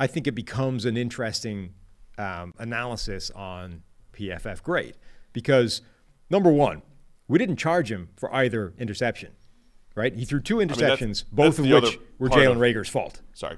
I 0.00 0.06
think 0.06 0.26
it 0.26 0.32
becomes 0.32 0.84
an 0.84 0.96
interesting 0.96 1.74
um, 2.18 2.54
analysis 2.58 3.30
on 3.30 3.82
PFF 4.12 4.62
grade 4.62 4.96
because 5.32 5.80
number 6.28 6.50
one, 6.50 6.82
we 7.28 7.38
didn't 7.38 7.56
charge 7.56 7.90
him 7.90 8.08
for 8.16 8.34
either 8.34 8.74
interception, 8.78 9.32
right? 9.94 10.14
He 10.14 10.24
threw 10.24 10.40
two 10.40 10.58
that's- 10.58 10.78
interceptions, 10.78 11.24
both 11.30 11.56
that's 11.56 11.68
of 11.68 11.82
which 11.82 11.98
were 12.18 12.28
Jalen 12.28 12.58
Reagor's 12.58 12.88
fault. 12.88 13.20
Sorry. 13.32 13.56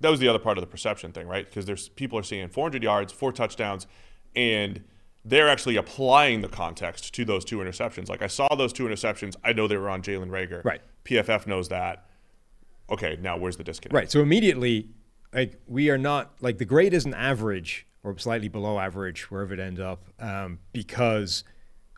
That 0.00 0.10
was 0.10 0.20
the 0.20 0.28
other 0.28 0.38
part 0.38 0.58
of 0.58 0.62
the 0.62 0.66
perception 0.66 1.12
thing, 1.12 1.26
right? 1.26 1.46
Because 1.46 1.64
there's 1.64 1.88
people 1.88 2.18
are 2.18 2.22
seeing 2.22 2.48
400 2.48 2.82
yards, 2.82 3.12
four 3.14 3.32
touchdowns, 3.32 3.86
and 4.36 4.84
they're 5.24 5.48
actually 5.48 5.76
applying 5.76 6.42
the 6.42 6.48
context 6.48 7.12
to 7.14 7.24
those 7.24 7.44
two 7.44 7.58
interceptions. 7.58 8.08
Like 8.08 8.22
I 8.22 8.28
saw 8.28 8.46
those 8.54 8.72
two 8.72 8.84
interceptions, 8.84 9.34
I 9.42 9.52
know 9.52 9.66
they 9.66 9.76
were 9.76 9.90
on 9.90 10.02
Jalen 10.02 10.28
Reagor. 10.28 10.64
Right. 10.64 10.80
PFF 11.04 11.46
knows 11.48 11.68
that. 11.70 12.06
Okay, 12.88 13.18
now 13.20 13.36
where's 13.36 13.56
the 13.56 13.64
disconnect? 13.64 13.94
Right. 13.94 14.10
So 14.10 14.20
immediately, 14.20 14.90
like 15.34 15.60
we 15.66 15.90
are 15.90 15.98
not 15.98 16.34
like 16.40 16.58
the 16.58 16.64
grade 16.64 16.94
isn't 16.94 17.14
average 17.14 17.86
or 18.04 18.16
slightly 18.18 18.48
below 18.48 18.78
average 18.78 19.28
wherever 19.30 19.52
it 19.52 19.58
ends 19.58 19.80
up 19.80 20.04
um, 20.20 20.60
because 20.72 21.42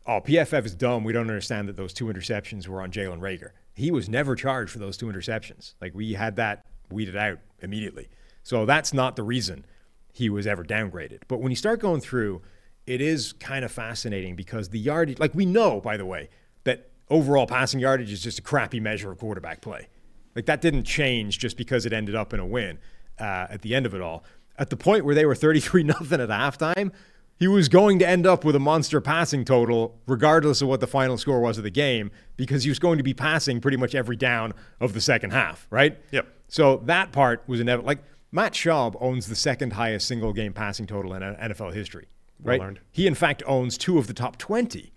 oh 0.07 0.23
PFF 0.23 0.65
is 0.65 0.75
dumb. 0.75 1.05
We 1.05 1.13
don't 1.13 1.29
understand 1.29 1.69
that 1.69 1.77
those 1.77 1.93
two 1.93 2.07
interceptions 2.07 2.67
were 2.67 2.81
on 2.81 2.91
Jalen 2.91 3.21
Reagor. 3.21 3.51
He 3.75 3.91
was 3.91 4.09
never 4.09 4.35
charged 4.35 4.71
for 4.71 4.79
those 4.79 4.97
two 4.97 5.07
interceptions. 5.07 5.75
Like 5.83 5.95
we 5.95 6.15
had 6.15 6.37
that 6.37 6.65
weeded 6.91 7.17
out 7.17 7.39
immediately. 7.61 8.09
So 8.43 8.65
that's 8.65 8.95
not 8.95 9.17
the 9.17 9.23
reason 9.23 9.67
he 10.13 10.29
was 10.31 10.47
ever 10.47 10.65
downgraded. 10.65 11.21
But 11.29 11.41
when 11.41 11.51
you 11.51 11.57
start 11.57 11.81
going 11.81 12.01
through, 12.01 12.43
it 12.87 13.01
is 13.01 13.33
kind 13.35 13.65
of 13.65 13.71
fascinating 13.71 14.35
because 14.35 14.71
the 14.71 14.79
yardage, 14.79 15.19
like 15.19 15.35
we 15.35 15.47
know, 15.47 15.81
by 15.81 15.97
the 15.97 16.07
way, 16.07 16.31
that 16.65 16.91
overall 17.11 17.47
passing 17.47 17.81
yardage 17.81 18.13
is 18.13 18.23
just 18.23 18.39
a 18.39 18.43
crappy 18.43 18.81
measure 18.81 19.11
of 19.11 19.19
quarterback 19.19 19.61
play. 19.61 19.89
Like 20.35 20.47
that 20.47 20.61
didn't 20.61 20.85
change 20.85 21.39
just 21.39 21.57
because 21.57 21.85
it 21.85 21.93
ended 21.93 22.15
up 22.15 22.33
in 22.33 22.41
a 22.41 22.47
win 22.47 22.79
uh, 23.19 23.47
at 23.51 23.63
the 23.63 23.75
end 23.75 23.87
of 23.87 23.95
it 23.95 24.01
all. 24.01 24.25
At 24.59 24.71
the 24.71 24.77
point 24.77 25.05
where 25.05 25.15
they 25.15 25.27
were 25.27 25.35
33 25.35 25.83
nothing 25.85 26.21
at 26.21 26.29
halftime, 26.29 26.93
he 27.39 27.47
was 27.47 27.69
going 27.69 28.01
to 28.01 28.09
end 28.09 28.27
up 28.27 28.45
with 28.45 28.57
a 28.57 28.61
monster 28.61 29.01
passing 29.01 29.45
total, 29.45 29.97
regardless 30.07 30.61
of 30.61 30.69
what 30.69 30.81
the 30.81 30.87
final 30.87 31.17
score 31.17 31.41
was 31.41 31.57
of 31.57 31.65
the 31.65 31.71
game, 31.71 32.11
because 32.37 32.65
he 32.65 32.69
was 32.69 32.81
going 32.81 32.99
to 32.99 33.05
be 33.05 33.15
passing 33.15 33.61
pretty 33.61 33.77
much 33.77 33.95
every 33.95 34.17
down 34.17 34.53
of 34.81 34.93
the 34.93 35.01
second 35.01 35.31
half, 35.31 35.67
right? 35.71 35.99
Yep. 36.11 36.27
So 36.49 36.79
that 36.87 37.13
part 37.13 37.45
was 37.47 37.61
inevitable. 37.61 37.87
Like 37.87 38.03
Matt 38.31 38.53
Schaub 38.53 38.97
owns 39.01 39.27
the 39.27 39.37
second 39.37 39.73
highest 39.73 40.07
single 40.07 40.33
game 40.33 40.53
passing 40.53 40.87
total 40.87 41.15
in 41.15 41.23
NFL 41.23 41.73
history, 41.73 42.09
right? 42.43 42.61
Well. 42.61 42.75
He, 42.91 43.07
in 43.07 43.15
fact, 43.15 43.43
owns 43.47 43.79
two 43.79 43.99
of 43.99 44.07
the 44.07 44.15
top 44.15 44.37
20. 44.39 44.93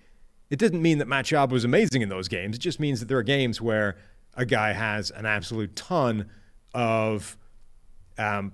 It 0.50 0.60
didn't 0.60 0.82
mean 0.82 0.98
that 0.98 1.08
Matt 1.08 1.26
Schaub 1.26 1.50
was 1.50 1.64
amazing 1.64 2.02
in 2.02 2.10
those 2.10 2.28
games. 2.28 2.58
It 2.58 2.60
just 2.60 2.80
means 2.80 3.00
that 3.00 3.08
there 3.08 3.18
are 3.18 3.24
games 3.24 3.62
where 3.62 3.98
a 4.36 4.46
guy 4.46 4.74
has 4.74 5.12
an 5.12 5.26
absolute 5.26 5.76
ton 5.76 6.30
of 6.74 7.38
um, 8.18 8.54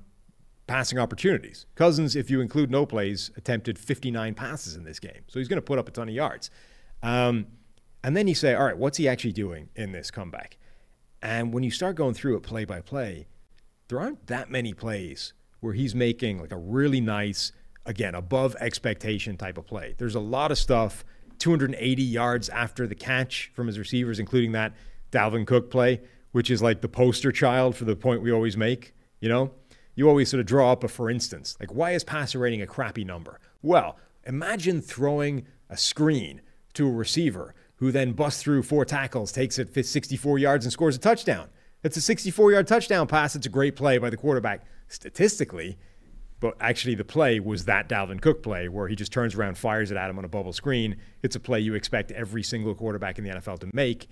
passing 0.68 1.00
opportunities. 1.00 1.66
Cousins, 1.76 2.16
if 2.16 2.30
you 2.30 2.40
include 2.42 2.70
no 2.70 2.86
plays, 2.86 3.32
attempted 3.36 3.80
59 3.80 4.36
passes 4.36 4.76
in 4.76 4.84
this 4.84 5.00
game. 5.00 5.24
So 5.28 5.40
he's 5.40 5.48
going 5.48 5.58
to 5.58 5.62
put 5.64 5.80
up 5.80 5.88
a 5.88 5.92
ton 5.92 6.08
of 6.08 6.14
yards. 6.14 6.52
Um, 7.02 7.48
and 8.04 8.16
then 8.16 8.28
you 8.28 8.36
say, 8.36 8.54
all 8.54 8.66
right, 8.66 8.78
what's 8.78 8.98
he 8.98 9.08
actually 9.08 9.34
doing 9.34 9.70
in 9.76 9.92
this 9.92 10.12
comeback? 10.12 10.58
And 11.22 11.52
when 11.52 11.64
you 11.64 11.72
start 11.72 11.96
going 11.96 12.14
through 12.14 12.38
it 12.38 12.44
play 12.44 12.64
by 12.64 12.82
play, 12.82 13.28
there 13.88 14.00
aren't 14.00 14.28
that 14.28 14.50
many 14.50 14.74
plays 14.74 15.34
where 15.60 15.74
he's 15.74 15.96
making 15.96 16.40
like 16.40 16.52
a 16.52 16.58
really 16.58 17.02
nice, 17.02 17.52
again, 17.86 18.16
above 18.16 18.56
expectation 18.60 19.38
type 19.38 19.58
of 19.58 19.66
play. 19.66 19.96
There's 19.98 20.16
a 20.16 20.20
lot 20.20 20.52
of 20.52 20.58
stuff, 20.58 21.06
280 21.40 22.04
yards 22.04 22.50
after 22.50 22.88
the 22.88 22.96
catch 22.96 23.52
from 23.54 23.68
his 23.68 23.80
receivers, 23.80 24.20
including 24.20 24.52
that 24.54 24.74
Dalvin 25.12 25.48
Cook 25.48 25.72
play, 25.72 26.02
which 26.32 26.52
is 26.52 26.62
like 26.62 26.82
the 26.82 26.90
poster 26.90 27.32
child 27.32 27.76
for 27.76 27.86
the 27.86 27.96
point 27.96 28.22
we 28.22 28.32
always 28.32 28.58
make. 28.58 28.94
You 29.20 29.30
know, 29.30 29.52
you 29.96 30.08
always 30.08 30.30
sort 30.30 30.42
of 30.42 30.46
draw 30.46 30.72
up 30.72 30.84
a 30.84 30.88
for 30.88 31.10
instance. 31.10 31.58
Like, 31.60 31.74
why 31.74 31.92
is 31.92 32.04
passer 32.04 32.40
rating 32.40 32.62
a 32.62 32.68
crappy 32.68 33.04
number? 33.04 33.40
Well, 33.62 33.98
imagine 34.26 34.82
throwing 34.82 35.48
a 35.70 35.78
screen 35.78 36.42
to 36.74 36.88
a 36.88 36.92
receiver 36.92 37.56
who 37.78 37.92
then 37.92 38.12
busts 38.12 38.42
through 38.44 38.64
four 38.64 38.86
tackles, 38.86 39.32
takes 39.32 39.58
it 39.58 39.74
64 39.86 40.40
yards, 40.40 40.66
and 40.66 40.72
scores 40.72 40.96
a 40.96 41.00
touchdown. 41.00 41.50
It's 41.88 41.96
a 41.96 42.02
64 42.02 42.52
yard 42.52 42.68
touchdown 42.68 43.08
pass. 43.08 43.34
It's 43.34 43.46
a 43.46 43.50
great 43.50 43.78
play 43.78 43.98
by 43.98 44.10
the 44.10 44.18
quarterback 44.18 44.66
statistically, 44.90 45.78
but 46.42 46.58
actually 46.60 46.96
the 46.96 47.06
play 47.06 47.40
was 47.40 47.64
that 47.64 47.88
Dalvin 47.88 48.22
Cook 48.22 48.44
play 48.44 48.68
where 48.68 48.90
he 48.90 48.96
just 48.98 49.14
turns 49.14 49.36
around, 49.36 49.58
fires 49.58 49.90
it 49.90 49.96
at 49.96 50.10
him 50.10 50.18
on 50.18 50.26
a 50.26 50.28
bubble 50.28 50.52
screen. 50.52 50.98
It's 51.24 51.38
a 51.38 51.40
play 51.40 51.62
you 51.62 51.76
expect 51.76 52.12
every 52.12 52.44
single 52.44 52.76
quarterback 52.76 53.18
in 53.18 53.24
the 53.24 53.30
NFL 53.30 53.60
to 53.60 53.70
make. 53.74 54.10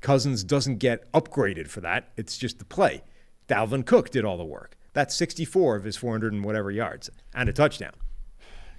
Cousins 0.00 0.42
doesn't 0.42 0.78
get 0.78 1.12
upgraded 1.12 1.68
for 1.68 1.82
that. 1.82 2.08
It's 2.16 2.38
just 2.38 2.58
the 2.58 2.64
play. 2.64 3.02
Dalvin 3.48 3.84
Cook 3.84 4.08
did 4.08 4.24
all 4.24 4.38
the 4.38 4.44
work. 4.44 4.78
That's 4.94 5.14
64 5.14 5.76
of 5.76 5.84
his 5.84 5.98
400 5.98 6.32
and 6.32 6.42
whatever 6.42 6.70
yards 6.70 7.10
and 7.34 7.50
a 7.50 7.52
touchdown. 7.52 7.92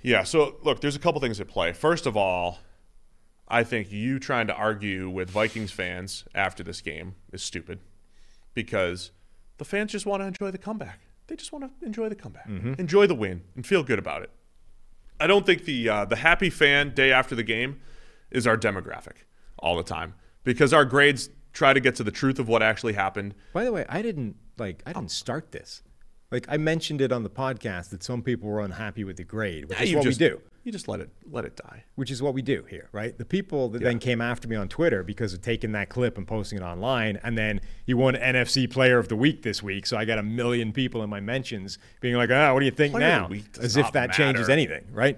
Yeah. 0.02 0.24
So 0.24 0.56
look, 0.64 0.82
there's 0.82 0.96
a 0.96 1.00
couple 1.00 1.22
things 1.22 1.39
at 1.39 1.48
play. 1.48 1.74
First 1.74 2.08
of 2.08 2.18
all, 2.18 2.58
I 3.48 3.64
think 3.64 3.92
you 3.92 4.18
trying 4.18 4.48
to 4.48 4.56
argue 4.56 5.12
with 5.12 5.30
Vikings 5.30 5.70
fans 5.70 6.26
after 6.34 6.64
this 6.64 6.82
game 6.82 7.14
is 7.32 7.44
stupid 7.44 7.78
because 8.54 9.12
the 9.58 9.66
fans 9.66 9.91
just 9.91 10.06
want 10.06 10.22
to 10.22 10.28
enjoy 10.28 10.52
the 10.52 10.58
comeback. 10.58 10.99
They 11.28 11.36
just 11.36 11.52
want 11.54 11.64
to 11.80 11.86
enjoy 11.86 12.10
the 12.10 12.16
comeback, 12.16 12.47
enjoy 12.47 13.08
the 13.08 13.16
win, 13.16 13.43
and 13.56 13.66
feel 13.66 13.84
good 13.84 13.99
about 13.99 14.22
it. 14.22 14.32
I 15.20 15.28
don't 15.28 15.45
think 15.45 15.66
the 15.66 15.88
uh, 15.88 16.06
the 16.06 16.18
happy 16.18 16.49
fan 16.49 16.93
day 16.93 17.12
after 17.12 17.36
the 17.36 17.43
game 17.43 17.80
is 18.32 18.45
our 18.47 18.58
demographic 18.58 19.24
all 19.60 19.78
the 19.78 19.84
time 19.84 20.16
because 20.43 20.74
our 20.74 20.84
grades 20.84 21.30
try 21.54 21.74
to 21.74 21.80
get 21.80 21.95
to 21.95 22.04
the 22.04 22.12
truth 22.12 22.39
of 22.39 22.47
what 22.49 22.62
actually 22.64 22.93
happened. 22.93 23.36
By 23.54 23.64
the 23.64 23.72
way, 23.72 23.86
I 23.88 24.02
didn't 24.02 24.36
like 24.58 24.82
I 24.86 24.93
didn't 24.93 25.12
start 25.12 25.52
this. 25.52 25.84
Like 26.32 26.45
I 26.49 26.58
mentioned 26.58 27.02
it 27.02 27.12
on 27.12 27.24
the 27.24 27.30
podcast 27.30 27.89
that 27.91 28.04
some 28.04 28.24
people 28.24 28.49
were 28.49 28.62
unhappy 28.62 29.04
with 29.04 29.18
the 29.18 29.24
grade, 29.24 29.66
which 29.66 29.78
Yeah, 29.78 29.84
is 29.84 29.91
you 29.91 29.97
what 29.97 30.04
just- 30.06 30.20
we 30.20 30.28
do. 30.30 30.41
You 30.64 30.72
just 30.72 30.88
let 30.88 30.99
it 30.99 31.09
let 31.30 31.43
it 31.45 31.55
die. 31.55 31.84
Which 31.95 32.12
is 32.12 32.22
what 32.22 32.34
we 32.34 32.41
do 32.41 32.64
here, 32.70 32.88
right? 32.91 33.18
The 33.18 33.26
people 33.26 33.70
that 33.70 33.82
then 33.82 33.97
came 33.97 34.22
after 34.22 34.47
me 34.47 34.55
on 34.55 34.70
Twitter 34.70 35.01
because 35.01 35.34
of 35.34 35.41
taking 35.41 35.72
that 35.72 35.89
clip 35.89 36.18
and 36.18 36.28
posting 36.28 36.59
it 36.59 36.62
online, 36.62 37.20
and 37.24 37.38
then 37.38 37.62
he 37.86 37.93
won 37.93 38.16
NFC 38.16 38.70
Player 38.70 38.99
of 38.99 39.07
the 39.07 39.16
Week 39.16 39.41
this 39.41 39.64
week, 39.64 39.88
so 39.88 39.97
I 39.97 40.05
got 40.05 40.20
a 40.20 40.24
million 40.24 40.72
people 40.72 41.01
in 41.03 41.09
my 41.09 41.20
mentions 41.20 41.80
being 41.99 42.16
like, 42.16 42.30
"Ah, 42.32 42.53
what 42.53 42.59
do 42.59 42.66
you 42.66 42.72
think 42.72 42.93
Player 42.93 43.28
now?" 43.28 43.30
As 43.59 43.76
if 43.76 43.91
that 43.93 44.12
changes 44.14 44.49
anything, 44.49 44.86
right? 44.91 45.18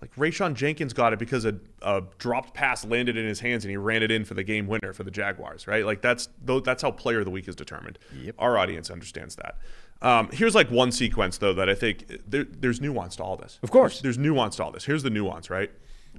Like 0.00 0.14
Rayshawn 0.14 0.54
Jenkins 0.54 0.94
got 0.94 1.12
it 1.12 1.18
because 1.18 1.44
a, 1.44 1.56
a 1.82 2.02
dropped 2.16 2.54
pass 2.54 2.86
landed 2.86 3.18
in 3.18 3.26
his 3.26 3.40
hands 3.40 3.64
and 3.64 3.70
he 3.70 3.76
ran 3.76 4.02
it 4.02 4.10
in 4.10 4.24
for 4.24 4.32
the 4.32 4.42
game 4.42 4.66
winner 4.66 4.94
for 4.94 5.04
the 5.04 5.10
Jaguars, 5.10 5.66
right? 5.66 5.84
Like 5.84 6.00
that's 6.00 6.28
that's 6.42 6.82
how 6.82 6.90
player 6.90 7.18
of 7.18 7.26
the 7.26 7.30
week 7.30 7.48
is 7.48 7.54
determined. 7.54 7.98
Yep. 8.22 8.34
Our 8.38 8.56
audience 8.56 8.90
understands 8.90 9.36
that. 9.36 9.58
Um, 10.02 10.30
here's 10.32 10.54
like 10.54 10.70
one 10.70 10.92
sequence 10.92 11.38
though 11.38 11.52
that 11.54 11.68
I 11.68 11.74
think 11.74 12.06
there, 12.26 12.44
there's 12.44 12.80
nuance 12.80 13.16
to 13.16 13.22
all 13.22 13.36
this. 13.36 13.58
Of 13.62 13.70
course. 13.70 14.00
there's, 14.00 14.16
there's 14.16 14.18
nuance 14.18 14.56
to 14.56 14.64
all 14.64 14.72
this. 14.72 14.84
Here's 14.84 15.02
the 15.02 15.10
nuance, 15.10 15.50
right? 15.50 15.70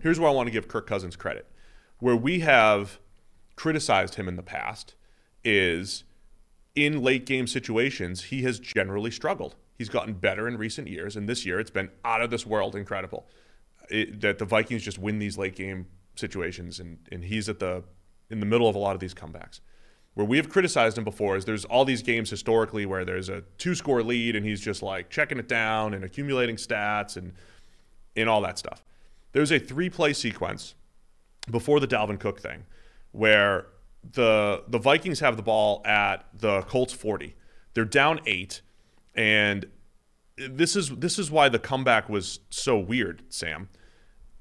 Here's 0.02 0.20
where 0.20 0.30
I 0.30 0.34
want 0.34 0.48
to 0.48 0.52
give 0.52 0.68
Kirk 0.68 0.88
Cousins 0.88 1.16
credit. 1.16 1.48
Where 2.00 2.16
we 2.16 2.40
have 2.42 3.00
criticized 3.56 4.16
him 4.16 4.28
in 4.28 4.36
the 4.36 4.44
past 4.44 4.96
is 5.44 6.04
in 6.76 7.02
late 7.02 7.26
game 7.26 7.48
situations, 7.48 8.26
he 8.26 8.44
has 8.44 8.60
generally 8.60 9.12
struggled. 9.12 9.56
He's 9.78 9.90
gotten 9.90 10.14
better 10.14 10.48
in 10.48 10.58
recent 10.58 10.88
years, 10.88 11.16
and 11.16 11.28
this 11.28 11.46
year 11.46 11.60
it's 11.60 11.72
been 11.72 11.90
out 12.06 12.22
of 12.22 12.30
this 12.30 12.46
world 12.46 12.76
incredible. 12.76 13.28
It, 13.90 14.22
that 14.22 14.38
the 14.38 14.46
Vikings 14.46 14.84
just 14.84 15.00
win 15.00 15.20
these 15.20 15.38
late 15.38 15.56
game 15.56 15.88
situations, 16.16 16.80
and, 16.80 17.00
and 17.12 17.24
he's 17.24 17.50
at 17.50 17.60
the 17.60 17.84
in 18.30 18.40
the 18.40 18.46
middle 18.46 18.70
of 18.70 18.76
a 18.76 18.80
lot 18.80 18.94
of 18.94 19.02
these 19.02 19.14
comebacks. 19.14 19.60
Where 20.14 20.26
we 20.26 20.38
have 20.38 20.50
criticized 20.50 20.98
him 20.98 21.06
before 21.06 21.38
is 21.38 21.46
there's 21.46 21.64
all 21.66 21.86
these 21.86 22.02
games 22.02 22.30
historically 22.30 22.86
where 22.86 23.06
there's 23.06 23.30
a 23.30 23.44
two 23.58 23.76
score 23.76 24.04
lead 24.04 24.36
and 24.36 24.46
he's 24.46 24.60
just 24.60 24.84
like 24.84 25.10
checking 25.10 25.40
it 25.40 25.48
down 25.48 25.94
and 25.94 26.04
accumulating 26.04 26.58
stats 26.58 27.16
and 27.16 27.34
and 28.16 28.28
all 28.28 28.42
that 28.42 28.60
stuff. 28.60 28.84
There's 29.32 29.52
a 29.52 29.60
three 29.60 29.90
play 29.90 30.12
sequence 30.14 30.76
before 31.50 31.80
the 31.80 31.88
Dalvin 31.88 32.20
Cook 32.20 32.40
thing 32.40 32.66
where 33.12 33.68
the 34.14 34.64
the 34.68 34.80
Vikings 34.80 35.22
have 35.22 35.38
the 35.38 35.44
ball 35.44 35.82
at 35.86 36.26
the 36.34 36.62
Colts 36.64 36.94
40. 36.94 37.36
They're 37.74 37.86
down 37.86 38.20
8 38.26 38.62
and 39.16 39.66
this 40.50 40.76
is 40.76 40.90
this 40.90 41.20
is 41.20 41.30
why 41.30 41.50
the 41.50 41.60
comeback 41.60 42.10
was 42.10 42.40
so 42.50 42.78
weird, 42.78 43.24
Sam. 43.30 43.70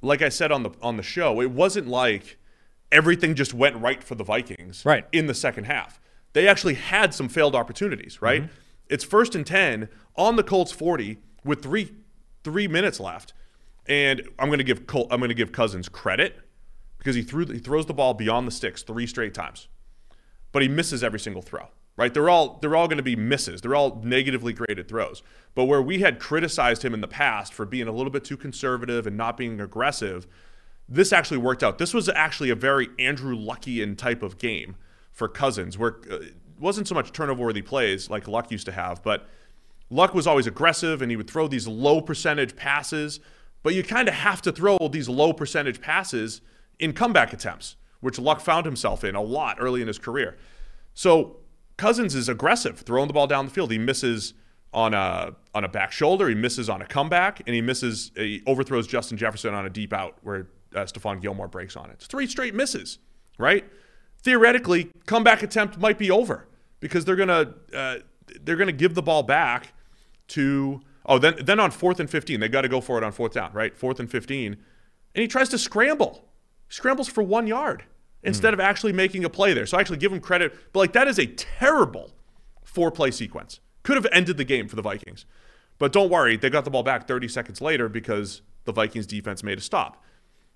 Like 0.03 0.23
I 0.23 0.31
said 0.31 0.51
on 0.51 0.63
the 0.63 0.71
on 0.83 0.97
the 0.97 1.03
show, 1.03 1.41
it 1.41 1.51
wasn't 1.51 1.87
like 1.87 2.39
everything 2.93 3.35
just 3.35 3.55
went 3.55 3.77
right 3.77 4.03
for 4.03 4.15
the 4.15 4.25
Vikings 4.25 4.85
Right. 4.85 5.07
in 5.13 5.27
the 5.27 5.35
second 5.35 5.65
half. 5.65 6.01
They 6.33 6.47
actually 6.49 6.75
had 6.75 7.13
some 7.15 7.29
failed 7.29 7.55
opportunities, 7.55 8.21
right? 8.23 8.43
Mm-hmm. 8.43 8.53
It's 8.89 9.05
first 9.05 9.35
and 9.35 9.47
10 9.47 9.89
on 10.17 10.37
the 10.37 10.43
Colts 10.43 10.73
40 10.73 11.19
with 11.45 11.63
3 11.63 11.93
3 12.43 12.69
minutes 12.69 12.99
left. 13.01 13.33
And 13.87 14.23
I'm 14.39 14.49
going 14.49 14.59
to 14.59 14.65
give 14.65 14.87
Col- 14.87 15.09
I'm 15.11 15.19
going 15.21 15.29
to 15.31 15.35
give 15.35 15.53
Cousins 15.53 15.89
credit 15.89 16.39
because 16.99 17.15
he 17.17 17.23
threw 17.23 17.47
he 17.47 17.59
throws 17.59 17.87
the 17.87 17.95
ball 17.95 18.15
beyond 18.15 18.47
the 18.47 18.53
sticks 18.53 18.83
3 18.83 19.07
straight 19.07 19.35
times. 19.35 19.69
But 20.53 20.63
he 20.63 20.69
misses 20.69 21.03
every 21.05 21.21
single 21.21 21.43
throw. 21.43 21.69
Right? 21.97 22.15
They're 22.15 22.31
all 22.31 22.59
they're 22.63 22.77
all 22.77 22.87
going 22.89 22.97
to 22.99 23.03
be 23.03 23.17
misses. 23.17 23.61
They're 23.61 23.75
all 23.75 24.01
negatively 24.05 24.53
graded 24.53 24.89
throws. 24.89 25.23
But 25.55 25.65
where 25.65 25.83
we 25.83 26.01
had 26.01 26.19
criticized 26.19 26.83
him 26.85 26.95
in 26.95 27.01
the 27.01 27.09
past 27.09 27.53
for 27.53 27.67
being 27.67 27.89
a 27.89 27.93
little 27.93 28.11
bit 28.11 28.25
too 28.25 28.37
conservative 28.37 29.07
and 29.07 29.17
not 29.17 29.37
being 29.37 29.61
aggressive, 29.61 30.27
this 30.91 31.13
actually 31.13 31.39
worked 31.39 31.63
out. 31.63 31.79
This 31.79 31.95
was 31.95 32.09
actually 32.09 32.51
a 32.51 32.57
very 32.57 32.89
Andrew 32.99 33.37
Luckian 33.37 33.95
type 33.95 34.23
of 34.23 34.39
game 34.39 34.77
for 35.13 35.29
Cousins, 35.29 35.79
where 35.79 35.99
uh, 36.11 36.17
it 36.17 36.35
wasn't 36.59 36.89
so 36.89 36.95
much 36.95 37.13
turnover 37.13 37.45
worthy 37.45 37.63
plays 37.63 38.11
like 38.11 38.27
Luck 38.27 38.51
used 38.51 38.67
to 38.67 38.73
have, 38.73 39.03
but 39.03 39.29
Luck 39.89 40.15
was 40.15 40.27
always 40.27 40.47
aggressive 40.47 41.01
and 41.01 41.11
he 41.11 41.17
would 41.17 41.31
throw 41.31 41.49
these 41.49 41.67
low 41.67 42.01
percentage 42.01 42.57
passes. 42.57 43.21
But 43.63 43.75
you 43.75 43.83
kind 43.83 44.09
of 44.09 44.15
have 44.15 44.43
to 44.43 44.53
throw 44.53 44.79
these 44.91 45.09
low 45.09 45.33
percentage 45.33 45.81
passes 45.81 46.41
in 46.79 46.93
comeback 46.93 47.33
attempts, 47.33 47.77
which 48.01 48.19
Luck 48.19 48.41
found 48.41 48.67
himself 48.67 49.05
in 49.05 49.15
a 49.15 49.23
lot 49.23 49.59
early 49.61 49.83
in 49.83 49.87
his 49.87 49.99
career. 49.99 50.39
So 50.95 51.37
Cousins 51.77 52.15
is 52.15 52.29
aggressive, 52.29 52.81
throwing 52.81 53.07
the 53.07 53.15
ball 53.15 53.27
down 53.27 53.47
the 53.47 53.51
field. 53.51 53.71
He 53.71 53.79
misses 53.79 54.35
on 54.73 54.95
a 54.95 55.35
on 55.55 55.65
a 55.65 55.69
back 55.69 55.93
shoulder, 55.93 56.29
he 56.29 56.35
misses 56.35 56.69
on 56.69 56.81
a 56.81 56.87
comeback, 56.87 57.41
and 57.47 57.55
he 57.55 57.61
misses. 57.61 58.13
He 58.17 58.43
overthrows 58.47 58.87
Justin 58.87 59.19
Jefferson 59.19 59.53
on 59.53 59.67
a 59.67 59.71
deep 59.71 59.93
out 59.93 60.17
where 60.23 60.49
uh, 60.75 60.81
Stephon 60.81 61.21
Gilmore 61.21 61.49
breaks 61.49 61.77
on 61.77 61.91
it. 61.91 61.95
It's 61.95 62.07
three 62.07 62.27
straight 62.27 62.55
misses, 62.55 62.99
right? 63.39 63.65
Theoretically, 64.23 64.91
comeback 65.07 65.43
attempt 65.43 65.79
might 65.79 65.99
be 65.99 66.11
over 66.11 66.49
because 66.81 67.05
they're 67.05 67.17
gonna 67.17 67.55
uh, 67.75 67.97
they're 68.43 68.57
gonna 68.57 68.73
give 68.73 68.95
the 68.95 69.03
ball 69.03 69.23
back 69.23 69.73
to 70.29 70.81
oh 71.07 71.19
then 71.19 71.35
then 71.43 71.59
on 71.59 71.71
fourth 71.71 72.01
and 72.01 72.09
fifteen 72.11 72.41
they 72.41 72.49
got 72.49 72.63
to 72.63 72.69
go 72.69 72.81
for 72.81 72.99
it 72.99 73.05
on 73.05 73.13
fourth 73.13 73.33
down 73.33 73.53
right 73.53 73.77
fourth 73.77 74.01
and 74.01 74.11
fifteen, 74.11 74.57
and 75.15 75.23
he 75.23 75.29
tries 75.29 75.49
to 75.49 75.59
scramble, 75.59 76.29
scrambles 76.69 77.09
for 77.09 77.23
one 77.23 77.47
yard 77.47 77.85
instead 78.23 78.53
of 78.53 78.61
actually 78.61 78.93
making 78.93 79.25
a 79.25 79.31
play 79.31 79.55
there. 79.55 79.65
So 79.67 79.79
I 79.79 79.81
actually 79.81 79.97
give 79.97 80.13
him 80.13 80.21
credit, 80.21 80.55
but 80.73 80.81
like 80.81 80.93
that 80.93 81.09
is 81.09 81.19
a 81.19 81.27
terrible 81.27 82.13
four 82.63 82.91
play 82.91 83.11
sequence. 83.11 83.61
Could 83.83 83.97
have 83.97 84.07
ended 84.13 84.37
the 84.37 84.45
game 84.45 84.69
for 84.69 84.77
the 84.77 84.83
Vikings. 84.83 85.25
But 85.79 85.93
don't 85.93 86.11
worry, 86.11 86.37
they 86.37 86.51
got 86.51 86.65
the 86.65 86.71
ball 86.71 86.83
back 86.83 87.09
30 87.09 87.29
seconds 87.29 87.63
later 87.63 87.89
because 87.89 88.43
the 88.65 88.73
Vikings 88.73 89.07
defense 89.07 89.43
made 89.43 89.57
a 89.57 89.63
stop. 89.63 90.05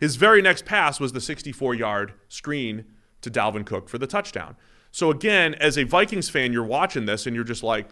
His 0.04 0.16
very 0.16 0.42
next 0.42 0.66
pass 0.66 1.00
was 1.00 1.12
the 1.12 1.20
64 1.20 1.74
yard 1.74 2.12
screen 2.28 2.84
to 3.22 3.30
Dalvin 3.30 3.64
Cook 3.64 3.88
for 3.88 3.96
the 3.96 4.06
touchdown. 4.06 4.54
So 4.90 5.10
again, 5.10 5.54
as 5.54 5.78
a 5.78 5.84
Vikings 5.84 6.28
fan, 6.28 6.52
you're 6.52 6.62
watching 6.62 7.06
this 7.06 7.26
and 7.26 7.34
you're 7.34 7.42
just 7.42 7.62
like, 7.62 7.88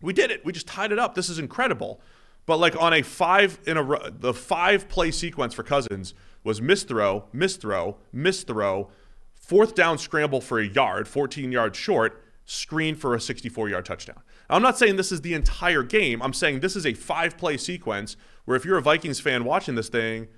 we 0.00 0.12
did 0.12 0.30
it. 0.30 0.44
We 0.44 0.52
just 0.52 0.68
tied 0.68 0.92
it 0.92 0.98
up. 1.00 1.16
This 1.16 1.28
is 1.28 1.40
incredible. 1.40 2.00
But 2.46 2.58
like 2.58 2.80
on 2.80 2.92
a 2.94 3.02
five 3.02 3.58
in 3.66 3.76
a 3.76 4.10
the 4.12 4.32
five 4.32 4.88
play 4.88 5.10
sequence 5.10 5.54
for 5.54 5.64
Cousins 5.64 6.14
was 6.44 6.62
miss 6.62 6.84
throw, 6.84 7.24
miss 7.32 7.56
throw, 7.56 7.96
miss 8.12 8.44
throw, 8.44 8.92
fourth 9.34 9.74
down 9.74 9.98
scramble 9.98 10.40
for 10.40 10.60
a 10.60 10.64
yard, 10.64 11.08
14 11.08 11.50
yards 11.50 11.76
short, 11.76 12.22
screen 12.44 12.94
for 12.94 13.12
a 13.12 13.20
64 13.20 13.70
yard 13.70 13.84
touchdown. 13.84 14.20
I'm 14.48 14.62
not 14.62 14.78
saying 14.78 14.94
this 14.94 15.10
is 15.10 15.22
the 15.22 15.34
entire 15.34 15.82
game. 15.82 16.22
I'm 16.22 16.32
saying 16.32 16.60
this 16.60 16.76
is 16.76 16.86
a 16.86 16.94
five 16.94 17.36
play 17.36 17.56
sequence 17.56 18.16
where 18.44 18.56
if 18.56 18.64
you're 18.64 18.78
a 18.78 18.82
Vikings 18.82 19.18
fan 19.18 19.42
watching 19.42 19.74
this 19.74 19.88
thing, 19.88 20.28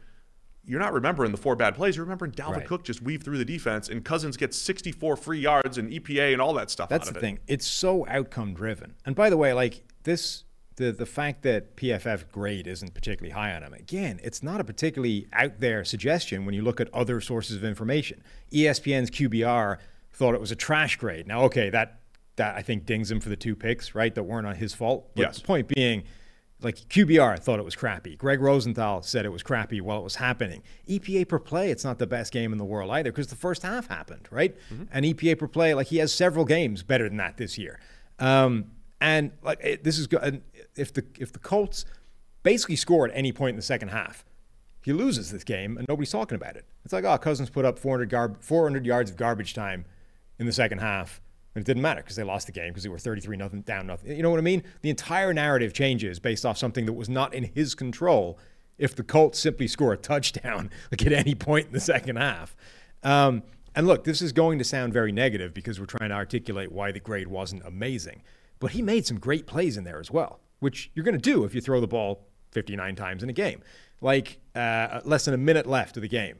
you're 0.67 0.81
not 0.81 0.93
remembering 0.93 1.31
the 1.31 1.39
four 1.39 1.55
bad 1.57 1.75
plays. 1.75 1.97
You're 1.97 2.05
remembering 2.05 2.33
Dalvin 2.33 2.57
Right. 2.57 2.67
Cook 2.67 2.85
just 2.85 3.01
weave 3.03 3.23
through 3.23 3.39
the 3.39 3.45
defense 3.45 3.89
and 3.89 4.05
Cousins 4.05 4.37
gets 4.37 4.59
64 4.59 5.17
free 5.17 5.39
yards 5.41 5.79
and 5.79 5.91
EPA 5.91 6.33
and 6.33 6.43
all 6.43 6.53
that 6.55 6.71
stuff. 6.71 6.89
That's 6.89 7.09
out 7.09 7.13
the 7.15 7.19
of 7.19 7.23
it. 7.23 7.27
thing. 7.27 7.39
It's 7.47 7.67
so 7.67 8.07
outcome 8.09 8.53
driven. 8.55 8.95
And 9.05 9.15
by 9.15 9.31
the 9.31 9.37
way, 9.37 9.53
like 9.53 9.83
this, 10.03 10.45
the 10.77 10.93
the 10.93 11.07
fact 11.07 11.43
that 11.43 11.77
PFF 11.77 12.31
grade 12.31 12.67
isn't 12.67 12.95
particularly 12.95 13.33
high 13.33 13.55
on 13.55 13.63
him. 13.63 13.73
Again, 13.73 14.21
it's 14.23 14.43
not 14.43 14.61
a 14.61 14.65
particularly 14.65 15.27
out 15.33 15.61
there 15.61 15.85
suggestion 15.85 16.45
when 16.45 16.55
you 16.55 16.63
look 16.63 16.81
at 16.81 16.93
other 16.93 17.21
sources 17.21 17.57
of 17.57 17.65
information. 17.65 18.23
ESPN's 18.53 19.11
QBR 19.11 19.79
thought 20.13 20.35
it 20.35 20.41
was 20.41 20.51
a 20.51 20.57
trash 20.57 20.97
grade. 20.97 21.27
Now, 21.27 21.43
okay, 21.43 21.71
that 21.71 22.01
that 22.37 22.55
I 22.57 22.61
think 22.63 22.85
dings 22.85 23.11
him 23.11 23.21
for 23.21 23.31
the 23.31 23.37
two 23.37 23.55
picks, 23.57 23.95
right? 23.95 24.15
That 24.15 24.25
weren't 24.25 24.47
on 24.47 24.57
his 24.57 24.75
fault. 24.75 25.09
But 25.15 25.23
Yes. 25.23 25.39
the 25.41 25.47
point 25.47 25.69
being. 25.69 26.03
Like 26.63 26.77
QBR 26.77 27.39
thought 27.39 27.59
it 27.59 27.65
was 27.65 27.77
crappy. 27.77 28.17
Greg 28.17 28.41
Rosenthal 28.41 29.03
said 29.03 29.27
it 29.27 29.33
was 29.33 29.43
crappy 29.43 29.81
while 29.83 29.99
it 29.99 30.05
was 30.05 30.17
happening. 30.17 30.63
EPA 30.89 31.29
per 31.29 31.39
play, 31.39 31.71
it's 31.71 31.85
not 31.85 31.99
the 31.99 32.07
best 32.07 32.33
game 32.33 32.51
in 32.51 32.59
the 32.59 32.65
world 32.65 32.91
either 32.91 33.13
because 33.13 33.27
the 33.27 33.37
first 33.37 33.63
half 33.63 33.89
happened, 33.89 34.27
right? 34.31 34.57
And 34.91 35.05
EPA 35.05 35.39
per 35.39 35.49
play, 35.49 35.75
like 35.75 35.89
he 35.89 35.99
has 35.99 36.15
several 36.15 36.47
games 36.47 36.83
better 36.83 37.09
than 37.09 37.19
that 37.19 37.37
this 37.37 37.59
year. 37.59 37.79
Um, 38.19 38.71
and 39.01 39.33
like 39.43 39.61
it, 39.63 39.85
this 39.85 39.99
is 39.99 40.07
good. 40.07 40.23
And 40.23 40.43
if 40.75 40.93
the 40.95 41.05
if 41.19 41.33
the 41.33 41.39
Colts 41.39 41.85
basically 42.43 42.77
score 42.77 43.07
at 43.07 43.15
any 43.15 43.33
point 43.33 43.51
in 43.51 43.57
the 43.57 43.63
second 43.63 43.89
half, 43.89 44.25
he 44.83 44.93
loses 44.93 45.31
this 45.31 45.45
game 45.45 45.77
and 45.77 45.87
nobody's 45.89 46.11
talking 46.11 46.37
about 46.37 46.57
it. 46.57 46.65
It's 46.85 46.93
like 46.95 47.05
oh, 47.05 47.19
Cousins 47.19 47.51
put 47.51 47.67
up 47.67 47.79
400 47.79 48.09
garb 48.09 48.43
400 48.43 48.87
yards 48.87 49.11
of 49.11 49.19
garbage 49.19 49.53
time 49.53 49.85
in 50.39 50.47
the 50.47 50.53
second 50.53 50.79
half. 50.79 51.21
And 51.57 51.63
it 51.63 51.67
didn't 51.67 51.83
matter 51.83 52.03
because 52.03 52.17
they 52.17 52.23
lost 52.23 52.45
the 52.45 52.53
game 52.53 52.69
because 52.69 52.83
they 52.83 52.91
were 52.91 52.99
33 52.99 53.35
nothing 53.39 53.63
down 53.63 53.87
nothing. 53.87 54.15
You 54.15 54.23
know 54.23 54.29
what 54.29 54.39
I 54.39 54.43
mean? 54.43 54.63
The 54.83 54.91
entire 54.91 55.33
narrative 55.33 55.73
changes 55.73 56.21
based 56.21 56.45
off 56.45 56.59
something 56.59 56.85
that 56.85 56.93
was 56.93 57.09
not 57.09 57.33
in 57.33 57.45
his 57.45 57.75
control 57.75 58.39
if 58.77 58.95
the 58.95 59.03
Colts 59.03 59.39
simply 59.39 59.67
score 59.67 59.95
a 59.95 59.97
touchdown 59.97 60.69
like 60.91 61.07
at 61.07 61.15
any 61.15 61.35
point 61.35 61.69
in 61.69 61.73
the 61.73 61.81
second 61.81 62.17
half. 62.17 62.55
Um, 63.03 63.43
and 63.75 63.87
look, 63.87 64.05
this 64.05 64.21
is 64.21 64.33
going 64.33 64.59
to 64.59 64.65
sound 64.65 64.93
very 64.93 65.13
negative 65.13 65.55
because 65.55 65.81
we're 65.81 65.87
trying 65.87 66.11
to 66.11 66.15
articulate 66.15 66.71
why 66.71 66.93
the 66.93 67.01
grade 67.01 67.29
wasn't 67.29 67.65
amazing. 67.65 68.23
But 68.59 68.73
he 68.73 68.83
made 68.83 69.07
some 69.07 69.19
great 69.19 69.47
plays 69.47 69.79
in 69.79 69.85
there 69.85 69.99
as 69.99 70.11
well, 70.11 70.41
which 70.61 70.91
you're 70.93 71.07
going 71.07 71.19
to 71.19 71.19
do 71.19 71.45
if 71.45 71.55
you 71.55 71.63
throw 71.63 71.81
the 71.81 71.87
ball 71.87 72.27
59 72.53 72.97
times 72.97 73.23
in 73.23 73.31
a 73.31 73.33
game. 73.33 73.63
Like 74.03 74.41
uh, 74.55 75.01
less 75.07 75.25
than 75.25 75.33
a 75.33 75.39
minute 75.39 75.67
left 75.67 75.97
of 75.97 76.03
the 76.03 76.09
game 76.09 76.37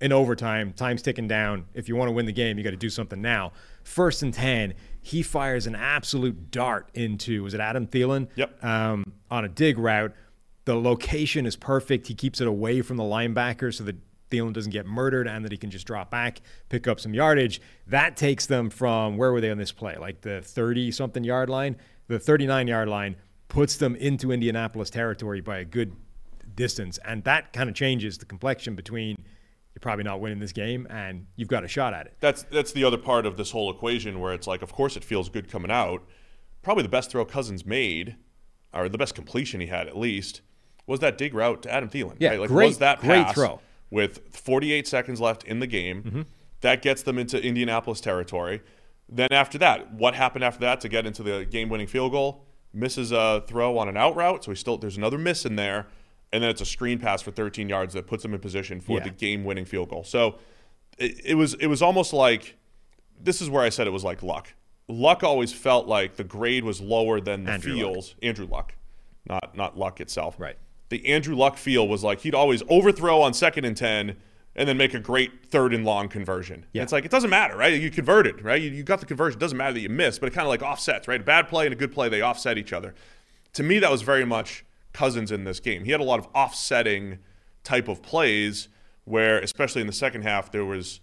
in 0.00 0.12
overtime, 0.12 0.72
time's 0.72 1.02
ticking 1.02 1.28
down. 1.28 1.66
If 1.74 1.88
you 1.88 1.96
want 1.96 2.08
to 2.08 2.12
win 2.12 2.26
the 2.26 2.32
game, 2.32 2.56
you 2.56 2.64
got 2.64 2.70
to 2.70 2.76
do 2.76 2.88
something 2.88 3.20
now. 3.20 3.52
First 3.84 4.22
and 4.22 4.32
10, 4.32 4.74
he 5.02 5.22
fires 5.22 5.66
an 5.66 5.74
absolute 5.74 6.50
dart 6.50 6.88
into, 6.94 7.42
was 7.42 7.54
it 7.54 7.60
Adam 7.60 7.86
Thielen? 7.86 8.28
Yep. 8.34 8.64
Um, 8.64 9.12
on 9.30 9.44
a 9.44 9.48
dig 9.48 9.78
route. 9.78 10.14
The 10.64 10.74
location 10.74 11.46
is 11.46 11.56
perfect. 11.56 12.06
He 12.06 12.14
keeps 12.14 12.40
it 12.40 12.46
away 12.46 12.82
from 12.82 12.96
the 12.96 13.02
linebacker 13.02 13.74
so 13.74 13.84
that 13.84 13.96
Thielen 14.30 14.52
doesn't 14.52 14.70
get 14.70 14.86
murdered 14.86 15.26
and 15.26 15.44
that 15.44 15.52
he 15.52 15.58
can 15.58 15.70
just 15.70 15.86
drop 15.86 16.10
back, 16.10 16.40
pick 16.68 16.86
up 16.86 17.00
some 17.00 17.12
yardage. 17.12 17.60
That 17.86 18.16
takes 18.16 18.46
them 18.46 18.70
from 18.70 19.16
where 19.16 19.32
were 19.32 19.40
they 19.40 19.50
on 19.50 19.58
this 19.58 19.72
play? 19.72 19.96
Like 19.98 20.20
the 20.20 20.40
30 20.42 20.92
something 20.92 21.24
yard 21.24 21.50
line, 21.50 21.76
the 22.06 22.18
39 22.18 22.68
yard 22.68 22.88
line 22.88 23.16
puts 23.48 23.76
them 23.76 23.96
into 23.96 24.30
Indianapolis 24.30 24.90
territory 24.90 25.40
by 25.40 25.58
a 25.58 25.64
good 25.64 25.96
distance. 26.54 26.98
And 27.04 27.24
that 27.24 27.52
kind 27.52 27.68
of 27.68 27.74
changes 27.74 28.18
the 28.18 28.26
complexion 28.26 28.74
between 28.74 29.16
you're 29.80 29.88
probably 29.90 30.04
not 30.04 30.20
winning 30.20 30.38
this 30.38 30.52
game 30.52 30.86
and 30.90 31.26
you've 31.36 31.48
got 31.48 31.64
a 31.64 31.68
shot 31.68 31.94
at 31.94 32.06
it. 32.06 32.16
That's 32.20 32.42
that's 32.44 32.72
the 32.72 32.84
other 32.84 32.98
part 32.98 33.24
of 33.26 33.36
this 33.36 33.50
whole 33.50 33.70
equation 33.70 34.20
where 34.20 34.34
it's 34.34 34.46
like, 34.46 34.62
of 34.62 34.72
course, 34.72 34.96
it 34.96 35.04
feels 35.04 35.28
good 35.28 35.50
coming 35.50 35.70
out. 35.70 36.04
Probably 36.62 36.82
the 36.82 36.88
best 36.90 37.10
throw 37.10 37.24
Cousins 37.24 37.64
made, 37.64 38.16
or 38.74 38.88
the 38.88 38.98
best 38.98 39.14
completion 39.14 39.60
he 39.60 39.68
had 39.68 39.88
at 39.88 39.96
least, 39.96 40.42
was 40.86 41.00
that 41.00 41.16
dig 41.16 41.32
route 41.34 41.62
to 41.62 41.72
Adam 41.72 41.88
Thielen. 41.88 42.16
Yeah, 42.18 42.30
right? 42.30 42.40
like 42.40 42.48
great- 42.50 42.66
was 42.66 42.78
that 42.78 43.00
great 43.00 43.24
pass 43.24 43.34
throw. 43.34 43.60
with 43.90 44.20
48 44.36 44.86
seconds 44.86 45.20
left 45.20 45.44
in 45.44 45.60
the 45.60 45.66
game. 45.66 46.02
Mm-hmm. 46.02 46.22
That 46.60 46.82
gets 46.82 47.02
them 47.02 47.18
into 47.18 47.42
Indianapolis 47.42 48.02
territory. 48.02 48.60
Then 49.08 49.28
after 49.32 49.56
that, 49.58 49.94
what 49.94 50.14
happened 50.14 50.44
after 50.44 50.60
that 50.60 50.80
to 50.82 50.88
get 50.88 51.06
into 51.06 51.22
the 51.22 51.46
game-winning 51.46 51.86
field 51.86 52.12
goal? 52.12 52.44
Misses 52.72 53.10
a 53.10 53.42
throw 53.48 53.78
on 53.78 53.88
an 53.88 53.96
out 53.96 54.14
route, 54.14 54.44
so 54.44 54.50
he 54.50 54.54
still 54.56 54.76
there's 54.76 54.96
another 54.98 55.18
miss 55.18 55.44
in 55.46 55.56
there, 55.56 55.88
and 56.32 56.42
then 56.42 56.50
it's 56.50 56.60
a 56.60 56.66
screen 56.66 56.98
pass 56.98 57.22
for 57.22 57.30
13 57.30 57.68
yards 57.68 57.94
that 57.94 58.06
puts 58.06 58.22
them 58.22 58.32
in 58.34 58.40
position 58.40 58.80
for 58.80 58.98
Yeah. 58.98 59.04
the 59.04 59.10
game-winning 59.10 59.64
field 59.64 59.88
goal. 59.90 60.04
So 60.04 60.36
it, 60.98 61.20
it 61.24 61.34
was 61.34 61.54
it 61.54 61.66
was 61.66 61.82
almost 61.82 62.12
like 62.12 62.56
this 63.22 63.40
is 63.42 63.50
where 63.50 63.62
I 63.62 63.68
said 63.68 63.86
it 63.86 63.90
was 63.90 64.04
like 64.04 64.22
luck. 64.22 64.52
Luck 64.88 65.22
always 65.22 65.52
felt 65.52 65.86
like 65.86 66.16
the 66.16 66.24
grade 66.24 66.64
was 66.64 66.80
lower 66.80 67.20
than 67.20 67.44
the 67.44 67.52
Andrew 67.52 67.72
Luck. 67.74 67.80
feels. 67.94 68.14
Andrew 68.22 68.46
Luck, 68.46 68.74
not 69.28 69.56
not 69.56 69.78
Luck 69.78 70.00
itself. 70.00 70.36
Right. 70.38 70.56
The 70.88 71.06
Andrew 71.06 71.36
Luck 71.36 71.56
feel 71.56 71.86
was 71.86 72.02
like 72.02 72.20
he'd 72.22 72.34
always 72.34 72.62
overthrow 72.68 73.20
on 73.22 73.32
second 73.32 73.64
and 73.64 73.76
ten, 73.76 74.16
and 74.56 74.68
then 74.68 74.76
make 74.76 74.92
a 74.92 74.98
great 74.98 75.46
third 75.46 75.72
and 75.72 75.84
long 75.84 76.08
conversion. 76.08 76.66
Yeah. 76.72 76.80
And 76.80 76.86
it's 76.86 76.92
like 76.92 77.04
it 77.04 77.10
doesn't 77.12 77.30
matter, 77.30 77.56
right? 77.56 77.80
You 77.80 77.90
converted, 77.90 78.42
right? 78.42 78.60
You, 78.60 78.70
you 78.70 78.82
got 78.82 78.98
the 78.98 79.06
conversion. 79.06 79.38
It 79.38 79.40
doesn't 79.40 79.56
matter 79.56 79.74
that 79.74 79.80
you 79.80 79.88
missed, 79.88 80.18
but 80.20 80.26
it 80.28 80.32
kind 80.32 80.46
of 80.46 80.50
like 80.50 80.62
offsets, 80.62 81.06
right? 81.06 81.20
A 81.20 81.24
bad 81.24 81.46
play 81.46 81.66
and 81.66 81.72
a 81.72 81.76
good 81.76 81.92
play, 81.92 82.08
they 82.08 82.20
offset 82.22 82.58
each 82.58 82.72
other. 82.72 82.94
To 83.52 83.62
me, 83.62 83.78
that 83.78 83.90
was 83.90 84.02
very 84.02 84.24
much 84.24 84.64
Cousins 84.92 85.30
in 85.30 85.44
this 85.44 85.60
game. 85.60 85.84
He 85.84 85.90
had 85.92 86.00
a 86.00 86.04
lot 86.04 86.18
of 86.18 86.28
offsetting 86.34 87.18
type 87.64 87.88
of 87.88 88.02
plays 88.02 88.68
where, 89.04 89.38
especially 89.38 89.80
in 89.80 89.86
the 89.86 89.92
second 89.92 90.22
half, 90.22 90.50
there 90.50 90.64
was, 90.64 91.00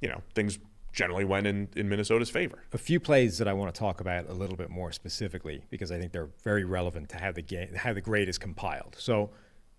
you 0.00 0.08
know, 0.08 0.22
things 0.34 0.58
generally 0.92 1.24
went 1.24 1.46
in, 1.46 1.68
in 1.76 1.88
Minnesota's 1.88 2.30
favor. 2.30 2.62
a 2.72 2.78
few 2.78 3.00
plays 3.00 3.38
that 3.38 3.48
I 3.48 3.52
want 3.52 3.74
to 3.74 3.78
talk 3.78 4.00
about 4.00 4.28
a 4.28 4.32
little 4.32 4.56
bit 4.56 4.70
more 4.70 4.92
specifically 4.92 5.64
because 5.68 5.90
I 5.90 5.98
think 5.98 6.12
they're 6.12 6.30
very 6.44 6.64
relevant 6.64 7.08
to 7.10 7.18
how 7.18 7.32
the 7.32 7.42
game 7.42 7.74
how 7.74 7.92
the 7.92 8.00
grade 8.00 8.28
is 8.28 8.38
compiled. 8.38 8.96
So 8.98 9.30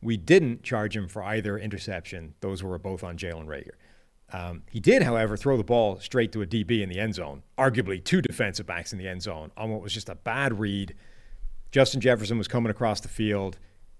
we 0.01 0.17
didn't 0.17 0.63
charge 0.63 0.95
him 0.95 1.07
for 1.07 1.23
either 1.23 1.57
interception; 1.57 2.35
those 2.41 2.61
were 2.61 2.77
both 2.77 3.03
on 3.03 3.17
Jalen 3.17 3.45
Reagor. 3.45 3.75
Um, 4.33 4.63
he 4.69 4.79
did, 4.79 5.03
however, 5.03 5.37
throw 5.37 5.55
the 5.55 5.63
ball 5.63 5.99
straight 5.99 6.31
to 6.33 6.41
a 6.41 6.45
DB 6.45 6.81
in 6.81 6.89
the 6.89 6.99
end 6.99 7.15
zone, 7.15 7.43
arguably 7.57 8.03
two 8.03 8.21
defensive 8.21 8.65
backs 8.65 8.91
in 8.91 8.99
the 8.99 9.07
end 9.07 9.21
zone 9.21 9.51
on 9.55 9.69
what 9.69 9.81
was 9.81 9.93
just 9.93 10.09
a 10.09 10.15
bad 10.15 10.59
read. 10.59 10.95
Justin 11.75 11.99
Jefferson 11.99 12.37
was 12.37 12.47
coming 12.47 12.69
across 12.69 13.01
the 13.01 13.09
field. 13.09 13.57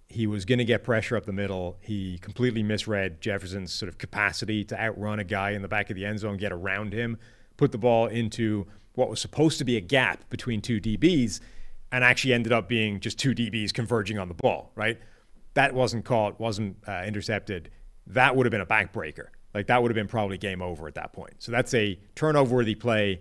He 0.08 0.28
was 0.28 0.46
going 0.46 0.60
to 0.60 0.64
get 0.64 0.82
pressure 0.82 1.18
up 1.18 1.26
the 1.26 1.34
middle. 1.34 1.76
He 1.82 2.18
completely 2.20 2.64
misread 2.64 3.20
Jefferson's 3.20 3.74
sort 3.74 3.90
of 3.90 3.98
capacity 3.98 4.64
to 4.64 4.80
outrun 4.80 5.20
a 5.20 5.26
guy 5.26 5.50
in 5.50 5.62
the 5.62 5.68
back 5.68 5.90
of 5.90 5.98
the 5.98 6.06
end 6.06 6.20
zone, 6.20 6.38
get 6.38 6.54
around 6.54 6.94
him, 6.94 7.18
put 7.58 7.74
the 7.74 7.78
ball 7.78 8.08
into 8.08 8.66
what 8.94 9.10
was 9.10 9.20
supposed 9.20 9.58
to 9.58 9.66
be 9.66 9.76
a 9.76 9.82
gap 9.82 10.30
between 10.30 10.62
two 10.62 10.80
DBs, 10.80 11.42
and 11.92 12.06
actually 12.06 12.34
ended 12.34 12.54
up 12.54 12.70
being 12.70 13.02
just 13.02 13.20
two 13.20 13.36
DBs 13.36 13.74
converging 13.74 14.18
on 14.18 14.30
the 14.30 14.36
ball, 14.36 14.72
right? 14.76 14.98
That 15.56 15.74
wasn't 15.74 16.06
caught, 16.06 16.40
wasn't 16.40 16.78
uh, 16.88 17.04
intercepted. 17.06 17.72
That 18.08 18.38
would 18.38 18.46
have 18.46 18.52
been 18.52 18.62
a 18.62 18.66
backbreaker. 18.66 19.28
Like 19.54 19.68
that 19.68 19.82
would 19.82 19.92
have 19.92 19.96
been 19.96 20.08
probably 20.08 20.38
game 20.38 20.62
over 20.62 20.88
at 20.88 20.96
that 20.96 21.12
point. 21.12 21.34
So 21.40 21.52
that's 21.52 21.74
a 21.74 22.00
turnover 22.16 22.56
worthy 22.56 22.76
play 22.76 23.20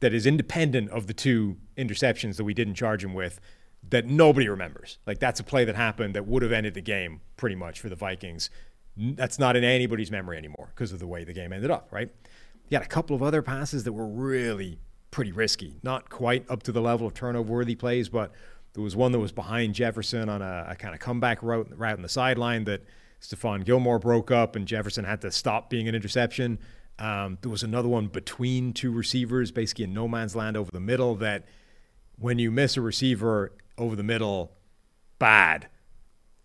that 0.00 0.12
is 0.12 0.26
independent 0.26 0.90
of 0.90 1.06
the 1.06 1.14
two 1.14 1.56
interceptions 1.78 2.36
that 2.36 2.44
we 2.44 2.52
didn't 2.52 2.74
charge 2.74 3.02
him 3.02 3.14
with 3.14 3.40
that 3.88 4.06
nobody 4.06 4.48
remembers. 4.48 4.98
Like 5.06 5.18
that's 5.18 5.40
a 5.40 5.44
play 5.44 5.64
that 5.64 5.74
happened 5.74 6.14
that 6.14 6.26
would 6.26 6.42
have 6.42 6.52
ended 6.52 6.74
the 6.74 6.80
game 6.80 7.20
pretty 7.36 7.56
much 7.56 7.80
for 7.80 7.88
the 7.88 7.96
Vikings. 7.96 8.50
That's 8.96 9.38
not 9.38 9.56
in 9.56 9.64
anybody's 9.64 10.10
memory 10.10 10.36
anymore 10.36 10.70
because 10.74 10.92
of 10.92 10.98
the 10.98 11.06
way 11.06 11.24
the 11.24 11.32
game 11.32 11.52
ended 11.52 11.70
up, 11.70 11.88
right? 11.90 12.10
He 12.68 12.74
had 12.74 12.84
a 12.84 12.88
couple 12.88 13.16
of 13.16 13.22
other 13.22 13.42
passes 13.42 13.84
that 13.84 13.92
were 13.92 14.06
really 14.06 14.78
pretty 15.10 15.32
risky, 15.32 15.78
not 15.82 16.10
quite 16.10 16.48
up 16.50 16.62
to 16.64 16.72
the 16.72 16.80
level 16.80 17.06
of 17.06 17.14
turnover 17.14 17.52
worthy 17.52 17.74
plays, 17.74 18.08
but 18.08 18.32
there 18.74 18.82
was 18.82 18.94
one 18.94 19.12
that 19.12 19.18
was 19.18 19.32
behind 19.32 19.74
Jefferson 19.74 20.28
on 20.28 20.42
a, 20.42 20.66
a 20.70 20.76
kind 20.76 20.94
of 20.94 21.00
comeback 21.00 21.42
route, 21.42 21.68
route 21.76 21.96
in 21.96 22.02
the 22.02 22.08
sideline 22.08 22.64
that 22.64 22.84
Stephon 23.20 23.64
Gilmore 23.64 23.98
broke 23.98 24.30
up 24.30 24.54
and 24.54 24.66
Jefferson 24.66 25.04
had 25.04 25.20
to 25.22 25.32
stop 25.32 25.68
being 25.68 25.88
an 25.88 25.94
interception. 25.94 26.58
Um, 26.98 27.38
there 27.40 27.50
was 27.50 27.62
another 27.62 27.88
one 27.88 28.06
between 28.06 28.72
two 28.72 28.92
receivers, 28.92 29.50
basically 29.50 29.84
in 29.84 29.94
no 29.94 30.06
man's 30.06 30.36
land 30.36 30.56
over 30.56 30.70
the 30.70 30.80
middle, 30.80 31.16
that 31.16 31.46
when 32.18 32.38
you 32.38 32.50
miss 32.50 32.76
a 32.76 32.80
receiver 32.80 33.52
over 33.80 33.96
the 33.96 34.02
middle, 34.02 34.52
bad. 35.18 35.68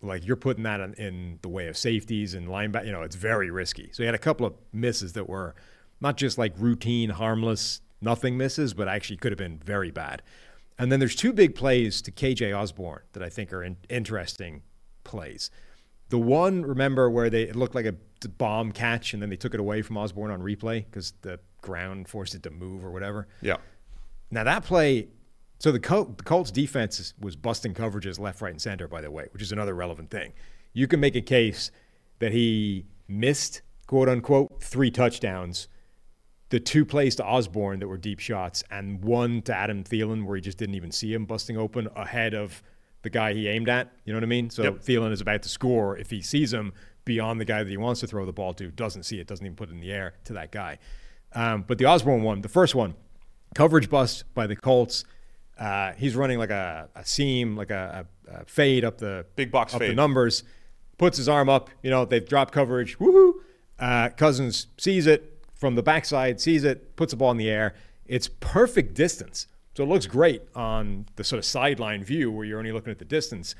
Like 0.02 0.26
you're 0.26 0.36
putting 0.36 0.64
that 0.64 0.80
in, 0.80 0.94
in 0.94 1.38
the 1.42 1.48
way 1.48 1.68
of 1.68 1.76
safeties 1.76 2.34
and 2.34 2.48
linebacker. 2.48 2.86
You 2.86 2.92
know, 2.92 3.02
it's 3.02 3.16
very 3.16 3.50
risky. 3.50 3.90
So 3.92 4.02
he 4.02 4.06
had 4.06 4.14
a 4.14 4.18
couple 4.18 4.46
of 4.46 4.54
misses 4.72 5.12
that 5.12 5.28
were 5.28 5.54
not 6.00 6.16
just 6.16 6.38
like 6.38 6.52
routine, 6.58 7.10
harmless, 7.10 7.80
nothing 8.00 8.36
misses, 8.36 8.74
but 8.74 8.88
actually 8.88 9.16
could 9.16 9.32
have 9.32 9.38
been 9.38 9.58
very 9.58 9.90
bad. 9.90 10.22
And 10.78 10.92
then 10.92 11.00
there's 11.00 11.16
two 11.16 11.32
big 11.32 11.54
plays 11.54 12.02
to 12.02 12.12
KJ 12.12 12.56
Osborne 12.56 13.02
that 13.12 13.22
I 13.22 13.28
think 13.28 13.52
are 13.52 13.62
in, 13.62 13.76
interesting 13.88 14.62
plays. 15.04 15.50
The 16.10 16.18
one, 16.18 16.62
remember, 16.62 17.10
where 17.10 17.30
they 17.30 17.44
it 17.44 17.56
looked 17.56 17.74
like 17.74 17.86
a 17.86 17.94
bomb 18.38 18.72
catch 18.72 19.12
and 19.12 19.22
then 19.22 19.30
they 19.30 19.36
took 19.36 19.54
it 19.54 19.60
away 19.60 19.82
from 19.82 19.96
Osborne 19.96 20.30
on 20.30 20.40
replay 20.40 20.84
because 20.84 21.12
the 21.22 21.38
ground 21.62 22.08
forced 22.08 22.34
it 22.34 22.42
to 22.42 22.50
move 22.50 22.84
or 22.84 22.90
whatever. 22.90 23.26
Yeah. 23.40 23.56
Now 24.30 24.44
that 24.44 24.64
play, 24.64 25.08
so 25.58 25.72
the, 25.72 25.80
Col- 25.80 26.04
the 26.04 26.22
Colts 26.22 26.50
defense 26.50 27.14
was 27.20 27.36
busting 27.36 27.74
coverages 27.74 28.18
left, 28.18 28.40
right, 28.40 28.52
and 28.52 28.60
center, 28.60 28.88
by 28.88 29.00
the 29.00 29.10
way, 29.10 29.26
which 29.32 29.42
is 29.42 29.52
another 29.52 29.74
relevant 29.74 30.10
thing. 30.10 30.32
You 30.72 30.86
can 30.86 31.00
make 31.00 31.16
a 31.16 31.22
case 31.22 31.70
that 32.18 32.32
he 32.32 32.86
missed, 33.08 33.62
quote 33.86 34.08
unquote, 34.08 34.62
three 34.62 34.90
touchdowns, 34.90 35.68
the 36.50 36.60
two 36.60 36.84
plays 36.84 37.16
to 37.16 37.24
Osborn 37.24 37.80
that 37.80 37.88
were 37.88 37.96
deep 37.96 38.20
shots, 38.20 38.62
and 38.70 39.02
one 39.02 39.42
to 39.42 39.54
Adam 39.54 39.82
Thielen 39.82 40.24
where 40.24 40.36
he 40.36 40.42
just 40.42 40.58
didn't 40.58 40.74
even 40.76 40.92
see 40.92 41.12
him 41.12 41.24
busting 41.24 41.56
open 41.56 41.88
ahead 41.96 42.34
of 42.34 42.62
the 43.02 43.10
guy 43.10 43.32
he 43.32 43.48
aimed 43.48 43.68
at. 43.68 43.92
You 44.04 44.12
know 44.12 44.18
what 44.18 44.24
I 44.24 44.28
mean? 44.28 44.50
So 44.50 44.62
Yep. 44.62 44.78
Thielen 44.80 45.12
is 45.12 45.20
about 45.20 45.42
to 45.42 45.48
score 45.48 45.96
if 45.96 46.10
he 46.10 46.20
sees 46.20 46.52
him 46.52 46.72
beyond 47.04 47.40
the 47.40 47.44
guy 47.44 47.62
that 47.62 47.70
he 47.70 47.76
wants 47.76 48.00
to 48.00 48.06
throw 48.06 48.26
the 48.26 48.32
ball 48.32 48.52
to, 48.54 48.70
doesn't 48.70 49.04
see 49.04 49.18
it, 49.20 49.26
doesn't 49.26 49.44
even 49.44 49.56
put 49.56 49.70
it 49.70 49.72
in 49.72 49.80
the 49.80 49.92
air 49.92 50.14
to 50.24 50.32
that 50.34 50.52
guy. 50.52 50.78
Um, 51.32 51.64
but 51.66 51.78
the 51.78 51.86
Osborn 51.86 52.22
one, 52.22 52.40
the 52.42 52.48
first 52.48 52.74
one, 52.74 52.94
coverage 53.54 53.88
bust 53.88 54.24
by 54.34 54.46
the 54.46 54.56
Colts. 54.56 55.04
Uh, 55.58 55.92
he's 55.92 56.14
running 56.14 56.38
like 56.38 56.50
a, 56.50 56.88
a 56.94 57.04
seam, 57.04 57.56
like 57.56 57.70
a, 57.70 58.06
a, 58.28 58.44
fade 58.44 58.84
up 58.84 58.98
the 58.98 59.24
Big 59.36 59.50
box 59.50 59.72
up 59.74 59.80
the 59.80 59.88
fade. 59.88 59.96
numbers. 59.96 60.44
Puts 60.98 61.16
his 61.16 61.28
arm 61.28 61.48
up. 61.48 61.70
You 61.82 61.90
know 61.90 62.04
they've 62.04 62.26
dropped 62.26 62.52
coverage. 62.52 62.98
Woohoo! 62.98 63.34
Uh, 63.78 64.08
Cousins 64.10 64.68
sees 64.78 65.06
it 65.06 65.42
from 65.54 65.74
the 65.74 65.82
backside, 65.82 66.40
sees 66.40 66.64
it, 66.64 66.96
puts 66.96 67.12
the 67.12 67.16
ball 67.16 67.30
in 67.30 67.36
the 67.36 67.50
air. 67.50 67.74
It's 68.06 68.28
perfect 68.40 68.94
distance, 68.94 69.46
so 69.74 69.82
it 69.84 69.88
looks 69.88 70.06
great 70.06 70.42
on 70.54 71.06
the 71.16 71.24
sort 71.24 71.38
of 71.38 71.44
sideline 71.44 72.04
view 72.04 72.30
where 72.30 72.44
you're 72.44 72.58
only 72.58 72.72
looking 72.72 72.90
at 72.90 72.98
the 72.98 73.04
distance. 73.04 73.54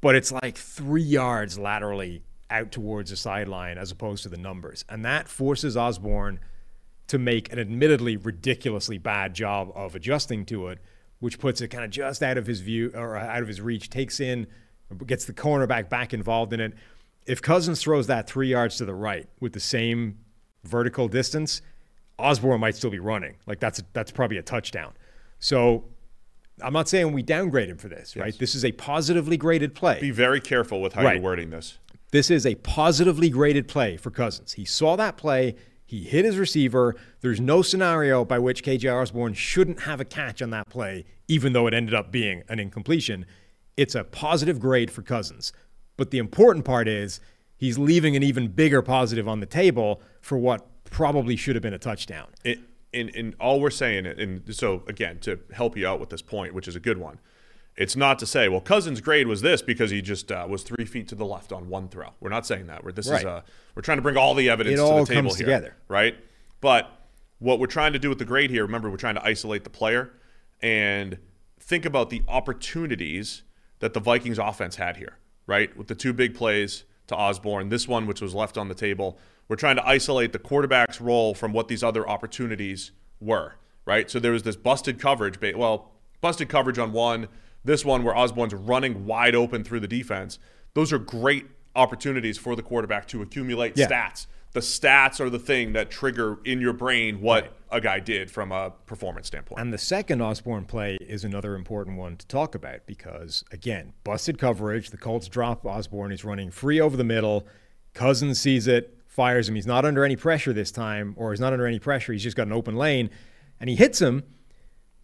But 0.00 0.14
it's 0.14 0.32
like 0.32 0.56
three 0.56 1.02
yards 1.02 1.58
laterally 1.58 2.22
out 2.50 2.70
towards 2.72 3.10
the 3.10 3.16
sideline 3.16 3.78
as 3.78 3.90
opposed 3.90 4.22
to 4.24 4.28
the 4.28 4.36
numbers, 4.36 4.84
and 4.88 5.04
that 5.04 5.28
forces 5.28 5.76
Osborn 5.76 6.40
to 7.06 7.18
make 7.18 7.52
an 7.52 7.58
admittedly 7.58 8.16
ridiculously 8.16 8.98
bad 8.98 9.34
job 9.34 9.70
of 9.74 9.94
adjusting 9.94 10.46
to 10.46 10.68
it, 10.68 10.78
which 11.20 11.38
puts 11.38 11.60
it 11.60 11.68
kind 11.68 11.84
of 11.84 11.90
just 11.90 12.22
out 12.22 12.36
of 12.38 12.46
his 12.46 12.60
view 12.60 12.90
or 12.94 13.16
uh, 13.16 13.24
out 13.26 13.42
of 13.42 13.48
his 13.48 13.60
reach, 13.60 13.88
takes 13.90 14.20
in, 14.20 14.46
gets 15.06 15.24
the 15.24 15.32
cornerback 15.32 15.88
back 15.88 16.12
involved 16.12 16.52
in 16.52 16.60
it. 16.60 16.74
If 17.26 17.40
Cousins 17.40 17.80
throws 17.82 18.06
that 18.08 18.28
three 18.28 18.48
yards 18.48 18.76
to 18.78 18.84
the 18.84 18.94
right 18.94 19.26
with 19.40 19.52
the 19.54 19.60
same 19.60 20.18
vertical 20.64 21.08
distance, 21.08 21.62
Osborn 22.18 22.60
might 22.60 22.76
still 22.76 22.90
be 22.90 22.98
running. 22.98 23.36
Like 23.46 23.60
that's 23.60 23.82
that's 23.92 24.10
probably 24.12 24.36
a 24.38 24.42
touchdown. 24.42 24.92
So 25.38 25.84
I'm 26.62 26.72
not 26.72 26.88
saying 26.88 27.12
we 27.12 27.22
downgrade 27.22 27.68
him 27.68 27.78
for 27.78 27.88
this, 27.88 28.14
right? 28.16 28.38
This 28.38 28.54
is 28.54 28.64
a 28.64 28.72
positively 28.72 29.36
graded 29.36 29.74
play. 29.74 30.00
Be 30.00 30.10
very 30.10 30.40
careful 30.40 30.80
with 30.80 30.92
how 30.92 31.02
Right. 31.02 31.14
you're 31.14 31.22
wording 31.22 31.50
this. 31.50 31.78
This 32.12 32.30
is 32.30 32.46
a 32.46 32.54
positively 32.56 33.28
graded 33.30 33.66
play 33.66 33.96
for 33.96 34.10
Cousins. 34.10 34.52
He 34.52 34.64
saw 34.64 34.94
that 34.96 35.16
play. 35.16 35.56
He 35.94 36.02
hit 36.02 36.24
his 36.24 36.38
receiver. 36.38 36.96
There's 37.20 37.40
no 37.40 37.62
scenario 37.62 38.24
by 38.24 38.40
which 38.40 38.64
KJ 38.64 38.92
Osborn 38.92 39.34
shouldn't 39.34 39.82
have 39.82 40.00
a 40.00 40.04
catch 40.04 40.42
on 40.42 40.50
that 40.50 40.68
play, 40.68 41.04
even 41.28 41.52
though 41.52 41.68
it 41.68 41.72
ended 41.72 41.94
up 41.94 42.10
being 42.10 42.42
an 42.48 42.58
incompletion. 42.58 43.26
It's 43.76 43.94
a 43.94 44.02
positive 44.02 44.58
grade 44.58 44.90
for 44.90 45.02
Cousins. 45.02 45.52
But 45.96 46.10
the 46.10 46.18
important 46.18 46.64
part 46.64 46.88
is 46.88 47.20
he's 47.56 47.78
leaving 47.78 48.16
an 48.16 48.24
even 48.24 48.48
bigger 48.48 48.82
positive 48.82 49.28
on 49.28 49.38
the 49.38 49.46
table 49.46 50.02
for 50.20 50.36
what 50.36 50.66
probably 50.82 51.36
should 51.36 51.54
have 51.54 51.62
been 51.62 51.74
a 51.74 51.78
touchdown. 51.78 52.26
in, 52.92 53.08
in 53.10 53.36
all 53.38 53.60
we're 53.60 53.70
saying, 53.70 54.04
and 54.04 54.52
so 54.52 54.82
again, 54.88 55.20
to 55.20 55.38
help 55.52 55.76
you 55.76 55.86
out 55.86 56.00
with 56.00 56.10
this 56.10 56.22
point, 56.22 56.54
which 56.54 56.66
is 56.66 56.74
a 56.74 56.80
good 56.80 56.98
one, 56.98 57.20
It's 57.76 57.96
not 57.96 58.18
to 58.20 58.26
say, 58.26 58.48
well, 58.48 58.60
Cousins' 58.60 59.00
grade 59.00 59.26
was 59.26 59.40
this 59.42 59.60
because 59.60 59.90
he 59.90 60.00
just 60.00 60.30
uh, 60.30 60.46
was 60.48 60.62
three 60.62 60.84
feet 60.84 61.08
to 61.08 61.14
the 61.16 61.24
left 61.24 61.52
on 61.52 61.68
one 61.68 61.88
throw. 61.88 62.10
We're 62.20 62.28
not 62.30 62.46
saying 62.46 62.68
that. 62.68 62.84
We're 62.84 62.92
this 62.92 63.08
Right. 63.08 63.20
is 63.20 63.24
uh, 63.26 63.42
we're 63.74 63.82
trying 63.82 63.98
to 63.98 64.02
bring 64.02 64.16
all 64.16 64.34
the 64.34 64.48
evidence 64.48 64.74
It 64.74 64.76
to 64.76 64.82
all 64.84 65.04
the 65.04 65.06
table 65.12 65.30
comes 65.30 65.38
here, 65.38 65.46
together. 65.46 65.76
right? 65.88 66.16
But 66.60 66.88
what 67.40 67.58
we're 67.58 67.66
trying 67.66 67.92
to 67.92 67.98
do 67.98 68.08
with 68.08 68.18
the 68.18 68.24
grade 68.24 68.50
here, 68.50 68.62
remember, 68.64 68.88
we're 68.90 68.96
trying 68.96 69.16
to 69.16 69.24
isolate 69.24 69.64
the 69.64 69.70
player 69.70 70.12
and 70.62 71.18
think 71.58 71.84
about 71.84 72.10
the 72.10 72.22
opportunities 72.28 73.42
that 73.80 73.92
the 73.92 74.00
Vikings 74.00 74.38
offense 74.38 74.76
had 74.76 74.96
here, 74.96 75.18
right? 75.46 75.76
With 75.76 75.88
the 75.88 75.94
two 75.96 76.12
big 76.12 76.34
plays 76.34 76.84
to 77.08 77.16
Osborn, 77.16 77.68
this 77.70 77.88
one 77.88 78.06
which 78.06 78.20
was 78.22 78.34
left 78.34 78.56
on 78.56 78.68
the 78.68 78.74
table. 78.74 79.18
We're 79.48 79.56
trying 79.56 79.76
to 79.76 79.86
isolate 79.86 80.32
the 80.32 80.38
quarterback's 80.38 81.00
role 81.00 81.34
from 81.34 81.52
what 81.52 81.68
these 81.68 81.82
other 81.82 82.08
opportunities 82.08 82.92
were, 83.20 83.56
right? 83.84 84.08
So 84.10 84.18
there 84.20 84.32
was 84.32 84.44
this 84.44 84.56
busted 84.56 84.98
coverage, 84.98 85.38
ba- 85.40 85.52
well, 85.56 85.90
busted 86.22 86.48
coverage 86.48 86.78
on 86.78 86.92
one, 86.92 87.28
this 87.64 87.84
one 87.84 88.02
where 88.04 88.16
Osborn's 88.16 88.54
running 88.54 89.06
wide 89.06 89.34
open 89.34 89.64
through 89.64 89.80
the 89.80 89.88
defense. 89.88 90.38
Those 90.74 90.92
are 90.92 90.98
great 90.98 91.46
opportunities 91.74 92.38
for 92.38 92.54
the 92.54 92.62
quarterback 92.62 93.08
to 93.08 93.22
accumulate 93.22 93.76
Yeah. 93.76 93.88
stats. 93.88 94.26
The 94.52 94.60
stats 94.60 95.18
are 95.20 95.28
the 95.28 95.38
thing 95.40 95.72
that 95.72 95.90
trigger 95.90 96.38
in 96.44 96.60
your 96.60 96.72
brain 96.72 97.20
what 97.20 97.56
a 97.72 97.80
guy 97.80 97.98
did 97.98 98.30
from 98.30 98.52
a 98.52 98.70
performance 98.86 99.26
standpoint. 99.26 99.60
And 99.60 99.72
the 99.72 99.78
second 99.78 100.20
Osborn 100.20 100.66
play 100.66 100.96
is 101.00 101.24
another 101.24 101.56
important 101.56 101.96
one 101.98 102.16
to 102.18 102.26
talk 102.28 102.54
about 102.54 102.86
because, 102.86 103.42
again, 103.50 103.94
busted 104.04 104.38
coverage. 104.38 104.90
The 104.90 104.96
Colts 104.96 105.26
drop 105.26 105.66
Osborn. 105.66 106.12
He's 106.12 106.24
running 106.24 106.52
free 106.52 106.80
over 106.80 106.96
the 106.96 107.02
middle. 107.02 107.48
Cousins 107.94 108.38
sees 108.38 108.68
it, 108.68 108.96
fires 109.06 109.48
him. 109.48 109.56
He's 109.56 109.66
not 109.66 109.84
under 109.84 110.04
any 110.04 110.14
pressure 110.14 110.52
this 110.52 110.70
time, 110.70 111.14
or 111.16 111.32
he's 111.32 111.40
not 111.40 111.52
under 111.52 111.66
any 111.66 111.80
pressure. 111.80 112.12
He's 112.12 112.22
just 112.22 112.36
got 112.36 112.46
an 112.46 112.52
open 112.52 112.76
lane. 112.76 113.10
And 113.58 113.68
he 113.68 113.74
hits 113.74 114.00
him, 114.00 114.22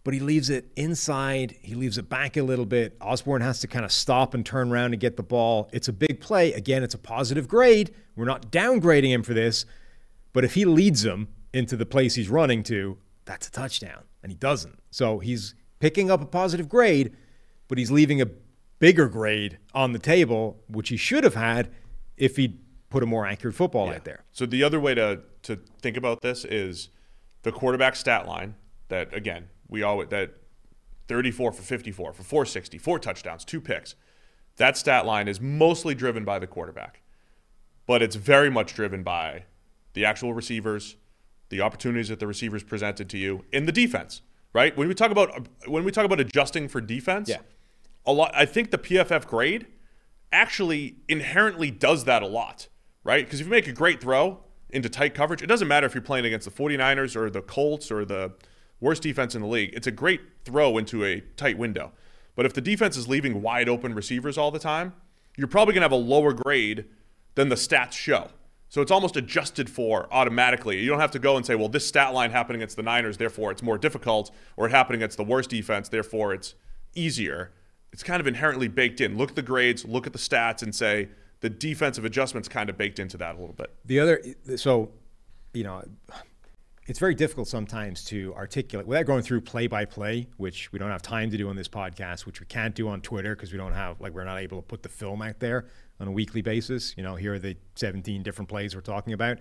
but 0.03 0.13
he 0.13 0.19
leaves 0.19 0.49
it 0.49 0.71
inside. 0.75 1.55
He 1.61 1.75
leaves 1.75 1.97
it 1.97 2.09
back 2.09 2.37
a 2.37 2.43
little 2.43 2.65
bit. 2.65 2.97
Osborn 3.01 3.41
has 3.41 3.59
to 3.59 3.67
kind 3.67 3.85
of 3.85 3.91
stop 3.91 4.33
and 4.33 4.45
turn 4.45 4.71
around 4.71 4.91
to 4.91 4.97
get 4.97 5.17
the 5.17 5.23
ball. 5.23 5.69
It's 5.71 5.87
a 5.87 5.93
big 5.93 6.19
play. 6.19 6.53
Again, 6.53 6.83
it's 6.83 6.95
a 6.95 6.99
positive 6.99 7.47
grade. 7.47 7.93
We're 8.15 8.25
not 8.25 8.51
downgrading 8.51 9.09
him 9.09 9.23
for 9.23 9.33
this. 9.33 9.65
But 10.33 10.43
if 10.43 10.53
he 10.53 10.65
leads 10.65 11.05
him 11.05 11.27
into 11.53 11.75
the 11.75 11.85
place 11.85 12.15
he's 12.15 12.29
running 12.29 12.63
to, 12.63 12.97
that's 13.25 13.47
a 13.47 13.51
touchdown. 13.51 14.03
And 14.23 14.31
he 14.31 14.35
doesn't. 14.35 14.79
So 14.89 15.19
he's 15.19 15.55
picking 15.79 16.09
up 16.09 16.21
a 16.21 16.25
positive 16.25 16.67
grade, 16.69 17.15
but 17.67 17.77
he's 17.77 17.91
leaving 17.91 18.21
a 18.21 18.27
bigger 18.79 19.07
grade 19.07 19.59
on 19.73 19.93
the 19.93 19.99
table, 19.99 20.61
which 20.67 20.89
he 20.89 20.97
should 20.97 21.23
have 21.23 21.35
had 21.35 21.69
if 22.17 22.37
he'd 22.37 22.59
put 22.89 23.03
a 23.03 23.05
more 23.05 23.25
accurate 23.25 23.55
football 23.55 23.89
out 23.89 24.03
there. 24.03 24.23
So 24.31 24.45
the 24.45 24.63
other 24.63 24.79
way 24.79 24.95
to 24.95 25.21
to 25.43 25.55
think 25.81 25.97
about 25.97 26.21
this 26.21 26.45
is 26.45 26.89
the 27.41 27.51
quarterback 27.51 27.95
stat 27.95 28.27
line 28.27 28.53
that 28.89 29.11
again 29.15 29.49
we 29.71 29.81
always 29.81 30.09
that 30.09 30.35
34 31.07 31.51
for 31.53 31.61
54 31.63 32.13
for 32.13 32.21
460, 32.23 32.77
four 32.77 32.99
touchdowns, 32.99 33.43
two 33.43 33.59
picks. 33.59 33.95
That 34.57 34.77
stat 34.77 35.05
line 35.07 35.27
is 35.27 35.41
mostly 35.41 35.95
driven 35.95 36.23
by 36.23 36.37
the 36.37 36.45
quarterback, 36.45 37.01
but 37.87 38.03
it's 38.03 38.15
very 38.15 38.51
much 38.51 38.75
driven 38.75 39.01
by 39.01 39.45
the 39.93 40.05
actual 40.05 40.33
receivers, 40.33 40.97
the 41.49 41.61
opportunities 41.61 42.09
that 42.09 42.19
the 42.19 42.27
receivers 42.27 42.63
presented 42.63 43.09
to 43.09 43.17
you 43.17 43.45
in 43.51 43.65
the 43.65 43.71
defense. 43.71 44.21
Right 44.53 44.75
when 44.77 44.89
we 44.89 44.93
talk 44.93 45.11
about 45.11 45.47
when 45.65 45.85
we 45.85 45.91
talk 45.91 46.03
about 46.05 46.19
adjusting 46.19 46.67
for 46.67 46.81
defense, 46.81 47.29
Yeah. 47.29 47.37
a 48.05 48.11
lot. 48.11 48.33
I 48.35 48.45
think 48.45 48.69
the 48.71 48.77
PFF 48.77 49.25
grade 49.25 49.65
actually 50.33 50.97
inherently 51.07 51.71
does 51.71 52.03
that 52.03 52.21
a 52.21 52.27
lot, 52.27 52.67
right? 53.05 53.23
Because 53.25 53.39
if 53.39 53.47
you 53.47 53.51
make 53.51 53.67
a 53.67 53.71
great 53.71 54.01
throw 54.01 54.43
into 54.69 54.89
tight 54.89 55.13
coverage, 55.13 55.41
it 55.41 55.47
doesn't 55.47 55.69
matter 55.69 55.87
if 55.87 55.93
you're 55.95 56.01
playing 56.01 56.25
against 56.25 56.43
the 56.45 56.51
49ers 56.51 57.15
or 57.15 57.29
the 57.29 57.41
Colts 57.41 57.89
or 57.91 58.03
the 58.03 58.33
worst 58.81 59.01
defense 59.01 59.33
in 59.35 59.41
the 59.41 59.47
league. 59.47 59.69
It's 59.73 59.87
a 59.87 59.91
great 59.91 60.19
throw 60.43 60.77
into 60.77 61.05
a 61.05 61.21
tight 61.37 61.57
window. 61.57 61.93
But 62.35 62.45
if 62.45 62.53
the 62.53 62.61
defense 62.61 62.97
is 62.97 63.07
leaving 63.07 63.41
wide 63.41 63.69
open 63.69 63.93
receivers 63.93 64.37
all 64.37 64.51
the 64.51 64.59
time, 64.59 64.93
you're 65.37 65.47
probably 65.47 65.73
going 65.73 65.81
to 65.81 65.85
have 65.85 65.91
a 65.91 65.95
lower 65.95 66.33
grade 66.33 66.85
than 67.35 67.47
the 67.47 67.55
stats 67.55 67.93
show. 67.93 68.29
So 68.67 68.81
it's 68.81 68.91
almost 68.91 69.17
adjusted 69.17 69.69
for 69.69 70.07
automatically. 70.11 70.79
You 70.79 70.89
don't 70.89 70.99
have 71.01 71.11
to 71.11 71.19
go 71.19 71.35
and 71.35 71.45
say, 71.45 71.55
well, 71.55 71.67
this 71.67 71.85
stat 71.85 72.13
line 72.13 72.31
happened 72.31 72.55
against 72.55 72.77
the 72.77 72.83
Niners, 72.83 73.17
therefore 73.17 73.51
it's 73.51 73.61
more 73.61 73.77
difficult, 73.77 74.31
or 74.55 74.65
it 74.65 74.71
happened 74.71 74.95
against 74.95 75.17
the 75.17 75.23
worst 75.23 75.49
defense, 75.49 75.89
therefore 75.89 76.33
it's 76.33 76.55
easier. 76.95 77.51
It's 77.91 78.03
kind 78.03 78.21
of 78.21 78.27
inherently 78.27 78.69
baked 78.69 79.01
in. 79.01 79.17
Look 79.17 79.31
at 79.31 79.35
the 79.35 79.41
grades, 79.41 79.83
look 79.83 80.07
at 80.07 80.13
the 80.13 80.19
stats, 80.19 80.63
and 80.63 80.73
say 80.73 81.09
the 81.41 81.49
defensive 81.49 82.05
adjustments 82.05 82.47
kind 82.47 82.69
of 82.69 82.77
baked 82.77 82.97
into 82.97 83.17
that 83.17 83.35
a 83.35 83.39
little 83.39 83.55
bit. 83.55 83.75
The 83.83 83.99
other, 83.99 84.23
so, 84.55 84.91
you 85.53 85.65
know, 85.65 85.83
it's 86.91 86.99
very 86.99 87.15
difficult 87.15 87.47
sometimes 87.47 88.03
to 88.03 88.33
articulate 88.35 88.85
without 88.85 89.05
going 89.05 89.21
through 89.21 89.39
play 89.39 89.65
by 89.65 89.85
play, 89.85 90.27
which 90.35 90.73
we 90.73 90.77
don't 90.77 90.89
have 90.89 91.01
time 91.01 91.31
to 91.31 91.37
do 91.37 91.47
on 91.47 91.55
this 91.55 91.69
podcast, 91.69 92.25
which 92.25 92.41
we 92.41 92.45
can't 92.47 92.75
do 92.75 92.89
on 92.89 92.99
Twitter 92.99 93.33
because 93.33 93.53
we 93.53 93.57
don't 93.57 93.71
have, 93.71 94.01
like, 94.01 94.13
we're 94.13 94.25
not 94.25 94.39
able 94.39 94.57
to 94.57 94.61
put 94.61 94.83
the 94.83 94.89
film 94.89 95.21
out 95.21 95.39
there 95.39 95.67
on 96.01 96.09
a 96.09 96.11
weekly 96.11 96.41
basis. 96.41 96.93
You 96.97 97.03
know, 97.03 97.15
here 97.15 97.35
are 97.35 97.39
the 97.39 97.55
17 97.75 98.23
different 98.23 98.49
plays 98.49 98.75
we're 98.75 98.81
talking 98.81 99.13
about. 99.13 99.37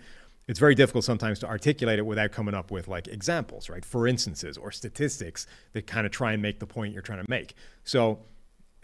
It's 0.47 0.61
very 0.61 0.77
difficult 0.77 1.03
sometimes 1.03 1.41
to 1.41 1.49
articulate 1.49 1.99
it 1.99 2.07
without 2.07 2.31
coming 2.31 2.55
up 2.55 2.71
with 2.71 2.87
like 2.87 3.09
examples, 3.09 3.69
right? 3.69 3.85
For 3.85 4.07
instances 4.07 4.57
or 4.57 4.71
statistics 4.71 5.49
that 5.73 5.89
kind 5.89 6.07
of 6.07 6.13
try 6.13 6.35
and 6.35 6.41
make 6.41 6.61
the 6.61 6.69
point 6.69 6.93
you're 6.93 7.03
trying 7.03 7.25
to 7.25 7.29
make. 7.29 7.55
So, 7.83 8.21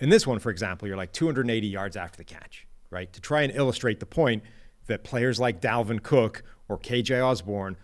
in 0.01 0.09
this 0.09 0.27
one, 0.27 0.41
for 0.41 0.51
example, 0.51 0.89
you're 0.89 0.97
like 0.97 1.13
280 1.13 1.69
yards 1.69 1.97
after 1.97 2.17
the 2.17 2.25
catch, 2.25 2.67
right? 2.91 3.13
To 3.13 3.21
try 3.21 3.43
and 3.43 3.55
illustrate 3.55 4.01
the 4.01 4.07
point 4.07 4.43
that 4.89 5.05
players 5.05 5.39
like 5.39 5.61
Dalvin 5.61 6.03
Cook 6.03 6.43
or 6.69 6.81
KJ 6.81 7.25
Osborn, 7.25 7.77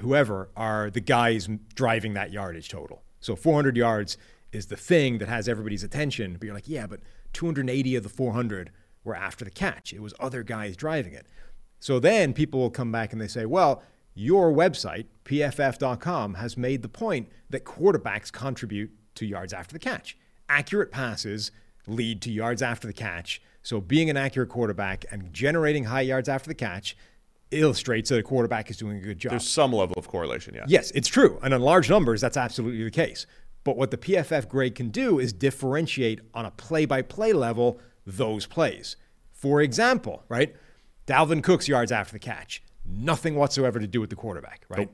whoever, 0.00 0.50
are 0.56 0.90
the 0.90 1.00
guys 1.00 1.48
driving 1.74 2.14
that 2.14 2.32
yardage 2.32 2.68
total. 2.68 3.02
So 3.20 3.36
400 3.36 3.76
yards 3.76 4.16
is 4.52 4.66
the 4.66 4.76
thing 4.76 5.18
that 5.18 5.28
has 5.28 5.48
everybody's 5.48 5.82
attention. 5.82 6.34
But 6.34 6.44
you're 6.44 6.54
like, 6.54 6.68
yeah, 6.68 6.86
but 6.86 7.00
280 7.32 7.96
of 7.96 8.02
the 8.02 8.08
400 8.08 8.70
were 9.02 9.14
after 9.14 9.44
the 9.44 9.50
catch. 9.50 9.92
It 9.92 10.00
was 10.00 10.14
other 10.20 10.42
guys 10.42 10.76
driving 10.76 11.12
it. 11.12 11.26
So 11.80 11.98
then 11.98 12.32
people 12.32 12.60
will 12.60 12.70
come 12.70 12.92
back 12.92 13.12
and 13.12 13.20
they 13.20 13.28
say, 13.28 13.44
well, 13.44 13.82
your 14.14 14.52
website, 14.52 15.06
pff.com, 15.24 16.34
has 16.34 16.56
made 16.56 16.82
the 16.82 16.88
point 16.88 17.28
that 17.50 17.64
quarterbacks 17.64 18.30
contribute 18.30 18.92
to 19.16 19.26
yards 19.26 19.52
after 19.52 19.72
the 19.72 19.78
catch. 19.78 20.16
Accurate 20.48 20.92
passes 20.92 21.50
lead 21.86 22.22
to 22.22 22.30
yards 22.30 22.62
after 22.62 22.86
the 22.86 22.92
catch. 22.92 23.42
So 23.62 23.80
being 23.80 24.08
an 24.08 24.16
accurate 24.16 24.50
quarterback 24.50 25.04
and 25.10 25.32
generating 25.32 25.84
high 25.84 26.02
yards 26.02 26.28
after 26.28 26.48
the 26.48 26.54
catch 26.54 26.96
illustrates 27.54 28.10
that 28.10 28.18
a 28.18 28.22
quarterback 28.22 28.70
is 28.70 28.76
doing 28.76 28.98
a 28.98 29.00
good 29.00 29.18
job. 29.18 29.30
There's 29.30 29.48
some 29.48 29.72
level 29.72 29.94
of 29.96 30.08
correlation, 30.08 30.54
yeah. 30.54 30.64
Yes, 30.68 30.90
it's 30.92 31.08
true. 31.08 31.38
And 31.42 31.54
in 31.54 31.60
large 31.60 31.88
numbers, 31.88 32.20
that's 32.20 32.36
absolutely 32.36 32.84
the 32.84 32.90
case. 32.90 33.26
But 33.64 33.76
what 33.76 33.90
the 33.90 33.96
PFF 33.96 34.48
grade 34.48 34.74
can 34.74 34.90
do 34.90 35.18
is 35.18 35.32
differentiate 35.32 36.20
on 36.34 36.44
a 36.44 36.50
play 36.50 36.84
by 36.84 37.02
play 37.02 37.32
level 37.32 37.80
those 38.06 38.46
plays. 38.46 38.96
For 39.32 39.62
example, 39.62 40.22
right? 40.28 40.54
Dalvin 41.06 41.42
Cook's 41.42 41.68
yards 41.68 41.92
after 41.92 42.12
the 42.12 42.18
catch, 42.18 42.62
nothing 42.86 43.34
whatsoever 43.34 43.78
to 43.78 43.86
do 43.86 44.00
with 44.00 44.10
the 44.10 44.16
quarterback, 44.16 44.64
right? 44.68 44.90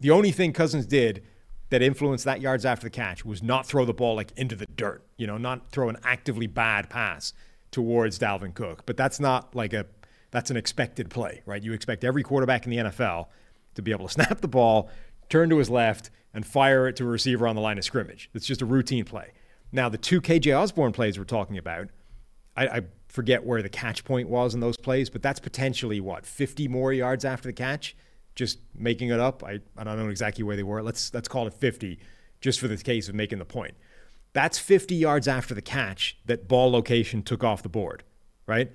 The 0.00 0.10
only 0.10 0.32
thing 0.32 0.52
Cousins 0.52 0.86
did 0.86 1.22
that 1.70 1.82
influenced 1.82 2.24
that 2.24 2.40
yards 2.40 2.64
after 2.64 2.86
the 2.86 2.90
catch 2.90 3.24
was 3.24 3.42
not 3.42 3.66
throw 3.66 3.84
the 3.84 3.94
ball 3.94 4.16
like 4.16 4.32
into 4.36 4.54
the 4.56 4.66
dirt, 4.66 5.04
you 5.16 5.26
know, 5.26 5.38
not 5.38 5.70
throw 5.70 5.88
an 5.88 5.96
actively 6.02 6.46
bad 6.46 6.90
pass 6.90 7.32
towards 7.70 8.18
Dalvin 8.18 8.54
Cook. 8.54 8.84
But 8.86 8.96
that's 8.96 9.18
not 9.18 9.54
like 9.54 9.72
a 9.72 9.86
that's 10.34 10.50
an 10.50 10.56
expected 10.56 11.10
play, 11.10 11.42
right? 11.46 11.62
You 11.62 11.72
expect 11.72 12.02
every 12.02 12.24
quarterback 12.24 12.64
in 12.64 12.70
the 12.70 12.78
NFL 12.78 13.28
to 13.76 13.82
be 13.82 13.92
able 13.92 14.08
to 14.08 14.12
snap 14.14 14.40
the 14.40 14.48
ball, 14.48 14.90
turn 15.28 15.48
to 15.50 15.58
his 15.58 15.70
left, 15.70 16.10
and 16.34 16.44
fire 16.44 16.88
it 16.88 16.96
to 16.96 17.04
a 17.04 17.06
receiver 17.06 17.46
on 17.46 17.54
the 17.54 17.62
line 17.62 17.78
of 17.78 17.84
scrimmage. 17.84 18.28
It's 18.34 18.44
just 18.44 18.60
a 18.60 18.66
routine 18.66 19.04
play. 19.04 19.30
Now, 19.70 19.88
the 19.88 19.96
two 19.96 20.20
KJ 20.20 20.58
Osborn 20.60 20.90
plays 20.90 21.18
we're 21.18 21.24
talking 21.24 21.56
about, 21.56 21.88
I, 22.56 22.66
I 22.66 22.80
forget 23.06 23.44
where 23.44 23.62
the 23.62 23.68
catch 23.68 24.04
point 24.04 24.28
was 24.28 24.54
in 24.54 24.60
those 24.60 24.76
plays, 24.76 25.08
but 25.08 25.22
that's 25.22 25.38
potentially 25.38 26.00
what, 26.00 26.26
50 26.26 26.66
more 26.66 26.92
yards 26.92 27.24
after 27.24 27.48
the 27.48 27.52
catch? 27.52 27.96
Just 28.34 28.58
making 28.74 29.10
it 29.10 29.20
up. 29.20 29.44
I, 29.44 29.60
I 29.76 29.84
don't 29.84 29.96
know 29.96 30.08
exactly 30.08 30.42
where 30.42 30.56
they 30.56 30.64
were. 30.64 30.82
Let's 30.82 31.14
let's 31.14 31.28
call 31.28 31.46
it 31.46 31.54
50, 31.54 32.00
just 32.40 32.58
for 32.58 32.66
the 32.66 32.76
case 32.76 33.08
of 33.08 33.14
making 33.14 33.38
the 33.38 33.44
point. 33.44 33.74
That's 34.32 34.58
50 34.58 34.96
yards 34.96 35.28
after 35.28 35.54
the 35.54 35.62
catch 35.62 36.18
that 36.24 36.48
ball 36.48 36.72
location 36.72 37.22
took 37.22 37.44
off 37.44 37.62
the 37.62 37.68
board, 37.68 38.02
right? 38.48 38.72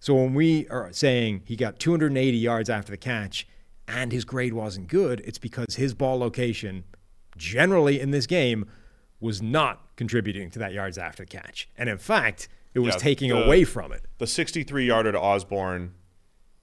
So 0.00 0.14
when 0.14 0.32
we 0.32 0.66
are 0.68 0.90
saying 0.92 1.42
he 1.44 1.56
got 1.56 1.78
280 1.78 2.36
yards 2.36 2.70
after 2.70 2.90
the 2.90 2.96
catch 2.96 3.46
and 3.86 4.10
his 4.12 4.24
grade 4.24 4.54
wasn't 4.54 4.88
good, 4.88 5.20
it's 5.26 5.38
because 5.38 5.76
his 5.76 5.92
ball 5.94 6.18
location 6.18 6.84
generally 7.36 8.00
in 8.00 8.10
this 8.10 8.26
game 8.26 8.66
was 9.20 9.42
not 9.42 9.94
contributing 9.96 10.50
to 10.50 10.58
that 10.58 10.72
yards 10.72 10.96
after 10.96 11.22
the 11.24 11.26
catch. 11.26 11.68
And 11.76 11.90
in 11.90 11.98
fact, 11.98 12.48
it 12.72 12.78
was 12.78 12.94
Yeah, 12.94 12.98
taking 13.00 13.30
the- 13.30 13.44
away 13.44 13.64
from 13.64 13.92
it. 13.92 14.02
The 14.16 14.26
63 14.26 14.86
yarder 14.86 15.12
to 15.12 15.20
Osborn, 15.20 15.92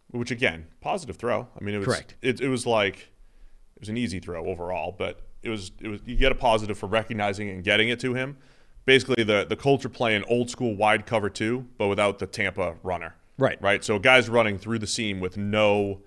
which 0.09 0.31
again, 0.31 0.65
positive 0.81 1.17
throw. 1.17 1.47
I 1.59 1.63
mean, 1.63 1.75
it 1.75 1.79
was 1.79 1.87
Correct. 1.87 2.15
It, 2.23 2.41
it 2.41 2.49
was 2.49 2.65
like 2.65 3.09
it 3.75 3.79
was 3.81 3.89
an 3.89 3.97
easy 3.97 4.19
throw 4.19 4.47
overall, 4.47 4.95
but 4.97 5.21
it 5.43 5.49
was 5.51 5.71
it 5.79 5.89
was 5.89 6.01
you 6.07 6.15
get 6.15 6.31
a 6.31 6.35
positive 6.35 6.77
for 6.79 6.87
recognizing 6.87 7.49
and 7.49 7.63
getting 7.63 7.89
it 7.89 7.99
to 7.99 8.15
him. 8.15 8.37
Basically, 8.85 9.23
the 9.23 9.45
the 9.47 9.55
Colts 9.55 9.85
are 9.85 9.89
playing 9.89 10.23
old 10.27 10.49
school 10.49 10.75
wide 10.75 11.05
cover 11.05 11.29
two, 11.29 11.67
but 11.77 11.87
without 11.87 12.17
the 12.17 12.25
Tampa 12.25 12.77
runner. 12.81 13.13
Right. 13.37 13.61
Right. 13.61 13.83
So 13.83 13.99
guys 13.99 14.29
running 14.29 14.57
through 14.57 14.79
the 14.79 14.87
seam 14.87 15.19
with 15.19 15.37
no 15.37 16.01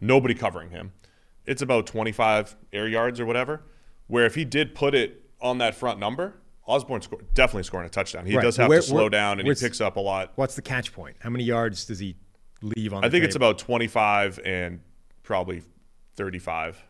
nobody 0.00 0.34
covering 0.34 0.70
him. 0.70 0.92
It's 1.46 1.62
about 1.62 1.86
25 1.86 2.56
air 2.72 2.88
yards 2.88 3.20
or 3.20 3.26
whatever. 3.26 3.62
Where 4.06 4.26
if 4.26 4.34
he 4.34 4.44
did 4.44 4.74
put 4.74 4.94
it 4.94 5.22
on 5.40 5.58
that 5.58 5.74
front 5.74 5.98
number, 5.98 6.34
Osborn 6.66 7.02
score, 7.02 7.20
definitely 7.34 7.62
scoring 7.64 7.86
a 7.86 7.90
touchdown. 7.90 8.24
He 8.26 8.34
Right. 8.36 8.42
does 8.42 8.56
have 8.56 8.68
Where- 8.68 8.80
to 8.80 8.86
slow 8.86 9.02
where- 9.02 9.10
down 9.10 9.38
and 9.38 9.46
he 9.48 9.54
picks 9.54 9.80
up 9.80 9.96
a 9.96 10.00
lot. 10.00 10.32
What's 10.36 10.56
the 10.56 10.62
catch 10.62 10.92
point? 10.92 11.16
How 11.20 11.30
many 11.30 11.44
yards 11.44 11.84
does 11.84 11.98
he 11.98 12.16
leave 12.62 12.92
on? 12.94 13.04
I 13.04 13.10
think 13.10 13.24
it's 13.24 13.36
about 13.36 13.58
25 13.58 14.38
and 14.44 14.80
probably 15.22 15.62
35 16.16 16.82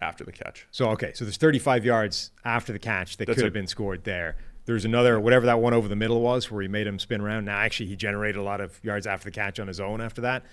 after 0.00 0.24
the 0.24 0.32
catch. 0.32 0.66
So 0.70 0.90
okay, 0.90 1.12
so 1.14 1.24
there's 1.24 1.36
35 1.36 1.84
yards 1.84 2.30
after 2.44 2.72
the 2.72 2.78
catch 2.78 3.16
that 3.18 3.26
That's 3.26 3.36
could 3.36 3.44
a- 3.44 3.46
have 3.46 3.52
been 3.52 3.66
scored 3.66 4.04
there. 4.04 4.36
There's 4.68 4.84
another 4.84 5.18
whatever 5.18 5.46
that 5.46 5.60
one 5.60 5.72
over 5.72 5.88
the 5.88 5.96
middle 5.96 6.20
was 6.20 6.50
where 6.50 6.60
he 6.60 6.68
made 6.68 6.86
him 6.86 6.98
spin 6.98 7.22
around. 7.22 7.46
Now 7.46 7.56
actually 7.56 7.86
he 7.86 7.96
generated 7.96 8.36
a 8.36 8.42
lot 8.42 8.60
of 8.60 8.78
yards 8.84 9.06
after 9.06 9.24
the 9.24 9.30
catch 9.30 9.58
on 9.58 9.66
his 9.66 9.80
own 9.80 10.02
after 10.02 10.20
that. 10.20 10.44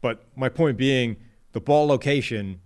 But 0.00 0.24
my 0.36 0.48
point 0.48 0.76
being, 0.78 1.16
the 1.50 1.60
ball 1.60 1.84
location 1.88 2.60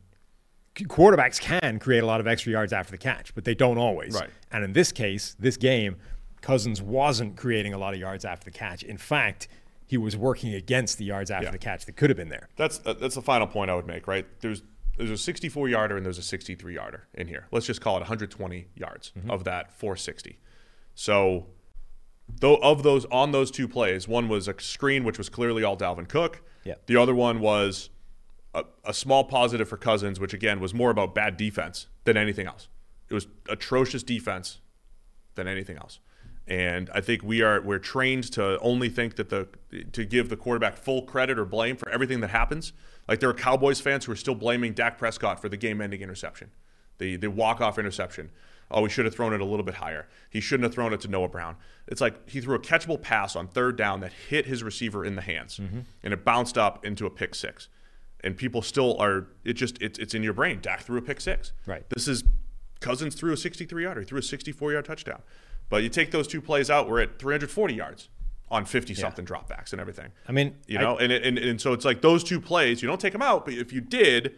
quarterbacks 0.74 1.40
can 1.40 1.78
create 1.78 2.02
a 2.02 2.06
lot 2.06 2.20
of 2.20 2.26
extra 2.26 2.52
yards 2.52 2.74
after 2.74 2.90
the 2.90 2.98
catch, 2.98 3.34
but 3.34 3.44
they 3.46 3.54
don't 3.54 3.78
always. 3.78 4.14
Right. 4.14 4.28
And 4.52 4.62
in 4.62 4.74
this 4.74 4.92
case, 4.92 5.34
this 5.38 5.56
game, 5.56 5.96
Cousins 6.42 6.82
wasn't 6.82 7.38
creating 7.38 7.72
a 7.72 7.78
lot 7.78 7.94
of 7.94 8.00
yards 8.00 8.26
after 8.26 8.44
the 8.44 8.50
catch. 8.50 8.82
In 8.82 8.98
fact, 8.98 9.48
he 9.86 9.96
was 9.96 10.14
working 10.14 10.52
against 10.52 10.98
the 10.98 11.06
yards 11.06 11.30
after 11.30 11.46
Yeah. 11.46 11.52
the 11.52 11.58
catch 11.58 11.86
that 11.86 11.96
could 11.96 12.10
have 12.10 12.18
been 12.18 12.28
there. 12.28 12.50
That's 12.56 12.82
uh, 12.84 12.92
that's 12.92 13.14
the 13.14 13.22
final 13.22 13.46
point 13.46 13.70
I 13.70 13.74
would 13.74 13.86
make, 13.86 14.06
right? 14.06 14.26
There's 14.40 14.62
there's 14.98 15.10
a 15.10 15.16
64 15.16 15.70
yarder 15.70 15.96
and 15.96 16.04
there's 16.04 16.18
a 16.18 16.22
63 16.22 16.74
yarder 16.74 17.08
in 17.14 17.28
here. 17.28 17.46
Let's 17.50 17.64
just 17.66 17.80
call 17.80 17.96
it 17.96 18.00
120 18.00 18.68
yards 18.74 19.12
Mm-hmm. 19.18 19.30
of 19.30 19.44
that 19.44 19.72
460. 19.72 20.38
So, 20.98 21.46
though 22.40 22.56
of 22.56 22.82
those 22.82 23.04
on 23.04 23.30
those 23.30 23.52
two 23.52 23.68
plays, 23.68 24.08
one 24.08 24.28
was 24.28 24.48
a 24.48 24.54
screen 24.58 25.04
which 25.04 25.16
was 25.16 25.28
clearly 25.28 25.62
all 25.62 25.76
Dalvin 25.76 26.08
Cook. 26.08 26.42
Yeah. 26.64 26.74
The 26.86 26.96
other 26.96 27.14
one 27.14 27.38
was 27.38 27.90
a, 28.52 28.64
a 28.84 28.92
small 28.92 29.22
positive 29.22 29.68
for 29.68 29.76
Cousins, 29.76 30.18
which 30.18 30.34
again 30.34 30.58
was 30.58 30.74
more 30.74 30.90
about 30.90 31.14
bad 31.14 31.36
defense 31.36 31.86
than 32.02 32.16
anything 32.16 32.48
else. 32.48 32.66
It 33.08 33.14
was 33.14 33.28
atrocious 33.48 34.02
defense 34.02 34.58
than 35.36 35.46
anything 35.46 35.76
else. 35.76 36.00
And 36.48 36.90
I 36.92 37.00
think 37.00 37.22
we 37.22 37.42
are 37.42 37.60
we're 37.60 37.78
trained 37.78 38.32
to 38.32 38.58
only 38.58 38.88
think 38.88 39.14
that 39.16 39.28
the 39.28 39.46
to 39.92 40.04
give 40.04 40.30
the 40.30 40.36
quarterback 40.36 40.76
full 40.76 41.02
credit 41.02 41.38
or 41.38 41.44
blame 41.44 41.76
for 41.76 41.88
everything 41.90 42.18
that 42.22 42.30
happens. 42.30 42.72
Like 43.06 43.20
there 43.20 43.30
are 43.30 43.34
Cowboys 43.34 43.80
fans 43.80 44.06
who 44.06 44.10
are 44.10 44.16
still 44.16 44.34
blaming 44.34 44.72
Dak 44.72 44.98
Prescott 44.98 45.40
for 45.40 45.48
the 45.48 45.56
game-ending 45.56 46.00
interception, 46.00 46.50
the 46.98 47.14
the 47.14 47.30
walk-off 47.30 47.78
interception. 47.78 48.32
Oh, 48.70 48.84
he 48.84 48.90
should 48.90 49.04
have 49.06 49.14
thrown 49.14 49.32
it 49.32 49.40
a 49.40 49.44
little 49.44 49.64
bit 49.64 49.76
higher. 49.76 50.06
He 50.28 50.40
shouldn't 50.40 50.64
have 50.64 50.74
thrown 50.74 50.92
it 50.92 51.00
to 51.02 51.08
Noah 51.08 51.28
Brown. 51.28 51.56
It's 51.86 52.00
like 52.00 52.28
he 52.28 52.40
threw 52.40 52.54
a 52.54 52.58
catchable 52.58 53.00
pass 53.00 53.34
on 53.34 53.48
third 53.48 53.76
down 53.76 54.00
that 54.00 54.12
hit 54.12 54.46
his 54.46 54.62
receiver 54.62 55.04
in 55.04 55.16
the 55.16 55.22
hands, 55.22 55.58
mm-hmm. 55.58 55.80
and 56.02 56.12
it 56.12 56.24
bounced 56.24 56.58
up 56.58 56.84
into 56.84 57.06
a 57.06 57.10
pick 57.10 57.34
six. 57.34 57.68
And 58.22 58.36
people 58.36 58.62
still 58.62 58.98
are. 59.00 59.28
It 59.44 59.54
just 59.54 59.80
it's 59.80 59.98
it's 59.98 60.12
in 60.12 60.22
your 60.22 60.32
brain. 60.32 60.58
Dak 60.60 60.80
threw 60.80 60.98
a 60.98 61.02
pick 61.02 61.20
six. 61.20 61.52
Right. 61.66 61.88
This 61.88 62.08
is 62.08 62.24
Cousins 62.80 63.14
threw 63.14 63.32
a 63.32 63.36
63 63.36 63.82
yarder. 63.82 64.00
He 64.00 64.06
threw 64.06 64.18
a 64.18 64.22
64 64.22 64.72
yard 64.72 64.84
touchdown. 64.84 65.22
But 65.68 65.82
you 65.82 65.88
take 65.88 66.10
those 66.10 66.26
two 66.26 66.40
plays 66.40 66.70
out, 66.70 66.88
we're 66.88 67.00
at 67.00 67.18
340 67.18 67.74
yards 67.74 68.08
on 68.50 68.64
50 68.64 68.94
something 68.94 69.26
dropbacks 69.26 69.72
and 69.72 69.80
everything. 69.80 70.10
I 70.26 70.32
mean, 70.32 70.56
you 70.66 70.78
I- 70.78 70.82
know, 70.82 70.96
and, 70.96 71.12
it, 71.12 71.22
and 71.24 71.38
and 71.38 71.60
so 71.60 71.72
it's 71.72 71.84
like 71.84 72.00
those 72.00 72.24
two 72.24 72.40
plays, 72.40 72.80
you 72.80 72.88
don't 72.88 73.00
take 73.00 73.12
them 73.12 73.22
out, 73.22 73.44
but 73.44 73.54
if 73.54 73.72
you 73.72 73.80
did, 73.80 74.34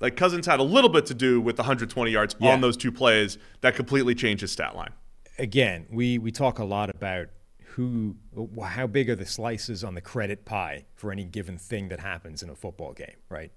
like 0.00 0.16
Cousins 0.16 0.46
had 0.46 0.60
a 0.60 0.64
little 0.64 0.90
bit 0.90 1.06
to 1.06 1.14
do 1.14 1.40
with 1.40 1.56
the 1.56 1.62
120 1.62 2.10
yards 2.10 2.34
Yeah. 2.40 2.52
on 2.52 2.60
those 2.60 2.76
two 2.76 2.92
plays 2.92 3.38
that 3.60 3.74
completely 3.74 4.14
changed 4.14 4.40
his 4.42 4.52
stat 4.52 4.74
line. 4.76 4.92
again, 5.38 5.86
we 5.90 6.18
we 6.18 6.30
talk 6.30 6.58
a 6.58 6.64
lot 6.64 6.90
about 6.90 7.28
who, 7.74 8.14
how 8.62 8.86
big 8.86 9.10
are 9.10 9.16
the 9.16 9.26
slices 9.26 9.82
on 9.82 9.94
the 9.94 10.00
credit 10.00 10.44
pie 10.44 10.84
for 10.94 11.10
any 11.10 11.24
given 11.24 11.58
thing 11.58 11.88
that 11.88 11.98
happens 11.98 12.40
in 12.42 12.48
a 12.48 12.54
football 12.54 12.92
game, 12.92 13.16
right? 13.28 13.50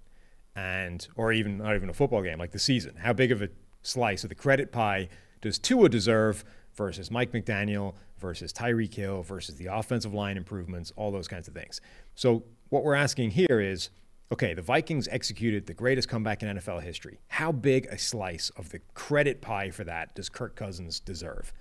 And 0.56 1.08
or 1.16 1.32
even 1.32 1.58
not 1.60 1.76
even 1.76 1.88
a 1.90 1.94
football 1.94 2.24
game, 2.24 2.40
like 2.40 2.52
the 2.52 2.58
season. 2.60 2.96
How 2.98 3.14
big 3.14 3.32
of 3.32 3.42
a 3.44 3.50
slice 3.84 4.24
of 4.24 4.30
the 4.30 4.36
credit 4.36 4.72
pie 4.72 5.10
does 5.42 5.60
Tua 5.60 5.88
deserve 5.88 6.44
versus 6.76 7.12
Mike 7.12 7.32
McDaniel 7.32 7.94
versus 8.18 8.52
Tyreek 8.52 8.94
Hill 8.96 9.22
versus 9.22 9.56
the 9.56 9.68
offensive 9.68 10.14
line 10.16 10.36
improvements, 10.38 10.92
all 10.96 11.12
those 11.12 11.28
kinds 11.28 11.48
of 11.48 11.54
things. 11.54 11.80
So 12.16 12.44
what 12.70 12.84
we're 12.84 12.96
asking 12.96 13.32
here 13.32 13.60
is. 13.60 13.90
Okay, 14.30 14.54
the 14.54 14.62
Vikings 14.62 15.08
executed 15.08 15.68
the 15.68 15.74
greatest 15.74 16.10
comeback 16.10 16.44
in 16.44 16.58
NFL 16.58 16.84
history. 16.84 17.20
How 17.30 17.54
big 17.54 17.86
a 17.86 17.98
slice 17.98 18.50
of 18.58 18.70
the 18.72 18.80
credit 18.94 19.42
pie 19.42 19.70
for 19.70 19.86
that 19.86 20.16
does 20.16 20.28
Kirk 20.28 20.56
Cousins 20.56 21.00
deserve? 21.00 21.54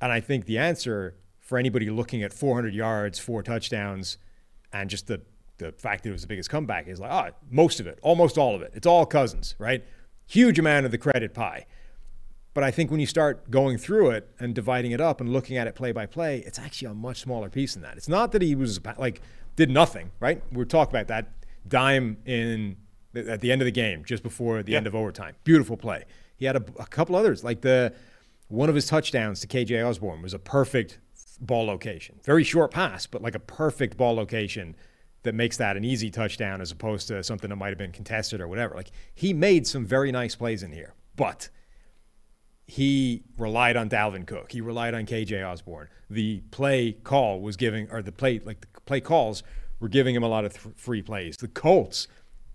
And 0.00 0.12
I 0.12 0.20
think 0.20 0.44
the 0.44 0.58
answer 0.58 1.16
for 1.38 1.56
anybody 1.56 1.88
looking 1.88 2.22
at 2.22 2.34
400 2.34 2.74
yards, 2.74 3.18
four 3.18 3.42
touchdowns, 3.42 4.18
and 4.72 4.90
just 4.90 5.06
the, 5.06 5.22
the 5.56 5.72
fact 5.72 6.02
that 6.02 6.10
it 6.10 6.12
was 6.12 6.22
the 6.22 6.28
biggest 6.28 6.50
comeback 6.50 6.86
is 6.86 7.00
like, 7.00 7.10
ah, 7.10 7.30
most 7.50 7.80
of 7.80 7.86
it, 7.86 7.98
almost 8.02 8.36
all 8.36 8.54
of 8.54 8.60
it. 8.60 8.72
It's 8.74 8.86
all 8.86 9.06
Cousins, 9.06 9.54
right? 9.58 9.82
Huge 10.26 10.58
amount 10.58 10.84
of 10.84 10.92
the 10.92 10.98
credit 10.98 11.32
pie. 11.32 11.66
But 12.52 12.62
I 12.62 12.70
think 12.70 12.90
when 12.90 13.00
you 13.00 13.06
start 13.06 13.50
going 13.50 13.78
through 13.78 14.10
it 14.10 14.28
and 14.38 14.54
dividing 14.54 14.90
it 14.90 15.00
up 15.00 15.20
and 15.20 15.32
looking 15.32 15.56
at 15.56 15.66
it 15.66 15.74
play 15.74 15.92
by 15.92 16.04
play, 16.04 16.38
it's 16.46 16.58
actually 16.58 16.88
a 16.88 16.94
much 16.94 17.20
smaller 17.20 17.48
piece 17.48 17.74
than 17.74 17.82
that. 17.84 17.96
It's 17.96 18.08
not 18.08 18.32
that 18.32 18.42
he 18.42 18.54
was 18.54 18.80
like, 18.98 19.22
did 19.56 19.70
nothing, 19.70 20.10
right? 20.20 20.42
We're 20.52 20.64
talking 20.64 20.94
about 20.94 21.08
that 21.08 21.39
dime 21.66 22.18
in 22.24 22.76
at 23.14 23.40
the 23.40 23.50
end 23.50 23.60
of 23.60 23.66
the 23.66 23.72
game, 23.72 24.04
just 24.04 24.22
before 24.22 24.62
the 24.62 24.76
end 24.76 24.86
of 24.86 24.94
overtime. 24.94 25.34
Beautiful 25.44 25.76
play. 25.76 26.04
He 26.36 26.44
had 26.44 26.56
a, 26.56 26.64
a 26.78 26.86
couple 26.86 27.16
others, 27.16 27.42
like 27.42 27.60
the 27.60 27.92
one 28.48 28.68
of 28.68 28.74
his 28.74 28.86
touchdowns 28.86 29.40
to 29.40 29.46
KJ 29.46 29.86
Osborn 29.86 30.22
was 30.22 30.34
a 30.34 30.38
perfect 30.38 30.98
ball 31.40 31.66
location. 31.66 32.20
Very 32.24 32.44
short 32.44 32.70
pass, 32.70 33.06
but 33.06 33.22
like 33.22 33.34
a 33.34 33.40
perfect 33.40 33.96
ball 33.96 34.14
location 34.14 34.76
that 35.22 35.34
makes 35.34 35.56
that 35.58 35.76
an 35.76 35.84
easy 35.84 36.10
touchdown 36.10 36.60
as 36.60 36.70
opposed 36.72 37.08
to 37.08 37.22
something 37.22 37.50
that 37.50 37.56
might 37.56 37.68
have 37.68 37.78
been 37.78 37.92
contested 37.92 38.40
or 38.40 38.48
whatever. 38.48 38.74
Like 38.74 38.90
he 39.14 39.32
made 39.32 39.66
some 39.66 39.84
very 39.84 40.10
nice 40.12 40.34
plays 40.34 40.62
in 40.62 40.72
here, 40.72 40.94
but 41.16 41.48
he 42.66 43.22
relied 43.36 43.76
on 43.76 43.88
Dalvin 43.88 44.26
Cook. 44.26 44.52
He 44.52 44.60
relied 44.60 44.94
on 44.94 45.04
KJ 45.04 45.46
Osborn. 45.46 45.88
The 46.08 46.40
play 46.50 46.92
call 46.92 47.40
was 47.40 47.56
giving, 47.56 47.90
or 47.90 48.00
the 48.00 48.12
play, 48.12 48.40
like 48.44 48.60
the 48.60 48.80
play 48.82 49.00
calls 49.00 49.42
were 49.80 49.88
giving 49.88 50.14
him 50.14 50.22
a 50.22 50.28
lot 50.28 50.44
of 50.44 50.52
th- 50.52 50.74
free 50.76 51.02
plays. 51.02 51.36
The 51.36 51.48
Colts, 51.48 52.06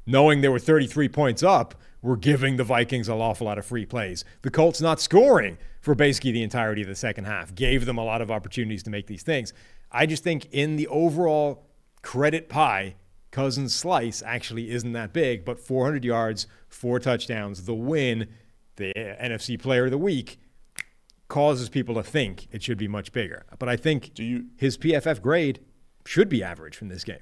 knowing 0.06 0.42
they 0.42 0.50
were 0.50 0.60
33 0.60 1.10
points 1.10 1.44
up, 1.44 1.76
were 2.02 2.16
giving 2.16 2.58
the 2.58 2.64
Vikings 2.64 3.10
an 3.10 3.16
awful 3.16 3.48
lot 3.48 3.58
of 3.58 3.66
free 3.66 3.86
plays. 3.86 4.24
The 4.44 4.52
Colts 4.52 4.80
not 4.80 5.02
scoring 5.02 5.58
for 5.82 5.96
basically 5.96 6.32
the 6.32 6.44
entirety 6.44 6.84
of 6.84 6.88
the 6.88 6.96
second 6.96 7.26
half 7.26 7.54
gave 7.56 7.86
them 7.86 7.98
a 7.98 8.04
lot 8.04 8.22
of 8.22 8.30
opportunities 8.30 8.84
to 8.84 8.90
make 8.92 9.08
these 9.08 9.24
things. 9.24 9.54
I 9.92 10.06
just 10.06 10.24
think 10.24 10.48
in 10.52 10.76
the 10.76 10.88
overall 10.88 11.66
credit 12.04 12.48
pie, 12.48 12.96
Cousins' 13.32 13.76
slice 13.76 14.22
actually 14.24 14.72
isn't 14.72 14.94
that 14.94 15.12
big, 15.12 15.44
but 15.44 15.60
400 15.60 16.06
yards, 16.06 16.48
four 16.68 17.00
touchdowns, 17.00 17.66
the 17.66 17.74
win, 17.74 18.28
the 18.78 18.94
NFC 18.96 19.60
Player 19.60 19.86
of 19.86 19.92
the 19.92 19.98
Week, 19.98 20.40
causes 21.28 21.70
people 21.70 21.96
to 21.96 22.04
think 22.04 22.48
it 22.52 22.62
should 22.62 22.78
be 22.78 22.88
much 22.88 23.12
bigger. 23.12 23.46
But 23.58 23.68
I 23.68 23.78
think 23.78 24.14
Do 24.14 24.24
you 24.24 24.46
his 24.58 24.78
PFF 24.78 25.22
grade 25.22 25.60
should 26.06 26.30
be 26.30 26.44
average 26.44 26.76
from 26.76 26.88
this 26.88 27.04
game. 27.04 27.20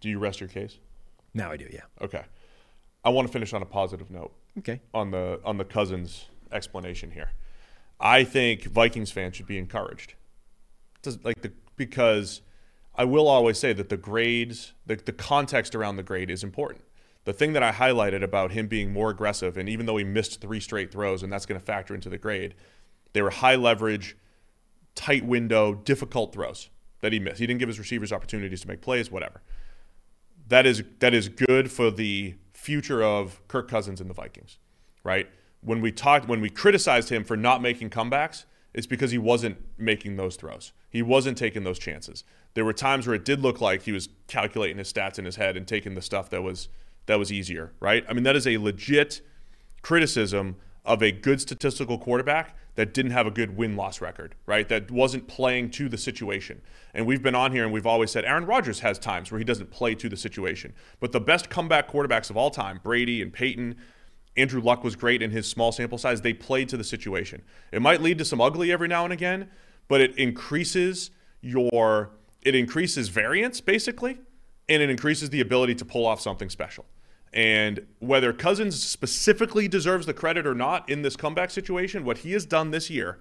do 0.00 0.08
you 0.08 0.18
rest 0.18 0.40
your 0.40 0.48
case? 0.48 0.78
Now 1.32 1.50
I 1.50 1.56
do, 1.56 1.66
yeah. 1.72 1.82
Okay. 2.00 2.22
I 3.04 3.10
want 3.10 3.26
to 3.26 3.32
finish 3.32 3.52
on 3.52 3.62
a 3.62 3.66
positive 3.66 4.10
note. 4.10 4.32
Okay. 4.58 4.80
On 4.92 5.10
the 5.10 5.40
on 5.44 5.56
the 5.56 5.64
Cousins 5.64 6.26
explanation 6.52 7.10
here. 7.10 7.30
I 8.00 8.24
think 8.24 8.64
Vikings 8.64 9.10
fans 9.10 9.36
should 9.36 9.46
be 9.46 9.58
encouraged. 9.58 10.14
Does 11.02 11.22
like 11.24 11.42
the 11.42 11.52
because 11.76 12.42
I 12.94 13.04
will 13.04 13.28
always 13.28 13.58
say 13.58 13.72
that 13.72 13.88
the 13.88 13.96
grades, 13.96 14.72
the, 14.86 14.96
the 14.96 15.12
context 15.12 15.74
around 15.74 15.96
the 15.96 16.02
grade 16.02 16.30
is 16.30 16.44
important. 16.44 16.84
The 17.24 17.32
thing 17.32 17.54
that 17.54 17.62
I 17.62 17.72
highlighted 17.72 18.22
about 18.22 18.52
him 18.52 18.68
being 18.68 18.92
more 18.92 19.10
aggressive, 19.10 19.56
and 19.56 19.68
even 19.68 19.86
though 19.86 19.96
he 19.96 20.04
missed 20.04 20.40
three 20.40 20.60
straight 20.60 20.92
throws, 20.92 21.22
and 21.22 21.32
that's 21.32 21.46
going 21.46 21.58
to 21.58 21.64
factor 21.64 21.94
into 21.94 22.08
the 22.08 22.18
grade, 22.18 22.54
they 23.12 23.22
were 23.22 23.30
high 23.30 23.56
leverage, 23.56 24.16
tight 24.94 25.24
window, 25.24 25.74
difficult 25.74 26.32
throws 26.32 26.68
that 27.04 27.12
he 27.12 27.18
missed. 27.18 27.38
He 27.38 27.46
didn't 27.46 27.60
give 27.60 27.68
his 27.68 27.78
receivers 27.78 28.14
opportunities 28.14 28.62
to 28.62 28.68
make 28.68 28.80
plays, 28.80 29.10
whatever. 29.10 29.42
That 30.48 30.64
is 30.64 30.82
that 31.00 31.12
is 31.12 31.28
good 31.28 31.70
for 31.70 31.90
the 31.90 32.34
future 32.54 33.02
of 33.02 33.46
Kirk 33.46 33.68
Cousins 33.68 34.00
and 34.00 34.08
the 34.08 34.14
Vikings, 34.14 34.56
right? 35.02 35.28
When 35.60 35.82
we 35.82 35.92
talked, 35.92 36.26
when 36.26 36.40
we 36.40 36.48
criticized 36.48 37.10
him 37.10 37.22
for 37.22 37.36
not 37.36 37.60
making 37.60 37.90
comebacks, 37.90 38.46
it's 38.72 38.86
because 38.86 39.10
he 39.10 39.18
wasn't 39.18 39.58
making 39.76 40.16
those 40.16 40.36
throws. 40.36 40.72
He 40.88 41.02
wasn't 41.02 41.36
taking 41.36 41.62
those 41.64 41.78
chances. 41.78 42.24
There 42.54 42.64
were 42.64 42.72
times 42.72 43.06
where 43.06 43.16
it 43.16 43.24
did 43.26 43.40
look 43.40 43.60
like 43.60 43.82
he 43.82 43.92
was 43.92 44.08
calculating 44.26 44.78
his 44.78 44.90
stats 44.90 45.18
in 45.18 45.26
his 45.26 45.36
head 45.36 45.58
and 45.58 45.68
taking 45.68 45.94
the 45.94 46.02
stuff 46.02 46.30
that 46.30 46.42
was 46.42 46.70
that 47.04 47.18
was 47.18 47.30
easier, 47.30 47.74
right? 47.80 48.02
I 48.08 48.14
mean, 48.14 48.22
that 48.22 48.34
is 48.34 48.46
a 48.46 48.56
legit 48.56 49.20
criticism 49.82 50.56
of 50.84 51.02
a 51.02 51.10
good 51.10 51.40
statistical 51.40 51.98
quarterback 51.98 52.56
that 52.74 52.92
didn't 52.92 53.12
have 53.12 53.26
a 53.26 53.30
good 53.30 53.56
win 53.56 53.76
loss 53.76 54.00
record, 54.00 54.34
right? 54.46 54.68
That 54.68 54.90
wasn't 54.90 55.28
playing 55.28 55.70
to 55.70 55.88
the 55.88 55.96
situation. 55.96 56.60
And 56.92 57.06
we've 57.06 57.22
been 57.22 57.34
on 57.34 57.52
here 57.52 57.64
and 57.64 57.72
we've 57.72 57.86
always 57.86 58.10
said 58.10 58.24
Aaron 58.24 58.46
Rodgers 58.46 58.80
has 58.80 58.98
times 58.98 59.30
where 59.30 59.38
he 59.38 59.44
doesn't 59.44 59.70
play 59.70 59.94
to 59.94 60.08
the 60.08 60.16
situation. 60.16 60.74
But 61.00 61.12
the 61.12 61.20
best 61.20 61.48
comeback 61.48 61.90
quarterbacks 61.90 62.30
of 62.30 62.36
all 62.36 62.50
time, 62.50 62.80
Brady 62.82 63.22
and 63.22 63.32
Peyton, 63.32 63.76
Andrew 64.36 64.60
Luck 64.60 64.82
was 64.82 64.96
great 64.96 65.22
in 65.22 65.30
his 65.30 65.48
small 65.48 65.72
sample 65.72 65.98
size. 65.98 66.20
They 66.20 66.34
played 66.34 66.68
to 66.70 66.76
the 66.76 66.84
situation. 66.84 67.42
It 67.72 67.80
might 67.80 68.02
lead 68.02 68.18
to 68.18 68.24
some 68.24 68.40
ugly 68.40 68.72
every 68.72 68.88
now 68.88 69.04
and 69.04 69.12
again, 69.12 69.50
but 69.88 70.00
it 70.00 70.16
increases 70.18 71.10
your 71.40 72.10
it 72.42 72.54
increases 72.54 73.08
variance 73.08 73.60
basically, 73.60 74.18
and 74.68 74.82
it 74.82 74.90
increases 74.90 75.30
the 75.30 75.40
ability 75.40 75.76
to 75.76 75.84
pull 75.84 76.04
off 76.04 76.20
something 76.20 76.50
special. 76.50 76.84
And 77.34 77.84
whether 77.98 78.32
Cousins 78.32 78.80
specifically 78.80 79.66
deserves 79.66 80.06
the 80.06 80.14
credit 80.14 80.46
or 80.46 80.54
not 80.54 80.88
in 80.88 81.02
this 81.02 81.16
comeback 81.16 81.50
situation, 81.50 82.04
what 82.04 82.18
he 82.18 82.32
has 82.32 82.46
done 82.46 82.70
this 82.70 82.88
year 82.88 83.18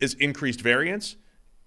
is 0.00 0.14
increased 0.14 0.60
variance 0.60 1.16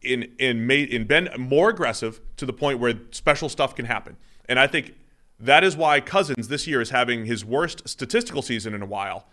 in 0.02 0.34
in 0.38 0.68
made 0.68 0.90
in 0.90 1.08
been 1.08 1.30
more 1.40 1.70
aggressive 1.70 2.20
to 2.36 2.46
the 2.46 2.54
point 2.54 2.80
where 2.80 2.94
special 3.12 3.48
stuff 3.48 3.74
can 3.74 3.86
happen. 3.86 4.18
And 4.50 4.60
I 4.60 4.68
think 4.68 4.96
that 5.40 5.64
is 5.64 5.78
why 5.78 6.02
Cousins 6.02 6.50
this 6.50 6.68
year 6.68 6.82
is 6.82 6.90
having 6.90 7.26
his 7.26 7.46
worst 7.46 7.88
statistical 7.88 8.42
season 8.42 8.74
in 8.74 8.82
a 8.82 8.86
while 8.86 9.26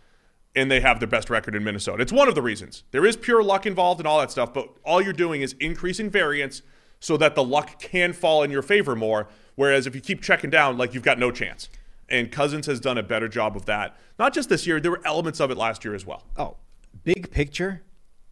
and 0.54 0.70
they 0.70 0.80
have 0.80 1.00
their 1.00 1.08
best 1.08 1.30
record 1.30 1.56
in 1.56 1.64
Minnesota. 1.64 2.02
It's 2.02 2.12
one 2.12 2.28
of 2.28 2.36
the 2.36 2.42
reasons. 2.42 2.84
There 2.92 3.04
is 3.04 3.16
pure 3.16 3.42
luck 3.42 3.66
involved 3.66 4.00
and 4.00 4.06
all 4.06 4.20
that 4.20 4.30
stuff, 4.30 4.54
but 4.54 4.68
all 4.84 5.02
you're 5.02 5.12
doing 5.12 5.42
is 5.42 5.56
increasing 5.58 6.08
variance 6.08 6.62
so 7.00 7.16
that 7.16 7.34
the 7.34 7.42
luck 7.42 7.80
can 7.80 8.12
fall 8.12 8.44
in 8.44 8.52
your 8.52 8.62
favor 8.62 8.94
more. 8.94 9.26
Whereas 9.56 9.88
if 9.88 9.96
you 9.96 10.00
keep 10.00 10.22
checking 10.22 10.50
down, 10.50 10.78
like 10.78 10.94
you've 10.94 11.02
got 11.02 11.18
no 11.18 11.32
chance. 11.32 11.68
And 12.08 12.30
Cousins 12.30 12.66
has 12.66 12.80
done 12.80 12.98
a 12.98 13.02
better 13.02 13.28
job 13.28 13.56
of 13.56 13.64
that. 13.66 13.96
Not 14.18 14.34
just 14.34 14.48
this 14.48 14.66
year, 14.66 14.80
there 14.80 14.90
were 14.90 15.00
elements 15.04 15.40
of 15.40 15.50
it 15.50 15.56
last 15.56 15.84
year 15.84 15.94
as 15.94 16.04
well. 16.04 16.24
Oh, 16.36 16.56
big 17.02 17.30
picture, 17.30 17.82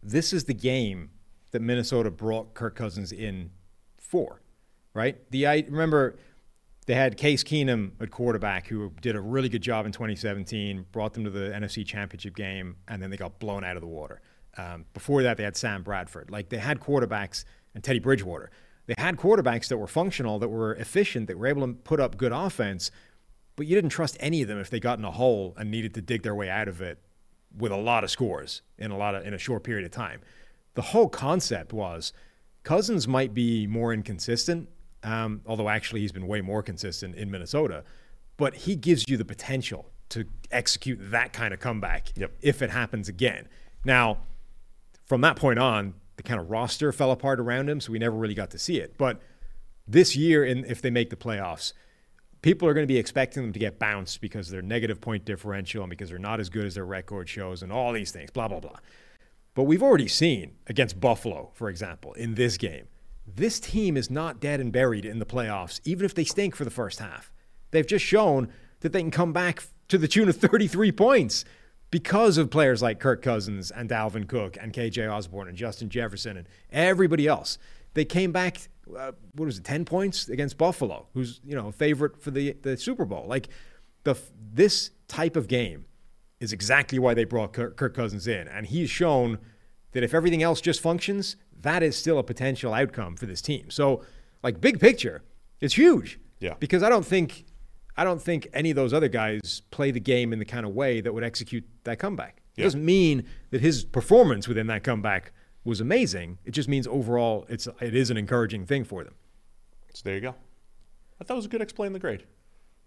this 0.01 0.33
is 0.33 0.45
the 0.45 0.53
game 0.53 1.09
that 1.51 1.61
Minnesota 1.61 2.11
brought 2.11 2.53
Kirk 2.53 2.75
Cousins 2.75 3.11
in 3.11 3.51
for, 3.97 4.41
right? 4.93 5.17
The 5.31 5.47
I 5.47 5.65
remember 5.67 6.17
they 6.85 6.95
had 6.95 7.17
Case 7.17 7.43
Keenum 7.43 7.91
at 8.01 8.11
quarterback, 8.11 8.67
who 8.67 8.91
did 9.01 9.15
a 9.15 9.21
really 9.21 9.49
good 9.49 9.61
job 9.61 9.85
in 9.85 9.91
2017, 9.91 10.85
brought 10.91 11.13
them 11.13 11.23
to 11.23 11.29
the 11.29 11.51
NFC 11.51 11.85
Championship 11.85 12.35
game, 12.35 12.75
and 12.87 13.01
then 13.01 13.09
they 13.09 13.17
got 13.17 13.39
blown 13.39 13.63
out 13.63 13.77
of 13.77 13.81
the 13.81 13.87
water. 13.87 14.21
Um, 14.57 14.85
before 14.93 15.23
that, 15.23 15.37
they 15.37 15.43
had 15.43 15.55
Sam 15.55 15.83
Bradford. 15.83 16.29
Like 16.29 16.49
they 16.49 16.57
had 16.57 16.79
quarterbacks 16.79 17.45
and 17.73 17.83
Teddy 17.83 17.99
Bridgewater. 17.99 18.51
They 18.85 18.95
had 18.97 19.17
quarterbacks 19.17 19.69
that 19.69 19.77
were 19.77 19.87
functional, 19.87 20.39
that 20.39 20.49
were 20.49 20.75
efficient, 20.75 21.27
that 21.27 21.37
were 21.37 21.47
able 21.47 21.65
to 21.65 21.73
put 21.73 21.99
up 21.99 22.17
good 22.17 22.33
offense, 22.33 22.91
but 23.55 23.67
you 23.67 23.75
didn't 23.75 23.91
trust 23.91 24.17
any 24.19 24.41
of 24.41 24.47
them 24.47 24.59
if 24.59 24.69
they 24.69 24.79
got 24.79 24.99
in 24.99 25.05
a 25.05 25.11
hole 25.11 25.53
and 25.57 25.69
needed 25.69 25.93
to 25.93 26.01
dig 26.01 26.23
their 26.23 26.35
way 26.35 26.49
out 26.49 26.67
of 26.67 26.81
it 26.81 26.99
with 27.55 27.71
a 27.71 27.77
lot 27.77 28.03
of 28.03 28.09
scores 28.09 28.61
in 28.77 28.91
a 28.91 28.97
lot 28.97 29.15
of 29.15 29.25
in 29.25 29.33
a 29.33 29.37
short 29.37 29.63
period 29.63 29.85
of 29.85 29.91
time. 29.91 30.21
The 30.73 30.81
whole 30.81 31.09
concept 31.09 31.71
was 31.71 32.13
Cousins 32.63 33.07
might 33.07 33.33
be 33.33 33.67
more 33.67 33.93
inconsistent 33.93 34.69
um, 35.03 35.41
although 35.45 35.69
actually 35.69 36.01
he's 36.01 36.11
been 36.11 36.27
way 36.27 36.41
more 36.41 36.63
consistent 36.63 37.15
in 37.15 37.29
Minnesota. 37.29 37.83
But 38.37 38.55
he 38.55 38.75
gives 38.75 39.05
you 39.07 39.17
the 39.17 39.25
potential 39.25 39.91
to 40.09 40.25
execute 40.51 40.99
that 41.11 41.33
kind 41.33 41.53
of 41.53 41.59
comeback 41.59 42.11
yep. 42.15 42.31
if 42.41 42.61
it 42.61 42.69
happens 42.69 43.09
again. 43.09 43.47
Now, 43.85 44.19
from 45.05 45.21
that 45.21 45.35
point 45.35 45.59
on, 45.59 45.95
the 46.15 46.23
kind 46.23 46.39
of 46.39 46.49
roster 46.49 46.91
fell 46.91 47.11
apart 47.11 47.39
around 47.39 47.69
him, 47.69 47.81
so 47.81 47.91
we 47.91 47.99
never 47.99 48.15
really 48.15 48.33
got 48.33 48.51
to 48.51 48.59
see 48.59 48.77
it. 48.77 48.97
But 48.97 49.21
this 49.87 50.15
year, 50.15 50.45
in, 50.45 50.65
if 50.65 50.81
they 50.81 50.89
make 50.89 51.09
the 51.09 51.15
playoffs, 51.15 51.73
people 52.43 52.67
are 52.67 52.75
going 52.75 52.83
to 52.83 52.93
be 52.93 52.99
expecting 52.99 53.41
them 53.41 53.53
to 53.53 53.59
get 53.59 53.79
bounced 53.79 54.21
because 54.21 54.49
they're 54.49 54.61
negative 54.61 55.01
point 55.01 55.25
differential 55.25 55.81
and 55.81 55.89
because 55.89 56.09
they're 56.09 56.19
not 56.19 56.39
as 56.39 56.49
good 56.49 56.65
as 56.65 56.75
their 56.75 56.85
record 56.85 57.27
shows 57.27 57.63
and 57.63 57.71
all 57.71 57.91
these 57.91 58.11
things, 58.11 58.29
blah, 58.29 58.47
blah, 58.47 58.59
blah. 58.59 58.77
But 59.55 59.63
we've 59.63 59.81
already 59.81 60.07
seen 60.07 60.53
against 60.67 60.99
Buffalo, 60.99 61.49
for 61.53 61.69
example, 61.69 62.13
in 62.13 62.35
this 62.35 62.57
game, 62.57 62.87
this 63.25 63.59
team 63.59 63.95
is 63.97 64.11
not 64.11 64.39
dead 64.39 64.59
and 64.59 64.71
buried 64.71 65.05
in 65.05 65.19
the 65.19 65.25
playoffs, 65.25 65.79
even 65.85 66.05
if 66.05 66.13
they 66.13 66.25
stink 66.25 66.55
for 66.55 66.65
the 66.65 66.71
first 66.71 66.99
half. 66.99 67.31
They've 67.71 67.87
just 67.87 68.05
shown 68.05 68.49
that 68.81 68.91
they 68.91 69.01
can 69.01 69.11
come 69.11 69.31
back 69.31 69.63
to 69.87 69.97
the 69.97 70.07
tune 70.07 70.27
of 70.27 70.35
33 70.35 70.91
points 70.91 71.45
because 71.91 72.37
of 72.37 72.49
players 72.49 72.81
like 72.81 72.99
Kirk 72.99 73.21
Cousins 73.21 73.71
and 73.71 73.89
Dalvin 73.89 74.27
Cook 74.27 74.57
and 74.59 74.73
KJ 74.73 75.09
Osborn 75.09 75.47
and 75.47 75.55
Justin 75.55 75.89
Jefferson 75.89 76.35
and 76.35 76.47
everybody 76.71 77.27
else. 77.27 77.57
They 77.93 78.03
came 78.03 78.31
back, 78.31 78.67
uh, 78.97 79.11
what 79.33 79.45
was 79.45 79.57
it, 79.57 79.63
10 79.63 79.85
points 79.85 80.29
against 80.29 80.57
Buffalo, 80.57 81.07
who's, 81.13 81.39
you 81.43 81.55
know, 81.55 81.67
a 81.67 81.71
favorite 81.71 82.21
for 82.21 82.31
the, 82.31 82.53
the 82.61 82.77
Super 82.77 83.05
Bowl. 83.05 83.25
Like, 83.27 83.49
the, 84.03 84.15
this 84.53 84.91
type 85.07 85.35
of 85.35 85.47
game 85.47 85.85
is 86.39 86.51
exactly 86.51 86.99
why 86.99 87.13
they 87.13 87.23
brought 87.23 87.53
Kirk, 87.53 87.77
Kirk 87.77 87.95
Cousins 87.95 88.27
in. 88.27 88.47
And 88.47 88.65
he's 88.67 88.89
shown 88.89 89.39
that 89.93 90.03
if 90.03 90.13
everything 90.13 90.43
else 90.43 90.59
just 90.59 90.81
functions, 90.81 91.37
that 91.61 91.81
is 91.81 91.95
still 91.95 92.19
a 92.19 92.23
potential 92.23 92.73
outcome 92.73 93.15
for 93.15 93.25
this 93.25 93.41
team. 93.41 93.69
So, 93.69 94.03
like 94.43 94.59
big 94.59 94.79
picture, 94.79 95.23
it's 95.61 95.75
huge. 95.75 96.19
Yeah. 96.39 96.55
Because 96.59 96.83
I 96.83 96.89
don't 96.89 97.05
think 97.05 97.45
I 97.95 98.03
don't 98.03 98.21
think 98.21 98.47
any 98.53 98.71
of 98.71 98.75
those 98.75 98.93
other 98.93 99.07
guys 99.07 99.61
play 99.71 99.91
the 99.91 99.99
game 99.99 100.33
in 100.33 100.39
the 100.39 100.45
kind 100.45 100.65
of 100.65 100.73
way 100.73 100.99
that 100.99 101.13
would 101.13 101.23
execute 101.23 101.63
that 101.83 101.99
comeback. 101.99 102.41
It 102.57 102.63
doesn't 102.63 102.85
mean 102.85 103.25
that 103.51 103.61
his 103.61 103.83
performance 103.83 104.47
within 104.47 104.67
that 104.67 104.83
comeback 104.83 105.31
was 105.63 105.79
amazing. 105.79 106.39
It 106.45 106.51
just 106.51 106.67
means 106.67 106.87
overall 106.87 107.45
it's 107.49 107.67
it 107.79 107.95
is 107.95 108.09
an 108.09 108.17
encouraging 108.17 108.65
thing 108.65 108.83
for 108.83 109.03
them. 109.03 109.15
So 109.93 110.01
there 110.03 110.15
you 110.15 110.21
go. 110.21 110.35
I 111.19 111.23
thought 111.23 111.35
it 111.35 111.37
was 111.37 111.45
a 111.45 111.49
good 111.49 111.61
explain 111.61 111.93
the 111.93 111.99
grade. 111.99 112.25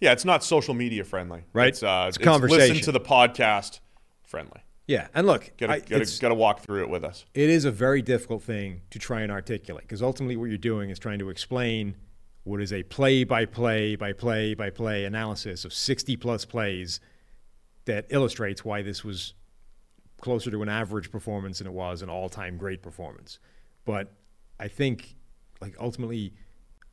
Yeah, 0.00 0.12
it's 0.12 0.24
not 0.24 0.44
social 0.44 0.74
media 0.74 1.04
friendly. 1.04 1.44
Right. 1.52 1.68
It's, 1.68 1.82
uh, 1.82 2.06
it's, 2.08 2.16
it's 2.16 2.24
conversation. 2.24 2.76
Listen 2.76 2.84
to 2.84 2.92
the 2.92 3.00
podcast 3.00 3.80
friendly. 4.22 4.60
Yeah, 4.86 5.08
and 5.14 5.26
look, 5.26 5.50
gotta, 5.58 5.80
gotta 6.20 6.34
walk 6.34 6.60
through 6.60 6.82
it 6.82 6.90
with 6.90 7.02
us. 7.02 7.24
It 7.34 7.50
is 7.50 7.64
a 7.64 7.72
very 7.72 8.02
difficult 8.02 8.42
thing 8.42 8.82
to 8.90 8.98
try 9.00 9.22
and 9.22 9.32
articulate 9.32 9.82
because 9.82 10.00
ultimately 10.00 10.36
what 10.36 10.44
you're 10.44 10.58
doing 10.58 10.90
is 10.90 10.98
trying 10.98 11.18
to 11.18 11.28
explain 11.28 11.96
what 12.44 12.62
is 12.62 12.72
a 12.72 12.84
play 12.84 13.24
by 13.24 13.46
play 13.46 13.96
by 13.96 14.12
play 14.12 14.54
by 14.54 14.70
play 14.70 15.04
analysis 15.04 15.64
of 15.64 15.72
60 15.72 16.16
plus 16.16 16.44
plays 16.44 17.00
that 17.86 18.06
illustrates 18.10 18.64
why 18.64 18.82
this 18.82 19.02
was 19.02 19.34
closer 20.20 20.51
to 20.51 20.62
an 20.62 20.68
average 20.68 21.10
performance 21.10 21.59
than 21.59 21.66
it 21.66 21.72
was 21.72 22.02
an 22.02 22.09
all 22.09 22.28
time 22.28 22.56
great 22.56 22.82
performance. 22.82 23.38
But 23.84 24.12
I 24.59 24.68
think, 24.68 25.14
like, 25.60 25.76
ultimately, 25.78 26.32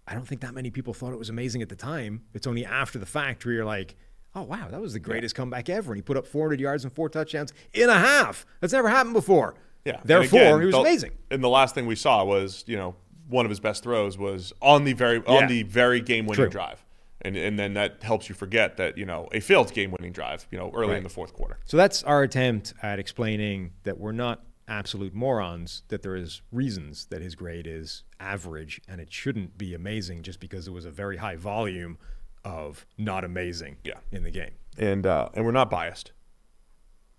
I 0.07 0.13
don't 0.13 0.27
think 0.27 0.41
that 0.41 0.53
many 0.53 0.69
people 0.69 0.93
thought 0.93 1.13
it 1.13 1.19
was 1.19 1.29
amazing 1.29 1.61
at 1.61 1.69
the 1.69 1.75
time. 1.75 2.23
It's 2.33 2.47
only 2.47 2.65
after 2.65 2.99
the 2.99 3.05
fact 3.05 3.45
where 3.45 3.53
you're 3.53 3.65
like, 3.65 3.95
oh 4.35 4.43
wow, 4.43 4.67
that 4.69 4.81
was 4.81 4.93
the 4.93 4.99
greatest 4.99 5.35
yeah. 5.35 5.37
comeback 5.37 5.69
ever, 5.69 5.91
and 5.91 5.97
he 5.97 6.01
put 6.01 6.17
up 6.17 6.27
400 6.27 6.59
yards 6.59 6.83
and 6.83 6.91
four 6.93 7.09
touchdowns 7.09 7.53
in 7.73 7.89
a 7.89 7.97
half. 7.97 8.45
That's 8.59 8.73
never 8.73 8.89
happened 8.89 9.13
before. 9.13 9.55
Yeah. 9.85 9.99
Therefore, 10.03 10.39
again, 10.39 10.59
he 10.59 10.65
was 10.67 10.75
the, 10.75 10.81
amazing. 10.81 11.11
And 11.29 11.43
the 11.43 11.49
last 11.49 11.75
thing 11.75 11.85
we 11.85 11.95
saw 11.95 12.23
was, 12.23 12.63
you 12.67 12.77
know, 12.77 12.95
one 13.27 13.45
of 13.45 13.49
his 13.49 13.59
best 13.59 13.83
throws 13.83 14.17
was 14.17 14.53
on 14.61 14.83
the 14.83 14.93
very 14.93 15.21
yeah. 15.25 15.33
on 15.33 15.47
the 15.47 15.63
very 15.63 16.01
game-winning 16.01 16.49
drive. 16.49 16.83
And, 17.25 17.37
and 17.37 17.57
then 17.57 17.73
that 17.75 18.03
helps 18.03 18.27
you 18.27 18.35
forget 18.35 18.77
that 18.77 18.97
you 18.97 19.05
know 19.05 19.29
a 19.31 19.39
failed 19.39 19.73
game-winning 19.73 20.11
drive 20.11 20.47
you 20.51 20.57
know 20.57 20.71
early 20.73 20.89
right. 20.89 20.97
in 20.97 21.03
the 21.03 21.09
fourth 21.09 21.33
quarter. 21.33 21.57
So 21.65 21.77
that's 21.77 22.03
our 22.03 22.23
attempt 22.23 22.73
at 22.81 22.99
explaining 22.99 23.71
that 23.83 23.97
we're 23.97 24.11
not 24.11 24.43
absolute 24.67 25.13
morons. 25.13 25.83
That 25.87 26.01
there 26.01 26.15
is 26.15 26.41
reasons 26.51 27.05
that 27.05 27.21
his 27.21 27.35
grade 27.35 27.67
is 27.67 28.03
average, 28.19 28.81
and 28.87 28.99
it 28.99 29.11
shouldn't 29.11 29.57
be 29.57 29.73
amazing 29.73 30.23
just 30.23 30.39
because 30.39 30.67
it 30.67 30.71
was 30.71 30.85
a 30.85 30.91
very 30.91 31.17
high 31.17 31.35
volume 31.35 31.97
of 32.43 32.85
not 32.97 33.23
amazing 33.23 33.77
yeah. 33.83 33.99
in 34.11 34.23
the 34.23 34.31
game. 34.31 34.51
And 34.77 35.05
uh, 35.05 35.29
and 35.33 35.45
we're 35.45 35.51
not 35.51 35.69
biased. 35.69 36.11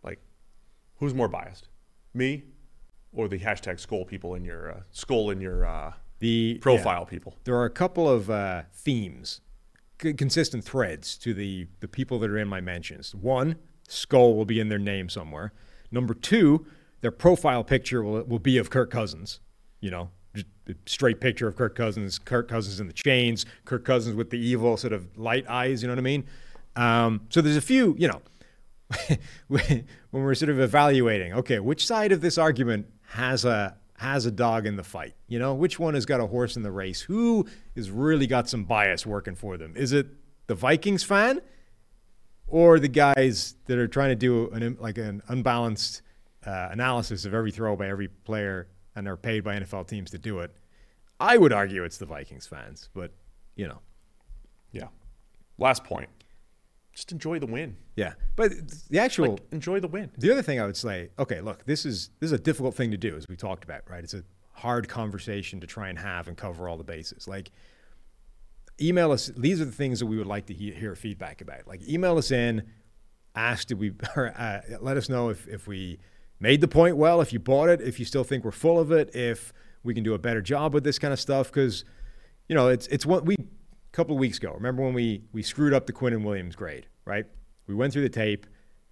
Like, 0.03 0.21
who's 0.99 1.15
more 1.15 1.29
biased, 1.29 1.69
me, 2.13 2.45
or 3.13 3.29
the 3.29 3.39
hashtag 3.39 3.81
skull 3.81 4.05
people 4.05 4.35
in 4.35 4.45
your 4.45 4.71
uh, 4.71 4.81
skull 4.91 5.31
in 5.31 5.41
your 5.41 5.65
uh, 5.65 5.93
the 6.19 6.59
profile 6.61 7.03
yeah. 7.07 7.11
people? 7.11 7.37
There 7.45 7.57
are 7.57 7.65
a 7.65 7.71
couple 7.71 8.09
of 8.09 8.29
uh, 8.29 8.63
themes, 8.73 9.41
consistent 10.13 10.65
threads 10.65 11.17
to 11.19 11.35
the 11.35 11.67
the 11.81 11.89
people 11.89 12.19
that 12.21 12.31
are 12.31 12.39
in 12.39 12.49
my 12.49 12.61
mentions. 12.61 13.15
One, 13.15 13.57
skull 13.89 14.35
will 14.35 14.45
be 14.45 14.61
in 14.61 14.69
their 14.69 14.79
name 14.79 15.09
somewhere. 15.09 15.53
Number 15.91 16.15
two, 16.15 16.67
their 17.01 17.11
profile 17.11 17.65
picture 17.65 18.03
will 18.03 18.23
will 18.25 18.39
be 18.39 18.59
of 18.59 18.71
Kirk 18.71 18.91
Cousins. 18.91 19.41
You 19.81 19.91
know, 19.91 20.11
straight 20.87 21.21
picture 21.21 21.47
of 21.47 21.57
Kirk 21.57 21.75
Cousins, 21.75 22.19
Kirk 22.19 22.49
Cousins 22.49 22.81
in 22.81 22.87
the 22.87 22.93
chains, 22.93 23.47
Kirk 23.65 23.85
Cousins 23.85 24.17
with 24.17 24.31
the 24.31 24.39
evil 24.39 24.77
sort 24.77 24.93
of 24.93 25.17
light 25.17 25.49
eyes, 25.49 25.83
you 25.83 25.89
know 25.89 25.93
what 25.93 25.99
I 25.99 26.03
mean? 26.03 26.25
Um, 26.77 27.27
so 27.31 27.41
there's 27.41 27.57
a 27.57 27.63
few, 27.63 27.95
you 27.99 28.09
know, 28.09 28.23
when 29.49 29.85
we're 30.11 30.35
sort 30.35 30.51
of 30.51 30.61
evaluating, 30.61 31.33
okay, 31.35 31.59
which 31.59 31.87
side 31.87 32.13
of 32.13 32.21
this 32.21 32.39
argument 32.39 32.87
has 33.09 33.45
a 33.45 33.77
has 34.05 34.27
a 34.27 34.31
dog 34.31 34.67
in 34.67 34.77
the 34.77 34.85
fight? 34.85 35.15
You 35.29 35.39
know, 35.39 35.55
which 35.55 35.79
one 35.79 35.95
has 35.95 36.07
got 36.07 36.21
a 36.21 36.27
horse 36.27 36.57
in 36.57 36.63
the 36.63 36.71
race? 36.71 37.01
Who 37.01 37.47
has 37.75 37.91
really 37.91 38.27
got 38.27 38.49
some 38.49 38.65
bias 38.65 39.07
working 39.07 39.35
for 39.35 39.57
them? 39.57 39.75
Is 39.77 39.93
it 39.93 40.07
the 40.47 40.55
Vikings 40.55 41.03
fan 41.03 41.41
or 42.47 42.79
the 42.79 42.89
guys 42.89 43.55
that 43.67 43.79
are 43.79 43.89
trying 43.89 44.11
to 44.11 44.17
do 44.17 44.51
an 44.51 44.77
like 44.81 44.99
an 44.99 45.23
unbalanced 45.29 46.03
uh, 46.47 46.69
analysis 46.71 47.25
of 47.25 47.35
every 47.35 47.51
throw 47.51 47.75
by 47.77 47.89
every 47.89 48.09
player 48.09 48.69
and 48.95 49.09
are 49.09 49.17
paid 49.17 49.43
by 49.43 49.59
NFL 49.59 49.87
teams 49.89 50.11
to 50.11 50.19
do 50.19 50.41
it. 50.41 50.55
I 51.19 51.37
would 51.37 51.53
argue 51.53 51.85
it's 51.85 51.99
the 51.99 52.07
Vikings 52.07 52.47
fans, 52.47 52.89
but 52.95 53.13
you 53.57 53.67
know. 53.67 53.81
Yeah. 54.73 54.89
Last 55.59 55.85
point. 55.85 56.11
Just 56.95 57.11
enjoy 57.11 57.41
the 57.41 57.47
win. 57.47 57.77
Yeah. 57.97 58.15
But 58.37 58.53
the 58.89 59.01
actual 59.01 59.33
like, 59.33 59.53
enjoy 59.53 59.81
the 59.81 59.89
win. 59.89 60.11
The 60.17 60.31
other 60.31 60.43
thing 60.43 60.61
I 60.61 60.67
would 60.67 60.77
say, 60.77 61.11
okay, 61.19 61.41
look, 61.41 61.65
this 61.65 61.85
is 61.85 62.11
this 62.21 62.29
is 62.29 62.33
a 62.33 62.39
difficult 62.39 62.77
thing 62.77 62.93
to 62.93 62.97
do 62.97 63.17
as 63.17 63.27
we 63.29 63.37
talked 63.37 63.65
about, 63.65 63.83
right? 63.91 64.03
It's 64.03 64.15
a 64.15 64.23
hard 64.53 64.89
conversation 64.89 65.61
to 65.61 65.67
try 65.67 65.89
and 65.89 65.99
have 65.99 66.29
and 66.29 66.37
cover 66.37 66.69
all 66.69 66.77
the 66.77 66.85
bases. 66.85 67.27
Like 67.27 67.51
email 68.81 69.13
us 69.13 69.31
these 69.37 69.61
are 69.61 69.65
the 69.65 69.73
things 69.73 70.01
that 70.01 70.07
we 70.07 70.17
would 70.17 70.27
like 70.27 70.47
to 70.47 70.55
he- 70.55 70.71
hear 70.71 70.95
feedback 70.95 71.41
about. 71.41 71.67
Like 71.67 71.87
email 71.89 72.17
us 72.17 72.31
in, 72.31 72.63
ask 73.35 73.67
did 73.67 73.81
we 73.81 73.93
or, 74.17 74.29
uh, 74.29 74.61
let 74.81 74.97
us 74.97 75.09
know 75.09 75.31
if 75.31 75.49
if 75.49 75.67
we 75.67 75.99
made 76.39 76.61
the 76.61 76.69
point 76.69 76.97
well, 76.97 77.21
if 77.21 77.33
you 77.33 77.41
bought 77.41 77.69
it, 77.69 77.81
if 77.81 77.99
you 77.99 78.05
still 78.05 78.25
think 78.25 78.45
we're 78.45 78.53
full 78.53 78.79
of 78.79 78.93
it, 78.93 79.15
if 79.17 79.53
we 79.83 79.95
can 79.95 80.05
do 80.05 80.15
a 80.15 80.19
better 80.19 80.41
job 80.41 80.73
with 80.73 80.85
this 80.85 81.01
kind 81.01 81.13
of 81.13 81.19
stuff, 81.19 81.49
because 81.49 81.85
you 82.49 82.55
know 82.55 82.69
it's 82.69 82.87
it's 82.87 83.05
what 83.05 83.27
we 83.27 83.35
couple 83.95 84.15
of 84.15 84.19
weeks 84.19 84.39
ago. 84.39 84.53
Remember 84.53 84.83
when 84.83 84.93
we 84.93 85.23
we 85.33 85.43
screwed 85.43 85.73
up 85.73 85.87
the 85.87 85.93
Quinnen 85.93 86.25
Williams 86.25 86.57
grade, 86.57 86.87
right? 87.05 87.27
We 87.67 87.75
went 87.75 87.93
through 87.93 88.03
the 88.03 88.09
tape. 88.09 88.47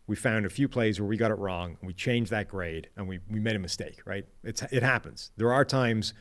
we 0.07 0.17
found 0.17 0.47
a 0.47 0.51
few 0.51 0.69
plays 0.69 1.01
where 1.01 1.09
we 1.09 1.17
got 1.17 1.31
it 1.31 1.39
wrong, 1.39 1.77
and 1.81 1.87
we 1.87 1.93
changed 1.93 2.31
that 2.31 2.49
grade, 2.49 2.89
and 2.97 3.07
we, 3.09 3.21
we 3.31 3.39
made 3.39 3.55
a 3.55 3.59
mistake, 3.59 4.01
right? 4.05 4.25
It's, 4.43 4.63
it 4.63 4.83
happens. 4.83 5.31
There 5.37 5.53
are 5.53 5.65
times 5.65 6.13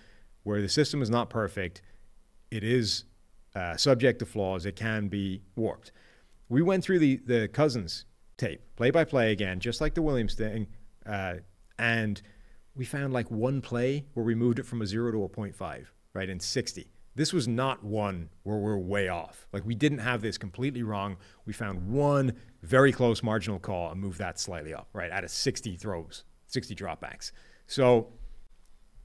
where 0.43 0.61
the 0.61 0.69
system 0.69 1.01
is 1.01 1.09
not 1.09 1.29
perfect. 1.29 1.81
It 2.51 2.63
is 2.63 3.05
uh, 3.55 3.75
subject 3.77 4.19
to 4.19 4.25
flaws. 4.25 4.65
It 4.65 4.75
can 4.75 5.07
be 5.07 5.41
warped. 5.55 5.91
We 6.47 6.61
went 6.61 6.83
through 6.83 6.99
the, 6.99 7.17
the 7.25 7.47
Cousins 7.47 8.05
tape, 8.37 8.61
play 8.75 8.91
by 8.91 9.03
play 9.03 9.31
again, 9.31 9.59
just 9.59 9.81
like 9.81 9.93
the 9.95 10.01
Williams 10.01 10.35
thing, 10.35 10.67
uh, 11.05 11.35
and 11.79 12.21
we 12.75 12.85
found 12.85 13.13
like 13.13 13.31
one 13.31 13.61
play 13.61 14.05
where 14.13 14.25
we 14.25 14.35
moved 14.35 14.59
it 14.59 14.65
from 14.65 14.81
a 14.81 14.85
zero 14.85 15.11
to 15.11 15.23
a 15.23 15.29
0.5, 15.29 15.85
right, 16.13 16.29
in 16.29 16.39
60. 16.39 16.91
This 17.15 17.33
was 17.33 17.47
not 17.47 17.83
one 17.83 18.29
where 18.43 18.57
we're 18.57 18.77
way 18.77 19.09
off. 19.09 19.47
Like 19.51 19.65
we 19.65 19.75
didn't 19.75 19.99
have 19.99 20.21
this 20.21 20.37
completely 20.37 20.83
wrong. 20.83 21.17
We 21.45 21.53
found 21.53 21.89
one 21.89 22.33
very 22.63 22.91
close 22.91 23.21
marginal 23.21 23.59
call 23.59 23.91
and 23.91 23.99
moved 23.99 24.19
that 24.19 24.39
slightly 24.39 24.73
up, 24.73 24.87
right, 24.93 25.11
out 25.11 25.23
of 25.23 25.29
60 25.29 25.75
throws, 25.75 26.23
60 26.47 26.73
dropbacks. 26.75 27.31
So 27.67 28.07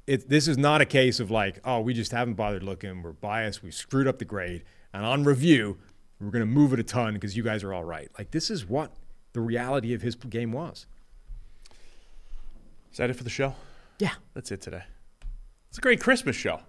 it, 0.07 0.29
this 0.29 0.47
is 0.47 0.57
not 0.57 0.81
a 0.81 0.85
case 0.85 1.19
of 1.19 1.31
like, 1.31 1.61
oh, 1.65 1.81
we 1.81 1.95
just 1.95 2.13
haven't 2.13 2.35
bothered 2.35 2.63
looking. 2.63 3.03
We're 3.03 3.13
biased. 3.13 3.63
We 3.63 3.71
screwed 3.71 4.07
up 4.07 4.19
the 4.19 4.25
grade. 4.25 4.65
And 4.93 5.05
on 5.05 5.25
review, 5.25 5.79
we're 6.21 6.31
going 6.31 6.41
to 6.41 6.47
move 6.47 6.73
it 6.73 6.81
a 6.81 6.85
ton 6.85 7.15
because 7.15 7.37
you 7.37 7.43
guys 7.43 7.65
are 7.65 7.75
all 7.75 7.85
right. 7.85 8.11
Like, 8.17 8.31
this 8.31 8.51
is 8.51 8.67
what 8.67 8.93
the 9.33 9.41
reality 9.41 9.93
of 9.95 10.03
his 10.03 10.15
game 10.15 10.53
was. 10.53 10.87
Is 12.93 12.99
that 12.99 13.11
it 13.11 13.15
for 13.15 13.25
the 13.25 13.31
show? 13.31 13.55
Yeah. 13.99 14.13
That's 14.35 14.51
it 14.53 14.63
today. 14.63 14.85
It's 15.69 15.79
a 15.79 15.81
great 15.81 16.01
Christmas 16.01 16.37
show. 16.37 16.61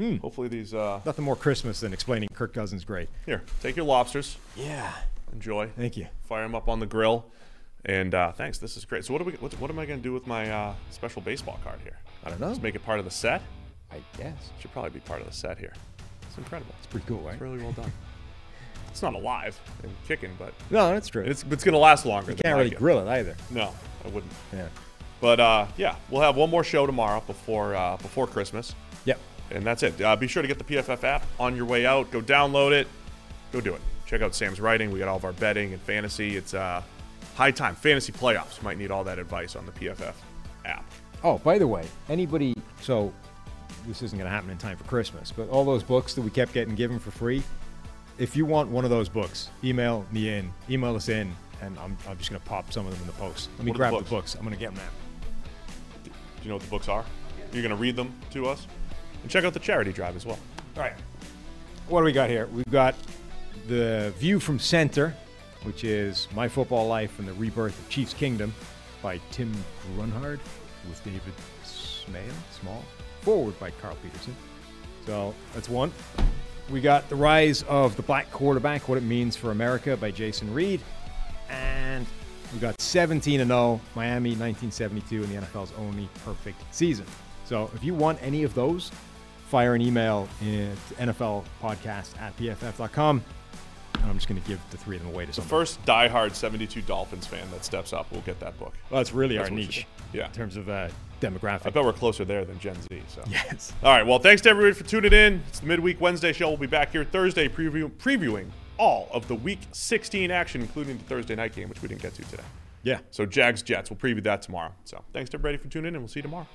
Hmm. 0.00 0.16
Hopefully 0.16 0.48
these. 0.48 0.72
Uh, 0.72 1.00
Nothing 1.04 1.24
more 1.24 1.36
Christmas 1.36 1.80
than 1.80 1.92
explaining 1.92 2.28
Kirk 2.30 2.54
Cousins' 2.54 2.84
great. 2.84 3.08
here, 3.26 3.42
take 3.62 3.76
your 3.76 3.84
lobsters. 3.84 4.38
Yeah. 4.56 4.90
Enjoy. 5.32 5.68
Thank 5.76 5.96
you. 5.96 6.06
Fire 6.24 6.42
them 6.42 6.54
up 6.54 6.68
on 6.68 6.80
the 6.80 6.86
grill. 6.86 7.26
And 7.84 8.14
uh, 8.14 8.32
thanks. 8.32 8.58
This 8.58 8.76
is 8.76 8.84
great. 8.84 9.04
So 9.04 9.12
what 9.12 9.18
do 9.20 9.24
we? 9.26 9.32
What, 9.34 9.52
what 9.60 9.70
am 9.70 9.78
I 9.78 9.86
going 9.86 9.98
to 9.98 10.02
do 10.02 10.12
with 10.12 10.26
my 10.26 10.50
uh, 10.50 10.74
special 10.90 11.22
baseball 11.22 11.58
card 11.64 11.80
here? 11.82 11.96
I 12.24 12.30
don't 12.30 12.40
know. 12.40 12.48
Just 12.48 12.62
make 12.62 12.74
it 12.74 12.84
part 12.84 12.98
of 12.98 13.04
the 13.04 13.10
set. 13.10 13.42
I 13.92 13.96
guess. 14.18 14.50
Should 14.60 14.72
probably 14.72 14.90
be 14.90 15.00
part 15.00 15.20
of 15.20 15.26
the 15.26 15.32
set 15.32 15.58
here. 15.58 15.72
It's 16.28 16.36
incredible. 16.38 16.74
It's 16.78 16.86
pretty 16.86 17.06
cool, 17.06 17.20
right? 17.20 17.32
It's 17.34 17.40
really 17.42 17.58
well 17.58 17.72
done. 17.72 17.90
It's 18.88 19.02
not 19.02 19.14
alive 19.14 19.58
and 19.82 19.92
kicking, 20.08 20.30
but 20.38 20.52
No, 20.70 20.88
that's 20.92 21.08
true. 21.08 21.22
it's 21.24 21.44
it's 21.50 21.62
going 21.64 21.72
to 21.74 21.78
last 21.78 22.04
longer. 22.06 22.32
you 22.32 22.36
can't 22.38 22.56
really 22.56 22.70
grill 22.70 22.98
it 23.00 23.08
either. 23.10 23.36
No, 23.50 23.72
I 24.04 24.08
wouldn't. 24.08 24.32
Yeah. 24.52 24.66
But 25.20 25.38
uh, 25.40 25.66
yeah, 25.76 25.96
we'll 26.10 26.22
have 26.22 26.36
one 26.36 26.50
more 26.50 26.64
show 26.64 26.86
tomorrow 26.86 27.22
before 27.26 27.74
uh, 27.74 27.96
before 27.98 28.26
Christmas, 28.26 28.74
Yep. 28.74 28.89
And 29.50 29.64
that's 29.64 29.82
it. 29.82 30.00
Uh, 30.00 30.16
be 30.16 30.26
sure 30.26 30.42
to 30.42 30.48
get 30.48 30.58
the 30.58 30.64
PFF 30.64 31.04
app 31.04 31.24
on 31.38 31.56
your 31.56 31.64
way 31.66 31.86
out. 31.86 32.10
Go 32.10 32.20
download 32.20 32.72
it. 32.72 32.86
Go 33.52 33.60
do 33.60 33.74
it. 33.74 33.80
Check 34.06 34.22
out 34.22 34.34
Sam's 34.34 34.60
writing. 34.60 34.90
We 34.90 34.98
got 34.98 35.08
all 35.08 35.16
of 35.16 35.24
our 35.24 35.32
betting 35.32 35.72
and 35.72 35.80
fantasy. 35.82 36.36
It's 36.36 36.54
uh, 36.54 36.82
high 37.36 37.50
time. 37.50 37.74
Fantasy 37.74 38.12
playoffs. 38.12 38.62
Might 38.62 38.78
need 38.78 38.90
all 38.90 39.04
that 39.04 39.18
advice 39.18 39.56
on 39.56 39.66
the 39.66 39.72
PFF 39.72 40.14
app. 40.64 40.84
Oh, 41.22 41.38
by 41.38 41.58
the 41.58 41.66
way, 41.66 41.84
anybody, 42.08 42.54
so 42.80 43.12
this 43.86 44.02
isn't 44.02 44.18
going 44.18 44.26
to 44.28 44.34
happen 44.34 44.50
in 44.50 44.58
time 44.58 44.76
for 44.76 44.84
Christmas, 44.84 45.30
but 45.32 45.48
all 45.50 45.64
those 45.64 45.82
books 45.82 46.14
that 46.14 46.22
we 46.22 46.30
kept 46.30 46.52
getting 46.52 46.74
given 46.74 46.98
for 46.98 47.10
free, 47.10 47.42
if 48.18 48.36
you 48.36 48.44
want 48.46 48.70
one 48.70 48.84
of 48.84 48.90
those 48.90 49.08
books, 49.08 49.50
email 49.62 50.04
me 50.12 50.28
in, 50.30 50.50
email 50.70 50.96
us 50.96 51.08
in, 51.08 51.34
and 51.62 51.78
I'm, 51.78 51.96
I'm 52.08 52.16
just 52.18 52.30
going 52.30 52.40
to 52.40 52.48
pop 52.48 52.72
some 52.72 52.86
of 52.86 52.92
them 52.92 53.00
in 53.02 53.06
the 53.06 53.12
post. 53.14 53.48
Let 53.58 53.64
me 53.66 53.70
What 53.70 53.74
the 53.74 53.78
grab 53.78 53.92
the 53.92 53.98
books? 53.98 54.10
books. 54.10 54.34
I'm 54.34 54.42
going 54.42 54.54
to 54.54 54.58
get 54.60 54.74
them 54.74 54.82
now. 54.84 54.90
Do 56.04 56.10
you 56.42 56.48
know 56.48 56.54
what 56.56 56.62
the 56.64 56.70
books 56.70 56.88
are? 56.88 57.04
You're 57.52 57.62
going 57.62 57.70
to 57.70 57.76
read 57.80 57.96
them 57.96 58.14
to 58.32 58.46
us? 58.46 58.66
And 59.22 59.30
check 59.30 59.44
out 59.44 59.52
the 59.52 59.60
charity 59.60 59.92
drive 59.92 60.16
as 60.16 60.24
well. 60.26 60.38
All 60.76 60.82
right. 60.82 60.94
What 61.88 62.00
do 62.00 62.04
we 62.04 62.12
got 62.12 62.30
here? 62.30 62.46
We've 62.46 62.70
got 62.70 62.94
The 63.66 64.12
View 64.18 64.40
from 64.40 64.58
Center, 64.58 65.14
which 65.64 65.84
is 65.84 66.28
My 66.34 66.48
Football 66.48 66.86
Life 66.86 67.18
and 67.18 67.26
the 67.26 67.32
Rebirth 67.34 67.78
of 67.78 67.88
Chiefs 67.88 68.14
Kingdom 68.14 68.54
by 69.02 69.20
Tim 69.30 69.52
Grunhard 69.94 70.40
with 70.88 71.02
David 71.04 71.20
Smale, 71.64 72.22
Small, 72.60 72.84
foreword 73.22 73.58
by 73.58 73.70
Carl 73.82 73.96
Peterson. 74.02 74.34
So 75.06 75.34
that's 75.54 75.68
one. 75.68 75.92
We 76.70 76.80
got 76.80 77.08
The 77.08 77.16
Rise 77.16 77.62
of 77.64 77.96
the 77.96 78.02
Black 78.02 78.30
Quarterback, 78.30 78.88
What 78.88 78.98
It 78.98 79.02
Means 79.02 79.34
for 79.34 79.50
America 79.50 79.96
by 79.96 80.10
Jason 80.10 80.52
Reid. 80.54 80.80
And 81.48 82.06
we 82.52 82.60
got 82.60 82.80
17 82.80 83.44
0 83.44 83.80
Miami 83.94 84.30
1972 84.30 85.24
in 85.24 85.34
the 85.34 85.40
NFL's 85.40 85.72
only 85.78 86.08
perfect 86.24 86.62
season. 86.72 87.06
So 87.44 87.70
if 87.74 87.82
you 87.82 87.94
want 87.94 88.18
any 88.22 88.44
of 88.44 88.54
those, 88.54 88.92
fire 89.50 89.74
an 89.74 89.82
email 89.82 90.28
at 90.40 90.76
NFLpodcast 91.08 92.18
at 92.20 92.36
pff.com. 92.36 93.22
And 93.94 94.04
I'm 94.08 94.14
just 94.16 94.28
going 94.28 94.40
to 94.40 94.48
give 94.48 94.60
the 94.70 94.76
three 94.78 94.96
of 94.96 95.02
them 95.02 95.12
away 95.12 95.24
to 95.26 95.30
The 95.32 95.34
someone. 95.42 95.48
first 95.50 95.84
diehard 95.84 96.32
72 96.34 96.80
Dolphins 96.82 97.26
fan 97.26 97.46
that 97.50 97.64
steps 97.64 97.92
up 97.92 98.10
will 98.12 98.20
get 98.22 98.40
that 98.40 98.58
book. 98.58 98.72
Well, 98.88 99.00
that's 99.00 99.12
really 99.12 99.36
That's 99.36 99.50
our 99.50 99.54
niche. 99.56 99.86
Yeah. 100.14 100.26
in 100.26 100.32
terms 100.32 100.56
of 100.56 100.68
uh, 100.70 100.88
demographic. 101.20 101.66
I 101.66 101.70
bet 101.70 101.84
we're 101.84 101.92
closer 101.92 102.24
there 102.24 102.44
than 102.46 102.58
Gen 102.60 102.76
Z. 102.80 103.02
So 103.08 103.22
Yes. 103.28 103.74
All 103.82 103.90
right. 103.92 104.06
Well, 104.06 104.18
thanks 104.18 104.40
to 104.42 104.48
everybody 104.50 104.72
for 104.74 104.84
tuning 104.88 105.12
in. 105.12 105.42
It's 105.48 105.60
the 105.60 105.66
midweek 105.66 106.00
Wednesday 106.00 106.32
show. 106.32 106.48
We'll 106.48 106.56
be 106.56 106.66
back 106.66 106.92
here 106.92 107.04
Thursday 107.04 107.46
preview, 107.48 107.90
previewing 107.90 108.46
all 108.78 109.08
of 109.12 109.28
the 109.28 109.34
Week 109.34 109.58
16 109.72 110.30
action, 110.30 110.62
including 110.62 110.96
the 110.96 111.04
Thursday 111.04 111.34
night 111.34 111.54
game, 111.54 111.68
which 111.68 111.82
we 111.82 111.88
didn't 111.88 112.00
get 112.00 112.14
to 112.14 112.22
today. 112.22 112.42
Yeah. 112.84 113.00
So 113.10 113.26
Jags 113.26 113.60
Jets. 113.60 113.90
We'll 113.90 113.98
preview 113.98 114.22
that 114.22 114.40
tomorrow. 114.40 114.72
So 114.84 115.04
thanks 115.12 115.28
to 115.30 115.36
everybody 115.36 115.58
for 115.58 115.68
tuning 115.68 115.88
in, 115.88 115.94
and 115.96 116.02
we'll 116.02 116.08
see 116.08 116.20
you 116.20 116.22
tomorrow. 116.22 116.46